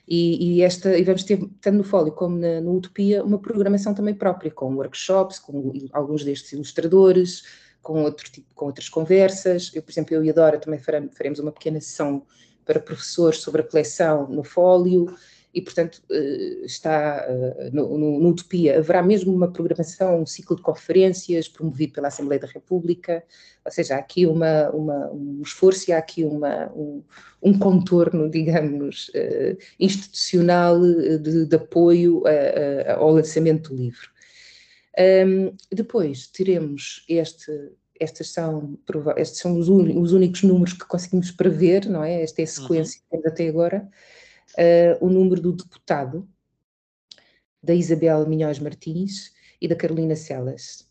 E, 0.06 0.58
e, 0.58 0.62
esta, 0.62 0.98
e 0.98 1.02
vamos 1.02 1.24
ter, 1.24 1.38
tanto 1.60 1.78
no 1.78 1.84
Fólio 1.84 2.12
como 2.12 2.36
na, 2.36 2.60
no 2.60 2.76
Utopia, 2.76 3.24
uma 3.24 3.38
programação 3.38 3.94
também 3.94 4.14
própria, 4.14 4.50
com 4.50 4.74
workshops, 4.74 5.38
com 5.38 5.72
alguns 5.92 6.24
destes 6.24 6.52
ilustradores, 6.52 7.44
com, 7.82 8.02
outro 8.02 8.30
tipo, 8.30 8.46
com 8.54 8.66
outras 8.66 8.88
conversas. 8.88 9.70
Eu, 9.74 9.82
por 9.82 9.90
exemplo, 9.90 10.14
eu 10.14 10.24
e 10.24 10.30
a 10.30 10.32
Dora 10.32 10.58
também 10.58 10.78
faremos 10.78 11.38
uma 11.38 11.52
pequena 11.52 11.80
sessão 11.80 12.22
para 12.64 12.80
professores 12.80 13.40
sobre 13.40 13.62
a 13.62 13.64
coleção 13.64 14.28
no 14.28 14.44
Fólio 14.44 15.06
e, 15.54 15.62
portanto, 15.62 16.02
eh, 16.10 16.62
está 16.64 17.24
eh, 17.28 17.70
no, 17.72 17.96
no, 17.96 18.18
no, 18.18 18.28
Utopia. 18.30 18.76
Haverá 18.78 19.04
mesmo 19.04 19.32
uma 19.32 19.52
programação, 19.52 20.22
um 20.22 20.26
ciclo 20.26 20.56
de 20.56 20.62
conferências 20.62 21.46
promovido 21.46 21.92
pela 21.92 22.08
Assembleia 22.08 22.40
da 22.40 22.48
República, 22.48 23.22
ou 23.64 23.70
seja, 23.70 23.94
há 23.94 23.98
aqui 23.98 24.26
uma, 24.26 24.68
uma, 24.70 25.12
um 25.12 25.40
esforço 25.42 25.88
e 25.88 25.92
há 25.92 25.98
aqui 25.98 26.24
uma, 26.24 26.72
um, 26.74 27.04
um 27.40 27.56
contorno, 27.56 28.28
digamos, 28.30 29.10
uh, 29.10 29.56
institucional 29.78 30.80
de, 30.80 31.46
de 31.46 31.56
apoio 31.56 32.24
a, 32.26 32.90
a, 32.90 32.96
ao 32.96 33.12
lançamento 33.12 33.70
do 33.70 33.76
livro. 33.76 34.10
Um, 34.98 35.54
depois 35.72 36.26
teremos 36.28 37.04
este, 37.08 37.50
estas 38.00 38.30
são, 38.30 38.76
estes 39.16 39.38
são 39.38 39.56
os, 39.56 39.68
os, 39.68 40.12
únicos 40.12 40.42
números 40.42 40.72
que 40.72 40.84
conseguimos 40.84 41.30
prever, 41.30 41.86
não 41.86 42.02
é? 42.02 42.22
Esta 42.22 42.42
é 42.42 42.44
a 42.44 42.48
uhum. 42.48 42.52
sequência 42.52 42.98
uhum. 42.98 43.04
que 43.04 43.10
temos 43.10 43.26
até 43.26 43.48
agora 43.48 43.88
uh, 44.58 45.04
o 45.04 45.08
número 45.08 45.40
do 45.40 45.52
deputado, 45.52 46.28
da 47.62 47.74
Isabel 47.74 48.26
Minhós 48.26 48.58
Martins 48.58 49.32
e 49.60 49.66
da 49.66 49.74
Carolina 49.74 50.14
Celas. 50.14 50.88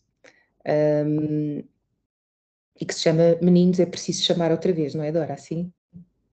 Um, 0.65 1.64
e 2.80 2.85
que 2.85 2.94
se 2.94 3.02
chama 3.02 3.38
Meninos 3.41 3.80
é 3.80 3.85
preciso 3.85 4.23
chamar 4.23 4.52
outra 4.52 4.73
vez, 4.73 4.95
não 4.95 5.03
é, 5.03 5.11
Dora? 5.11 5.34
Assim? 5.34 5.72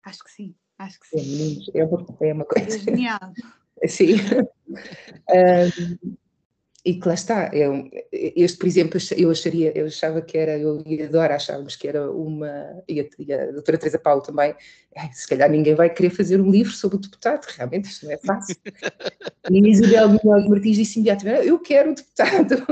Acho 0.05 0.23
que 0.25 0.31
sim, 0.31 0.55
acho 0.79 1.01
que 1.01 1.09
sim. 1.09 1.19
É, 1.19 1.23
meninos, 1.23 1.71
é 1.75 1.85
uma, 1.85 2.07
é 2.21 2.33
uma 2.33 2.45
coisa. 2.45 2.77
É 2.77 2.79
genial. 2.79 3.33
sim. 3.89 4.15
um, 5.31 6.17
e 6.85 6.95
que 6.95 7.09
lá 7.09 7.15
está, 7.15 7.51
eu, 7.53 7.91
este, 8.13 8.57
por 8.57 8.67
exemplo, 8.67 9.01
eu 9.17 9.31
acharia, 9.31 9.77
eu 9.77 9.87
achava 9.87 10.23
que 10.23 10.39
era, 10.39 10.57
eu 10.57 10.83
e 10.87 11.03
a 11.03 11.07
Dora 11.07 11.35
achávamos 11.35 11.75
que 11.75 11.89
era 11.89 12.11
uma, 12.11 12.49
e 12.89 13.01
a, 13.01 13.05
e 13.19 13.33
a 13.33 13.51
doutora 13.51 13.79
Teresa 13.79 13.99
Paulo 13.99 14.23
também, 14.23 14.55
se 15.13 15.27
calhar 15.29 15.51
ninguém 15.51 15.75
vai 15.75 15.91
querer 15.91 16.11
fazer 16.11 16.41
um 16.41 16.51
livro 16.51 16.73
sobre 16.73 16.97
o 16.97 17.01
deputado, 17.01 17.45
realmente 17.57 17.87
isto 17.87 18.07
não 18.07 18.13
é 18.13 18.17
fácil. 18.17 18.57
e 19.51 19.65
a 19.65 19.69
Isabel 19.69 20.09
Miguel 20.11 20.49
Martins 20.49 20.77
disse 20.77 20.99
imediatamente, 20.99 21.49
eu 21.49 21.59
quero 21.59 21.91
o 21.91 21.95
deputado. 21.95 22.67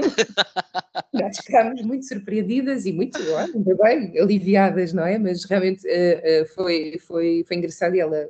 Nós 1.12 1.36
ficámos 1.38 1.82
muito 1.82 2.06
surpreendidas 2.06 2.86
e 2.86 2.92
muito, 2.92 3.18
ainda 3.18 3.74
bem, 3.74 4.18
aliviadas, 4.18 4.92
não 4.92 5.04
é? 5.04 5.18
Mas 5.18 5.44
realmente 5.44 5.86
uh, 5.86 6.42
uh, 6.42 6.46
foi, 6.54 6.98
foi, 7.00 7.44
foi 7.46 7.56
engraçado 7.56 7.96
e 7.96 8.00
ela 8.00 8.28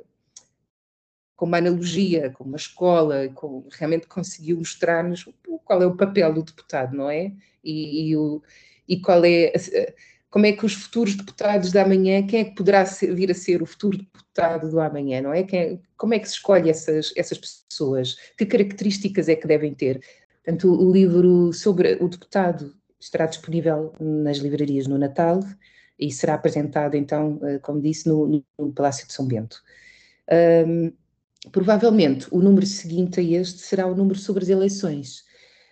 com 1.37 1.45
uma 1.45 1.59
analogia, 1.59 2.31
com 2.31 2.43
uma 2.43 2.57
escola, 2.57 3.29
com, 3.29 3.63
realmente 3.71 4.07
conseguiu 4.07 4.57
mostrar-nos 4.57 5.29
qual 5.63 5.83
é 5.83 5.85
o 5.85 5.95
papel 5.95 6.33
do 6.33 6.43
deputado, 6.43 6.97
não 6.97 7.09
é? 7.09 7.31
E, 7.63 8.09
e, 8.09 8.17
o, 8.17 8.41
e 8.87 8.99
qual 8.99 9.23
é, 9.23 9.53
como 10.31 10.47
é 10.47 10.51
que 10.51 10.65
os 10.65 10.73
futuros 10.73 11.15
deputados 11.15 11.71
da 11.71 11.83
amanhã, 11.83 12.25
quem 12.25 12.39
é 12.39 12.43
que 12.45 12.55
poderá 12.55 12.85
ser, 12.87 13.13
vir 13.13 13.29
a 13.29 13.35
ser 13.35 13.61
o 13.61 13.67
futuro 13.67 13.99
deputado 13.99 14.69
do 14.69 14.79
amanhã, 14.79 15.21
não 15.21 15.31
é? 15.31 15.43
Quem, 15.43 15.79
como 15.95 16.15
é 16.15 16.19
que 16.19 16.27
se 16.27 16.35
escolhe 16.35 16.71
essas, 16.71 17.13
essas 17.15 17.37
pessoas? 17.37 18.15
Que 18.35 18.45
características 18.45 19.29
é 19.29 19.35
que 19.35 19.47
devem 19.47 19.75
ter? 19.75 20.01
Portanto, 20.43 20.73
o, 20.73 20.89
o 20.89 20.91
livro 20.91 21.53
sobre 21.53 21.99
o 22.01 22.09
deputado 22.09 22.75
estará 22.99 23.27
disponível 23.27 23.93
nas 23.99 24.37
livrarias 24.37 24.87
no 24.87 24.97
Natal 24.97 25.39
e 25.99 26.11
será 26.11 26.33
apresentado, 26.33 26.95
então, 26.95 27.39
eh, 27.43 27.59
como 27.59 27.79
disse, 27.79 28.07
no, 28.07 28.43
no 28.57 28.73
Palácio 28.73 29.05
de 29.05 29.13
São 29.13 29.27
Bento. 29.27 29.61
Um, 30.67 30.91
provavelmente 31.51 32.27
o 32.31 32.39
número 32.39 32.65
seguinte 32.65 33.19
a 33.19 33.23
este 33.23 33.59
será 33.59 33.87
o 33.87 33.95
número 33.95 34.17
sobre 34.17 34.43
as 34.43 34.49
eleições, 34.49 35.23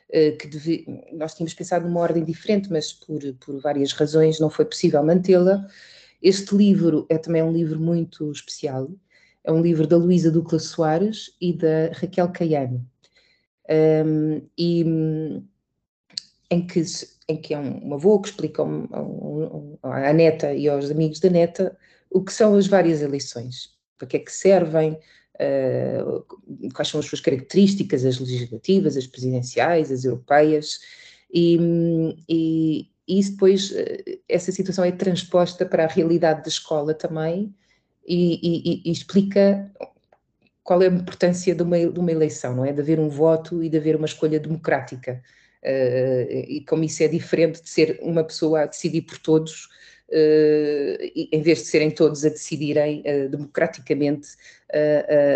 eh, 0.09 0.31
que 0.31 0.47
deve, 0.47 0.85
nós 1.13 1.33
tínhamos 1.33 1.53
pensado 1.53 1.87
numa 1.87 1.99
ordem 1.99 2.23
diferente, 2.23 2.71
mas 2.71 2.93
por, 2.93 3.21
por 3.39 3.59
várias 3.59 3.91
razões 3.91 4.39
não 4.39 4.49
foi 4.49 4.65
possível 4.65 5.03
mantê-la. 5.03 5.67
Este 6.21 6.55
livro 6.55 7.05
é 7.09 7.17
também 7.17 7.43
um 7.43 7.51
livro 7.51 7.79
muito 7.79 8.31
especial, 8.31 8.89
é 9.43 9.51
um 9.51 9.61
livro 9.61 9.85
da 9.87 9.97
Luísa 9.97 10.31
Ducla 10.31 10.59
Soares 10.59 11.35
e 11.39 11.53
da 11.53 11.91
Raquel 11.93 12.31
Caiano, 12.31 12.85
um, 13.69 14.41
e 14.57 14.83
em 16.49 16.65
que, 16.65 16.83
em 17.27 17.37
que 17.41 17.53
é 17.53 17.59
um, 17.59 17.93
avô 17.93 18.19
que 18.19 18.29
explica 18.29 18.63
um, 18.63 18.87
um, 18.91 19.77
à 19.83 20.13
neta 20.13 20.53
e 20.53 20.67
aos 20.67 20.89
amigos 20.89 21.19
da 21.19 21.29
neta 21.29 21.77
o 22.09 22.23
que 22.23 22.33
são 22.33 22.55
as 22.55 22.67
várias 22.67 23.01
eleições, 23.01 23.75
para 23.97 24.07
que 24.07 24.17
é 24.17 24.19
que 24.19 24.31
servem, 24.31 24.97
uh, 25.35 26.69
quais 26.73 26.87
são 26.87 26.99
as 26.99 27.05
suas 27.05 27.21
características, 27.21 28.05
as 28.05 28.19
legislativas, 28.19 28.97
as 28.97 29.07
presidenciais, 29.07 29.91
as 29.91 30.03
europeias, 30.03 30.79
e, 31.33 31.57
e, 32.29 32.89
e 33.07 33.19
isso 33.19 33.31
depois, 33.31 33.73
essa 34.27 34.51
situação 34.51 34.83
é 34.83 34.91
transposta 34.91 35.65
para 35.65 35.83
a 35.83 35.87
realidade 35.87 36.41
da 36.41 36.47
escola 36.47 36.93
também, 36.93 37.53
e, 38.07 38.81
e, 38.87 38.91
explica 38.91 39.71
qual 40.63 40.81
é 40.81 40.87
a 40.87 40.91
importância 40.91 41.53
de 41.53 41.63
uma, 41.63 41.77
de 41.77 41.99
uma, 41.99 42.11
eleição, 42.11 42.55
não 42.55 42.65
é? 42.65 42.71
De 42.71 42.81
haver 42.81 42.99
um 42.99 43.09
voto 43.09 43.63
e 43.63 43.69
de 43.69 43.77
haver 43.77 43.95
uma 43.95 44.05
escolha 44.05 44.39
democrática. 44.39 45.21
Uh, 45.63 46.31
e 46.47 46.65
como 46.67 46.83
isso 46.83 47.01
é 47.03 47.07
diferente 47.07 47.61
de 47.61 47.69
ser 47.69 47.99
uma 48.01 48.23
pessoa 48.23 48.61
a 48.61 48.65
decidir 48.65 49.01
por 49.01 49.17
todos, 49.17 49.69
em 50.11 51.41
vez 51.41 51.59
de 51.59 51.65
serem 51.65 51.91
todos 51.91 52.23
a 52.23 52.29
decidirem 52.29 53.01
uh, 53.01 53.29
democraticamente 53.29 54.29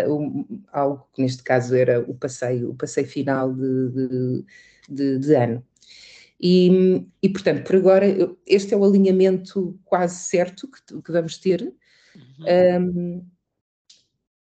um, 0.08 0.44
algo 0.72 1.06
que 1.12 1.22
neste 1.22 1.42
caso 1.42 1.74
era 1.74 2.00
o 2.00 2.14
passeio, 2.14 2.70
o 2.70 2.74
passeio 2.74 3.06
final 3.06 3.52
de, 3.52 3.88
de, 3.90 4.44
de, 4.88 5.18
de 5.18 5.34
ano. 5.34 5.64
E, 6.40 7.04
e, 7.22 7.28
portanto, 7.28 7.66
por 7.66 7.76
agora, 7.76 8.06
este 8.46 8.72
é 8.72 8.76
o 8.76 8.84
alinhamento 8.84 9.78
quase 9.84 10.20
certo 10.24 10.68
que, 10.68 11.02
que 11.02 11.12
vamos 11.12 11.36
ter. 11.36 11.62
Uhum. 12.14 12.80
Um, 12.80 13.26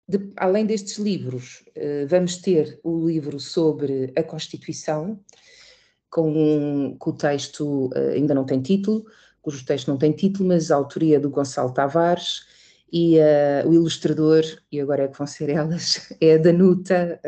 de, 0.06 0.32
além 0.36 0.66
destes 0.66 0.98
livros, 0.98 1.64
uh, 1.68 2.06
vamos 2.06 2.36
ter 2.36 2.78
o 2.84 3.06
livro 3.06 3.40
sobre 3.40 4.12
a 4.14 4.22
Constituição, 4.22 5.18
com, 6.10 6.96
com 6.98 7.10
o 7.10 7.16
texto, 7.16 7.86
uh, 7.86 8.10
ainda 8.12 8.34
não 8.34 8.44
tem 8.44 8.60
título, 8.60 9.06
cujo 9.42 9.64
texto 9.64 9.88
não 9.88 9.96
tem 9.96 10.12
título, 10.12 10.48
mas 10.48 10.70
a 10.70 10.76
autoria 10.76 11.18
do 11.18 11.30
Gonçalo 11.30 11.72
Tavares 11.72 12.46
e 12.92 13.18
uh, 13.18 13.68
o 13.68 13.74
ilustrador, 13.74 14.42
e 14.70 14.80
agora 14.80 15.04
é 15.04 15.08
que 15.08 15.16
vão 15.16 15.26
ser 15.26 15.48
elas, 15.48 16.12
é 16.20 16.34
a 16.34 16.38
Danuta, 16.38 17.20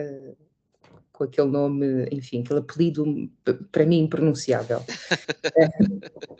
com 1.13 1.25
aquele 1.25 1.49
nome, 1.49 2.09
enfim, 2.11 2.43
aquele 2.43 2.61
apelido 2.61 3.31
para 3.71 3.87
mim 3.87 4.01
impronunciável. 4.01 4.83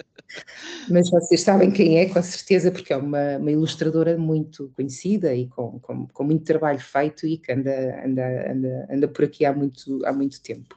Mas 0.89 1.11
vocês 1.11 1.43
sabem 1.43 1.71
quem 1.71 1.99
é, 1.99 2.07
com 2.09 2.23
certeza, 2.23 2.71
porque 2.71 2.93
é 2.93 2.97
uma, 2.97 3.37
uma 3.37 3.51
ilustradora 3.51 4.17
muito 4.17 4.73
conhecida 4.75 5.35
e 5.35 5.47
com, 5.49 5.79
com, 5.81 6.07
com, 6.09 6.25
muito 6.25 6.45
trabalho 6.45 6.81
feito 6.81 7.27
e 7.27 7.37
que 7.37 7.53
anda, 7.53 8.05
anda, 8.05 8.51
anda, 8.53 8.89
anda 8.91 9.09
por 9.09 9.25
aqui 9.25 9.45
há 9.45 9.53
muito, 9.53 10.05
há 10.05 10.13
muito 10.13 10.41
tempo. 10.43 10.77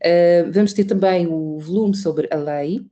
Uh, 0.00 0.52
vamos 0.52 0.72
ter 0.72 0.84
também 0.84 1.26
o 1.26 1.58
volume 1.58 1.96
sobre 1.96 2.28
a 2.30 2.36
lei, 2.36 2.78
uh, 2.78 2.86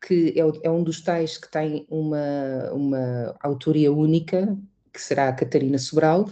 que 0.00 0.34
é, 0.36 0.66
é, 0.66 0.70
um 0.70 0.82
dos 0.82 1.00
tais 1.00 1.36
que 1.36 1.50
tem 1.50 1.86
uma, 1.90 2.72
uma 2.72 3.36
autoria 3.40 3.92
única, 3.92 4.56
que 4.92 5.00
será 5.00 5.28
a 5.28 5.32
Catarina 5.32 5.78
Sobral, 5.78 6.28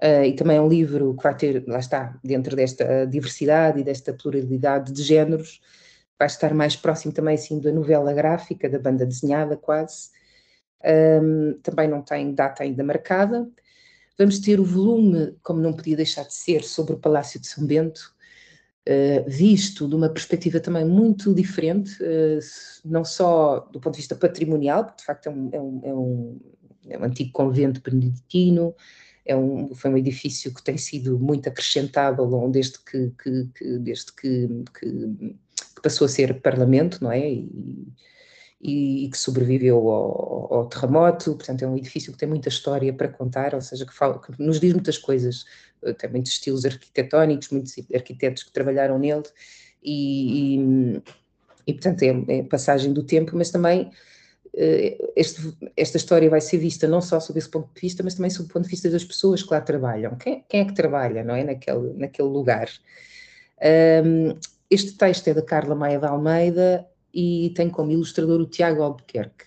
Uh, 0.00 0.22
e 0.26 0.32
também 0.32 0.56
é 0.56 0.60
um 0.60 0.68
livro 0.68 1.16
que 1.16 1.22
vai 1.24 1.36
ter, 1.36 1.64
lá 1.66 1.80
está, 1.80 2.16
dentro 2.22 2.54
desta 2.54 3.04
diversidade 3.04 3.80
e 3.80 3.84
desta 3.84 4.12
pluralidade 4.12 4.92
de 4.92 5.02
géneros, 5.02 5.60
vai 6.16 6.28
estar 6.28 6.54
mais 6.54 6.76
próximo 6.76 7.12
também 7.12 7.34
assim 7.34 7.60
da 7.60 7.72
novela 7.72 8.12
gráfica, 8.12 8.68
da 8.68 8.78
banda 8.78 9.04
desenhada 9.04 9.56
quase. 9.56 10.10
Um, 10.84 11.58
também 11.62 11.88
não 11.88 12.00
tem 12.00 12.32
data 12.32 12.62
ainda 12.62 12.84
marcada. 12.84 13.48
Vamos 14.16 14.38
ter 14.38 14.60
o 14.60 14.64
volume, 14.64 15.36
como 15.42 15.60
não 15.60 15.72
podia 15.72 15.96
deixar 15.96 16.24
de 16.24 16.34
ser, 16.34 16.62
sobre 16.62 16.94
o 16.94 16.98
Palácio 16.98 17.40
de 17.40 17.48
São 17.48 17.66
Bento, 17.66 18.14
uh, 18.88 19.28
visto 19.28 19.86
de 19.86 19.94
uma 19.94 20.08
perspectiva 20.08 20.58
também 20.58 20.84
muito 20.84 21.34
diferente, 21.34 22.02
uh, 22.02 22.38
não 22.84 23.04
só 23.04 23.60
do 23.70 23.78
ponto 23.78 23.94
de 23.94 23.98
vista 23.98 24.16
patrimonial, 24.16 24.84
porque 24.84 25.00
de 25.00 25.04
facto 25.04 25.26
é 25.26 25.30
um, 25.30 25.50
é 25.52 25.60
um, 25.60 25.80
é 25.84 25.94
um, 25.94 26.40
é 26.88 26.98
um 26.98 27.04
antigo 27.04 27.30
convento 27.32 27.82
beneditino, 27.82 28.74
é 29.24 29.36
um, 29.36 29.74
foi 29.74 29.90
um 29.90 29.96
edifício 29.96 30.52
que 30.52 30.62
tem 30.62 30.78
sido 30.78 31.18
muito 31.18 31.48
longo 32.24 32.50
desde 32.50 32.78
que, 32.78 33.12
que, 33.22 33.48
que 33.54 33.78
desde 33.78 34.12
que, 34.12 34.48
que, 34.80 35.36
passou 35.82 36.06
a 36.06 36.08
ser 36.08 36.40
parlamento, 36.40 37.04
não 37.04 37.12
é? 37.12 37.30
E, 37.30 37.86
e, 38.60 39.04
e 39.04 39.10
que 39.10 39.18
sobreviveu 39.18 39.76
ao, 39.88 40.54
ao, 40.54 40.66
terremoto, 40.66 41.34
portanto 41.36 41.62
é 41.62 41.68
um 41.68 41.76
edifício 41.76 42.12
que 42.12 42.18
tem 42.18 42.28
muita 42.28 42.48
história 42.48 42.92
para 42.92 43.08
contar, 43.08 43.54
ou 43.54 43.60
seja, 43.60 43.86
que, 43.86 43.94
fala, 43.94 44.20
que 44.20 44.32
nos 44.42 44.58
diz 44.58 44.72
muitas 44.72 44.98
coisas, 44.98 45.44
eh, 45.44 45.67
tem 45.98 46.10
muitos 46.10 46.32
estilos 46.32 46.64
arquitetónicos, 46.64 47.50
muitos 47.50 47.74
arquitetos 47.94 48.42
que 48.42 48.52
trabalharam 48.52 48.98
nele, 48.98 49.24
e, 49.82 50.56
e, 50.56 51.02
e 51.66 51.72
portanto 51.74 52.02
é, 52.02 52.38
é 52.38 52.42
passagem 52.42 52.92
do 52.92 53.02
tempo, 53.02 53.32
mas 53.34 53.50
também 53.50 53.90
eh, 54.60 54.98
este, 55.14 55.56
esta 55.76 55.96
história 55.96 56.28
vai 56.28 56.40
ser 56.40 56.58
vista 56.58 56.88
não 56.88 57.00
só 57.00 57.20
sob 57.20 57.38
esse 57.38 57.48
ponto 57.48 57.72
de 57.72 57.80
vista, 57.80 58.02
mas 58.02 58.14
também 58.14 58.30
sob 58.30 58.48
o 58.48 58.52
ponto 58.52 58.64
de 58.64 58.70
vista 58.70 58.90
das 58.90 59.04
pessoas 59.04 59.42
que 59.42 59.52
lá 59.52 59.60
trabalham. 59.60 60.16
Quem, 60.16 60.44
quem 60.48 60.60
é 60.60 60.64
que 60.64 60.74
trabalha, 60.74 61.22
não 61.22 61.34
é, 61.34 61.44
naquele, 61.44 61.92
naquele 61.94 62.28
lugar? 62.28 62.68
Um, 64.04 64.36
este 64.70 64.96
texto 64.96 65.28
é 65.28 65.34
da 65.34 65.42
Carla 65.42 65.74
Maia 65.76 65.98
de 65.98 66.06
Almeida 66.06 66.86
e 67.14 67.52
tem 67.54 67.70
como 67.70 67.92
ilustrador 67.92 68.40
o 68.40 68.46
Tiago 68.46 68.82
Albuquerque. 68.82 69.46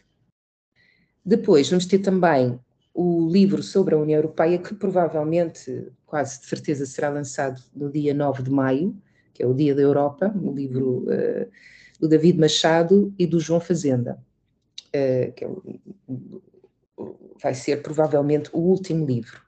Depois 1.24 1.70
vamos 1.70 1.86
ter 1.86 1.99
também 1.99 2.58
o 2.93 3.30
livro 3.30 3.63
sobre 3.63 3.95
a 3.95 3.97
União 3.97 4.18
Europeia, 4.18 4.57
que 4.57 4.73
provavelmente, 4.76 5.88
quase 6.05 6.39
de 6.41 6.45
certeza, 6.45 6.85
será 6.85 7.09
lançado 7.09 7.61
no 7.73 7.89
dia 7.91 8.13
9 8.13 8.43
de 8.43 8.51
maio, 8.51 8.95
que 9.34 9.41
é 9.41 9.47
o 9.47 9.53
Dia 9.53 9.73
da 9.73 9.81
Europa, 9.81 10.34
o 10.35 10.51
livro 10.51 11.05
uh, 11.05 11.49
do 11.99 12.07
David 12.07 12.39
Machado 12.39 13.13
e 13.18 13.26
do 13.26 13.39
João 13.39 13.59
Fazenda 13.59 14.19
uh, 14.91 15.31
que 15.34 15.45
é 15.45 15.49
vai 17.41 17.55
ser 17.55 17.81
provavelmente 17.81 18.49
o 18.53 18.59
último 18.59 19.05
livro. 19.05 19.41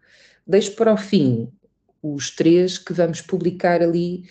Deixo 0.47 0.75
para 0.75 0.93
o 0.93 0.97
fim 0.97 1.51
os 2.01 2.31
três 2.31 2.77
que 2.77 2.91
vamos 2.91 3.21
publicar 3.21 3.81
ali 3.81 4.23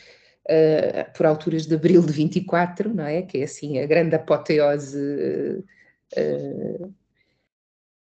uh, 0.46 1.12
por 1.16 1.26
alturas 1.26 1.66
de 1.66 1.74
abril 1.74 2.02
de 2.02 2.12
24, 2.12 2.92
não 2.92 3.04
é? 3.04 3.22
Que 3.22 3.38
é 3.38 3.44
assim 3.44 3.78
a 3.78 3.86
grande 3.86 4.16
apoteose. 4.16 4.98
Uh, 6.16 6.92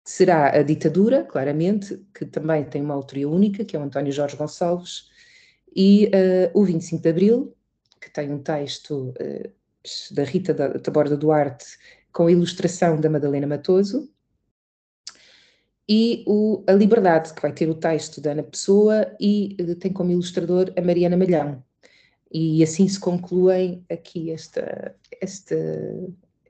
será 0.08 0.56
a 0.56 0.62
ditadura, 0.62 1.22
claramente, 1.22 2.02
que 2.14 2.24
também 2.24 2.64
tem 2.64 2.80
uma 2.80 2.94
autoria 2.94 3.28
única, 3.28 3.62
que 3.62 3.76
é 3.76 3.78
o 3.78 3.82
António 3.82 4.10
Jorge 4.10 4.36
Gonçalves, 4.36 5.10
e 5.76 6.10
o 6.54 6.64
25 6.64 7.02
de 7.02 7.08
Abril, 7.10 7.54
que 8.00 8.10
tem 8.10 8.32
um 8.32 8.38
texto 8.38 9.12
da 10.12 10.24
Rita 10.24 10.54
da 10.54 10.78
Taborda 10.78 11.14
Duarte 11.14 11.66
com 12.10 12.30
ilustração 12.30 12.98
da 12.98 13.10
Madalena 13.10 13.46
Matoso, 13.46 14.10
e 15.88 16.22
o, 16.26 16.62
a 16.66 16.72
Liberdade, 16.72 17.32
que 17.32 17.40
vai 17.40 17.52
ter 17.52 17.68
o 17.68 17.74
texto 17.74 18.20
da 18.20 18.32
Ana 18.32 18.42
Pessoa 18.42 19.14
e 19.18 19.56
uh, 19.60 19.74
tem 19.74 19.90
como 19.92 20.10
ilustrador 20.10 20.70
a 20.76 20.82
Mariana 20.82 21.16
Malhão. 21.16 21.64
E 22.30 22.62
assim 22.62 22.86
se 22.86 23.00
concluem 23.00 23.82
aqui 23.90 24.30
esta, 24.30 24.94
esta, 25.18 25.56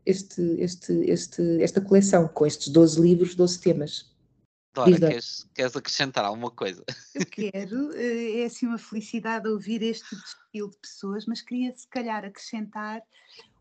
este, 0.09 0.41
este, 0.59 0.93
este, 1.05 1.63
esta 1.63 1.83
coleção, 1.83 2.27
com 2.29 2.47
estes 2.47 2.69
12 2.69 2.99
livros, 3.01 3.35
12 3.35 3.61
temas. 3.61 4.11
Dora, 4.75 4.99
queres, 4.99 5.47
queres, 5.55 5.77
acrescentar 5.77 6.25
alguma 6.25 6.51
coisa? 6.51 6.83
Eu 7.15 7.27
quero, 7.27 7.93
eh, 7.95 8.41
é 8.41 8.45
assim 8.47 8.67
uma 8.67 8.79
felicidade 8.79 9.49
ouvir 9.49 9.83
este 9.83 10.15
estilo 10.15 10.71
de 10.71 10.79
pessoas, 10.79 11.27
mas 11.27 11.43
queria 11.43 11.77
se 11.77 11.87
calhar 11.89 12.25
acrescentar 12.25 13.03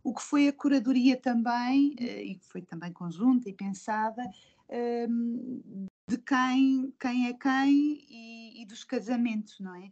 o 0.03 0.13
que 0.13 0.21
foi 0.21 0.47
a 0.47 0.53
curadoria 0.53 1.17
também, 1.17 1.95
eh, 1.99 2.23
e 2.23 2.35
que 2.35 2.45
foi 2.45 2.61
também 2.61 2.93
conjunta 2.93 3.49
e 3.49 3.53
pensada, 3.53 4.23
ehm, 4.69 5.87
de 6.09 6.17
quem, 6.17 6.93
quem 6.97 7.27
é 7.27 7.33
quem 7.33 8.05
e, 8.09 8.61
e 8.61 8.65
dos 8.65 8.85
casamentos, 8.85 9.59
não 9.59 9.75
é? 9.75 9.91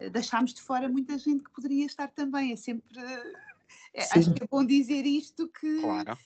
Eh, 0.00 0.10
deixámos 0.10 0.52
de 0.52 0.60
fora 0.60 0.86
muita 0.86 1.16
gente 1.16 1.44
que 1.44 1.50
poderia 1.50 1.86
estar 1.86 2.08
também, 2.08 2.52
é 2.52 2.56
sempre. 2.56 2.84
É, 3.92 4.02
acho 4.02 4.34
que 4.34 4.42
é 4.42 4.46
bom 4.50 4.64
dizer 4.64 5.06
isto 5.06 5.48
que. 5.48 5.80
Claro. 5.80 6.18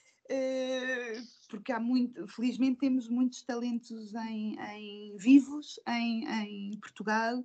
porque 1.48 1.72
há 1.72 1.80
muito, 1.80 2.26
felizmente 2.28 2.78
temos 2.80 3.08
muitos 3.08 3.42
talentos 3.42 4.14
em, 4.14 4.56
em 4.60 5.16
vivos 5.16 5.80
em, 5.86 6.26
em 6.26 6.78
Portugal 6.78 7.42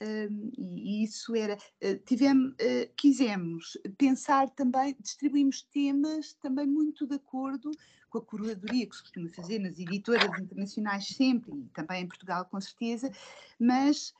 um, 0.00 0.52
e 0.56 1.02
isso 1.02 1.34
era, 1.34 1.56
uh, 1.56 1.98
tivemos, 2.06 2.52
uh, 2.52 2.92
quisemos 2.96 3.76
pensar 3.96 4.48
também, 4.50 4.96
distribuímos 5.00 5.62
temas 5.62 6.34
também 6.34 6.66
muito 6.66 7.06
de 7.06 7.16
acordo 7.16 7.70
com 8.08 8.18
a 8.18 8.22
curadoria 8.22 8.86
que 8.86 8.96
se 8.96 9.02
costuma 9.02 9.28
fazer 9.30 9.58
nas 9.58 9.78
editoras 9.78 10.40
internacionais 10.40 11.08
sempre, 11.08 11.52
e 11.52 11.68
também 11.74 12.04
em 12.04 12.06
Portugal 12.06 12.46
com 12.46 12.58
certeza, 12.58 13.10
mas 13.60 14.14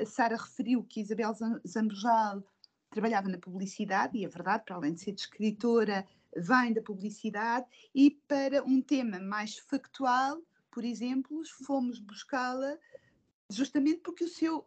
a 0.00 0.06
Sara 0.06 0.36
referiu 0.36 0.82
que 0.82 1.02
Isabel 1.02 1.34
Zambojal 1.68 2.42
trabalhava 2.96 3.28
na 3.28 3.36
publicidade, 3.36 4.16
e 4.16 4.24
é 4.24 4.28
verdade, 4.28 4.64
para 4.64 4.76
além 4.76 4.94
de 4.94 5.02
ser 5.02 5.12
escritora, 5.12 6.06
vem 6.34 6.72
da 6.72 6.80
publicidade, 6.80 7.66
e 7.94 8.10
para 8.26 8.64
um 8.64 8.80
tema 8.80 9.20
mais 9.20 9.58
factual, 9.58 10.40
por 10.70 10.82
exemplo, 10.82 11.42
fomos 11.66 11.98
buscá-la 11.98 12.78
justamente 13.50 14.00
porque 14.00 14.24
o 14.24 14.28
seu 14.28 14.66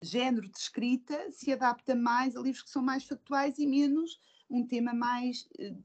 género 0.00 0.48
de 0.48 0.58
escrita 0.58 1.30
se 1.30 1.52
adapta 1.52 1.94
mais 1.94 2.34
a 2.36 2.40
livros 2.40 2.62
que 2.62 2.70
são 2.70 2.82
mais 2.82 3.04
factuais 3.04 3.58
e 3.58 3.66
menos 3.66 4.18
um 4.48 4.66
tema 4.66 4.94
mais 4.94 5.46
uh, 5.60 5.84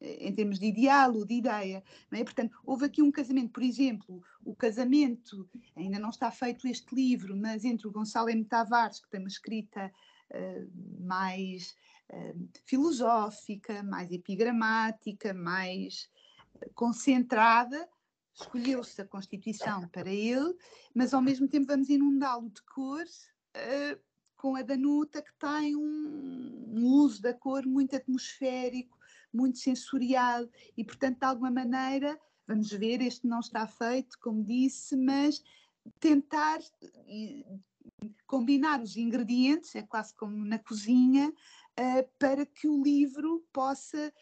em 0.00 0.34
termos 0.34 0.58
de 0.58 0.66
ideal 0.66 1.14
ou 1.14 1.24
de 1.24 1.34
ideia. 1.34 1.82
É? 2.12 2.24
Portanto, 2.24 2.56
houve 2.62 2.84
aqui 2.84 3.02
um 3.02 3.10
casamento, 3.10 3.52
por 3.52 3.62
exemplo, 3.62 4.22
o 4.44 4.54
casamento, 4.54 5.48
ainda 5.74 5.98
não 5.98 6.10
está 6.10 6.30
feito 6.30 6.68
este 6.68 6.94
livro, 6.94 7.34
mas 7.36 7.64
entre 7.64 7.88
o 7.88 7.90
Gonçalo 7.90 8.28
M. 8.28 8.44
Tavares, 8.44 9.00
que 9.00 9.08
tem 9.08 9.20
uma 9.20 9.28
escrita 9.28 9.90
uh, 10.30 11.04
mais 11.04 11.76
uh, 12.10 12.48
filosófica, 12.64 13.82
mais 13.82 14.10
epigramática, 14.10 15.32
mais 15.34 16.10
uh, 16.54 16.72
concentrada, 16.74 17.88
escolheu-se 18.34 19.00
a 19.00 19.06
Constituição 19.06 19.88
para 19.88 20.10
ele, 20.10 20.54
mas 20.94 21.12
ao 21.12 21.22
mesmo 21.22 21.48
tempo 21.48 21.66
vamos 21.66 21.88
inundá-lo 21.88 22.48
de 22.50 22.62
cores 22.62 23.28
com 24.36 24.54
a 24.54 24.62
Danuta, 24.62 25.20
que 25.20 25.34
tem 25.34 25.74
um, 25.74 26.64
um 26.68 26.84
uso 26.84 27.20
da 27.20 27.34
cor 27.34 27.66
muito 27.66 27.96
atmosférico, 27.96 28.96
muito 29.32 29.58
sensorial 29.58 30.48
e, 30.76 30.84
portanto, 30.84 31.18
de 31.18 31.26
alguma 31.26 31.50
maneira, 31.50 32.18
vamos 32.46 32.70
ver, 32.70 33.02
este 33.02 33.26
não 33.26 33.40
está 33.40 33.66
feito, 33.66 34.16
como 34.20 34.44
disse, 34.44 34.96
mas 34.96 35.42
tentar 35.98 36.60
combinar 38.26 38.80
os 38.80 38.96
ingredientes, 38.96 39.74
é 39.74 39.82
quase 39.82 40.14
como 40.14 40.44
na 40.44 40.58
cozinha, 40.58 41.30
uh, 41.30 42.08
para 42.18 42.44
que 42.44 42.68
o 42.68 42.82
livro 42.82 43.44
possa 43.52 44.12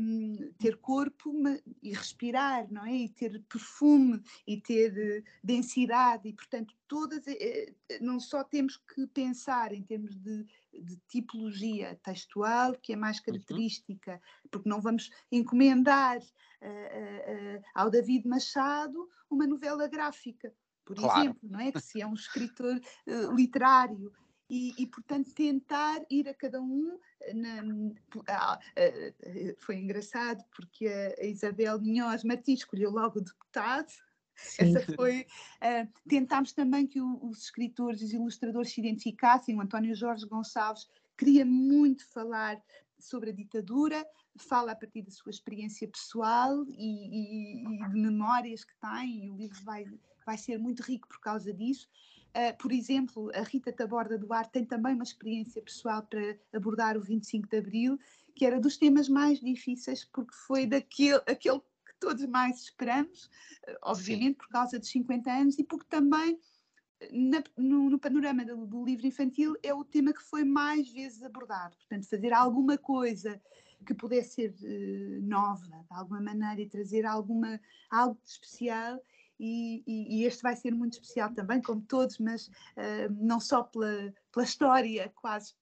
um, 0.00 0.52
ter 0.58 0.76
corpo 0.78 1.32
e 1.82 1.92
respirar, 1.92 2.70
não 2.70 2.86
é? 2.86 2.94
E 2.94 3.08
ter 3.08 3.42
perfume 3.48 4.22
e 4.46 4.60
ter 4.60 4.92
uh, 4.92 5.24
densidade 5.42 6.28
e, 6.28 6.32
portanto, 6.32 6.74
todas, 6.86 7.26
uh, 7.26 7.74
não 8.00 8.18
só 8.20 8.44
temos 8.44 8.76
que 8.76 9.06
pensar 9.08 9.72
em 9.72 9.82
termos 9.82 10.14
de, 10.16 10.44
de 10.72 10.96
tipologia 11.08 11.98
textual, 12.02 12.74
que 12.74 12.92
é 12.92 12.96
mais 12.96 13.18
uhum. 13.18 13.24
característica, 13.24 14.12
uhum. 14.12 14.48
porque 14.50 14.68
não 14.68 14.80
vamos 14.80 15.10
encomendar 15.32 16.20
ao 17.72 17.88
David 17.88 18.26
Machado 18.26 19.08
uma 19.30 19.46
novela 19.46 19.86
gráfica, 19.86 20.52
por 20.88 20.96
claro. 20.96 21.20
exemplo, 21.20 21.48
não 21.50 21.60
é? 21.60 21.70
Que 21.70 21.80
se 21.80 22.00
é 22.00 22.06
um 22.06 22.14
escritor 22.14 22.80
literário 23.34 24.10
e, 24.48 24.74
e, 24.78 24.86
portanto, 24.86 25.30
tentar 25.34 26.00
ir 26.10 26.26
a 26.28 26.34
cada 26.34 26.60
um. 26.60 26.98
Na, 27.34 27.60
ah, 28.28 28.58
ah, 28.58 29.54
foi 29.58 29.76
engraçado 29.76 30.42
porque 30.54 30.86
a, 30.86 31.26
Isabel 31.26 31.78
Minhoz 31.80 32.24
Martins 32.24 32.60
escolheu 32.60 32.90
logo 32.90 33.18
o 33.18 33.22
deputado. 33.22 33.92
Sim. 34.34 34.74
Essa 34.74 34.92
foi. 34.94 35.26
Uh, 35.56 36.08
tentámos 36.08 36.52
também 36.52 36.86
que 36.86 37.00
o, 37.00 37.18
os 37.26 37.42
escritores 37.42 38.00
e 38.00 38.04
os 38.04 38.12
ilustradores 38.12 38.72
se 38.72 38.80
identificassem. 38.80 39.54
O 39.56 39.60
António 39.60 39.94
Jorge 39.94 40.26
Gonçalves 40.26 40.88
queria 41.16 41.44
muito 41.44 42.06
falar 42.06 42.62
sobre 42.98 43.30
a 43.30 43.34
ditadura, 43.34 44.06
fala 44.38 44.72
a 44.72 44.76
partir 44.76 45.02
da 45.02 45.10
sua 45.10 45.30
experiência 45.30 45.88
pessoal 45.88 46.64
e, 46.68 47.58
e, 47.58 47.64
e 47.64 47.88
de 47.88 48.00
memórias 48.00 48.64
que 48.64 48.74
tem, 48.80 49.26
e 49.26 49.30
o 49.30 49.36
livro 49.36 49.62
vai, 49.64 49.84
vai 50.28 50.36
ser 50.36 50.58
muito 50.58 50.82
rico 50.82 51.08
por 51.08 51.20
causa 51.20 51.54
disso. 51.54 51.88
Uh, 52.36 52.54
por 52.58 52.70
exemplo, 52.70 53.30
a 53.34 53.40
Rita 53.40 53.72
Taborda 53.72 54.18
Duarte 54.18 54.52
tem 54.52 54.62
também 54.62 54.94
uma 54.94 55.02
experiência 55.02 55.62
pessoal 55.62 56.02
para 56.02 56.36
abordar 56.52 56.98
o 56.98 57.00
25 57.00 57.48
de 57.48 57.56
Abril, 57.56 57.98
que 58.34 58.44
era 58.44 58.60
dos 58.60 58.76
temas 58.76 59.08
mais 59.08 59.40
difíceis, 59.40 60.04
porque 60.04 60.34
foi 60.34 60.66
daquele 60.66 61.22
aquele 61.26 61.60
que 61.60 61.94
todos 61.98 62.26
mais 62.26 62.60
esperamos, 62.60 63.24
uh, 63.68 63.78
obviamente 63.84 64.34
Sim. 64.34 64.34
por 64.34 64.48
causa 64.48 64.78
dos 64.78 64.90
50 64.90 65.32
anos 65.32 65.58
e 65.58 65.64
porque 65.64 65.86
também 65.88 66.38
na, 67.10 67.42
no, 67.56 67.88
no, 67.88 67.98
panorama 67.98 68.44
do, 68.44 68.66
do, 68.66 68.84
livro 68.84 69.06
infantil 69.06 69.56
é 69.62 69.72
o 69.72 69.82
tema 69.82 70.12
que 70.12 70.22
foi 70.22 70.44
mais 70.44 70.90
vezes 70.90 71.22
abordado. 71.22 71.74
Portanto, 71.76 72.06
fazer 72.06 72.34
alguma 72.34 72.76
coisa 72.76 73.40
que 73.86 73.94
pudesse 73.94 74.34
ser 74.34 74.54
uh, 74.60 75.26
nova, 75.26 75.64
de 75.64 75.96
alguma 75.96 76.20
maneira, 76.20 76.60
e 76.60 76.68
trazer 76.68 77.06
alguma, 77.06 77.58
algo 77.90 78.20
especial 78.22 79.00
e, 79.38 79.82
e, 79.86 80.20
e, 80.20 80.24
este 80.24 80.42
vai 80.42 80.56
ser 80.56 80.72
muito 80.72 80.94
especial 80.94 81.32
também, 81.32 81.62
como 81.62 81.80
todos, 81.82 82.18
mas 82.18 82.48
uh, 82.48 83.12
não 83.20 83.38
só 83.38 83.62
pela, 83.62 84.12
pela 84.32 84.44
história 84.44 85.12
quase 85.14 85.54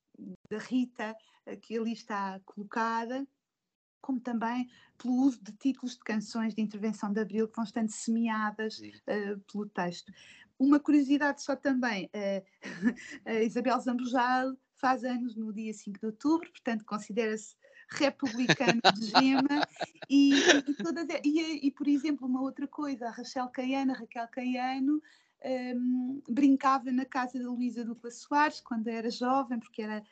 da 0.50 0.58
Rita 0.58 1.14
uh, 1.46 1.56
que 1.58 1.78
ali 1.78 1.92
está 1.92 2.40
colocada, 2.44 3.26
como 4.00 4.20
também 4.20 4.68
pelo 4.96 5.14
uso 5.14 5.42
de 5.42 5.52
títulos 5.52 5.94
de 5.94 6.00
canções 6.00 6.54
de 6.54 6.62
intervenção 6.62 7.12
de 7.12 7.20
Abril 7.20 7.48
que 7.48 7.56
vão 7.56 7.64
estando 7.64 7.90
semeadas 7.90 8.78
uh, 8.78 9.40
pelo 9.52 9.68
texto. 9.68 10.12
Uma 10.58 10.80
curiosidade 10.80 11.42
só 11.42 11.54
também, 11.54 12.08
a 13.26 13.42
Isabel 13.42 13.78
Zambojal 13.78 14.56
faz 14.80 15.04
anos 15.04 15.36
no 15.36 15.52
dia 15.52 15.74
5 15.74 16.00
de 16.00 16.06
outubro, 16.06 16.50
portanto 16.50 16.82
considera-se 16.86 17.54
republicano 17.88 18.80
de 18.94 19.06
gema 19.06 19.66
e, 20.10 20.34
e, 20.66 20.74
todas, 20.74 21.06
e, 21.24 21.66
e, 21.66 21.70
por 21.70 21.86
exemplo, 21.86 22.26
uma 22.26 22.40
outra 22.40 22.66
coisa, 22.66 23.06
a 23.06 23.10
Rachel 23.10 23.48
Caiano, 23.48 23.92
a 23.92 23.96
Raquel 23.96 24.28
Caiano, 24.28 25.02
um, 25.44 26.22
brincava 26.28 26.90
na 26.90 27.04
casa 27.04 27.38
da 27.38 27.48
Luísa 27.48 27.84
Ducla 27.84 28.10
Soares 28.10 28.60
quando 28.60 28.88
era 28.88 29.10
jovem, 29.10 29.58
porque 29.58 29.82
era 29.82 30.02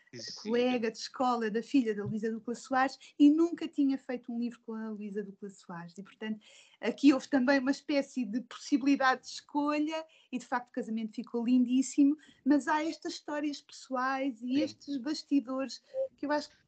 colega 0.42 0.90
de 0.90 0.98
escola 0.98 1.50
da 1.50 1.62
filha 1.62 1.94
da 1.94 2.04
Luísa 2.04 2.30
Ducla 2.30 2.54
Soares 2.54 2.98
e 3.18 3.30
nunca 3.30 3.66
tinha 3.66 3.98
feito 3.98 4.32
um 4.32 4.38
livro 4.38 4.60
com 4.64 4.74
a 4.74 4.90
Luísa 4.90 5.22
Ducla 5.22 5.48
Soares. 5.48 5.96
E, 5.98 6.02
portanto, 6.02 6.40
aqui 6.80 7.12
houve 7.12 7.28
também 7.28 7.58
uma 7.58 7.70
espécie 7.70 8.24
de 8.24 8.40
possibilidade 8.42 9.22
de 9.22 9.28
escolha 9.28 10.04
e, 10.30 10.38
de 10.38 10.46
facto, 10.46 10.68
o 10.68 10.72
casamento 10.72 11.14
ficou 11.14 11.44
lindíssimo. 11.44 12.16
Mas 12.44 12.68
há 12.68 12.84
estas 12.84 13.14
histórias 13.14 13.60
pessoais 13.60 14.40
e 14.42 14.54
Sim. 14.54 14.60
estes 14.60 14.96
bastidores 14.98 15.82
que 16.16 16.26
eu 16.26 16.32
acho 16.32 16.48
que 16.48 16.63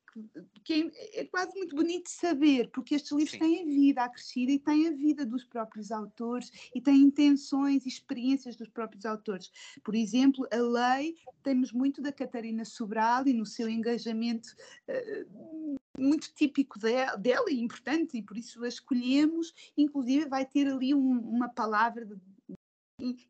que 0.65 0.93
é, 0.95 1.21
é, 1.21 1.25
quase 1.25 1.55
muito 1.57 1.77
bonito 1.77 2.09
saber, 2.09 2.71
porque 2.71 2.95
estes 2.95 3.13
livros 3.13 3.33
Sim. 3.33 3.39
têm 3.39 3.63
a 3.63 3.65
vida 3.65 4.05
acrescida 4.05 4.53
e 4.53 4.59
têm 4.59 4.89
a 4.89 4.93
vida 4.93 5.27
dos 5.27 5.45
próprios 5.45 5.91
autores 5.91 6.51
e 6.75 6.81
têm 6.81 7.03
intenções 7.03 7.85
e 7.85 7.89
experiências 7.89 8.57
dos 8.57 8.69
próprios 8.69 9.05
autores. 9.05 9.51
Por 9.85 9.95
exemplo, 9.95 10.47
a 10.51 10.57
lei, 10.57 11.17
temos 11.43 11.73
muito 11.73 12.01
da 12.01 12.13
Catarina 12.13 12.65
Sobral 12.65 13.27
e 13.27 13.33
no 13.33 13.47
seu 13.47 13.69
engajamento 13.69 14.49
uh, 14.89 15.77
muito 15.99 16.33
típico 16.35 16.79
dela, 16.79 17.17
dela 17.17 17.51
e 17.51 17.61
importante, 17.61 18.17
e 18.17 18.23
por 18.23 18.37
isso 18.37 18.63
a 18.65 18.69
escolhemos, 18.69 19.55
inclusive 19.77 20.29
vai 20.29 20.45
ter 20.45 20.67
ali 20.67 20.95
um, 20.95 21.19
uma 21.21 21.49
palavra 21.49 22.05
de, 22.05 22.15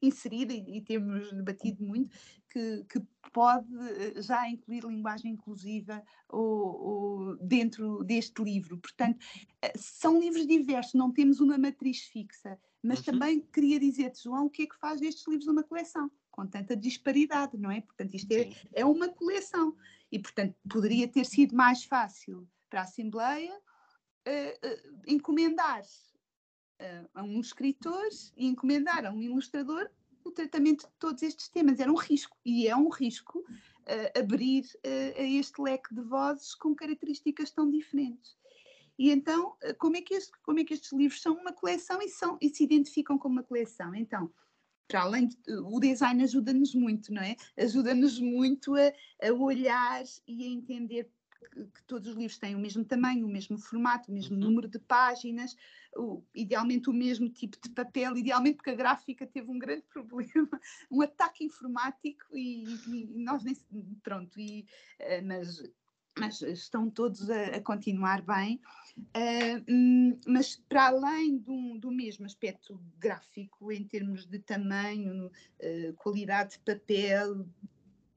inserida 0.00 0.52
e, 0.52 0.78
e 0.78 0.80
temos 0.80 1.32
debatido 1.32 1.84
muito 1.84 2.16
que, 2.48 2.84
que, 2.88 3.02
pode 3.32 3.68
eh, 3.76 4.22
já 4.22 4.48
incluir 4.48 4.82
linguagem 4.84 5.32
inclusiva 5.32 6.02
ou, 6.28 6.40
ou, 6.40 7.36
dentro 7.36 8.02
deste 8.02 8.42
livro. 8.42 8.78
Portanto, 8.78 9.18
eh, 9.60 9.72
são 9.76 10.18
livros 10.18 10.46
diversos, 10.46 10.94
não 10.94 11.12
temos 11.12 11.40
uma 11.40 11.58
matriz 11.58 12.02
fixa, 12.02 12.58
mas 12.82 13.00
uhum. 13.00 13.04
também 13.04 13.40
queria 13.40 13.78
dizer-te, 13.78 14.22
João, 14.24 14.46
o 14.46 14.50
que 14.50 14.62
é 14.62 14.66
que 14.66 14.78
faz 14.78 15.00
destes 15.00 15.26
livros 15.26 15.48
uma 15.48 15.62
coleção? 15.62 16.10
Com 16.30 16.46
tanta 16.46 16.74
disparidade, 16.74 17.58
não 17.58 17.70
é? 17.70 17.82
Portanto, 17.82 18.14
isto 18.14 18.32
é, 18.32 18.50
é 18.72 18.84
uma 18.86 19.08
coleção 19.08 19.76
e, 20.10 20.18
portanto, 20.18 20.54
poderia 20.68 21.08
ter 21.08 21.26
sido 21.26 21.54
mais 21.54 21.84
fácil 21.84 22.48
para 22.70 22.80
a 22.80 22.84
Assembleia 22.84 23.52
uh, 23.52 24.66
uh, 24.66 25.02
encomendar 25.06 25.82
a 27.14 27.22
um 27.22 27.40
escritor 27.40 28.08
e 28.36 28.46
encomendar 28.46 29.04
a 29.06 29.10
um 29.10 29.22
ilustrador 29.22 29.88
o 30.24 30.30
tratamento 30.30 30.86
de 30.86 30.92
todos 30.98 31.22
estes 31.22 31.48
temas. 31.48 31.80
Era 31.80 31.90
um 31.90 31.96
risco, 31.96 32.36
e 32.44 32.66
é 32.66 32.76
um 32.76 32.88
risco 32.88 33.38
uh, 33.38 34.18
abrir 34.18 34.64
uh, 34.64 35.20
este 35.20 35.60
leque 35.60 35.94
de 35.94 36.02
vozes 36.02 36.54
com 36.54 36.74
características 36.74 37.50
tão 37.50 37.70
diferentes. 37.70 38.36
E 38.98 39.10
então, 39.10 39.56
uh, 39.62 39.74
como, 39.78 39.96
é 39.96 40.02
que 40.02 40.14
este, 40.14 40.32
como 40.42 40.58
é 40.58 40.64
que 40.64 40.74
estes 40.74 40.92
livros 40.92 41.22
são 41.22 41.34
uma 41.34 41.52
coleção 41.52 42.00
e, 42.02 42.08
são, 42.08 42.36
e 42.40 42.48
se 42.48 42.64
identificam 42.64 43.18
como 43.18 43.36
uma 43.36 43.42
coleção? 43.42 43.94
Então, 43.94 44.32
para 44.88 45.02
além 45.02 45.28
de, 45.28 45.36
o 45.64 45.80
design 45.80 46.22
ajuda-nos 46.22 46.74
muito, 46.74 47.12
não 47.12 47.22
é? 47.22 47.36
Ajuda-nos 47.56 48.20
muito 48.20 48.74
a, 48.74 48.92
a 49.26 49.32
olhar 49.32 50.04
e 50.26 50.44
a 50.44 50.48
entender 50.48 51.10
que 51.74 51.82
todos 51.86 52.08
os 52.08 52.16
livros 52.16 52.38
têm 52.38 52.54
o 52.54 52.58
mesmo 52.58 52.84
tamanho, 52.84 53.26
o 53.26 53.30
mesmo 53.30 53.58
formato, 53.58 54.10
o 54.10 54.14
mesmo 54.14 54.36
uhum. 54.36 54.42
número 54.42 54.68
de 54.68 54.78
páginas, 54.78 55.56
o, 55.96 56.22
idealmente 56.34 56.90
o 56.90 56.92
mesmo 56.92 57.28
tipo 57.28 57.56
de 57.62 57.70
papel, 57.70 58.16
idealmente 58.16 58.56
porque 58.56 58.70
a 58.70 58.74
gráfica 58.74 59.26
teve 59.26 59.50
um 59.50 59.58
grande 59.58 59.84
problema, 59.90 60.60
um 60.90 61.02
ataque 61.02 61.44
informático 61.44 62.24
e, 62.32 62.64
e 62.64 63.06
nós 63.16 63.42
nem 63.44 63.56
pronto, 64.02 64.38
e, 64.38 64.66
uh, 65.00 65.26
mas, 65.26 65.62
mas 66.18 66.42
estão 66.42 66.90
todos 66.90 67.30
a, 67.30 67.56
a 67.56 67.60
continuar 67.60 68.22
bem. 68.22 68.60
Uh, 68.98 70.18
mas 70.26 70.56
para 70.68 70.86
além 70.86 71.36
do, 71.38 71.78
do, 71.78 71.90
mesmo 71.90 72.24
aspecto 72.24 72.80
gráfico, 72.98 73.70
em 73.70 73.84
termos 73.84 74.26
de 74.26 74.38
tamanho, 74.38 75.26
uh, 75.26 75.92
qualidade 75.96 76.52
de 76.52 76.58
papel, 76.60 77.46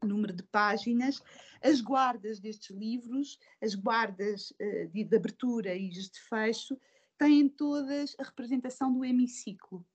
número 0.07 0.34
de 0.34 0.43
páginas, 0.43 1.21
as 1.61 1.81
guardas 1.81 2.39
destes 2.39 2.76
livros, 2.76 3.38
as 3.61 3.76
guardas 3.76 4.51
uh, 4.51 4.88
de, 4.88 5.03
de, 5.03 5.15
abertura 5.15 5.76
e 5.76 5.89
de 5.89 6.19
fecho, 6.27 6.77
têm 7.17 7.49
todas 7.49 8.15
a 8.19 8.23
representação 8.23 8.93
do 8.93 9.03
hemiciclo. 9.03 9.85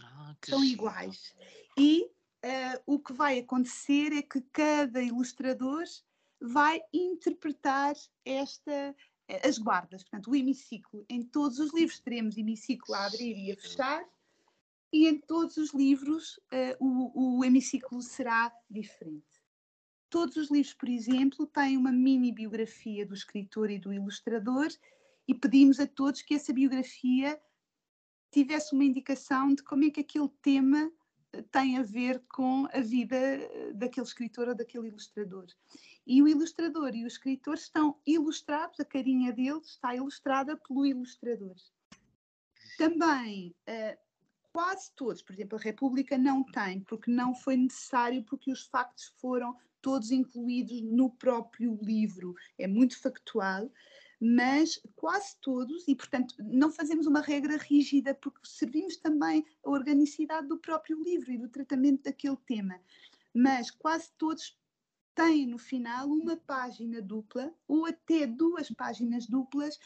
Ah, 0.00 0.34
São 0.44 0.60
chique. 0.60 0.72
iguais. 0.72 1.34
E 1.78 2.04
uh, 2.04 2.82
o 2.86 2.98
que 2.98 3.12
vai 3.12 3.38
acontecer 3.38 4.12
é 4.12 4.22
que 4.22 4.40
cada 4.52 5.02
ilustrador 5.02 5.84
vai 6.40 6.80
interpretar 6.92 7.94
esta, 8.24 8.94
as 9.42 9.58
guardas, 9.58 10.02
portanto, 10.02 10.30
o 10.30 10.36
hemiciclo. 10.36 11.04
Em 11.08 11.22
todos 11.22 11.58
os 11.58 11.72
livros 11.72 12.00
teremos 12.00 12.36
hemiciclo 12.36 12.94
a 12.94 13.06
abrir 13.06 13.36
e 13.36 13.52
a 13.52 13.56
fechar, 13.56 14.04
e 14.92 15.08
em 15.08 15.18
todos 15.18 15.56
os 15.56 15.72
livros 15.72 16.38
uh, 16.52 16.76
o, 16.78 17.38
o 17.38 17.44
hemiciclo 17.44 18.00
será 18.02 18.52
diferente. 18.70 19.33
Todos 20.14 20.36
os 20.36 20.48
livros, 20.48 20.72
por 20.72 20.88
exemplo, 20.88 21.44
têm 21.44 21.76
uma 21.76 21.90
mini 21.90 22.30
biografia 22.30 23.04
do 23.04 23.14
escritor 23.14 23.68
e 23.68 23.80
do 23.80 23.92
ilustrador, 23.92 24.68
e 25.26 25.34
pedimos 25.34 25.80
a 25.80 25.88
todos 25.88 26.22
que 26.22 26.34
essa 26.34 26.52
biografia 26.52 27.36
tivesse 28.30 28.76
uma 28.76 28.84
indicação 28.84 29.52
de 29.52 29.64
como 29.64 29.82
é 29.82 29.90
que 29.90 30.02
aquele 30.02 30.28
tema 30.40 30.88
eh, 31.32 31.42
tem 31.50 31.78
a 31.78 31.82
ver 31.82 32.22
com 32.32 32.68
a 32.72 32.80
vida 32.80 33.16
eh, 33.16 33.72
daquele 33.72 34.06
escritor 34.06 34.46
ou 34.46 34.54
daquele 34.54 34.86
ilustrador. 34.86 35.46
E 36.06 36.22
o 36.22 36.28
ilustrador 36.28 36.94
e 36.94 37.02
o 37.02 37.08
escritor 37.08 37.54
estão 37.54 37.98
ilustrados, 38.06 38.78
a 38.78 38.84
carinha 38.84 39.32
deles 39.32 39.66
está 39.66 39.96
ilustrada 39.96 40.56
pelo 40.56 40.86
ilustrador. 40.86 41.56
Também, 42.78 43.52
uh, 43.68 43.98
quase 44.52 44.92
todos, 44.92 45.22
por 45.22 45.32
exemplo, 45.32 45.58
a 45.58 45.60
República 45.60 46.16
não 46.16 46.44
tem, 46.44 46.82
porque 46.82 47.10
não 47.10 47.34
foi 47.34 47.56
necessário, 47.56 48.22
porque 48.22 48.52
os 48.52 48.64
factos 48.66 49.12
foram 49.18 49.58
todos 49.84 50.10
incluídos 50.10 50.80
no 50.80 51.10
próprio 51.10 51.78
livro. 51.82 52.34
É 52.58 52.66
muito 52.66 52.98
factual 52.98 53.70
mas 54.26 54.80
quase 54.96 55.36
todos, 55.42 55.86
e 55.86 55.94
portanto 55.94 56.34
não 56.38 56.70
fazemos 56.70 57.06
uma 57.06 57.20
regra 57.20 57.58
rígida, 57.58 58.14
porque 58.14 58.38
servimos 58.42 58.96
também 58.96 59.44
a 59.62 59.68
organicidade 59.68 60.48
do 60.48 60.56
próprio 60.56 61.02
livro 61.02 61.30
e 61.30 61.36
do 61.36 61.48
tratamento 61.48 62.04
daquele 62.04 62.38
tema, 62.46 62.80
mas 63.34 63.70
quase 63.70 64.10
todos 64.16 64.58
têm 65.14 65.46
no 65.46 65.58
final 65.58 66.08
uma 66.08 66.38
página 66.38 67.02
dupla 67.02 67.52
ou 67.68 67.84
até 67.84 68.26
duas 68.26 68.70
páginas 68.70 69.26
duplas 69.26 69.78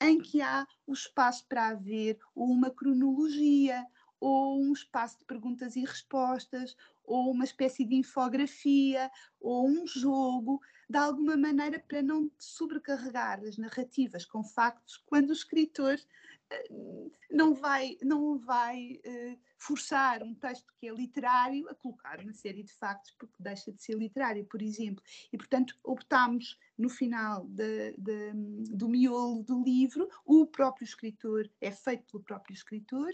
em 0.00 0.20
que 0.20 0.40
há 0.40 0.64
o 0.86 0.92
espaço 0.92 1.44
para 1.48 1.70
haver 1.70 2.16
uma 2.32 2.70
cronologia 2.70 3.84
ou 4.20 4.62
um 4.62 4.72
espaço 4.72 5.18
de 5.18 5.24
perguntas 5.24 5.74
e 5.74 5.80
respostas 5.80 6.76
ou 7.10 7.32
uma 7.32 7.44
espécie 7.44 7.84
de 7.84 7.96
infografia 7.96 9.10
ou 9.40 9.68
um 9.68 9.84
jogo 9.86 10.60
de 10.88 10.96
alguma 10.96 11.36
maneira 11.36 11.78
para 11.78 12.02
não 12.02 12.30
sobrecarregar 12.38 13.40
as 13.40 13.56
narrativas 13.56 14.24
com 14.24 14.44
factos 14.44 14.96
quando 15.06 15.30
o 15.30 15.32
escritor 15.32 15.96
uh, 15.96 17.12
não 17.30 17.52
vai, 17.54 17.96
não 18.02 18.38
vai 18.38 19.00
uh, 19.04 19.38
forçar 19.58 20.22
um 20.22 20.34
texto 20.34 20.72
que 20.80 20.88
é 20.88 20.92
literário 20.92 21.68
a 21.68 21.74
colocar 21.74 22.18
uma 22.20 22.32
série 22.32 22.62
de 22.62 22.72
factos 22.72 23.12
porque 23.18 23.36
deixa 23.38 23.70
de 23.70 23.82
ser 23.82 23.96
literário, 23.96 24.44
por 24.46 24.62
exemplo. 24.62 25.02
E, 25.32 25.36
portanto, 25.36 25.76
optámos 25.84 26.58
no 26.78 26.88
final 26.88 27.46
de, 27.46 27.94
de, 27.98 28.32
do 28.70 28.88
miolo 28.88 29.42
do 29.42 29.62
livro, 29.62 30.08
o 30.24 30.46
próprio 30.46 30.84
escritor, 30.84 31.48
é 31.60 31.70
feito 31.70 32.04
pelo 32.10 32.22
próprio 32.22 32.54
escritor, 32.54 33.10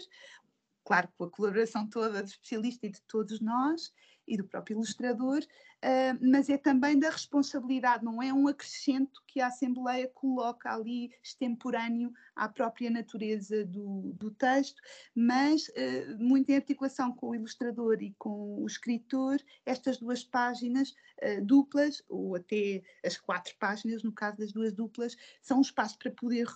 claro, 0.87 1.09
com 1.17 1.25
a 1.25 1.29
colaboração 1.29 1.85
toda 1.85 2.23
do 2.23 2.29
especialista 2.29 2.87
e 2.87 2.91
de 2.91 3.01
todos 3.01 3.41
nós, 3.41 3.91
e 4.25 4.37
do 4.37 4.45
próprio 4.45 4.75
ilustrador, 4.75 5.39
uh, 5.39 6.31
mas 6.31 6.49
é 6.49 6.57
também 6.57 6.97
da 6.97 7.09
responsabilidade, 7.09 8.05
não 8.05 8.23
é 8.23 8.31
um 8.33 8.47
acrescento 8.47 9.21
que 9.27 9.41
a 9.41 9.47
Assembleia 9.47 10.09
coloca 10.13 10.73
ali 10.73 11.11
extemporâneo 11.21 12.13
à 12.33 12.47
própria 12.47 12.89
natureza 12.89 13.65
do, 13.65 14.13
do 14.15 14.31
texto, 14.31 14.81
mas 15.13 15.67
uh, 15.67 16.17
muito 16.19 16.49
em 16.51 16.55
articulação 16.55 17.13
com 17.13 17.31
o 17.31 17.35
ilustrador 17.35 18.01
e 18.01 18.15
com 18.17 18.63
o 18.63 18.65
escritor, 18.65 19.41
estas 19.65 19.97
duas 19.97 20.23
páginas 20.23 20.91
uh, 21.21 21.43
duplas, 21.43 22.01
ou 22.07 22.37
até 22.37 22.81
as 23.05 23.17
quatro 23.17 23.53
páginas, 23.59 24.03
no 24.03 24.13
caso 24.13 24.37
das 24.37 24.53
duas 24.53 24.73
duplas, 24.73 25.17
são 25.41 25.57
um 25.57 25.61
espaço 25.61 25.99
para 25.99 26.11
poder 26.11 26.47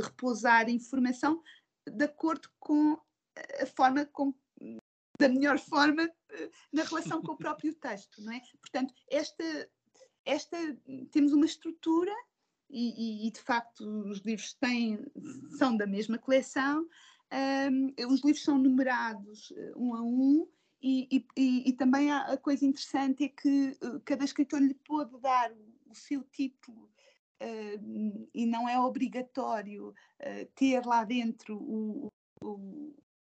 repousar 0.00 0.70
informação 0.70 1.42
de 1.88 2.04
acordo 2.04 2.48
com 2.60 2.96
a 3.62 3.66
forma 3.66 4.06
como 4.06 4.34
da 5.18 5.28
melhor 5.28 5.58
forma 5.58 6.10
eh, 6.30 6.50
na 6.72 6.82
relação 6.84 7.20
com 7.22 7.32
o 7.32 7.36
próprio 7.36 7.74
texto, 7.74 8.22
não 8.22 8.32
é? 8.32 8.40
Portanto, 8.60 8.94
esta, 9.10 9.70
esta 10.24 10.56
temos 11.10 11.32
uma 11.32 11.44
estrutura 11.44 12.12
e, 12.70 13.26
e, 13.26 13.30
de 13.30 13.40
facto 13.40 13.80
os 14.08 14.20
livros 14.20 14.54
têm, 14.54 14.98
são 15.58 15.76
da 15.76 15.86
mesma 15.86 16.18
coleção, 16.18 16.86
um, 17.70 18.12
os 18.12 18.24
livros 18.24 18.42
são 18.42 18.58
numerados 18.58 19.52
eh, 19.56 19.72
um 19.76 19.94
a 19.94 20.02
um 20.02 20.48
e, 20.82 21.26
e, 21.36 21.68
e, 21.68 21.72
também 21.74 22.10
a 22.10 22.36
coisa 22.38 22.64
interessante 22.64 23.24
é 23.24 23.28
que 23.28 23.76
eh, 23.82 24.00
cada 24.04 24.24
escritor 24.24 24.60
lhe 24.60 24.74
pode 24.74 25.20
dar 25.20 25.52
o 25.86 25.94
seu 25.94 26.22
título 26.24 26.90
uh, 27.42 28.28
e 28.32 28.46
não 28.46 28.68
é 28.68 28.78
obrigatório 28.78 29.88
uh, 29.88 30.46
ter 30.54 30.84
lá 30.86 31.04
dentro 31.04 31.56
o, 31.56 32.08
o, 32.42 32.94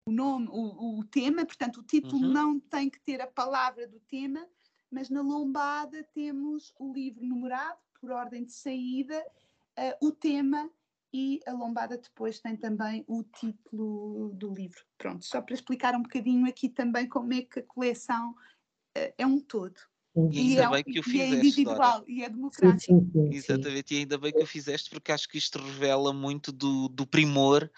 o 0.05 0.11
nome, 0.11 0.47
o, 0.49 0.99
o 0.99 1.03
tema, 1.05 1.45
portanto, 1.45 1.79
o 1.79 1.83
título 1.83 2.25
uhum. 2.25 2.33
não 2.33 2.59
tem 2.59 2.89
que 2.89 2.99
ter 2.99 3.21
a 3.21 3.27
palavra 3.27 3.87
do 3.87 3.99
tema, 3.99 4.45
mas 4.89 5.09
na 5.09 5.21
lombada 5.21 6.03
temos 6.13 6.73
o 6.79 6.91
livro 6.91 7.23
numerado, 7.23 7.79
por 7.99 8.11
ordem 8.11 8.43
de 8.43 8.51
saída, 8.51 9.23
uh, 9.77 10.07
o 10.07 10.11
tema 10.11 10.69
e 11.13 11.39
a 11.45 11.51
lombada 11.51 11.97
depois 11.97 12.39
tem 12.39 12.55
também 12.55 13.03
o 13.07 13.23
título 13.23 14.31
do 14.33 14.53
livro. 14.53 14.83
Pronto, 14.97 15.23
só 15.23 15.41
para 15.41 15.53
explicar 15.53 15.93
um 15.95 16.01
bocadinho 16.01 16.47
aqui 16.47 16.67
também 16.67 17.07
como 17.07 17.33
é 17.33 17.41
que 17.43 17.59
a 17.59 17.63
coleção 17.63 18.31
uh, 18.31 19.13
é 19.17 19.25
um 19.25 19.39
todo. 19.39 19.79
E 20.31 20.39
ainda 20.39 20.63
é, 20.63 20.69
bem 20.69 20.83
que 20.83 20.99
o 20.99 21.03
fizeste. 21.03 21.31
E 21.31 21.35
é 21.35 21.39
individual 21.39 21.99
Dora. 21.99 22.11
e 22.11 22.23
é 22.23 22.29
democrático. 22.29 22.99
Sim, 22.99 23.11
sim, 23.13 23.31
sim, 23.31 23.33
Exatamente, 23.33 23.93
e 23.93 23.97
ainda 23.99 24.17
bem 24.17 24.33
que 24.33 24.43
o 24.43 24.47
fizeste, 24.47 24.89
porque 24.89 25.11
acho 25.11 25.29
que 25.29 25.37
isto 25.37 25.57
revela 25.57 26.11
muito 26.11 26.51
do, 26.51 26.89
do 26.89 27.05
primor 27.05 27.69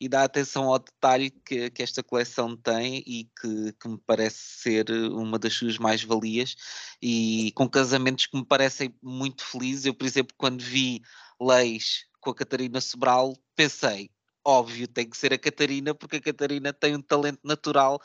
e 0.00 0.08
dá 0.08 0.24
atenção 0.24 0.64
ao 0.64 0.78
detalhe 0.78 1.30
que, 1.30 1.70
que 1.70 1.82
esta 1.82 2.02
coleção 2.02 2.56
tem 2.56 3.02
e 3.06 3.24
que, 3.40 3.72
que, 3.72 3.88
me 3.88 3.98
parece 4.06 4.38
ser 4.38 4.90
uma 4.90 5.38
das 5.38 5.54
suas 5.54 5.78
mais-valias 5.78 6.54
e 7.02 7.52
com 7.54 7.68
casamentos 7.68 8.26
que 8.26 8.36
me 8.36 8.44
parecem 8.44 8.94
muito 9.02 9.44
felizes. 9.44 9.86
Eu, 9.86 9.94
por 9.94 10.06
exemplo, 10.06 10.34
quando 10.36 10.62
vi 10.62 11.02
Leis 11.40 12.06
com 12.20 12.30
a 12.30 12.34
Catarina 12.34 12.80
Sobral, 12.80 13.34
pensei, 13.56 14.10
óbvio, 14.44 14.88
tem 14.88 15.08
que 15.08 15.16
ser 15.16 15.32
a 15.32 15.38
Catarina, 15.38 15.94
porque 15.94 16.16
a 16.16 16.22
Catarina 16.22 16.72
tem 16.72 16.96
um 16.96 17.02
talento 17.02 17.40
natural 17.44 18.00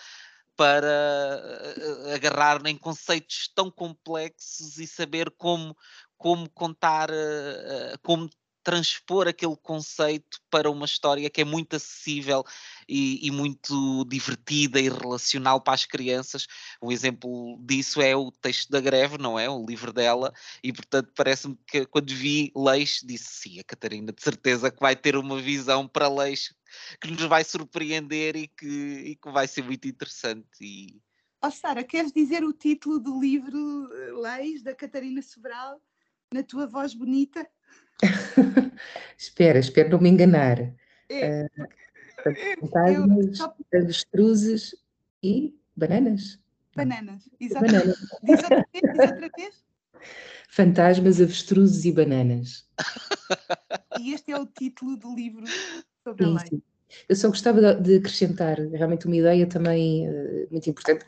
para 0.56 0.88
eh, 0.88 2.14
agarrar 2.16 2.66
em 2.68 2.78
conceitos 2.78 3.50
tão 3.56 3.72
complexos 3.72 4.78
e 4.78 4.86
saber 4.88 5.32
como, 5.32 5.76
como 6.18 6.50
contar, 6.50 7.10
eh, 7.12 7.96
como 8.04 8.30
transpor 8.64 9.28
aquele 9.28 9.56
conceito 9.58 10.40
para 10.50 10.72
uma 10.72 10.86
história 10.86 11.30
que 11.30 11.42
é 11.42 11.46
muito 11.46 11.76
acessível 11.76 12.44
e, 12.88 13.28
e, 13.28 13.32
muito 13.32 14.06
divertida 14.06 14.80
e 14.80 14.90
relacional 14.90 15.62
para 15.62 15.74
as 15.74 15.86
crianças. 15.86 16.48
Um 16.82 16.92
exemplo 16.92 17.58
disso 17.62 18.02
é 18.02 18.16
o 18.16 18.32
texto 18.32 18.70
da 18.70 18.80
greve, 18.80 19.18
não 19.18 19.38
é? 19.38 19.50
O 19.50 19.66
livro 19.66 19.92
dela, 19.92 20.34
e 20.64 20.72
portanto 20.72 21.12
parece-me 21.16 21.58
que 21.68 21.86
quando 21.86 22.14
vi 22.14 22.52
Leis, 22.56 23.02
disse 23.04 23.42
sim, 23.42 23.60
a 23.60 23.64
Catarina 23.64 24.12
de 24.12 24.22
certeza 24.22 24.72
que 24.72 24.80
vai 24.80 24.96
ter 24.96 25.16
uma 25.16 25.40
visão 25.42 25.88
para 25.88 26.08
Leis 26.08 26.54
que 27.00 27.12
nos 27.12 27.24
vai 27.24 27.44
surpreender 27.44 28.36
e 28.36 28.48
que, 28.48 28.66
e 28.66 29.16
que 29.16 29.32
vai 29.32 29.48
ser 29.48 29.64
muito 29.64 29.88
interessante. 29.88 30.48
E... 30.62 31.02
Oh, 31.42 31.52
Sara, 31.52 31.84
queres 31.84 32.12
dizer 32.12 32.44
o 32.44 32.54
título 32.54 33.00
do 33.00 33.20
livro 33.20 33.90
eh, 33.94 34.12
Leis, 34.14 34.64
da 34.64 34.74
Catarina 34.74 35.22
Sobral, 35.22 35.82
na 36.34 36.42
tua 36.44 36.66
voz 36.66 36.94
bonita? 36.94 37.48
espera, 39.18 39.60
espero 39.60 39.90
não 39.90 40.00
me 40.00 40.10
enganar. 40.10 40.74
É. 41.10 41.46
Uh, 41.46 41.50
fantasmas, 42.62 43.40
avestruzes 43.74 44.76
e 45.22 45.56
bananas. 45.76 46.40
Bananas, 46.76 47.30
exatamente. 47.40 47.98
Diz 48.24 48.44
outra 48.44 48.66
vez, 48.72 48.84
diz 48.84 49.00
outra 49.00 49.30
vez. 49.38 49.64
Fantasmas, 50.50 51.22
avestruzes 51.22 51.86
e 51.86 51.92
bananas. 51.92 52.68
E 54.00 54.14
este 54.14 54.32
é 54.32 54.40
o 54.40 54.46
título 54.46 54.98
do 54.98 55.16
livro 55.16 55.46
sobre 56.04 56.26
sim, 56.26 56.32
a 56.32 56.36
lei. 56.36 56.48
Sim. 56.50 56.62
Eu 57.10 57.16
só 57.16 57.28
gostava 57.28 57.76
de 57.76 57.98
acrescentar 57.98 58.60
realmente 58.60 59.06
uma 59.06 59.16
ideia 59.16 59.48
também 59.48 60.08
uh, 60.08 60.48
muito 60.52 60.70
importante. 60.70 61.06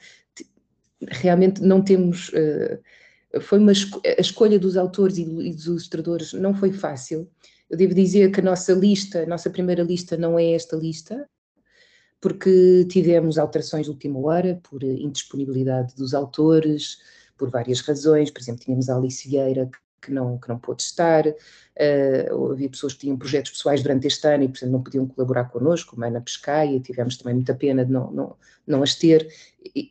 Realmente 1.08 1.62
não 1.62 1.84
temos 1.84 2.30
uh, 2.30 2.82
foi 3.42 3.60
uma 3.60 3.72
a 3.72 4.22
escolha 4.22 4.60
dos 4.60 4.78
autores 4.78 5.18
e, 5.18 5.26
dos 5.26 5.66
ilustradores 5.66 6.34
não 6.34 6.54
foi 6.54 6.72
fácil. 6.72 7.30
Eu 7.70 7.78
devo 7.78 7.94
dizer 7.94 8.32
que 8.32 8.40
a 8.40 8.44
nossa 8.44 8.74
lista, 8.74 9.24
a 9.24 9.26
nossa 9.26 9.50
primeira 9.50 9.84
lista 9.84 10.16
não 10.16 10.38
é 10.38 10.52
esta 10.52 10.76
lista, 10.76 11.28
porque 12.22 12.86
tivemos 12.90 13.38
alterações 13.38 13.86
de 13.86 13.92
última 13.92 14.20
hora 14.20 14.60
por 14.70 14.84
indisponibilidade 14.84 15.96
dos 15.96 16.14
autores, 16.14 16.98
por 17.38 17.50
várias 17.50 17.82
razões. 17.82 18.32
Por 18.32 18.42
exemplo, 18.42 18.64
tínhamos 18.64 18.90
a 18.90 18.96
Alice 18.96 19.28
Vieira 19.28 19.70
que 20.06 20.12
não, 20.12 20.38
que 20.38 20.48
não 20.48 20.60
pôde 20.60 20.84
estar, 20.84 21.26
uh, 21.28 22.52
havia 22.52 22.70
pessoas 22.70 22.94
que 22.94 23.00
tinham 23.00 23.18
projetos 23.18 23.52
pessoais 23.52 23.82
durante 23.82 24.06
este 24.06 24.28
ano 24.28 24.44
e, 24.44 24.48
portanto, 24.48 24.72
não 24.72 24.84
podiam 24.84 25.08
colaborar 25.08 25.46
connosco, 25.46 25.92
como 25.92 26.04
a 26.04 26.08
Ana 26.08 26.22
Pescaia, 26.22 26.80
tivemos 26.80 27.18
também 27.18 27.34
muita 27.34 27.56
pena 27.56 27.84
de 27.84 27.92
não, 27.92 28.12
não, 28.12 28.36
não 28.68 28.84
as 28.84 28.94
ter, 28.96 29.28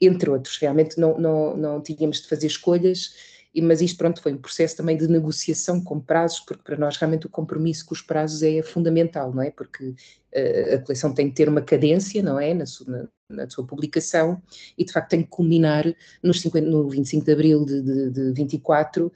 entre 0.00 0.30
outros. 0.30 0.56
Realmente 0.58 0.98
não, 0.98 1.18
não, 1.18 1.56
não 1.56 1.80
tínhamos 1.80 2.20
de 2.20 2.28
fazer 2.28 2.46
escolhas 2.46 3.34
mas 3.62 3.81
isto 3.81 3.98
pronto 3.98 4.20
foi 4.20 4.32
um 4.32 4.39
processo 4.39 4.76
também 4.76 4.97
de 4.97 5.06
negociação 5.06 5.81
com 5.82 6.01
prazos, 6.01 6.40
porque 6.40 6.62
para 6.62 6.76
nós 6.76 6.97
realmente 6.97 7.26
o 7.26 7.31
compromisso 7.31 7.86
com 7.86 7.94
os 7.94 8.02
prazos 8.02 8.43
é 8.43 8.62
fundamental, 8.62 9.32
não 9.32 9.43
é? 9.43 9.51
Porque 9.51 9.85
uh, 9.90 10.74
a 10.74 10.78
coleção 10.78 11.14
tem 11.14 11.28
que 11.28 11.36
ter 11.36 11.48
uma 11.48 11.62
cadência, 11.62 12.22
não 12.22 12.40
é? 12.40 12.52
Na 12.52 12.66
sua, 12.66 13.09
na, 13.28 13.48
sua 13.48 13.64
publicação 13.64 14.43
e 14.76 14.85
de 14.85 14.93
facto 14.93 15.10
tem 15.10 15.22
que 15.22 15.28
culminar 15.28 15.85
nos 16.22 16.40
50, 16.40 16.66
no 16.68 16.89
25 16.89 17.24
de 17.24 17.32
abril 17.32 17.64
de, 17.64 17.81
de, 17.82 18.10
de 18.10 18.32
24 18.32 19.12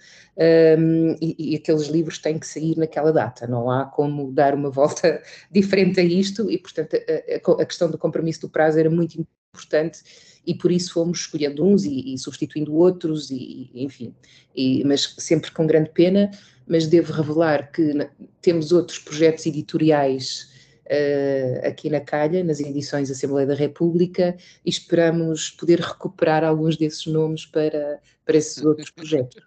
um, 0.78 1.16
e, 1.20 1.52
e, 1.52 1.56
aqueles 1.56 1.89
livros 1.89 2.19
têm 2.19 2.39
que 2.39 2.47
sair 2.47 2.77
naquela 2.77 3.12
data, 3.12 3.47
não 3.47 3.70
há 3.70 3.85
como 3.86 4.32
dar 4.32 4.55
uma 4.55 4.70
volta 4.70 5.23
diferente 5.51 6.01
a 6.01 6.05
isto 6.05 6.51
e 6.51 6.59
portanto 6.59 6.94
a, 6.94 7.51
a, 7.51 7.62
a 7.62 7.66
questão 7.66 7.90
do 7.90 7.98
compromisso 7.98 8.43
do 8.43 8.48
prazo 8.48 8.78
era 8.78 8.90
muito 8.90 9.20
importante 9.55 10.02
e 10.49 10.55
por 10.55 10.73
isso 10.73 10.95
fomos 10.95 11.20
escolhendo 11.20 11.62
uns 11.62 11.85
e, 11.85 12.15
e 12.15 12.19
substituindo 12.19 12.75
outros, 12.75 13.31
e, 13.31 13.70
enfim, 13.75 14.15
e, 14.57 14.83
mas 14.83 15.15
sempre 15.19 15.51
com 15.51 15.66
grande 15.66 15.91
pena, 15.91 16.31
mas 16.66 16.87
devo 16.87 17.12
revelar 17.12 17.70
que 17.70 18.09
temos 18.41 18.73
outros 18.73 18.99
projetos 18.99 19.45
editoriais 19.45 20.49
uh, 20.87 21.66
aqui 21.66 21.91
na 21.91 22.01
Calha, 22.01 22.43
nas 22.43 22.61
edições 22.61 23.11
Assembleia 23.11 23.47
da 23.47 23.55
República, 23.55 24.35
e 24.65 24.70
esperamos 24.70 25.51
poder 25.51 25.81
recuperar 25.81 26.43
alguns 26.43 26.79
desses 26.79 27.05
nomes 27.05 27.45
para, 27.45 28.01
para 28.25 28.39
esses 28.39 28.65
outros 28.65 28.89
projetos. 28.91 29.43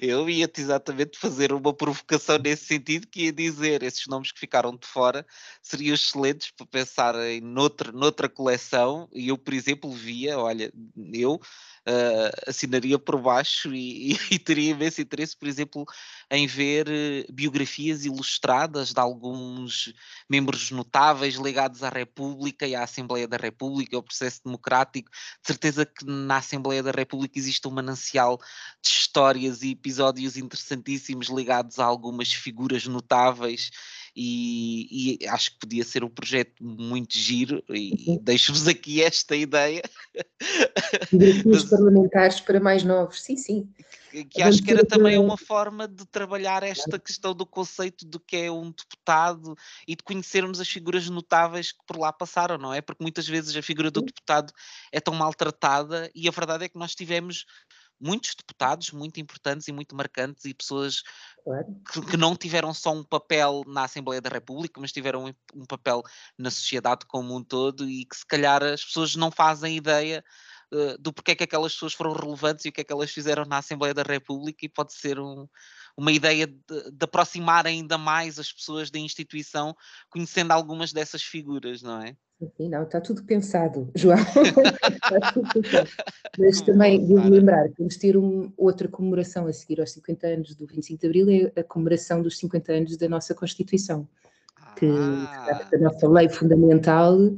Eu 0.00 0.28
ia-te 0.28 0.60
exatamente 0.60 1.18
fazer 1.18 1.52
uma 1.52 1.74
provocação 1.74 2.38
nesse 2.38 2.66
sentido, 2.66 3.06
que 3.06 3.24
ia 3.24 3.32
dizer 3.32 3.82
esses 3.82 4.06
nomes 4.06 4.32
que 4.32 4.40
ficaram 4.40 4.76
de 4.76 4.86
fora 4.86 5.26
seriam 5.62 5.94
excelentes 5.94 6.50
para 6.50 6.66
pensar 6.66 7.14
em 7.16 7.40
noutra, 7.40 7.92
noutra 7.92 8.28
coleção, 8.28 9.08
e 9.12 9.28
eu, 9.28 9.38
por 9.38 9.54
exemplo, 9.54 9.90
via, 9.90 10.38
olha, 10.38 10.72
eu 11.12 11.40
uh, 11.88 12.50
assinaria 12.50 12.98
por 12.98 13.20
baixo 13.20 13.74
e, 13.74 14.12
e, 14.12 14.18
e, 14.34 14.38
teria 14.38 14.72
imenso 14.72 15.00
interesse, 15.00 15.36
por 15.36 15.48
exemplo, 15.48 15.86
em 16.30 16.46
ver 16.46 16.86
uh, 16.88 17.32
biografias 17.32 18.04
ilustradas 18.04 18.92
de 18.92 19.00
alguns 19.00 19.94
membros 20.28 20.70
notáveis 20.70 21.36
ligados 21.36 21.82
à 21.82 21.88
República 21.88 22.66
e 22.66 22.74
à 22.74 22.84
Assembleia 22.84 23.26
da 23.26 23.36
República, 23.36 23.96
ao 23.96 24.02
processo 24.02 24.42
democrático. 24.44 25.10
De 25.10 25.46
certeza 25.46 25.86
que 25.86 26.04
na 26.04 26.36
Assembleia 26.36 26.82
da 26.82 26.90
República 26.90 27.38
existe 27.38 27.66
um 27.66 27.72
manancial 27.72 28.38
de 28.82 28.88
histórias 28.88 29.62
e 29.62 29.70
episódios 29.70 30.36
interessantíssimos 30.36 31.28
ligados 31.28 31.78
a 31.78 31.84
algumas 31.84 32.32
figuras 32.32 32.86
notáveis 32.86 33.70
e, 34.14 35.18
e, 35.22 35.26
acho 35.28 35.52
que 35.52 35.58
podia 35.60 35.84
ser 35.84 36.04
um 36.04 36.08
projeto 36.08 36.62
muito 36.62 37.16
giro 37.16 37.62
e, 37.68 38.14
e 38.14 38.18
deixo-vos 38.18 38.66
aqui 38.66 39.02
esta 39.02 39.36
ideia. 39.36 39.82
Desafios 41.12 41.64
parlamentares 41.64 42.40
para 42.40 42.60
mais 42.60 42.82
novos, 42.82 43.22
sim, 43.22 43.36
sim. 43.36 43.68
Que, 44.10 44.24
que 44.24 44.42
acho 44.42 44.62
que 44.62 44.70
era 44.70 44.84
também 44.84 45.18
uma 45.18 45.36
forma 45.36 45.86
de 45.86 46.06
trabalhar 46.06 46.62
esta 46.62 46.98
questão 46.98 47.34
do 47.34 47.44
conceito 47.44 48.06
do 48.06 48.18
que 48.18 48.36
é 48.36 48.50
um 48.50 48.70
deputado 48.70 49.54
e 49.86 49.94
de 49.94 50.02
conhecermos 50.02 50.60
as 50.60 50.68
figuras 50.68 51.08
notáveis 51.08 51.72
que 51.72 51.84
por 51.86 51.98
lá 51.98 52.12
passaram, 52.12 52.56
não 52.56 52.72
é? 52.72 52.80
Porque 52.80 53.02
muitas 53.02 53.28
vezes 53.28 53.54
a 53.54 53.62
figura 53.62 53.90
do 53.90 54.00
deputado 54.00 54.52
é 54.90 55.00
tão 55.00 55.14
maltratada 55.14 56.10
e 56.14 56.26
a 56.26 56.32
verdade 56.32 56.64
é 56.64 56.68
que 56.68 56.78
nós 56.78 56.94
tivemos 56.94 57.44
muitos 58.00 58.34
deputados 58.34 58.90
muito 58.92 59.20
importantes 59.20 59.68
e 59.68 59.72
muito 59.72 59.94
marcantes 59.94 60.44
e 60.44 60.54
pessoas 60.54 61.02
que, 61.92 62.00
que, 62.10 62.16
não 62.16 62.36
tiveram 62.36 62.72
só 62.72 62.92
um 62.92 63.02
papel 63.02 63.62
na 63.66 63.84
Assembleia 63.84 64.20
da 64.20 64.30
República, 64.30 64.80
mas 64.80 64.92
tiveram 64.92 65.26
um, 65.26 65.34
um, 65.54 65.64
papel 65.64 66.02
na 66.36 66.50
sociedade 66.50 67.06
como 67.06 67.36
um 67.36 67.42
todo 67.42 67.88
e 67.88 68.04
que 68.04 68.16
se 68.16 68.26
calhar 68.26 68.62
as 68.62 68.84
pessoas 68.84 69.16
não 69.16 69.30
fazem 69.30 69.76
ideia 69.76 70.24
uh, 70.72 70.98
do 70.98 71.12
porquê 71.12 71.32
é 71.32 71.34
que 71.34 71.44
aquelas 71.44 71.72
pessoas 71.72 71.94
foram 71.94 72.12
relevantes 72.12 72.64
e 72.64 72.68
o 72.68 72.72
que 72.72 72.80
é 72.80 72.84
que 72.84 72.92
elas 72.92 73.10
fizeram 73.10 73.44
na 73.44 73.58
Assembleia 73.58 73.94
da 73.94 74.02
República 74.02 74.64
e 74.64 74.68
pode 74.68 74.92
ser 74.92 75.18
um, 75.18 75.48
uma 75.98 76.12
ideia 76.12 76.46
de, 76.46 76.90
de 76.92 77.04
aproximar 77.04 77.66
ainda 77.66 77.98
mais 77.98 78.38
as 78.38 78.52
pessoas 78.52 78.88
da 78.88 79.00
instituição 79.00 79.74
conhecendo 80.08 80.52
algumas 80.52 80.92
dessas 80.92 81.24
figuras, 81.24 81.82
não 81.82 82.00
é? 82.00 82.14
Sim, 82.56 82.68
não, 82.68 82.84
está 82.84 83.00
tudo 83.00 83.24
pensado, 83.24 83.90
João. 83.96 84.16
tudo 85.34 85.60
pensado. 85.60 85.90
Mas 86.38 86.60
também 86.60 87.04
devo 87.04 87.28
lembrar 87.28 87.68
que 87.70 87.78
vamos 87.78 87.96
ter 87.96 88.16
um, 88.16 88.52
outra 88.56 88.86
comemoração 88.86 89.48
a 89.48 89.52
seguir 89.52 89.80
aos 89.80 89.90
50 89.90 90.26
anos 90.28 90.54
do 90.54 90.68
25 90.68 91.00
de 91.00 91.06
Abril, 91.08 91.52
é 91.56 91.60
a 91.60 91.64
comemoração 91.64 92.22
dos 92.22 92.38
50 92.38 92.72
anos 92.72 92.96
da 92.96 93.08
nossa 93.08 93.34
Constituição, 93.34 94.08
que 94.76 94.86
ah, 94.86 95.68
a 95.74 95.78
nossa 95.78 96.08
lei 96.08 96.28
fundamental 96.28 97.18
uh, 97.18 97.36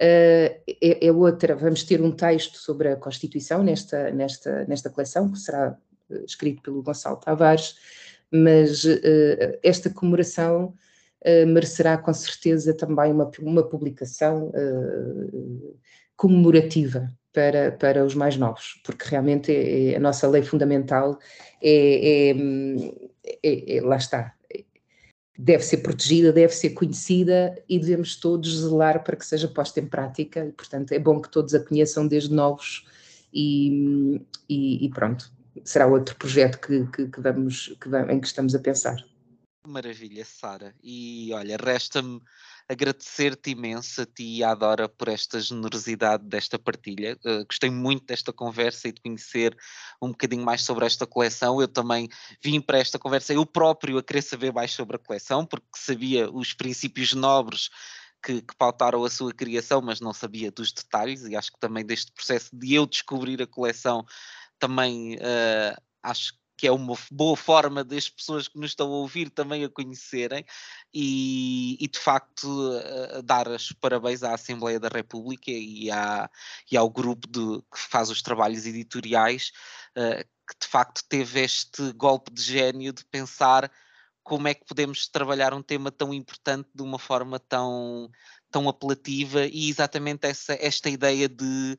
é, 0.00 0.58
é, 0.82 1.12
outra. 1.12 1.54
Vamos 1.54 1.84
ter 1.84 2.02
um 2.02 2.10
texto 2.10 2.56
sobre 2.56 2.88
a 2.88 2.96
Constituição 2.96 3.62
nesta, 3.62 4.10
nesta, 4.10 4.64
nesta 4.64 4.90
coleção, 4.90 5.30
que 5.30 5.38
será 5.38 5.78
escrito 6.24 6.62
pelo 6.62 6.82
Gonçalo 6.82 7.16
Tavares, 7.16 7.76
mas 8.30 8.84
uh, 8.84 9.58
esta 9.62 9.90
comemoração 9.90 10.74
uh, 11.24 11.46
merecerá 11.46 11.98
com 11.98 12.12
certeza 12.12 12.74
também 12.74 13.12
uma, 13.12 13.30
uma 13.40 13.62
publicação 13.62 14.48
uh, 14.48 15.78
comemorativa 16.16 17.10
para, 17.32 17.72
para 17.72 18.04
os 18.04 18.14
mais 18.14 18.36
novos, 18.36 18.80
porque 18.84 19.08
realmente 19.08 19.52
é, 19.52 19.92
é, 19.92 19.96
a 19.96 20.00
nossa 20.00 20.28
lei 20.28 20.42
fundamental 20.42 21.18
é, 21.62 22.32
é, 23.42 23.76
é, 23.76 23.80
lá 23.80 23.96
está, 23.96 24.34
deve 25.38 25.62
ser 25.62 25.78
protegida, 25.78 26.32
deve 26.32 26.52
ser 26.52 26.70
conhecida 26.70 27.56
e 27.68 27.78
devemos 27.78 28.16
todos 28.16 28.60
zelar 28.60 29.02
para 29.02 29.16
que 29.16 29.24
seja 29.24 29.48
posta 29.48 29.80
em 29.80 29.86
prática 29.86 30.44
e, 30.44 30.52
portanto, 30.52 30.92
é 30.92 30.98
bom 30.98 31.20
que 31.20 31.30
todos 31.30 31.54
a 31.54 31.64
conheçam 31.64 32.06
desde 32.06 32.34
novos 32.34 32.86
e, 33.32 34.20
e, 34.48 34.84
e 34.84 34.90
pronto, 34.90 35.32
será 35.64 35.86
outro 35.86 36.16
projeto 36.16 36.58
que, 36.58 36.86
que, 36.86 37.08
que 37.08 37.20
vamos, 37.20 37.76
que, 37.80 37.88
em 38.12 38.20
que 38.20 38.26
estamos 38.26 38.54
a 38.54 38.58
pensar. 38.58 38.96
Maravilha, 39.66 40.24
Sara. 40.24 40.74
E 40.82 41.30
olha, 41.32 41.56
resta-me 41.56 42.20
agradecer-te 42.68 43.50
imenso 43.50 44.02
a 44.02 44.06
ti 44.06 44.38
e 44.38 44.44
à 44.44 44.54
Dora 44.54 44.88
por 44.88 45.08
esta 45.08 45.40
generosidade 45.40 46.24
desta 46.24 46.58
partilha. 46.58 47.18
Uh, 47.24 47.44
gostei 47.44 47.68
muito 47.68 48.06
desta 48.06 48.32
conversa 48.32 48.88
e 48.88 48.92
de 48.92 49.00
conhecer 49.00 49.56
um 50.00 50.08
bocadinho 50.10 50.44
mais 50.44 50.62
sobre 50.62 50.86
esta 50.86 51.06
coleção. 51.06 51.60
Eu 51.60 51.68
também 51.68 52.08
vim 52.42 52.60
para 52.60 52.78
esta 52.78 52.98
conversa, 52.98 53.34
eu 53.34 53.44
próprio, 53.44 53.98
a 53.98 54.02
querer 54.02 54.22
saber 54.22 54.52
mais 54.52 54.70
sobre 54.70 54.96
a 54.96 54.98
coleção, 55.00 55.44
porque 55.44 55.66
sabia 55.76 56.30
os 56.30 56.54
princípios 56.54 57.12
nobres 57.12 57.70
que, 58.22 58.42
que, 58.42 58.56
pautaram 58.56 59.04
a 59.04 59.10
sua 59.10 59.32
criação, 59.32 59.80
mas 59.80 60.00
não 60.00 60.12
sabia 60.12 60.50
dos 60.50 60.72
detalhes, 60.72 61.22
e 61.24 61.34
acho 61.34 61.52
que 61.52 61.58
também 61.58 61.84
deste 61.84 62.12
processo 62.12 62.50
de 62.52 62.74
eu 62.74 62.86
descobrir 62.86 63.42
a 63.42 63.46
coleção, 63.46 64.04
também 64.60 65.16
uh, 65.16 65.82
acho 66.02 66.38
que 66.56 66.66
é 66.66 66.72
uma 66.72 66.94
boa 67.10 67.36
forma 67.36 67.82
das 67.82 68.10
pessoas 68.10 68.46
que 68.46 68.58
nos 68.58 68.72
estão 68.72 68.86
a 68.88 68.96
ouvir 68.96 69.30
também 69.30 69.64
a 69.64 69.68
conhecerem 69.70 70.44
e, 70.92 71.82
e 71.82 71.88
de 71.88 71.98
facto 71.98 72.44
uh, 72.44 73.22
dar 73.22 73.48
os 73.48 73.72
parabéns 73.72 74.22
à 74.22 74.34
Assembleia 74.34 74.78
da 74.78 74.88
República 74.88 75.50
e, 75.50 75.90
à, 75.90 76.30
e 76.70 76.76
ao 76.76 76.90
grupo 76.90 77.26
de, 77.26 77.62
que 77.62 77.78
faz 77.78 78.10
os 78.10 78.20
trabalhos 78.20 78.66
editoriais 78.66 79.52
uh, 79.96 80.22
que 80.22 80.58
de 80.60 80.66
facto 80.66 81.02
teve 81.08 81.40
este 81.40 81.92
golpe 81.92 82.30
de 82.30 82.42
gênio 82.42 82.92
de 82.92 83.06
pensar 83.06 83.72
como 84.22 84.46
é 84.46 84.52
que 84.52 84.66
podemos 84.66 85.08
trabalhar 85.08 85.54
um 85.54 85.62
tema 85.62 85.90
tão 85.90 86.12
importante 86.12 86.68
de 86.74 86.82
uma 86.82 86.98
forma 86.98 87.38
tão, 87.38 88.10
tão 88.50 88.68
apelativa 88.68 89.46
e 89.46 89.70
exatamente 89.70 90.26
essa, 90.26 90.52
esta 90.60 90.90
ideia 90.90 91.26
de 91.26 91.78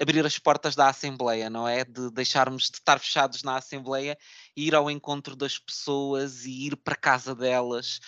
abrir 0.00 0.24
as 0.24 0.38
portas 0.38 0.74
da 0.74 0.88
Assembleia, 0.88 1.50
não 1.50 1.68
é? 1.68 1.84
De 1.84 2.10
deixarmos 2.10 2.70
de 2.70 2.78
estar 2.78 2.98
fechados 2.98 3.42
na 3.42 3.56
Assembleia 3.56 4.16
e 4.56 4.66
ir 4.66 4.74
ao 4.74 4.90
encontro 4.90 5.36
das 5.36 5.58
pessoas 5.58 6.46
e 6.46 6.66
ir 6.66 6.76
para 6.76 6.96
casa 6.96 7.34
delas, 7.34 8.00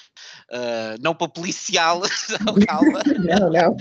uh, 0.51 0.97
não 1.01 1.15
para 1.15 1.29
policiá-las, 1.29 2.29
não, 2.41 2.55
calma. 2.67 3.03
não, 3.05 3.51
não. 3.51 3.77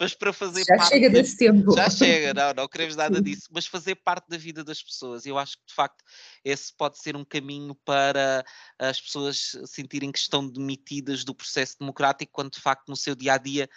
mas 0.00 0.12
para 0.14 0.32
fazer 0.32 0.64
Já 0.64 0.76
parte. 0.76 0.90
Já 0.90 0.96
chega 0.96 1.10
desse 1.10 1.36
tempo. 1.36 1.72
Já 1.76 1.88
chega, 1.88 2.34
não, 2.34 2.52
não 2.52 2.68
queremos 2.68 2.96
nada 2.96 3.22
disso, 3.22 3.48
mas 3.52 3.66
fazer 3.66 3.94
parte 3.94 4.28
da 4.28 4.36
vida 4.36 4.64
das 4.64 4.82
pessoas. 4.82 5.24
Eu 5.24 5.38
acho 5.38 5.56
que 5.56 5.66
de 5.68 5.74
facto 5.74 6.04
esse 6.44 6.74
pode 6.76 6.98
ser 6.98 7.14
um 7.14 7.24
caminho 7.24 7.76
para 7.84 8.44
as 8.76 9.00
pessoas 9.00 9.56
sentirem 9.66 10.10
que 10.10 10.18
estão 10.18 10.46
demitidas 10.48 11.22
do 11.22 11.34
processo 11.34 11.78
democrático, 11.78 12.32
quando 12.32 12.50
de 12.50 12.60
facto 12.60 12.88
no 12.88 12.96
seu 12.96 13.14
dia 13.14 13.34
a 13.34 13.38
dia 13.38 13.68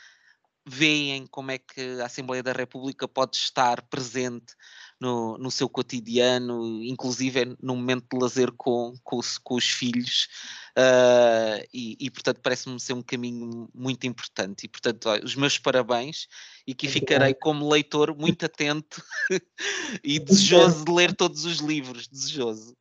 veem 0.66 1.28
como 1.28 1.52
é 1.52 1.58
que 1.58 2.00
a 2.02 2.06
Assembleia 2.06 2.42
da 2.42 2.54
República 2.54 3.08
pode 3.08 3.36
estar 3.38 3.82
presente 3.84 4.54
no, 5.00 5.38
no 5.38 5.52
seu 5.52 5.68
cotidiano, 5.68 6.82
inclusive 6.84 7.58
no 7.62 7.76
momento 7.76 8.06
de 8.10 8.18
lazer 8.18 8.52
com, 8.54 8.94
com, 9.04 9.18
os, 9.18 9.38
com 9.38 9.56
os 9.56 9.66
filhos, 9.66 10.30
uh, 10.78 11.68
e, 11.74 11.98
e, 12.00 12.10
portanto 12.10 12.40
parece-me 12.42 12.80
ser 12.80 12.94
um 12.94 13.02
caminho 13.02 13.70
muito 13.74 14.08
importante. 14.08 14.64
E 14.64 14.70
portanto, 14.70 15.10
os 15.24 15.36
meus 15.36 15.58
parabéns, 15.60 16.28
e 16.66 16.74
que 16.74 16.88
ficarei 16.88 17.34
como 17.34 17.70
leitor 17.70 18.16
muito 18.18 18.46
atento 18.46 19.04
e 20.04 20.20
desejoso 20.20 20.86
de 20.86 20.92
ler 20.92 21.14
todos 21.14 21.44
os 21.44 21.58
livros, 21.58 22.08
desejoso. 22.08 22.78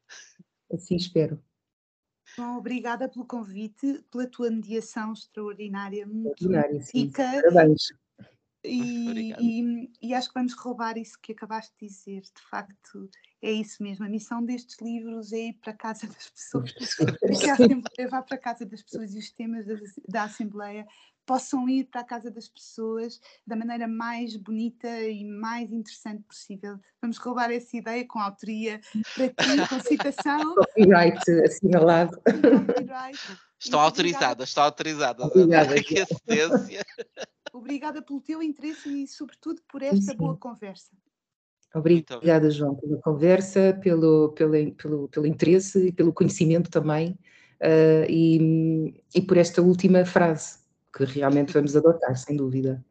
Assim 0.73 0.95
espero. 0.95 1.43
Bom, 2.37 2.57
obrigada 2.57 3.09
pelo 3.09 3.27
convite, 3.27 4.05
pela 4.11 4.27
tua 4.27 4.51
mediação 4.51 5.13
extraordinária, 5.13 6.07
muito 6.07 6.49
rica. 6.93 7.25
Parabéns. 7.43 7.93
E, 8.65 9.33
e, 9.41 9.91
e, 10.01 10.15
acho 10.15 10.29
que 10.29 10.35
vamos 10.35 10.55
roubar 10.55 10.97
isso 10.97 11.19
que 11.21 11.33
acabaste 11.33 11.75
de 11.81 11.89
dizer. 11.89 12.21
De 12.21 12.43
facto, 12.49 13.11
é 13.43 13.51
isso 13.51 13.83
mesmo. 13.83 14.05
A 14.05 14.09
missão 14.09 14.45
destes 14.45 14.81
livros 14.81 15.33
é 15.33 15.49
ir 15.49 15.55
para 15.55 15.73
a 15.73 15.77
casa 15.77 16.07
das 16.07 16.31
pessoas. 16.31 16.73
É 17.25 17.35
que 17.35 17.51
a 17.51 17.55
Assembleia 17.55 18.09
vá 18.09 18.23
para 18.23 18.37
a 18.37 18.41
casa 18.41 18.65
das 18.65 18.83
pessoas 18.83 19.15
e 19.15 19.19
os 19.19 19.33
temas 19.33 19.67
da, 19.67 19.75
da 20.09 20.23
Assembleia 20.25 20.87
possam 21.27 21.69
ir 21.69 21.85
para 21.85 22.01
a 22.01 22.05
casa 22.05 22.31
das 22.31 22.49
pessoas 22.49 23.21
da 23.47 23.57
maneira 23.57 23.87
mais 23.87 24.37
bonita 24.37 24.89
e 25.03 25.25
mais 25.25 25.73
interessante 25.73 26.23
possível. 26.23 26.79
Vamos 27.01 27.19
roubar 27.19 27.51
essa 27.51 27.77
ideia 27.77 28.07
com 28.07 28.19
autoria 28.19 28.81
para 29.15 29.29
ti, 29.29 29.35
com 29.69 29.81
citação. 29.81 30.55
Copyright 30.55 31.19
assinalado. 31.45 32.21
Copyright. 32.25 33.19
Estão 33.59 33.81
autorizadas, 33.81 34.49
estão 34.49 34.65
autorizadas. 34.65 35.27
Obrigada. 35.27 35.75
Obrigada 37.53 38.03
pelo 38.03 38.21
teu 38.21 38.43
interesse 38.43 38.89
e, 38.89 39.07
sobretudo, 39.07 39.61
por 39.69 39.83
esta 39.83 40.13
Sim. 40.13 40.17
boa 40.17 40.37
conversa. 40.37 40.91
Obrigada, 41.75 42.51
João, 42.51 42.75
pela 42.75 42.99
conversa, 43.01 43.79
pelo, 43.83 44.33
pelo, 44.33 44.73
pelo, 44.75 45.09
pelo 45.09 45.27
interesse 45.27 45.89
e 45.89 45.93
pelo 45.93 46.13
conhecimento 46.13 46.71
também, 46.71 47.13
uh, 47.63 48.05
e, 48.11 49.03
e 49.15 49.23
por 49.23 49.39
esta 49.39 49.63
última 49.63 50.05
frase 50.05 50.62
que 50.95 51.05
realmente 51.05 51.53
vamos 51.53 51.77
adotar, 51.77 52.17
sem 52.17 52.37
dúvida. 52.37 52.85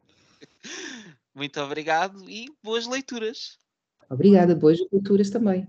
Muito 1.34 1.60
obrigado 1.60 2.28
e 2.28 2.46
boas 2.62 2.86
leituras. 2.86 3.58
Obrigada, 4.10 4.54
boas 4.54 4.78
leituras 4.92 5.30
também. 5.30 5.66